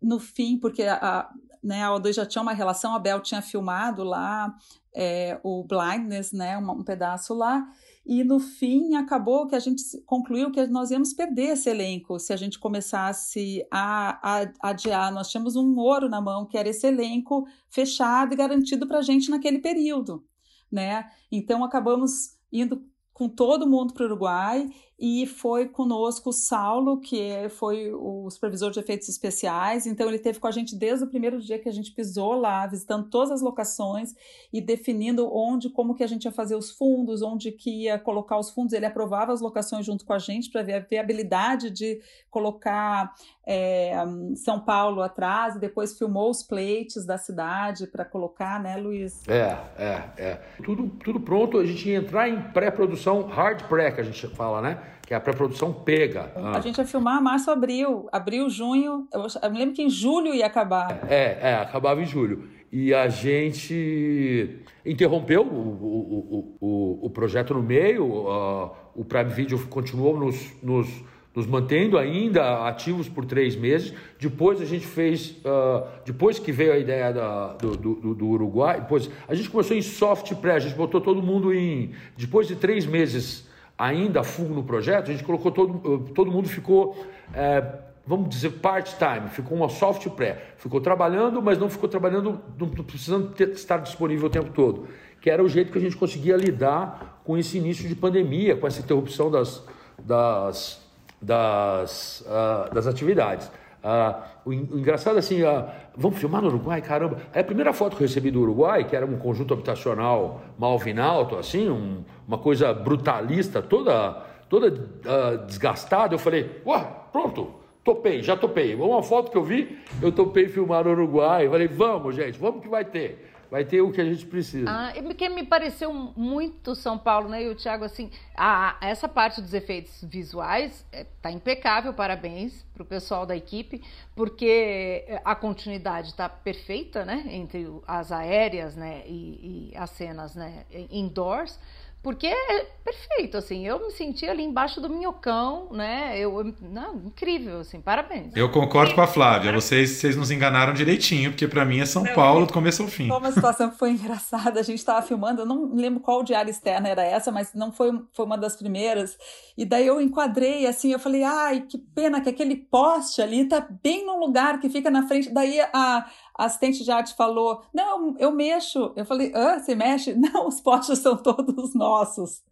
no 0.01 0.21
fim, 0.21 0.57
porque 0.59 0.85
a, 0.85 1.29
né, 1.67 1.83
a 1.83 1.89
O2 1.91 2.13
já 2.13 2.25
tinha 2.25 2.43
uma 2.43 2.53
relação, 2.53 2.95
a 2.95 2.99
Bel 2.99 3.21
tinha 3.21 3.43
filmado 3.43 4.05
lá 4.05 4.55
é, 4.95 5.39
o 5.43 5.65
Blindness, 5.65 6.33
né, 6.33 6.57
um, 6.57 6.71
um 6.71 6.85
pedaço 6.85 7.35
lá, 7.35 7.69
e 8.07 8.23
no 8.23 8.39
fim 8.39 8.95
acabou 8.95 9.49
que 9.49 9.57
a 9.57 9.59
gente 9.59 9.83
concluiu 10.07 10.53
que 10.53 10.65
nós 10.69 10.93
íamos 10.93 11.13
perder 11.13 11.55
esse 11.55 11.69
elenco 11.69 12.21
se 12.21 12.33
a 12.33 12.37
gente 12.37 12.57
começasse 12.57 13.67
a, 13.69 14.41
a, 14.41 14.71
adiar. 14.71 15.13
Nós 15.13 15.29
tínhamos 15.29 15.57
um 15.57 15.77
ouro 15.77 16.09
na 16.09 16.21
mão, 16.21 16.47
que 16.47 16.57
era 16.57 16.69
esse 16.69 16.87
elenco 16.87 17.47
fechado 17.69 18.33
e 18.33 18.37
garantido 18.37 18.87
para 18.87 18.99
a 18.99 19.03
gente 19.03 19.29
naquele 19.29 19.59
período, 19.59 20.25
né? 20.71 21.11
Então 21.33 21.65
acabamos 21.65 22.37
indo 22.53 22.87
com 23.17 23.31
todo 23.31 23.67
mundo 23.67 23.95
para 23.95 24.03
o 24.03 24.07
Uruguai 24.07 24.69
e 24.99 25.27
foi 25.27 25.67
conosco 25.67 26.29
o 26.29 26.33
Saulo, 26.35 27.01
que 27.01 27.49
foi 27.49 27.91
o 27.91 28.29
supervisor 28.31 28.71
de 28.71 28.79
efeitos 28.79 29.09
especiais. 29.09 29.87
Então, 29.87 30.07
ele 30.07 30.19
teve 30.19 30.39
com 30.39 30.47
a 30.47 30.51
gente 30.51 30.77
desde 30.77 31.05
o 31.05 31.09
primeiro 31.09 31.41
dia 31.41 31.59
que 31.59 31.69
a 31.69 31.73
gente 31.73 31.93
pisou 31.93 32.35
lá, 32.35 32.67
visitando 32.67 33.09
todas 33.09 33.31
as 33.31 33.41
locações 33.41 34.15
e 34.53 34.61
definindo 34.61 35.35
onde, 35.35 35.71
como 35.71 35.95
que 35.95 36.05
a 36.05 36.07
gente 36.07 36.27
ia 36.27 36.33
fazer 36.33 36.57
os 36.57 36.71
fundos, 36.71 37.23
onde 37.23 37.53
que 37.53 37.85
ia 37.85 37.99
colocar 37.99 38.39
os 38.39 38.51
fundos. 38.51 38.75
Ele 38.75 38.85
aprovava 38.85 39.33
as 39.33 39.41
locações 39.41 39.87
junto 39.87 40.05
com 40.05 40.13
a 40.13 40.19
gente 40.19 40.51
para 40.51 40.63
ver 40.63 40.75
a 40.75 40.81
viabilidade 40.81 41.71
de 41.71 42.03
colocar 42.31 43.15
é, 43.47 43.95
São 44.35 44.61
Paulo 44.61 45.01
atrás 45.01 45.55
e 45.55 45.61
depois 45.61 45.97
filmou 45.97 46.31
os 46.31 46.43
plates 46.43 47.07
da 47.07 47.17
cidade 47.17 47.87
para 47.87 48.05
colocar, 48.05 48.61
né, 48.61 48.77
Luiz? 48.77 49.27
É, 49.29 49.57
é, 49.79 50.03
é. 50.17 50.41
Tudo, 50.65 50.89
tudo 51.05 51.21
pronto, 51.21 51.59
a 51.59 51.65
gente 51.65 51.89
ia 51.89 51.99
entrar 51.99 52.29
em 52.29 52.41
pré-produção, 52.51 53.23
hard 53.23 53.63
pré, 53.65 53.93
que 53.93 54.01
a 54.01 54.05
gente 54.05 54.27
fala, 54.29 54.61
né? 54.61 54.79
que 55.07 55.15
é 55.15 55.17
a 55.17 55.21
pré-produção 55.21 55.73
pega. 55.73 56.33
Ah. 56.35 56.57
A 56.57 56.61
gente 56.61 56.79
ia 56.79 56.85
filmar 56.85 57.23
março, 57.23 57.49
abril. 57.49 58.09
Abril, 58.11 58.51
junho. 58.51 59.07
Eu, 59.13 59.27
eu, 59.41 59.51
me 59.53 59.59
lembro 59.59 59.73
que 59.73 59.83
em 59.83 59.89
julho 59.89 60.35
ia 60.35 60.47
acabar. 60.47 61.07
É, 61.09 61.39
é, 61.41 61.55
acabava 61.55 62.03
em 62.03 62.05
julho. 62.05 62.49
E 62.73 62.93
a 62.93 63.09
gente 63.09 64.59
interrompeu 64.85 65.43
o, 65.43 65.47
o, 65.47 66.57
o, 66.61 67.07
o 67.07 67.11
projeto 67.11 67.55
no 67.55 67.63
meio. 67.63 68.05
Uh, 68.05 68.71
o 68.97 69.05
Prime 69.05 69.31
Video 69.31 69.65
continuou 69.69 70.19
nos, 70.19 70.53
nos, 70.61 70.89
nos, 71.37 71.47
mantendo 71.47 71.99
ainda 71.99 72.67
ativos 72.67 73.09
por 73.09 73.27
três 73.27 73.55
meses. 73.55 73.93
Depois 74.19 74.61
a 74.61 74.65
gente 74.65 74.87
fez. 74.87 75.33
Uh, 75.45 75.87
depois 76.05 76.39
que 76.39 76.51
veio 76.51 76.73
a 76.73 76.79
ideia 76.79 77.13
da, 77.13 77.53
do, 77.53 77.77
do, 77.77 78.15
do, 78.15 78.27
Uruguai, 78.27 78.81
depois 78.81 79.11
a 79.29 79.35
gente 79.35 79.51
começou 79.51 79.77
em 79.77 79.83
soft 79.83 80.35
pré, 80.37 80.55
a 80.55 80.59
gente 80.59 80.75
botou 80.75 81.01
todo 81.01 81.23
mundo 81.23 81.53
em. 81.53 81.93
Depois 82.17 82.49
de 82.49 82.57
três 82.57 82.87
meses 82.87 83.47
ainda 83.79 84.25
full 84.25 84.49
no 84.49 84.65
projeto, 84.65 85.11
a 85.11 85.13
gente 85.13 85.25
colocou 85.25 85.53
todo, 85.53 85.99
todo 86.15 86.31
mundo 86.31 86.49
ficou, 86.49 86.97
é, 87.35 87.63
vamos 88.07 88.31
dizer, 88.31 88.53
part-time, 88.53 89.29
ficou 89.29 89.59
uma 89.59 89.69
soft 89.69 90.09
pré, 90.11 90.55
ficou 90.57 90.81
trabalhando, 90.81 91.43
mas 91.43 91.59
não 91.59 91.69
ficou 91.69 91.89
trabalhando, 91.89 92.41
não 92.59 92.69
precisando 92.69 93.35
ter, 93.35 93.51
estar 93.51 93.77
disponível 93.79 94.29
o 94.29 94.31
tempo 94.31 94.51
todo, 94.51 94.89
que 95.21 95.29
era 95.29 95.45
o 95.45 95.49
jeito 95.49 95.71
que 95.71 95.77
a 95.77 95.81
gente 95.81 95.97
conseguia 95.97 96.37
lidar 96.37 97.21
com 97.23 97.37
esse 97.37 97.59
início 97.59 97.87
de 97.87 97.95
pandemia, 97.95 98.57
com 98.57 98.67
essa 98.67 98.81
interrupção 98.81 99.31
das, 99.31 99.63
das, 100.03 100.86
das, 101.27 102.25
uh, 102.27 102.73
das 102.73 102.87
atividades. 102.87 103.51
Uh, 103.83 104.23
o, 104.45 104.53
engraçado 104.53 105.17
é 105.17 105.19
assim, 105.19 105.43
uh, 105.43 105.65
vamos 105.97 106.19
filmar 106.19 106.41
no 106.41 106.49
Uruguai, 106.49 106.81
caramba. 106.81 107.19
É 107.35 107.41
a 107.41 107.45
primeira 107.45 107.73
foto 107.73 107.97
que 107.97 108.03
eu 108.03 108.07
recebi 108.07 108.31
do 108.31 108.41
Uruguai, 108.41 108.85
que 108.85 108.95
era 108.95 109.05
um 109.05 109.19
conjunto 109.19 109.53
habitacional 109.53 110.41
malvinalto, 110.59 111.37
assim, 111.37 111.69
um, 111.69 112.05
uma 112.27 112.39
coisa 112.39 112.73
brutalista, 112.73 113.61
toda, 113.61 114.23
toda 114.49 114.69
uh, 114.69 115.47
desgastada. 115.47 116.15
Eu 116.15 116.19
falei, 116.19 116.63
ué, 116.65 116.87
pronto, 117.13 117.55
topei, 117.85 118.23
já 118.23 118.37
topei. 118.37 118.75
Uma 118.75 119.03
foto 119.03 119.31
que 119.31 119.37
eu 119.37 119.45
vi, 119.45 119.79
eu 120.01 120.13
topei 120.13 120.49
filmar 120.49 120.85
no 120.85 120.91
Uruguai. 120.91 121.47
Eu 121.47 121.51
falei, 121.51 121.69
vamos, 121.69 122.15
gente, 122.15 122.39
vamos 122.39 122.63
que 122.63 122.69
vai 122.69 122.85
ter 122.85 123.36
vai 123.51 123.65
ter 123.65 123.81
o 123.81 123.93
que 123.93 124.01
a 124.01 124.05
gente 124.05 124.27
precisa. 124.27 124.67
Ah, 124.69 124.93
que 125.15 125.29
me 125.29 125.45
pareceu 125.45 125.93
muito 125.93 126.75
São 126.75 126.99
Paulo, 126.99 127.29
né? 127.29 127.43
E 127.45 127.49
o 127.49 127.55
Thiago, 127.55 127.85
assim, 127.85 128.11
a, 128.37 128.77
essa 128.81 129.09
parte 129.09 129.41
dos 129.41 129.55
efeitos 129.55 130.03
visuais 130.03 130.85
é, 130.93 131.05
tá 131.23 131.31
impecável, 131.31 131.93
parabéns 131.93 132.65
para 132.75 132.83
o 132.83 132.87
pessoal 132.87 133.25
da 133.25 133.37
equipe, 133.37 133.83
porque 134.15 135.05
a 135.25 135.35
continuidade 135.35 136.09
está 136.09 136.29
perfeita, 136.29 137.05
né? 137.05 137.25
Entre 137.29 137.67
as 137.87 138.13
aéreas, 138.13 138.77
né? 138.77 139.03
E, 139.07 139.71
e 139.73 139.77
as 139.77 139.91
cenas, 139.91 140.35
né? 140.35 140.65
Indoors. 140.91 141.59
Porque 142.07 142.29
é 142.29 142.65
perfeito, 142.85 143.37
assim, 143.37 143.67
eu 143.67 143.85
me 143.85 143.91
senti 143.91 144.29
ali 144.29 144.45
embaixo 144.45 144.81
do 144.81 144.89
minhocão, 144.89 145.69
né? 145.73 146.17
Eu, 146.17 146.55
não, 146.63 146.99
incrível, 147.05 147.59
assim, 147.59 147.81
parabéns. 147.81 148.37
Eu 148.37 148.49
concordo 148.49 148.95
com 148.95 149.01
a 149.01 149.09
Flávia, 149.09 149.51
vocês, 149.51 149.91
vocês 149.91 150.15
nos 150.15 150.31
enganaram 150.31 150.73
direitinho, 150.73 151.33
porque 151.33 151.49
para 151.49 151.65
mim 151.65 151.81
é 151.81 151.85
São 151.85 152.05
Paulo 152.15 152.47
do 152.47 152.53
começo 152.53 152.85
ao 152.85 152.89
fim. 152.89 153.09
Foi 153.09 153.19
uma 153.19 153.33
situação 153.33 153.71
que 153.71 153.77
foi 153.77 153.91
engraçada, 153.91 154.61
a 154.61 154.63
gente 154.63 154.79
estava 154.79 155.05
filmando, 155.05 155.43
eu 155.43 155.47
não 155.47 155.75
lembro 155.75 155.99
qual 155.99 156.23
diário 156.23 156.49
externa 156.49 156.89
era 156.89 157.03
essa, 157.03 157.33
mas 157.33 157.53
não 157.55 157.73
foi, 157.73 157.91
foi 158.13 158.25
uma 158.25 158.39
das 158.39 158.55
primeiras, 158.55 159.19
e 159.59 159.65
daí 159.65 159.89
eu 159.89 160.01
enquadrei, 160.01 160.65
assim, 160.65 160.93
eu 160.93 161.01
falei, 161.01 161.25
ai, 161.25 161.63
que 161.69 161.77
pena 161.77 162.21
que 162.21 162.29
aquele 162.29 162.55
poste 162.55 163.21
ali 163.21 163.49
tá 163.49 163.67
bem 163.83 164.07
no 164.07 164.17
lugar 164.21 164.61
que 164.61 164.71
fica 164.71 164.93
na 164.93 165.09
frente, 165.09 165.35
daí 165.35 165.61
a 165.73 166.07
a 166.37 166.45
assistente 166.45 166.85
de 166.85 166.91
arte 166.91 167.15
falou: 167.15 167.63
Não, 167.73 168.15
eu 168.19 168.31
mexo. 168.31 168.93
Eu 168.95 169.05
falei: 169.05 169.33
Ah, 169.35 169.59
você 169.59 169.75
mexe? 169.75 170.15
Não, 170.17 170.47
os 170.47 170.61
postes 170.61 170.99
são 170.99 171.17
todos 171.17 171.75
nossos. 171.75 172.43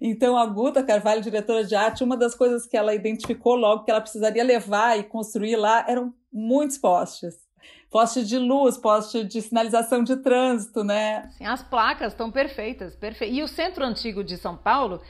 Então, 0.00 0.36
a 0.36 0.46
Guta 0.46 0.82
Carvalho, 0.82 1.22
diretora 1.22 1.64
de 1.64 1.74
arte, 1.74 2.02
uma 2.02 2.16
das 2.16 2.34
coisas 2.34 2.66
que 2.66 2.76
ela 2.76 2.94
identificou 2.94 3.54
logo 3.54 3.84
que 3.84 3.90
ela 3.90 4.00
precisaria 4.00 4.42
levar 4.42 4.98
e 4.98 5.04
construir 5.04 5.56
lá 5.56 5.84
eram 5.88 6.14
muitos 6.32 6.78
postes. 6.78 7.46
Poste 7.90 8.24
de 8.24 8.38
luz, 8.38 8.76
poste 8.76 9.24
de 9.24 9.40
sinalização 9.40 10.02
de 10.02 10.16
trânsito, 10.16 10.82
né? 10.82 11.30
Sim, 11.38 11.46
as 11.46 11.62
placas 11.62 12.12
estão 12.12 12.30
perfeitas, 12.30 12.96
perfeitas. 12.96 13.36
E 13.36 13.42
o 13.42 13.48
centro 13.48 13.84
antigo 13.84 14.24
de 14.24 14.36
São 14.36 14.56
Paulo 14.56 15.00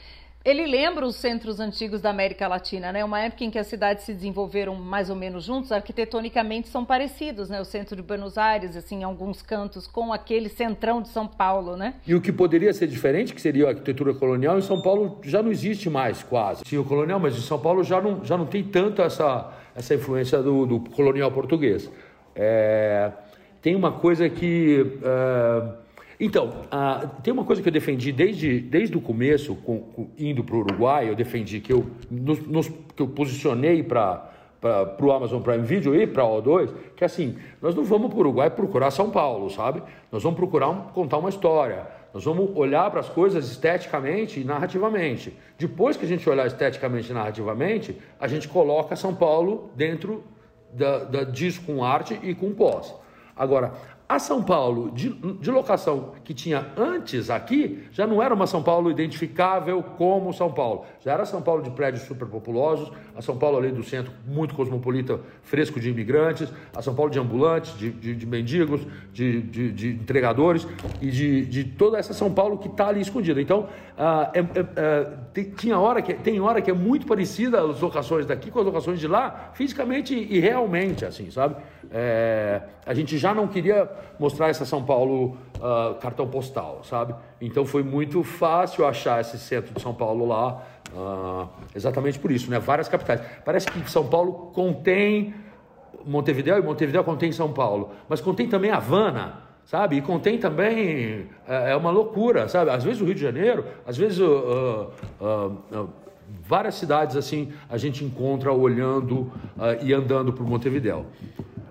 ele 0.47 0.65
lembra 0.65 1.05
os 1.05 1.17
centros 1.17 1.59
antigos 1.59 1.99
da 1.99 2.09
América 2.09 2.47
Latina, 2.47 2.89
né? 2.89 3.03
Uma 3.03 3.19
época 3.19 3.43
em 3.43 3.51
que 3.51 3.59
as 3.59 3.67
cidades 3.67 4.05
se 4.05 4.13
desenvolveram 4.13 4.75
mais 4.75 5.09
ou 5.09 5.15
menos 5.15 5.43
juntos, 5.43 5.73
arquitetonicamente 5.73 6.69
são 6.69 6.85
parecidos, 6.85 7.49
né? 7.49 7.59
O 7.59 7.65
centro 7.65 7.97
de 7.97 8.01
Buenos 8.01 8.37
Aires, 8.37 8.77
assim, 8.77 9.01
em 9.01 9.03
alguns 9.03 9.41
cantos, 9.41 9.87
com 9.87 10.13
aquele 10.13 10.47
centrão 10.47 11.01
de 11.01 11.09
São 11.09 11.27
Paulo, 11.27 11.75
né? 11.75 11.95
E 12.07 12.15
o 12.15 12.21
que 12.21 12.31
poderia 12.31 12.73
ser 12.73 12.87
diferente, 12.87 13.33
que 13.33 13.41
seria 13.41 13.65
a 13.65 13.69
arquitetura 13.71 14.13
colonial, 14.13 14.57
em 14.57 14.61
São 14.61 14.81
Paulo 14.81 15.19
já 15.21 15.43
não 15.43 15.51
existe 15.51 15.89
mais, 15.89 16.23
quase. 16.23 16.63
Sim, 16.65 16.77
o 16.77 16.85
colonial, 16.85 17.19
mas 17.19 17.35
em 17.37 17.41
São 17.41 17.59
Paulo 17.59 17.83
já 17.83 17.99
não, 17.99 18.23
já 18.23 18.37
não 18.37 18.45
tem 18.45 18.63
tanto 18.63 19.01
essa, 19.01 19.51
essa 19.75 19.95
influência 19.95 20.41
do, 20.41 20.65
do 20.65 20.79
colonial 20.91 21.29
português. 21.29 21.91
É, 22.33 23.11
tem 23.61 23.75
uma 23.75 23.91
coisa 23.91 24.29
que... 24.29 24.97
É, 25.03 25.86
então, 26.19 26.51
tem 27.21 27.31
uma 27.31 27.43
coisa 27.43 27.61
que 27.61 27.67
eu 27.67 27.73
defendi 27.73 28.11
desde, 28.11 28.59
desde 28.59 28.97
o 28.97 29.01
começo, 29.01 29.55
com, 29.55 29.79
com, 29.79 30.09
indo 30.17 30.43
para 30.43 30.55
o 30.55 30.59
Uruguai, 30.59 31.09
eu 31.09 31.15
defendi 31.15 31.59
que 31.59 31.71
eu, 31.71 31.85
nos, 32.09 32.39
nos, 32.47 32.67
que 32.67 33.01
eu 33.01 33.07
posicionei 33.07 33.83
para 33.83 34.33
para 34.59 35.05
o 35.05 35.11
Amazon 35.11 35.41
Prime 35.41 35.63
Video 35.63 35.95
e 35.95 36.07
para 36.07 36.23
a 36.23 36.25
O2, 36.25 36.71
que 36.95 37.05
assim, 37.05 37.37
nós 37.61 37.75
não 37.75 37.83
vamos 37.83 38.09
para 38.09 38.17
o 38.17 38.19
Uruguai 38.21 38.49
procurar 38.49 38.91
São 38.91 39.09
Paulo, 39.09 39.49
sabe? 39.49 39.83
Nós 40.11 40.23
vamos 40.23 40.37
procurar 40.37 40.69
um, 40.69 40.81
contar 40.89 41.17
uma 41.17 41.29
história. 41.29 41.85
Nós 42.13 42.23
vamos 42.23 42.49
olhar 42.55 42.89
para 42.89 42.99
as 42.99 43.09
coisas 43.09 43.49
esteticamente 43.49 44.39
e 44.39 44.43
narrativamente. 44.43 45.37
Depois 45.57 45.95
que 45.95 46.05
a 46.05 46.07
gente 46.07 46.27
olhar 46.27 46.47
esteticamente 46.47 47.11
e 47.11 47.13
narrativamente, 47.13 47.95
a 48.19 48.27
gente 48.27 48.47
coloca 48.47 48.95
São 48.95 49.13
Paulo 49.13 49.69
dentro 49.75 50.23
da, 50.73 51.03
da, 51.03 51.23
disso 51.23 51.61
com 51.61 51.83
arte 51.83 52.19
e 52.23 52.33
com 52.33 52.53
pós. 52.53 52.93
Agora, 53.35 53.73
a 54.07 54.19
São 54.19 54.41
Paulo 54.41 54.89
de, 54.91 55.09
de, 55.09 55.51
locação 55.51 56.13
que 56.23 56.33
tinha 56.33 56.71
antes 56.77 57.29
aqui 57.29 57.83
já 57.91 58.07
não 58.07 58.23
era 58.23 58.33
uma 58.33 58.47
São 58.47 58.63
Paulo 58.63 58.89
identificável 58.89 59.83
como 59.83 60.33
São 60.33 60.51
Paulo. 60.51 60.85
Já 61.07 61.13
era 61.13 61.25
São 61.25 61.41
Paulo 61.41 61.63
de 61.63 61.69
prédios 61.69 62.03
superpopulosos, 62.03 62.91
a 63.15 63.21
São 63.21 63.37
Paulo 63.37 63.57
ali 63.59 63.71
do 63.71 63.81
centro 63.81 64.11
muito 64.25 64.53
cosmopolita, 64.53 65.21
fresco 65.41 65.79
de 65.79 65.89
imigrantes, 65.89 66.51
a 66.75 66.81
São 66.81 66.93
Paulo 66.93 67.09
de 67.09 67.17
ambulantes, 67.17 67.77
de, 67.77 67.89
de, 67.91 68.13
de 68.13 68.25
mendigos, 68.25 68.81
de, 69.13 69.41
de, 69.41 69.87
entregadores 69.87 70.67
e 71.01 71.09
de, 71.09 71.63
toda 71.63 71.97
essa 71.97 72.13
São 72.13 72.29
Paulo 72.29 72.57
que 72.57 72.67
está 72.67 72.89
ali 72.89 72.99
escondida. 72.99 73.41
Então, 73.41 73.69
ah, 73.97 74.29
é, 74.33 74.39
é, 74.39 74.65
é, 74.75 75.13
tem, 75.33 75.45
tinha 75.51 75.79
hora 75.79 76.01
que, 76.01 76.13
tem 76.13 76.41
hora 76.41 76.61
que 76.61 76.69
é 76.69 76.73
muito 76.73 77.07
parecida 77.07 77.61
as 77.61 77.79
locações 77.79 78.25
daqui 78.25 78.51
com 78.51 78.59
as 78.59 78.65
locações 78.65 78.99
de 78.99 79.07
lá, 79.07 79.51
fisicamente 79.53 80.13
e 80.13 80.41
realmente, 80.41 81.05
assim, 81.05 81.31
sabe? 81.31 81.55
É, 81.89 82.63
a 82.85 82.93
gente 82.93 83.17
já 83.17 83.33
não 83.33 83.47
queria 83.47 83.89
mostrar 84.19 84.49
essa 84.49 84.65
São 84.65 84.83
Paulo 84.83 85.37
uh, 85.57 85.95
cartão 85.95 86.27
postal, 86.27 86.81
sabe? 86.83 87.15
Então 87.39 87.65
foi 87.65 87.83
muito 87.83 88.23
fácil 88.23 88.85
achar 88.85 89.21
esse 89.21 89.37
centro 89.37 89.73
de 89.73 89.81
São 89.81 89.93
Paulo 89.93 90.25
lá, 90.25 90.63
uh, 90.93 91.47
exatamente 91.75 92.19
por 92.19 92.31
isso, 92.31 92.49
né? 92.49 92.59
Várias 92.59 92.87
capitais. 92.87 93.21
Parece 93.43 93.67
que 93.67 93.89
São 93.89 94.07
Paulo 94.07 94.51
contém 94.53 95.33
Montevideo 96.05 96.57
e 96.57 96.61
Montevideo 96.61 97.03
contém 97.03 97.31
São 97.31 97.51
Paulo, 97.51 97.91
mas 98.07 98.21
contém 98.21 98.47
também 98.47 98.71
Havana, 98.71 99.41
sabe? 99.65 99.97
E 99.97 100.01
contém 100.01 100.37
também 100.37 101.27
é, 101.47 101.71
é 101.71 101.75
uma 101.75 101.91
loucura, 101.91 102.47
sabe? 102.47 102.71
Às 102.71 102.83
vezes 102.83 103.01
o 103.01 103.05
Rio 103.05 103.15
de 103.15 103.21
Janeiro, 103.21 103.65
às 103.85 103.97
vezes 103.97 104.19
uh, 104.19 104.89
uh, 105.21 105.89
várias 106.45 106.75
cidades 106.75 107.15
assim 107.15 107.51
a 107.69 107.77
gente 107.77 108.03
encontra 108.03 108.51
olhando 108.51 109.31
e 109.81 109.93
andando 109.93 110.33
por 110.33 110.45
Montevideo. 110.45 111.05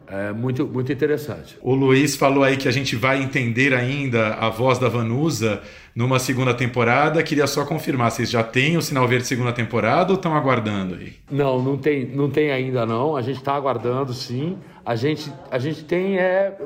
É 0.09 0.32
muito, 0.32 0.66
muito 0.66 0.92
interessante. 0.92 1.59
O 1.61 1.74
Luiz 1.74 2.14
falou 2.14 2.44
aí 2.44 2.57
que 2.57 2.68
a 2.68 2.70
gente 2.70 2.94
vai 2.94 3.20
entender 3.20 3.74
ainda 3.74 4.34
a 4.34 4.48
voz 4.48 4.78
da 4.78 4.88
Vanusa 4.88 5.61
numa 5.94 6.18
segunda 6.18 6.54
temporada. 6.54 7.22
Queria 7.22 7.46
só 7.46 7.64
confirmar, 7.64 8.11
vocês 8.11 8.30
já 8.30 8.42
têm 8.44 8.76
o 8.76 8.82
sinal 8.82 9.09
verde 9.09 9.26
segunda 9.26 9.52
temporada 9.52 10.12
ou 10.12 10.16
estão 10.16 10.34
aguardando 10.34 10.94
aí? 10.94 11.14
Não, 11.30 11.61
não 11.61 11.76
tem, 11.76 12.07
não 12.07 12.30
tem 12.30 12.52
ainda 12.52 12.86
não. 12.86 13.16
A 13.16 13.22
gente 13.22 13.38
está 13.38 13.54
aguardando 13.54 14.12
sim. 14.14 14.57
A 14.84 14.94
gente, 14.94 15.32
a 15.50 15.59
gente 15.59 15.84
tem 15.84 16.18
é, 16.18 16.57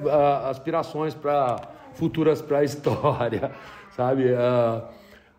aspirações 0.50 1.14
para 1.14 1.56
futuras 1.94 2.42
para 2.42 2.58
a 2.58 2.64
história, 2.64 3.52
sabe? 3.96 4.24
Uh, 4.24 4.82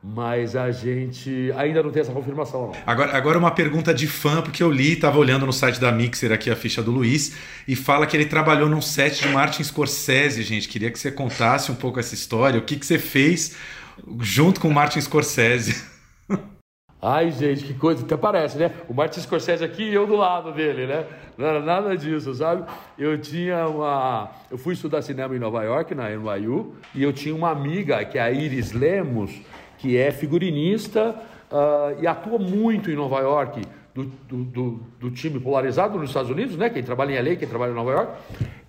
mas 0.04 0.56
a 0.56 0.72
gente 0.72 1.52
ainda 1.56 1.84
não 1.84 1.92
tem 1.92 2.02
essa 2.02 2.12
confirmação. 2.12 2.68
Não. 2.68 2.74
Agora, 2.86 3.16
agora 3.16 3.38
uma 3.38 3.52
pergunta 3.52 3.94
de 3.94 4.08
fã, 4.08 4.42
porque 4.42 4.64
eu 4.64 4.72
li, 4.72 4.94
estava 4.94 5.20
olhando 5.20 5.46
no 5.46 5.54
site 5.54 5.80
da 5.80 5.92
Mixer 5.92 6.32
aqui 6.32 6.50
a 6.50 6.56
ficha 6.56 6.82
do 6.82 6.92
Luiz, 6.92 7.36
e 7.68 7.76
fala 7.76 8.08
que 8.08 8.18
ele 8.18 8.26
trabalhou 8.26 8.68
num 8.68 8.82
set 8.82 9.22
de 9.22 9.28
Martin 9.30 9.64
Scorsese, 9.64 10.42
gente. 10.42 10.68
Queria 10.68 10.90
que 10.90 10.98
você 10.98 11.12
contasse 11.12 11.72
um 11.72 11.76
pouco 11.76 12.00
essa 12.00 12.16
história, 12.16 12.60
o 12.60 12.64
que, 12.64 12.78
que 12.78 12.86
você 12.86 12.98
fez 12.98 13.56
junto 14.20 14.60
com 14.60 14.68
o 14.68 14.74
Martin 14.74 15.00
Scorsese. 15.02 15.84
Ai, 17.04 17.32
gente, 17.32 17.64
que 17.64 17.74
coisa, 17.74 18.06
até 18.06 18.16
parece, 18.16 18.60
né? 18.60 18.72
O 18.88 18.94
Martin 18.94 19.22
Scorsese 19.22 19.64
aqui 19.64 19.84
e 19.84 19.94
eu 19.94 20.06
do 20.06 20.16
lado 20.16 20.52
dele, 20.52 20.86
né? 20.86 21.08
Não 21.36 21.48
era 21.48 21.60
nada 21.60 21.98
disso, 21.98 22.32
sabe? 22.36 22.64
Eu 22.98 23.20
tinha 23.20 23.68
uma. 23.68 24.30
Eu 24.52 24.58
fui 24.58 24.76
estudar 24.76 25.02
cinema 25.02 25.36
em 25.36 25.40
Nova 25.40 25.64
York, 25.64 25.96
na 25.96 26.10
NYU, 26.12 26.76
e 26.94 27.02
eu 27.02 27.12
tinha 27.12 27.34
uma 27.34 27.50
amiga, 27.50 28.06
que 28.06 28.20
é 28.20 28.22
a 28.22 28.32
Iris 28.32 28.72
Lemos, 28.72 29.32
que 29.82 29.98
é 29.98 30.12
figurinista 30.12 31.16
uh, 31.52 32.02
e 32.02 32.06
atua 32.06 32.38
muito 32.38 32.92
em 32.92 32.96
Nova 32.96 33.20
York, 33.20 33.62
do, 33.96 34.06
do, 34.30 34.80
do, 35.00 35.12
time 35.12 35.40
polarizado 35.40 35.98
nos 35.98 36.12
Estados 36.12 36.30
Unidos, 36.30 36.56
né? 36.56 36.70
Quem 36.70 36.84
trabalha 36.84 37.20
em 37.20 37.22
LA, 37.22 37.36
quem 37.36 37.48
trabalha 37.48 37.72
em 37.72 37.76
Nova 37.76 37.92
York. 37.92 38.14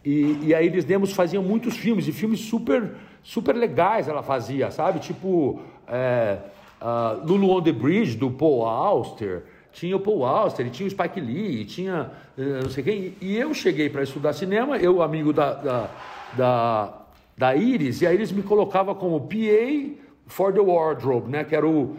E, 0.04 0.38
e 0.42 0.54
a 0.54 0.62
Iris 0.62 0.84
Lemos 0.84 1.12
fazia 1.12 1.40
muitos 1.40 1.76
filmes, 1.76 2.08
e 2.08 2.12
filmes 2.12 2.40
super, 2.40 2.94
super 3.22 3.54
legais 3.54 4.08
ela 4.08 4.22
fazia, 4.22 4.70
sabe? 4.70 4.98
Tipo. 5.00 5.60
É, 5.86 6.38
uh, 6.80 7.24
Lulu 7.24 7.50
on 7.50 7.62
the 7.62 7.72
Bridge, 7.72 8.16
do 8.16 8.30
Paul 8.30 8.64
Auster, 8.64 9.44
tinha 9.72 9.96
o 9.96 10.00
Paul 10.00 10.24
Auster, 10.24 10.68
tinha 10.70 10.86
o 10.86 10.90
Spike 10.90 11.20
Lee, 11.20 11.64
tinha 11.66 12.10
uh, 12.36 12.62
não 12.62 12.70
sei 12.70 12.82
quem. 12.82 13.14
E 13.20 13.36
eu 13.36 13.54
cheguei 13.54 13.90
para 13.90 14.02
estudar 14.02 14.32
cinema, 14.32 14.78
eu, 14.78 15.02
amigo 15.02 15.32
da, 15.32 15.54
da, 15.54 15.90
da, 16.36 16.94
da 17.36 17.54
Iris, 17.54 18.00
e 18.02 18.06
a 18.06 18.12
Iris 18.12 18.32
me 18.32 18.42
colocava 18.42 18.94
como 18.94 19.20
PA 19.20 20.01
for 20.26 20.52
the 20.52 20.60
wardrobe, 20.60 21.30
né? 21.30 21.44
Que 21.44 21.54
era 21.54 21.66
o 21.66 21.96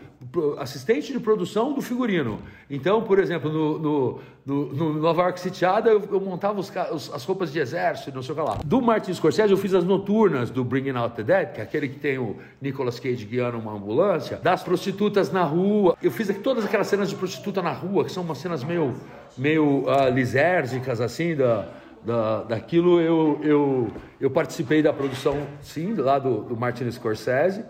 assistente 0.58 1.12
de 1.14 1.20
produção 1.20 1.74
do 1.74 1.82
figurino. 1.82 2.40
Então, 2.70 3.04
por 3.04 3.20
exemplo, 3.20 3.52
no, 3.52 3.78
no, 3.78 4.20
no, 4.46 4.74
no 4.74 4.94
Nova 4.94 5.24
York 5.24 5.40
Sitiada, 5.40 5.90
eu, 5.90 6.02
eu 6.12 6.20
montava 6.20 6.60
os, 6.60 6.72
os, 6.92 7.14
as 7.14 7.24
roupas 7.24 7.52
de 7.52 7.60
exército, 7.60 8.16
não 8.16 8.24
sei 8.24 8.34
o 8.34 8.36
que 8.36 8.42
lá. 8.42 8.58
Do 8.66 8.82
Martin 8.82 9.14
Scorsese, 9.14 9.52
eu 9.52 9.58
fiz 9.58 9.74
as 9.74 9.84
noturnas 9.84 10.50
do 10.50 10.64
Bringing 10.64 10.98
Out 10.98 11.16
the 11.16 11.24
Dead, 11.24 11.54
que 11.54 11.62
é 11.62 11.64
aquele 11.64 11.88
que 11.88 12.00
tem 12.00 12.18
o 12.18 12.38
Nicolas 12.62 13.00
Cage 13.00 13.26
guiando 13.26 13.58
uma 13.60 13.74
ambulância, 13.74 14.38
das 14.38 14.64
prostitutas 14.64 15.32
na 15.32 15.44
rua. 15.44 15.96
Eu 16.02 16.12
fiz 16.12 16.36
todas 16.42 16.66
aquelas 16.66 16.88
cenas 16.88 17.10
de 17.10 17.16
prostituta 17.16 17.62
na 17.62 17.72
rua, 17.72 18.06
que 18.06 18.12
são 18.12 18.24
umas 18.24 18.38
cenas 18.38 18.64
meio, 18.64 18.96
meio 19.38 19.84
uh, 19.84 20.10
lisérgicas, 20.12 21.00
assim, 21.02 21.36
da, 21.36 21.68
da, 22.04 22.44
daquilo. 22.44 23.00
Eu, 23.00 23.40
eu, 23.44 23.92
eu 24.20 24.32
participei 24.32 24.82
da 24.82 24.94
produção, 24.94 25.46
sim, 25.62 25.94
lá 25.94 26.18
do, 26.18 26.44
do 26.44 26.58
Martin 26.58 26.90
Scorsese. 26.90 27.64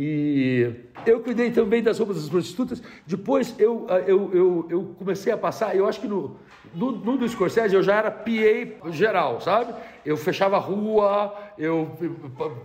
E 0.00 0.70
eu 1.04 1.18
cuidei 1.18 1.50
também 1.50 1.82
das 1.82 1.98
roupas 1.98 2.18
das 2.18 2.28
prostitutas. 2.28 2.80
Depois 3.04 3.52
eu, 3.58 3.84
eu, 4.06 4.30
eu, 4.32 4.66
eu 4.70 4.94
comecei 4.96 5.32
a 5.32 5.36
passar, 5.36 5.74
eu 5.74 5.88
acho 5.88 6.00
que 6.00 6.06
no, 6.06 6.36
no, 6.72 6.92
no 6.92 7.18
do 7.18 7.28
Scorsese 7.28 7.74
eu 7.74 7.82
já 7.82 7.96
era 7.96 8.08
PA 8.08 8.92
geral, 8.92 9.40
sabe? 9.40 9.74
Eu 10.06 10.16
fechava 10.16 10.54
a 10.54 10.60
rua, 10.60 11.34
eu 11.58 11.98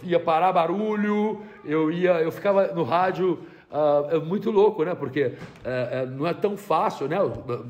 ia 0.03 0.19
parar 0.19 0.53
barulho, 0.53 1.41
eu 1.65 1.91
ia, 1.91 2.21
eu 2.21 2.31
ficava 2.31 2.67
no 2.67 2.83
rádio. 2.83 3.39
Uh, 3.71 4.15
é 4.15 4.19
muito 4.19 4.51
louco, 4.51 4.83
né? 4.83 4.93
Porque 4.93 5.23
uh, 5.23 5.31
uh, 5.31 6.11
não 6.11 6.27
é 6.27 6.35
tão 6.35 6.55
fácil, 6.55 7.07
né? 7.07 7.17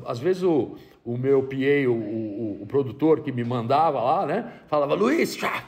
Às 0.04 0.18
vezes 0.18 0.42
o, 0.42 0.76
o 1.02 1.16
meu 1.16 1.42
PA, 1.42 1.88
o, 1.88 1.92
o, 1.92 2.58
o 2.64 2.66
produtor 2.66 3.20
que 3.20 3.32
me 3.32 3.42
mandava 3.42 3.98
lá, 4.02 4.26
né? 4.26 4.52
Falava, 4.66 4.92
Luiz, 4.94 5.34
tchá, 5.34 5.50
ah, 5.50 5.62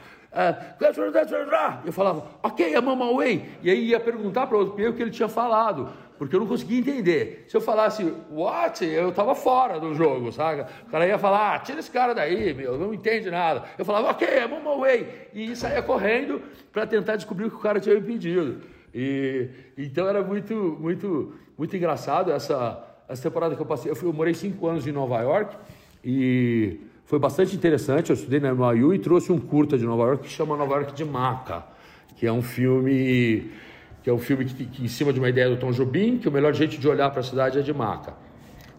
eu 1.83 1.91
falava, 1.91 2.25
ok, 2.43 2.75
I'm 2.75 2.87
on 2.87 2.95
my 2.95 3.15
way. 3.15 3.49
E 3.63 3.71
aí 3.71 3.85
ia 3.87 3.99
perguntar 3.99 4.45
para 4.45 4.55
o 4.55 4.59
outro 4.59 4.89
o 4.89 4.93
que 4.93 5.01
ele 5.01 5.09
tinha 5.09 5.27
falado, 5.27 5.89
porque 6.17 6.35
eu 6.35 6.39
não 6.39 6.47
conseguia 6.47 6.79
entender. 6.79 7.45
Se 7.47 7.57
eu 7.57 7.61
falasse, 7.61 8.03
what? 8.29 8.85
Eu 8.85 9.09
estava 9.09 9.33
fora 9.33 9.79
do 9.79 9.95
jogo, 9.95 10.31
sabe? 10.31 10.63
O 10.87 10.91
cara 10.91 11.07
ia 11.07 11.17
falar, 11.17 11.55
ah, 11.55 11.59
tira 11.59 11.79
esse 11.79 11.89
cara 11.89 12.13
daí, 12.13 12.53
meu, 12.53 12.77
não 12.77 12.93
entende 12.93 13.31
nada. 13.31 13.63
Eu 13.79 13.83
falava, 13.83 14.11
ok, 14.11 14.27
I'm 14.27 14.53
on 14.53 14.75
my 14.75 14.79
way. 14.79 15.29
E 15.33 15.55
saía 15.55 15.81
correndo 15.81 16.41
para 16.71 16.85
tentar 16.85 17.15
descobrir 17.15 17.45
o 17.45 17.49
que 17.49 17.57
o 17.57 17.59
cara 17.61 17.79
tinha 17.79 17.95
me 17.95 18.01
pedido. 18.01 18.61
E, 18.93 19.49
então 19.75 20.07
era 20.07 20.21
muito, 20.21 20.77
muito, 20.79 21.33
muito 21.57 21.75
engraçado 21.75 22.31
essa, 22.31 22.83
essa 23.09 23.23
temporada 23.23 23.55
que 23.55 23.61
eu 23.61 23.65
passei. 23.65 23.91
Eu, 23.91 23.95
fui, 23.95 24.07
eu 24.07 24.13
morei 24.13 24.35
cinco 24.35 24.67
anos 24.67 24.85
em 24.85 24.91
Nova 24.91 25.19
York 25.21 25.55
e 26.03 26.79
foi 27.07 27.17
bastante 27.17 27.55
interessante. 27.55 28.11
Eu 28.11 28.13
estudei 28.13 28.39
na 28.39 28.53
NYU 28.53 28.93
e 28.93 28.99
trouxe 28.99 29.31
um 29.31 29.39
curta 29.39 29.77
de 29.77 29.85
Nova 29.85 30.03
York 30.03 30.23
que 30.23 30.29
chama 30.29 30.55
Nova 30.55 30.75
York 30.75 30.93
de 30.93 31.03
Maca, 31.03 31.63
que 32.17 32.27
é 32.27 32.31
um 32.31 32.41
filme 32.41 33.49
que 34.03 34.09
é 34.09 34.13
um 34.13 34.19
filme 34.19 34.45
que, 34.45 34.65
que 34.65 34.85
em 34.85 34.87
cima 34.87 35.11
de 35.11 35.19
uma 35.19 35.27
ideia 35.27 35.49
do 35.49 35.57
Tom 35.57 35.71
Jobim, 35.71 36.17
que 36.17 36.29
o 36.29 36.31
melhor 36.31 36.53
jeito 36.53 36.77
de 36.77 36.87
olhar 36.87 37.09
para 37.09 37.19
a 37.19 37.23
cidade 37.23 37.59
é 37.59 37.61
de 37.61 37.73
maca. 37.73 38.13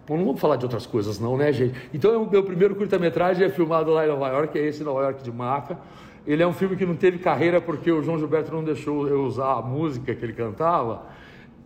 Bom, 0.07 0.17
não 0.17 0.25
vamos 0.25 0.41
falar 0.41 0.57
de 0.57 0.65
outras 0.65 0.87
coisas 0.87 1.19
não, 1.19 1.37
né, 1.37 1.53
gente? 1.53 1.79
Então, 1.93 2.23
o 2.23 2.31
meu 2.31 2.43
primeiro 2.43 2.75
curta-metragem 2.75 3.45
é 3.45 3.51
filmado 3.51 3.91
lá 3.91 4.07
em 4.07 4.09
Nova 4.09 4.29
York, 4.29 4.59
é 4.59 4.67
esse 4.67 4.83
Nova 4.83 5.03
York 5.03 5.23
de 5.23 5.31
maca. 5.31 5.77
Ele 6.27 6.43
é 6.43 6.47
um 6.47 6.55
filme 6.55 6.77
que 6.77 6.87
não 6.87 6.97
teve 6.97 7.19
carreira 7.19 7.61
porque 7.61 7.93
o 7.93 8.03
João 8.03 8.19
Gilberto 8.19 8.51
não 8.51 8.65
deixou 8.65 9.07
eu 9.07 9.23
usar 9.23 9.53
a 9.53 9.63
música 9.63 10.15
que 10.15 10.25
ele 10.25 10.33
cantava 10.33 11.03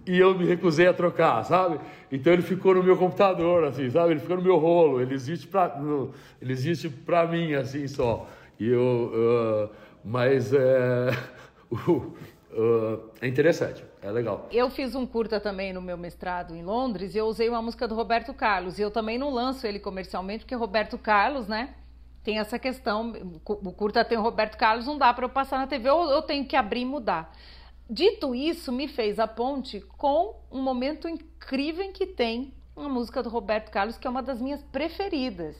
e 0.07 0.19
eu 0.19 0.37
me 0.37 0.45
recusei 0.45 0.87
a 0.87 0.93
trocar, 0.93 1.45
sabe? 1.45 1.79
Então 2.11 2.33
ele 2.33 2.43
ficou 2.43 2.75
no 2.75 2.83
meu 2.83 2.97
computador, 2.97 3.65
assim, 3.65 3.89
sabe? 3.91 4.13
Ele 4.13 4.21
ficou 4.21 4.37
no 4.37 4.43
meu 4.43 4.59
rolo, 4.59 5.01
ele 5.01 5.15
existe 5.15 5.47
para, 5.47 5.79
ele 6.41 6.53
existe 6.53 6.89
para 6.89 7.27
mim, 7.27 7.55
assim 7.55 7.87
só. 7.87 8.29
E 8.59 8.69
eu, 8.69 9.13
uh, 9.15 9.71
mas 10.05 10.53
é, 10.53 11.11
uh, 11.71 11.93
uh, 11.93 13.11
é 13.21 13.29
interessante, 13.29 13.85
é 14.03 14.11
legal. 14.11 14.49
Eu 14.51 14.69
fiz 14.71 14.95
um 14.95 15.07
curta 15.07 15.39
também 15.39 15.73
no 15.73 15.81
meu 15.81 15.97
mestrado 15.97 16.55
em 16.55 16.63
Londres 16.63 17.15
e 17.15 17.19
eu 17.19 17.27
usei 17.27 17.49
uma 17.49 17.63
música 17.63 17.87
do 17.87 17.95
Roberto 17.95 18.35
Carlos 18.35 18.79
e 18.79 18.83
eu 18.83 18.91
também 18.91 19.19
não 19.19 19.31
lanço 19.31 19.67
ele 19.67 19.79
comercialmente 19.79 20.45
porque 20.45 20.55
Roberto 20.55 20.99
Carlos, 20.99 21.47
né? 21.47 21.75
Tem 22.25 22.39
essa 22.39 22.57
questão, 22.57 23.13
o 23.45 23.73
curta 23.73 24.05
tem 24.05 24.17
o 24.17 24.23
Roberto 24.23 24.57
Carlos, 24.57 24.87
não 24.87 24.97
dá 24.97 25.13
para 25.13 25.25
eu 25.25 25.29
passar 25.29 25.59
na 25.59 25.67
TV 25.67 25.91
ou 25.91 26.09
eu 26.09 26.23
tenho 26.23 26.45
que 26.45 26.55
abrir 26.55 26.83
e 26.83 26.85
mudar. 26.85 27.33
Dito 27.89 28.35
isso, 28.35 28.73
me 28.73 28.89
fez 28.89 29.19
a 29.19 29.27
ponte 29.27 29.81
com 29.81 30.41
um 30.51 30.63
momento 30.63 31.09
incrível 31.09 31.85
em 31.85 31.93
que 31.93 32.07
tem 32.07 32.55
uma 32.75 32.89
música 32.89 33.23
do 33.23 33.29
Roberto 33.29 33.71
Carlos, 33.71 33.99
que 33.99 34.07
é 34.07 34.11
uma 34.11 34.23
das 34.23 34.41
minhas 34.41 34.63
preferidas 34.63 35.57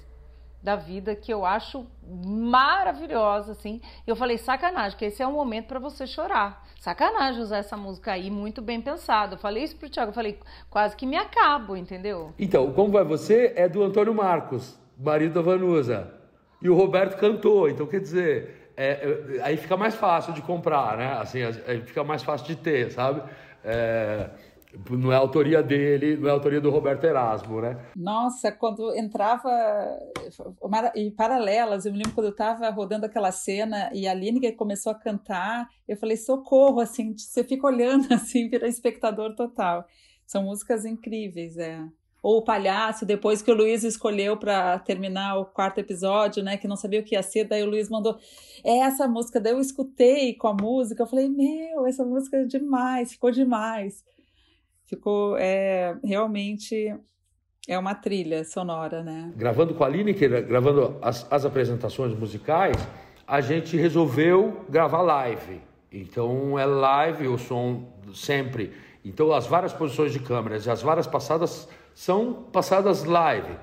da 0.63 0.77
vida, 0.77 1.17
que 1.17 1.33
eu 1.33 1.45
acho 1.45 1.85
maravilhosa, 2.25 3.53
assim. 3.53 3.81
Eu 4.07 4.15
falei, 4.15 4.39
sacanagem, 4.39 4.97
que 4.97 5.05
esse 5.05 5.21
é 5.21 5.27
um 5.27 5.33
momento 5.33 5.67
para 5.67 5.81
você 5.81 6.07
chorar. 6.07 6.65
Sacanagem 6.79 7.43
usar 7.43 7.59
essa 7.59 7.77
música 7.77 8.13
aí, 8.13 8.31
muito 8.31 8.63
bem 8.63 8.81
pensado. 8.81 9.35
Eu 9.35 9.39
falei 9.39 9.65
isso 9.65 9.77
pro 9.77 9.91
Thiago, 9.91 10.11
eu 10.11 10.15
falei, 10.15 10.39
quase 10.71 10.97
que 10.97 11.05
me 11.05 11.17
acabo, 11.17 11.77
entendeu? 11.77 12.33
Então, 12.39 12.73
Como 12.73 12.93
Vai 12.93 13.05
Você 13.05 13.53
é 13.57 13.69
do 13.69 13.83
Antônio 13.83 14.15
Marcos, 14.15 14.79
marido 14.97 15.35
da 15.35 15.43
Vanusa. 15.43 16.15
E 16.61 16.71
o 16.71 16.77
Roberto 16.77 17.19
cantou, 17.19 17.69
então 17.69 17.87
quer 17.87 18.01
dizer, 18.01 18.62
é, 18.77 19.41
aí 19.43 19.57
fica 19.57 19.77
mais 19.77 19.95
fácil 19.95 20.33
de 20.33 20.43
comprar, 20.43 20.97
né? 20.97 21.13
Assim, 21.15 21.41
fica 21.85 22.03
mais 22.05 22.23
fácil 22.23 22.47
de 22.47 22.57
ter, 22.57 22.91
sabe? 22.91 23.23
É, 23.65 24.31
não 24.91 25.13
é 25.13 25.17
autoria 25.17 25.63
dele, 25.63 26.17
não 26.17 26.29
é 26.29 26.33
autoria 26.33 26.61
do 26.61 26.71
Roberto 26.71 27.05
Erasmo, 27.05 27.61
né? 27.61 27.79
Nossa, 27.95 28.51
quando 28.51 28.95
entrava 28.97 29.51
e 30.95 31.11
paralelas, 31.11 31.85
eu 31.85 31.93
me 31.93 31.99
lembro 31.99 32.15
quando 32.15 32.27
eu 32.27 32.33
estava 32.33 32.69
rodando 32.71 33.07
aquela 33.07 33.31
cena 33.31 33.91
e 33.93 34.09
a 34.09 34.15
Lineker 34.15 34.57
começou 34.57 34.93
a 34.93 34.95
cantar, 34.95 35.69
eu 35.87 35.97
falei 35.97 36.17
socorro, 36.17 36.81
assim, 36.81 37.15
você 37.17 37.45
fica 37.45 37.67
olhando 37.67 38.07
assim, 38.15 38.49
vira 38.49 38.67
espectador 38.67 39.35
total. 39.35 39.87
São 40.27 40.45
músicas 40.45 40.87
incríveis, 40.87 41.59
é 41.59 41.85
ou 42.23 42.39
o 42.39 42.43
palhaço, 42.43 43.05
depois 43.05 43.43
que 43.43 43.51
o 43.51 43.55
Luiz 43.55 43.83
escolheu 43.83 44.37
para 44.37 44.79
terminar 44.79 45.39
o 45.39 45.45
quarto 45.45 45.79
episódio, 45.79 46.43
né, 46.43 46.57
que 46.57 46.69
não 46.69 46.77
sabia 46.77 47.01
o 47.01 47.03
que 47.03 47.17
ia 47.17 47.23
ser, 47.23 47.45
daí 47.45 47.63
o 47.65 47.69
Luiz 47.69 47.89
mandou 47.91 48.17
é 48.63 48.79
essa 48.79 49.09
música, 49.09 49.41
daí 49.41 49.53
eu 49.53 49.61
escutei 49.61 50.35
com 50.35 50.47
a 50.47 50.55
música, 50.55 51.03
eu 51.03 51.07
falei, 51.07 51.29
meu, 51.29 51.85
essa 51.85 52.05
música 52.05 52.37
é 52.37 52.45
demais, 52.45 53.13
ficou 53.13 53.33
demais. 53.33 54.05
Ficou, 54.85 55.37
é, 55.39 55.97
realmente, 56.05 56.95
é 57.67 57.79
uma 57.79 57.95
trilha 57.95 58.45
sonora, 58.45 59.03
né? 59.03 59.33
Gravando 59.37 59.75
com 59.75 59.83
a 59.83 59.89
Lineker, 59.89 60.47
gravando 60.47 60.99
as, 61.01 61.27
as 61.33 61.45
apresentações 61.45 62.17
musicais, 62.17 62.77
a 63.27 63.41
gente 63.41 63.77
resolveu 63.77 64.65
gravar 64.69 65.01
live. 65.03 65.61
Então 65.91 66.59
é 66.59 66.67
live 66.67 67.29
o 67.29 67.39
som 67.39 67.89
sempre. 68.15 68.73
Então 69.05 69.33
as 69.33 69.47
várias 69.47 69.73
posições 69.73 70.13
de 70.13 70.21
câmeras 70.21 70.69
as 70.69 70.83
várias 70.83 71.07
passadas 71.07 71.69
são 71.95 72.45
passadas 72.53 73.05
live. 73.05 73.55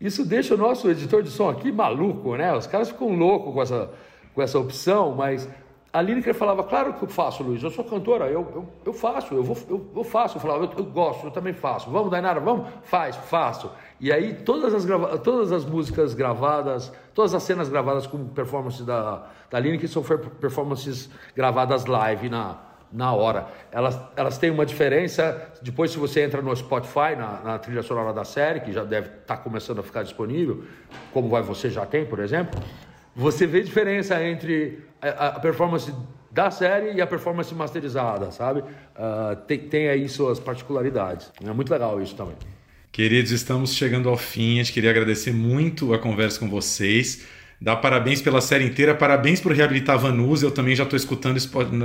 Isso 0.00 0.24
deixa 0.24 0.54
o 0.54 0.58
nosso 0.58 0.90
editor 0.90 1.22
de 1.22 1.30
som 1.30 1.48
aqui 1.48 1.72
maluco, 1.72 2.36
né? 2.36 2.54
Os 2.54 2.66
caras 2.66 2.90
ficam 2.90 3.14
loucos 3.16 3.54
com 3.54 3.62
essa, 3.62 3.90
com 4.34 4.42
essa 4.42 4.58
opção, 4.58 5.14
mas 5.14 5.48
a 5.94 6.02
Lineker 6.02 6.34
falava, 6.34 6.64
claro 6.64 6.94
que 6.94 7.04
eu 7.04 7.08
faço, 7.08 7.44
Luiz, 7.44 7.62
eu 7.62 7.70
sou 7.70 7.84
cantora, 7.84 8.26
eu, 8.26 8.40
eu, 8.52 8.68
eu 8.84 8.92
faço, 8.92 9.32
eu, 9.32 9.44
vou, 9.44 9.56
eu, 9.70 9.86
eu 9.94 10.02
faço. 10.02 10.36
Eu 10.36 10.40
falava, 10.40 10.64
eu, 10.64 10.70
eu, 10.76 10.84
gosto, 10.84 11.26
eu 11.26 11.30
também 11.30 11.52
faço. 11.52 11.88
Vamos, 11.88 12.10
Dainara, 12.10 12.40
vamos? 12.40 12.68
Faz, 12.82 13.14
faço. 13.14 13.70
E 14.00 14.12
aí 14.12 14.34
todas 14.34 14.74
as, 14.74 14.84
grava... 14.84 15.16
todas 15.18 15.52
as 15.52 15.64
músicas 15.64 16.12
gravadas, 16.12 16.92
todas 17.14 17.32
as 17.32 17.44
cenas 17.44 17.68
gravadas 17.68 18.08
com 18.08 18.26
performance 18.26 18.82
da, 18.82 19.24
da 19.48 19.60
Lineker 19.60 19.88
são 19.88 20.02
performances 20.02 21.08
gravadas 21.34 21.86
live 21.86 22.28
na, 22.28 22.58
na 22.94 23.12
hora. 23.12 23.48
Elas, 23.72 23.98
elas 24.14 24.38
têm 24.38 24.50
uma 24.50 24.64
diferença. 24.64 25.52
Depois, 25.60 25.90
se 25.90 25.98
você 25.98 26.22
entra 26.22 26.40
no 26.40 26.54
Spotify, 26.54 27.16
na, 27.18 27.40
na 27.42 27.58
trilha 27.58 27.82
sonora 27.82 28.12
da 28.12 28.24
série, 28.24 28.60
que 28.60 28.72
já 28.72 28.84
deve 28.84 29.08
estar 29.08 29.36
tá 29.36 29.36
começando 29.36 29.80
a 29.80 29.82
ficar 29.82 30.04
disponível, 30.04 30.62
como 31.12 31.28
vai 31.28 31.42
você 31.42 31.68
já 31.68 31.84
tem, 31.84 32.06
por 32.06 32.20
exemplo, 32.20 32.58
você 33.14 33.46
vê 33.46 33.62
diferença 33.62 34.22
entre 34.22 34.78
a, 35.02 35.28
a 35.28 35.40
performance 35.40 35.92
da 36.30 36.50
série 36.50 36.92
e 36.94 37.00
a 37.00 37.06
performance 37.06 37.52
masterizada, 37.54 38.30
sabe? 38.30 38.60
Uh, 38.60 39.36
tem, 39.46 39.58
tem 39.58 39.88
aí 39.88 40.08
suas 40.08 40.38
particularidades. 40.38 41.32
É 41.44 41.52
muito 41.52 41.72
legal 41.72 42.00
isso 42.00 42.14
também. 42.14 42.36
Queridos, 42.90 43.32
estamos 43.32 43.74
chegando 43.74 44.08
ao 44.08 44.16
fim. 44.16 44.54
A 44.54 44.62
gente 44.62 44.72
queria 44.72 44.90
agradecer 44.90 45.32
muito 45.32 45.92
a 45.92 45.98
conversa 45.98 46.38
com 46.38 46.48
vocês. 46.48 47.26
Dar 47.64 47.76
parabéns 47.76 48.20
pela 48.20 48.42
série 48.42 48.62
inteira, 48.62 48.94
parabéns 48.94 49.40
por 49.40 49.50
reabilitar 49.50 49.98
Vanusa. 49.98 50.44
Eu 50.44 50.50
também 50.50 50.76
já 50.76 50.82
estou 50.82 50.98
escutando 50.98 51.40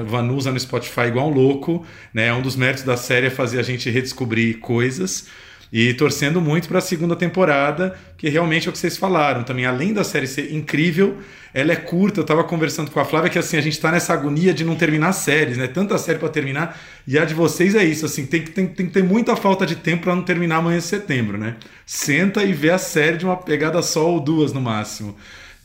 Vanusa 0.05 0.51
no 0.51 0.59
Spotify 0.59 1.03
igual 1.07 1.29
um 1.29 1.33
louco. 1.33 1.85
Né? 2.13 2.33
Um 2.33 2.41
dos 2.41 2.57
méritos 2.57 2.83
da 2.83 2.97
série 2.97 3.27
é 3.27 3.29
fazer 3.29 3.61
a 3.61 3.63
gente 3.63 3.89
redescobrir 3.89 4.59
coisas. 4.59 5.27
E 5.71 5.93
torcendo 5.93 6.41
muito 6.41 6.67
para 6.67 6.79
a 6.79 6.81
segunda 6.81 7.15
temporada, 7.15 7.97
que 8.17 8.27
realmente 8.27 8.67
é 8.67 8.69
o 8.69 8.73
que 8.73 8.77
vocês 8.77 8.97
falaram. 8.97 9.43
Também, 9.43 9.65
além 9.65 9.93
da 9.93 10.03
série 10.03 10.27
ser 10.27 10.53
incrível, 10.53 11.19
ela 11.53 11.71
é 11.71 11.77
curta. 11.77 12.19
Eu 12.19 12.23
estava 12.23 12.43
conversando 12.43 12.91
com 12.91 12.99
a 12.99 13.05
Flávia 13.05 13.29
que 13.29 13.39
assim, 13.39 13.55
a 13.55 13.61
gente 13.61 13.71
está 13.71 13.89
nessa 13.89 14.11
agonia 14.11 14.53
de 14.53 14.65
não 14.65 14.75
terminar 14.75 15.13
séries, 15.13 15.57
né? 15.57 15.67
Tanta 15.67 15.97
série 15.97 16.19
para 16.19 16.27
terminar. 16.27 16.77
E 17.07 17.17
a 17.17 17.23
de 17.23 17.33
vocês 17.33 17.73
é 17.73 17.85
isso, 17.85 18.05
assim, 18.05 18.25
tem 18.25 18.41
que, 18.41 18.51
tem, 18.51 18.67
tem 18.67 18.85
que 18.85 18.91
ter 18.91 19.03
muita 19.03 19.33
falta 19.37 19.65
de 19.65 19.77
tempo 19.77 20.03
para 20.03 20.15
não 20.15 20.23
terminar 20.23 20.57
amanhã 20.57 20.79
de 20.79 20.83
setembro, 20.83 21.37
né? 21.37 21.55
Senta 21.85 22.43
e 22.43 22.51
vê 22.51 22.69
a 22.69 22.77
série 22.77 23.15
de 23.15 23.23
uma 23.23 23.37
pegada 23.37 23.81
só 23.81 24.09
ou 24.09 24.19
duas 24.19 24.51
no 24.51 24.59
máximo. 24.59 25.15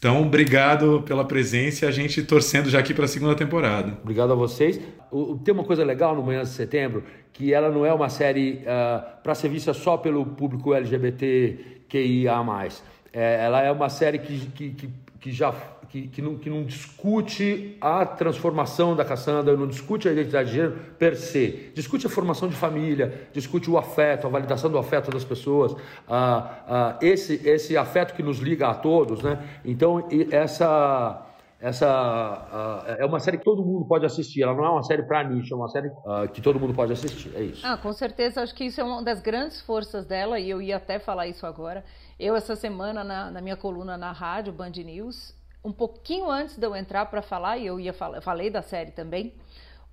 Então, 0.05 0.21
obrigado 0.21 1.03
pela 1.07 1.25
presença 1.25 1.87
e 1.87 1.89
a 1.89 1.91
gente 1.91 2.23
torcendo 2.23 2.69
já 2.69 2.79
aqui 2.79 2.93
para 2.93 3.07
a 3.07 3.09
segunda 3.09 3.35
temporada. 3.35 3.97
Obrigado 4.03 4.33
a 4.33 4.35
vocês. 4.35 4.79
O, 5.11 5.39
tem 5.39 5.55
uma 5.55 5.65
coisa 5.65 5.83
legal 5.83 6.15
no 6.15 6.23
Manhã 6.23 6.43
de 6.43 6.51
Setembro, 6.51 7.05
que 7.33 7.55
ela 7.55 7.71
não 7.71 7.87
é 7.87 7.93
uma 7.95 8.11
série 8.11 8.57
uh, 8.57 8.69
ah, 8.69 9.19
para 9.23 9.35
ser 9.35 9.49
vista 9.49 9.73
só 9.73 9.97
pelo 9.97 10.27
público 10.27 10.75
LGBTQIA+. 10.75 12.69
É, 13.15 13.47
ela 13.47 13.63
é 13.63 13.73
uma 13.73 13.89
série 13.89 14.19
que, 14.19 14.41
que, 14.49 14.71
que, 14.73 14.91
que 15.21 15.33
já 15.33 15.55
que, 15.95 16.09
que, 16.09 16.21
não, 16.21 16.37
que 16.37 16.51
não 16.51 16.65
discute 16.65 17.79
a 17.81 18.05
transformação 18.05 18.97
da 18.97 19.05
Cassandra, 19.05 19.57
não 19.57 19.69
discute 19.69 20.09
a 20.09 20.12
identidade 20.12 20.49
de 20.49 20.57
gênero 20.57 20.77
per 20.99 21.15
se, 21.15 21.71
discute 21.73 22.05
a 22.09 22.11
formação 22.11 22.49
de 22.49 22.57
família, 22.57 23.29
discute 23.33 23.71
o 23.71 23.79
afeto, 23.79 24.27
a 24.27 24.31
validação 24.31 24.69
do 24.69 24.77
afeto 24.77 25.12
das 25.12 25.23
pessoas, 25.23 25.77
ah, 26.09 26.65
ah, 26.66 26.99
esse, 27.01 27.41
esse 27.49 27.77
afeto 27.77 28.12
que 28.15 28.25
nos 28.25 28.39
liga 28.39 28.66
a 28.66 28.75
todos, 28.75 29.23
né? 29.23 29.39
Então, 29.65 30.09
essa 30.33 31.31
essa 31.61 32.85
uh, 32.87 33.01
é 33.01 33.07
uma 33.07 33.21
série 33.21 33.39
que 33.39 33.45
todo 33.45 33.65
mundo 33.65 33.87
pode 33.87 34.05
assistir. 34.05 34.43
Ela 34.43 34.53
não 34.53 34.66
é 34.66 34.71
uma 34.71 34.83
série 34.83 35.03
para 35.03 35.25
nicho, 35.25 35.55
é 35.55 35.57
uma 35.57 35.69
série 35.69 35.89
uh, 35.89 36.29
que 36.31 36.43
todo 36.43 36.61
mundo 36.61 36.75
pode 36.75 36.93
assistir. 36.93 37.33
É 37.35 37.43
isso. 37.43 37.66
Ah, 37.66 37.79
com 37.79 37.91
certeza. 37.91 38.43
Acho 38.43 38.55
que 38.55 38.65
isso 38.65 38.83
é 38.83 38.85
uma 38.85 39.03
das 39.03 39.23
grandes 39.23 39.62
forças 39.62 40.05
dela 40.05 40.39
e 40.39 40.51
eu 40.51 40.61
ia 40.61 40.77
até 40.77 40.99
falar 40.99 41.27
isso 41.27 41.47
agora. 41.47 41.83
Eu 42.21 42.37
essa 42.37 42.55
semana 42.55 43.03
na, 43.03 43.31
na 43.31 43.41
minha 43.41 43.57
coluna 43.57 43.97
na 43.97 44.12
rádio 44.12 44.53
Band 44.53 44.73
News 44.73 45.34
um 45.65 45.73
pouquinho 45.73 46.31
antes 46.31 46.59
de 46.59 46.66
eu 46.66 46.77
entrar 46.77 47.07
para 47.07 47.23
falar, 47.23 47.57
e 47.57 47.66
eu 47.66 47.81
ia 47.81 47.93
falei 47.93 48.51
da 48.51 48.61
série 48.61 48.91
também, 48.91 49.32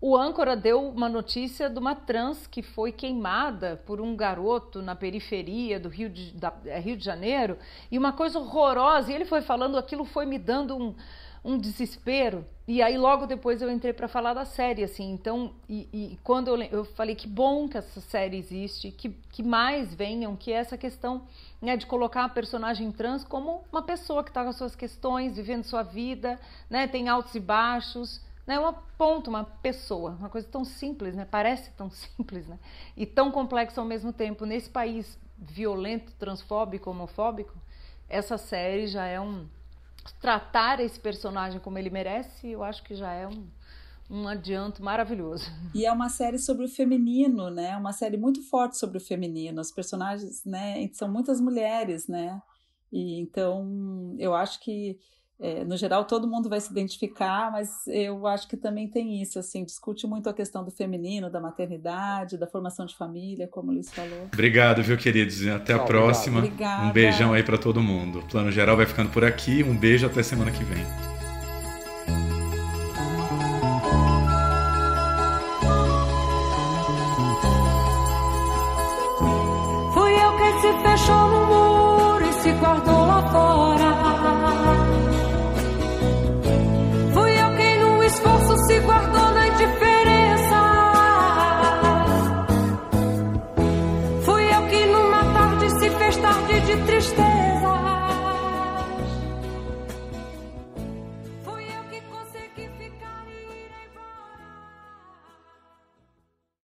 o 0.01 0.17
âncora 0.17 0.57
deu 0.57 0.89
uma 0.89 1.07
notícia 1.07 1.69
de 1.69 1.77
uma 1.77 1.95
trans 1.95 2.47
que 2.47 2.63
foi 2.63 2.91
queimada 2.91 3.81
por 3.85 4.01
um 4.01 4.15
garoto 4.15 4.81
na 4.81 4.95
periferia 4.95 5.79
do 5.79 5.89
Rio 5.89 6.09
de, 6.09 6.33
da, 6.33 6.51
é, 6.65 6.79
Rio 6.79 6.97
de 6.97 7.05
Janeiro, 7.05 7.57
e 7.91 7.97
uma 7.97 8.11
coisa 8.11 8.39
horrorosa, 8.39 9.11
e 9.11 9.15
ele 9.15 9.25
foi 9.25 9.41
falando, 9.41 9.77
aquilo 9.77 10.03
foi 10.03 10.25
me 10.25 10.39
dando 10.39 10.75
um, 10.75 10.95
um 11.43 11.57
desespero. 11.57 12.45
E 12.67 12.81
aí 12.81 12.97
logo 12.97 13.25
depois 13.25 13.61
eu 13.61 13.69
entrei 13.71 13.93
para 13.93 14.07
falar 14.07 14.33
da 14.33 14.45
série, 14.45 14.83
assim. 14.83 15.11
Então, 15.11 15.53
e, 15.67 15.89
e 15.91 16.19
quando 16.23 16.47
eu, 16.47 16.61
eu, 16.63 16.85
falei 16.85 17.15
que 17.15 17.27
bom 17.27 17.67
que 17.67 17.77
essa 17.77 17.99
série 17.99 18.37
existe, 18.37 18.91
que, 18.91 19.09
que 19.09 19.43
mais 19.43 19.93
venham, 19.93 20.35
que 20.35 20.51
é 20.51 20.55
essa 20.55 20.77
questão 20.77 21.23
né, 21.61 21.75
de 21.75 21.85
colocar 21.85 22.25
a 22.25 22.29
personagem 22.29 22.91
trans 22.91 23.23
como 23.23 23.63
uma 23.71 23.81
pessoa 23.81 24.23
que 24.23 24.29
está 24.29 24.43
com 24.43 24.49
as 24.49 24.55
suas 24.55 24.75
questões, 24.75 25.35
vivendo 25.35 25.63
sua 25.63 25.83
vida, 25.83 26.39
né, 26.69 26.87
tem 26.87 27.09
altos 27.09 27.35
e 27.35 27.39
baixos, 27.39 28.21
né, 28.45 28.59
uma 28.59 28.73
ponta, 28.73 29.29
uma 29.29 29.43
pessoa, 29.43 30.11
uma 30.11 30.29
coisa 30.29 30.47
tão 30.47 30.63
simples, 30.63 31.15
né, 31.15 31.27
parece 31.29 31.71
tão 31.71 31.89
simples, 31.91 32.47
né, 32.47 32.57
e 32.95 33.05
tão 33.05 33.31
complexa 33.31 33.81
ao 33.81 33.87
mesmo 33.87 34.13
tempo 34.13 34.45
nesse 34.45 34.69
país 34.69 35.19
violento, 35.37 36.13
transfóbico, 36.19 36.89
homofóbico. 36.89 37.53
Essa 38.07 38.37
série 38.37 38.87
já 38.87 39.05
é 39.05 39.19
um 39.19 39.47
tratar 40.19 40.79
esse 40.79 40.99
personagem 40.99 41.59
como 41.59 41.77
ele 41.77 41.89
merece, 41.89 42.49
eu 42.49 42.63
acho 42.63 42.83
que 42.83 42.95
já 42.95 43.11
é 43.11 43.27
um, 43.27 43.47
um 44.09 44.27
adianto 44.27 44.83
maravilhoso. 44.83 45.45
E 45.73 45.85
é 45.85 45.91
uma 45.91 46.09
série 46.09 46.37
sobre 46.37 46.65
o 46.65 46.69
feminino, 46.69 47.49
né? 47.49 47.75
Uma 47.77 47.93
série 47.93 48.17
muito 48.17 48.41
forte 48.49 48.77
sobre 48.77 48.97
o 48.97 49.01
feminino. 49.01 49.61
Os 49.61 49.71
personagens, 49.71 50.43
né? 50.45 50.89
São 50.93 51.09
muitas 51.09 51.39
mulheres, 51.39 52.07
né? 52.07 52.41
E 52.91 53.19
então 53.19 54.15
eu 54.19 54.33
acho 54.33 54.59
que 54.59 54.99
é, 55.41 55.65
no 55.65 55.75
geral 55.75 56.05
todo 56.05 56.27
mundo 56.27 56.47
vai 56.47 56.61
se 56.61 56.71
identificar, 56.71 57.51
mas 57.51 57.87
eu 57.87 58.27
acho 58.27 58.47
que 58.47 58.55
também 58.55 58.87
tem 58.87 59.19
isso, 59.21 59.39
assim, 59.39 59.65
discute 59.65 60.05
muito 60.05 60.29
a 60.29 60.33
questão 60.33 60.63
do 60.63 60.69
feminino, 60.69 61.31
da 61.31 61.41
maternidade, 61.41 62.37
da 62.37 62.45
formação 62.45 62.85
de 62.85 62.95
família, 62.95 63.47
como 63.47 63.71
o 63.71 63.73
Luiz 63.73 63.91
falou. 63.91 64.29
Obrigado, 64.31 64.83
viu, 64.83 64.95
queridos? 64.97 65.47
Até 65.47 65.73
a 65.73 65.79
próxima. 65.79 66.39
Obrigada. 66.39 66.85
Um 66.85 66.91
beijão 66.91 67.33
aí 67.33 67.41
para 67.41 67.57
todo 67.57 67.81
mundo. 67.81 68.19
O 68.19 68.27
Plano 68.27 68.51
Geral 68.51 68.77
vai 68.77 68.85
ficando 68.85 69.09
por 69.09 69.25
aqui. 69.25 69.63
Um 69.63 69.75
beijo 69.75 70.05
até 70.05 70.21
semana 70.21 70.51
que 70.51 70.63
vem. 70.63 71.10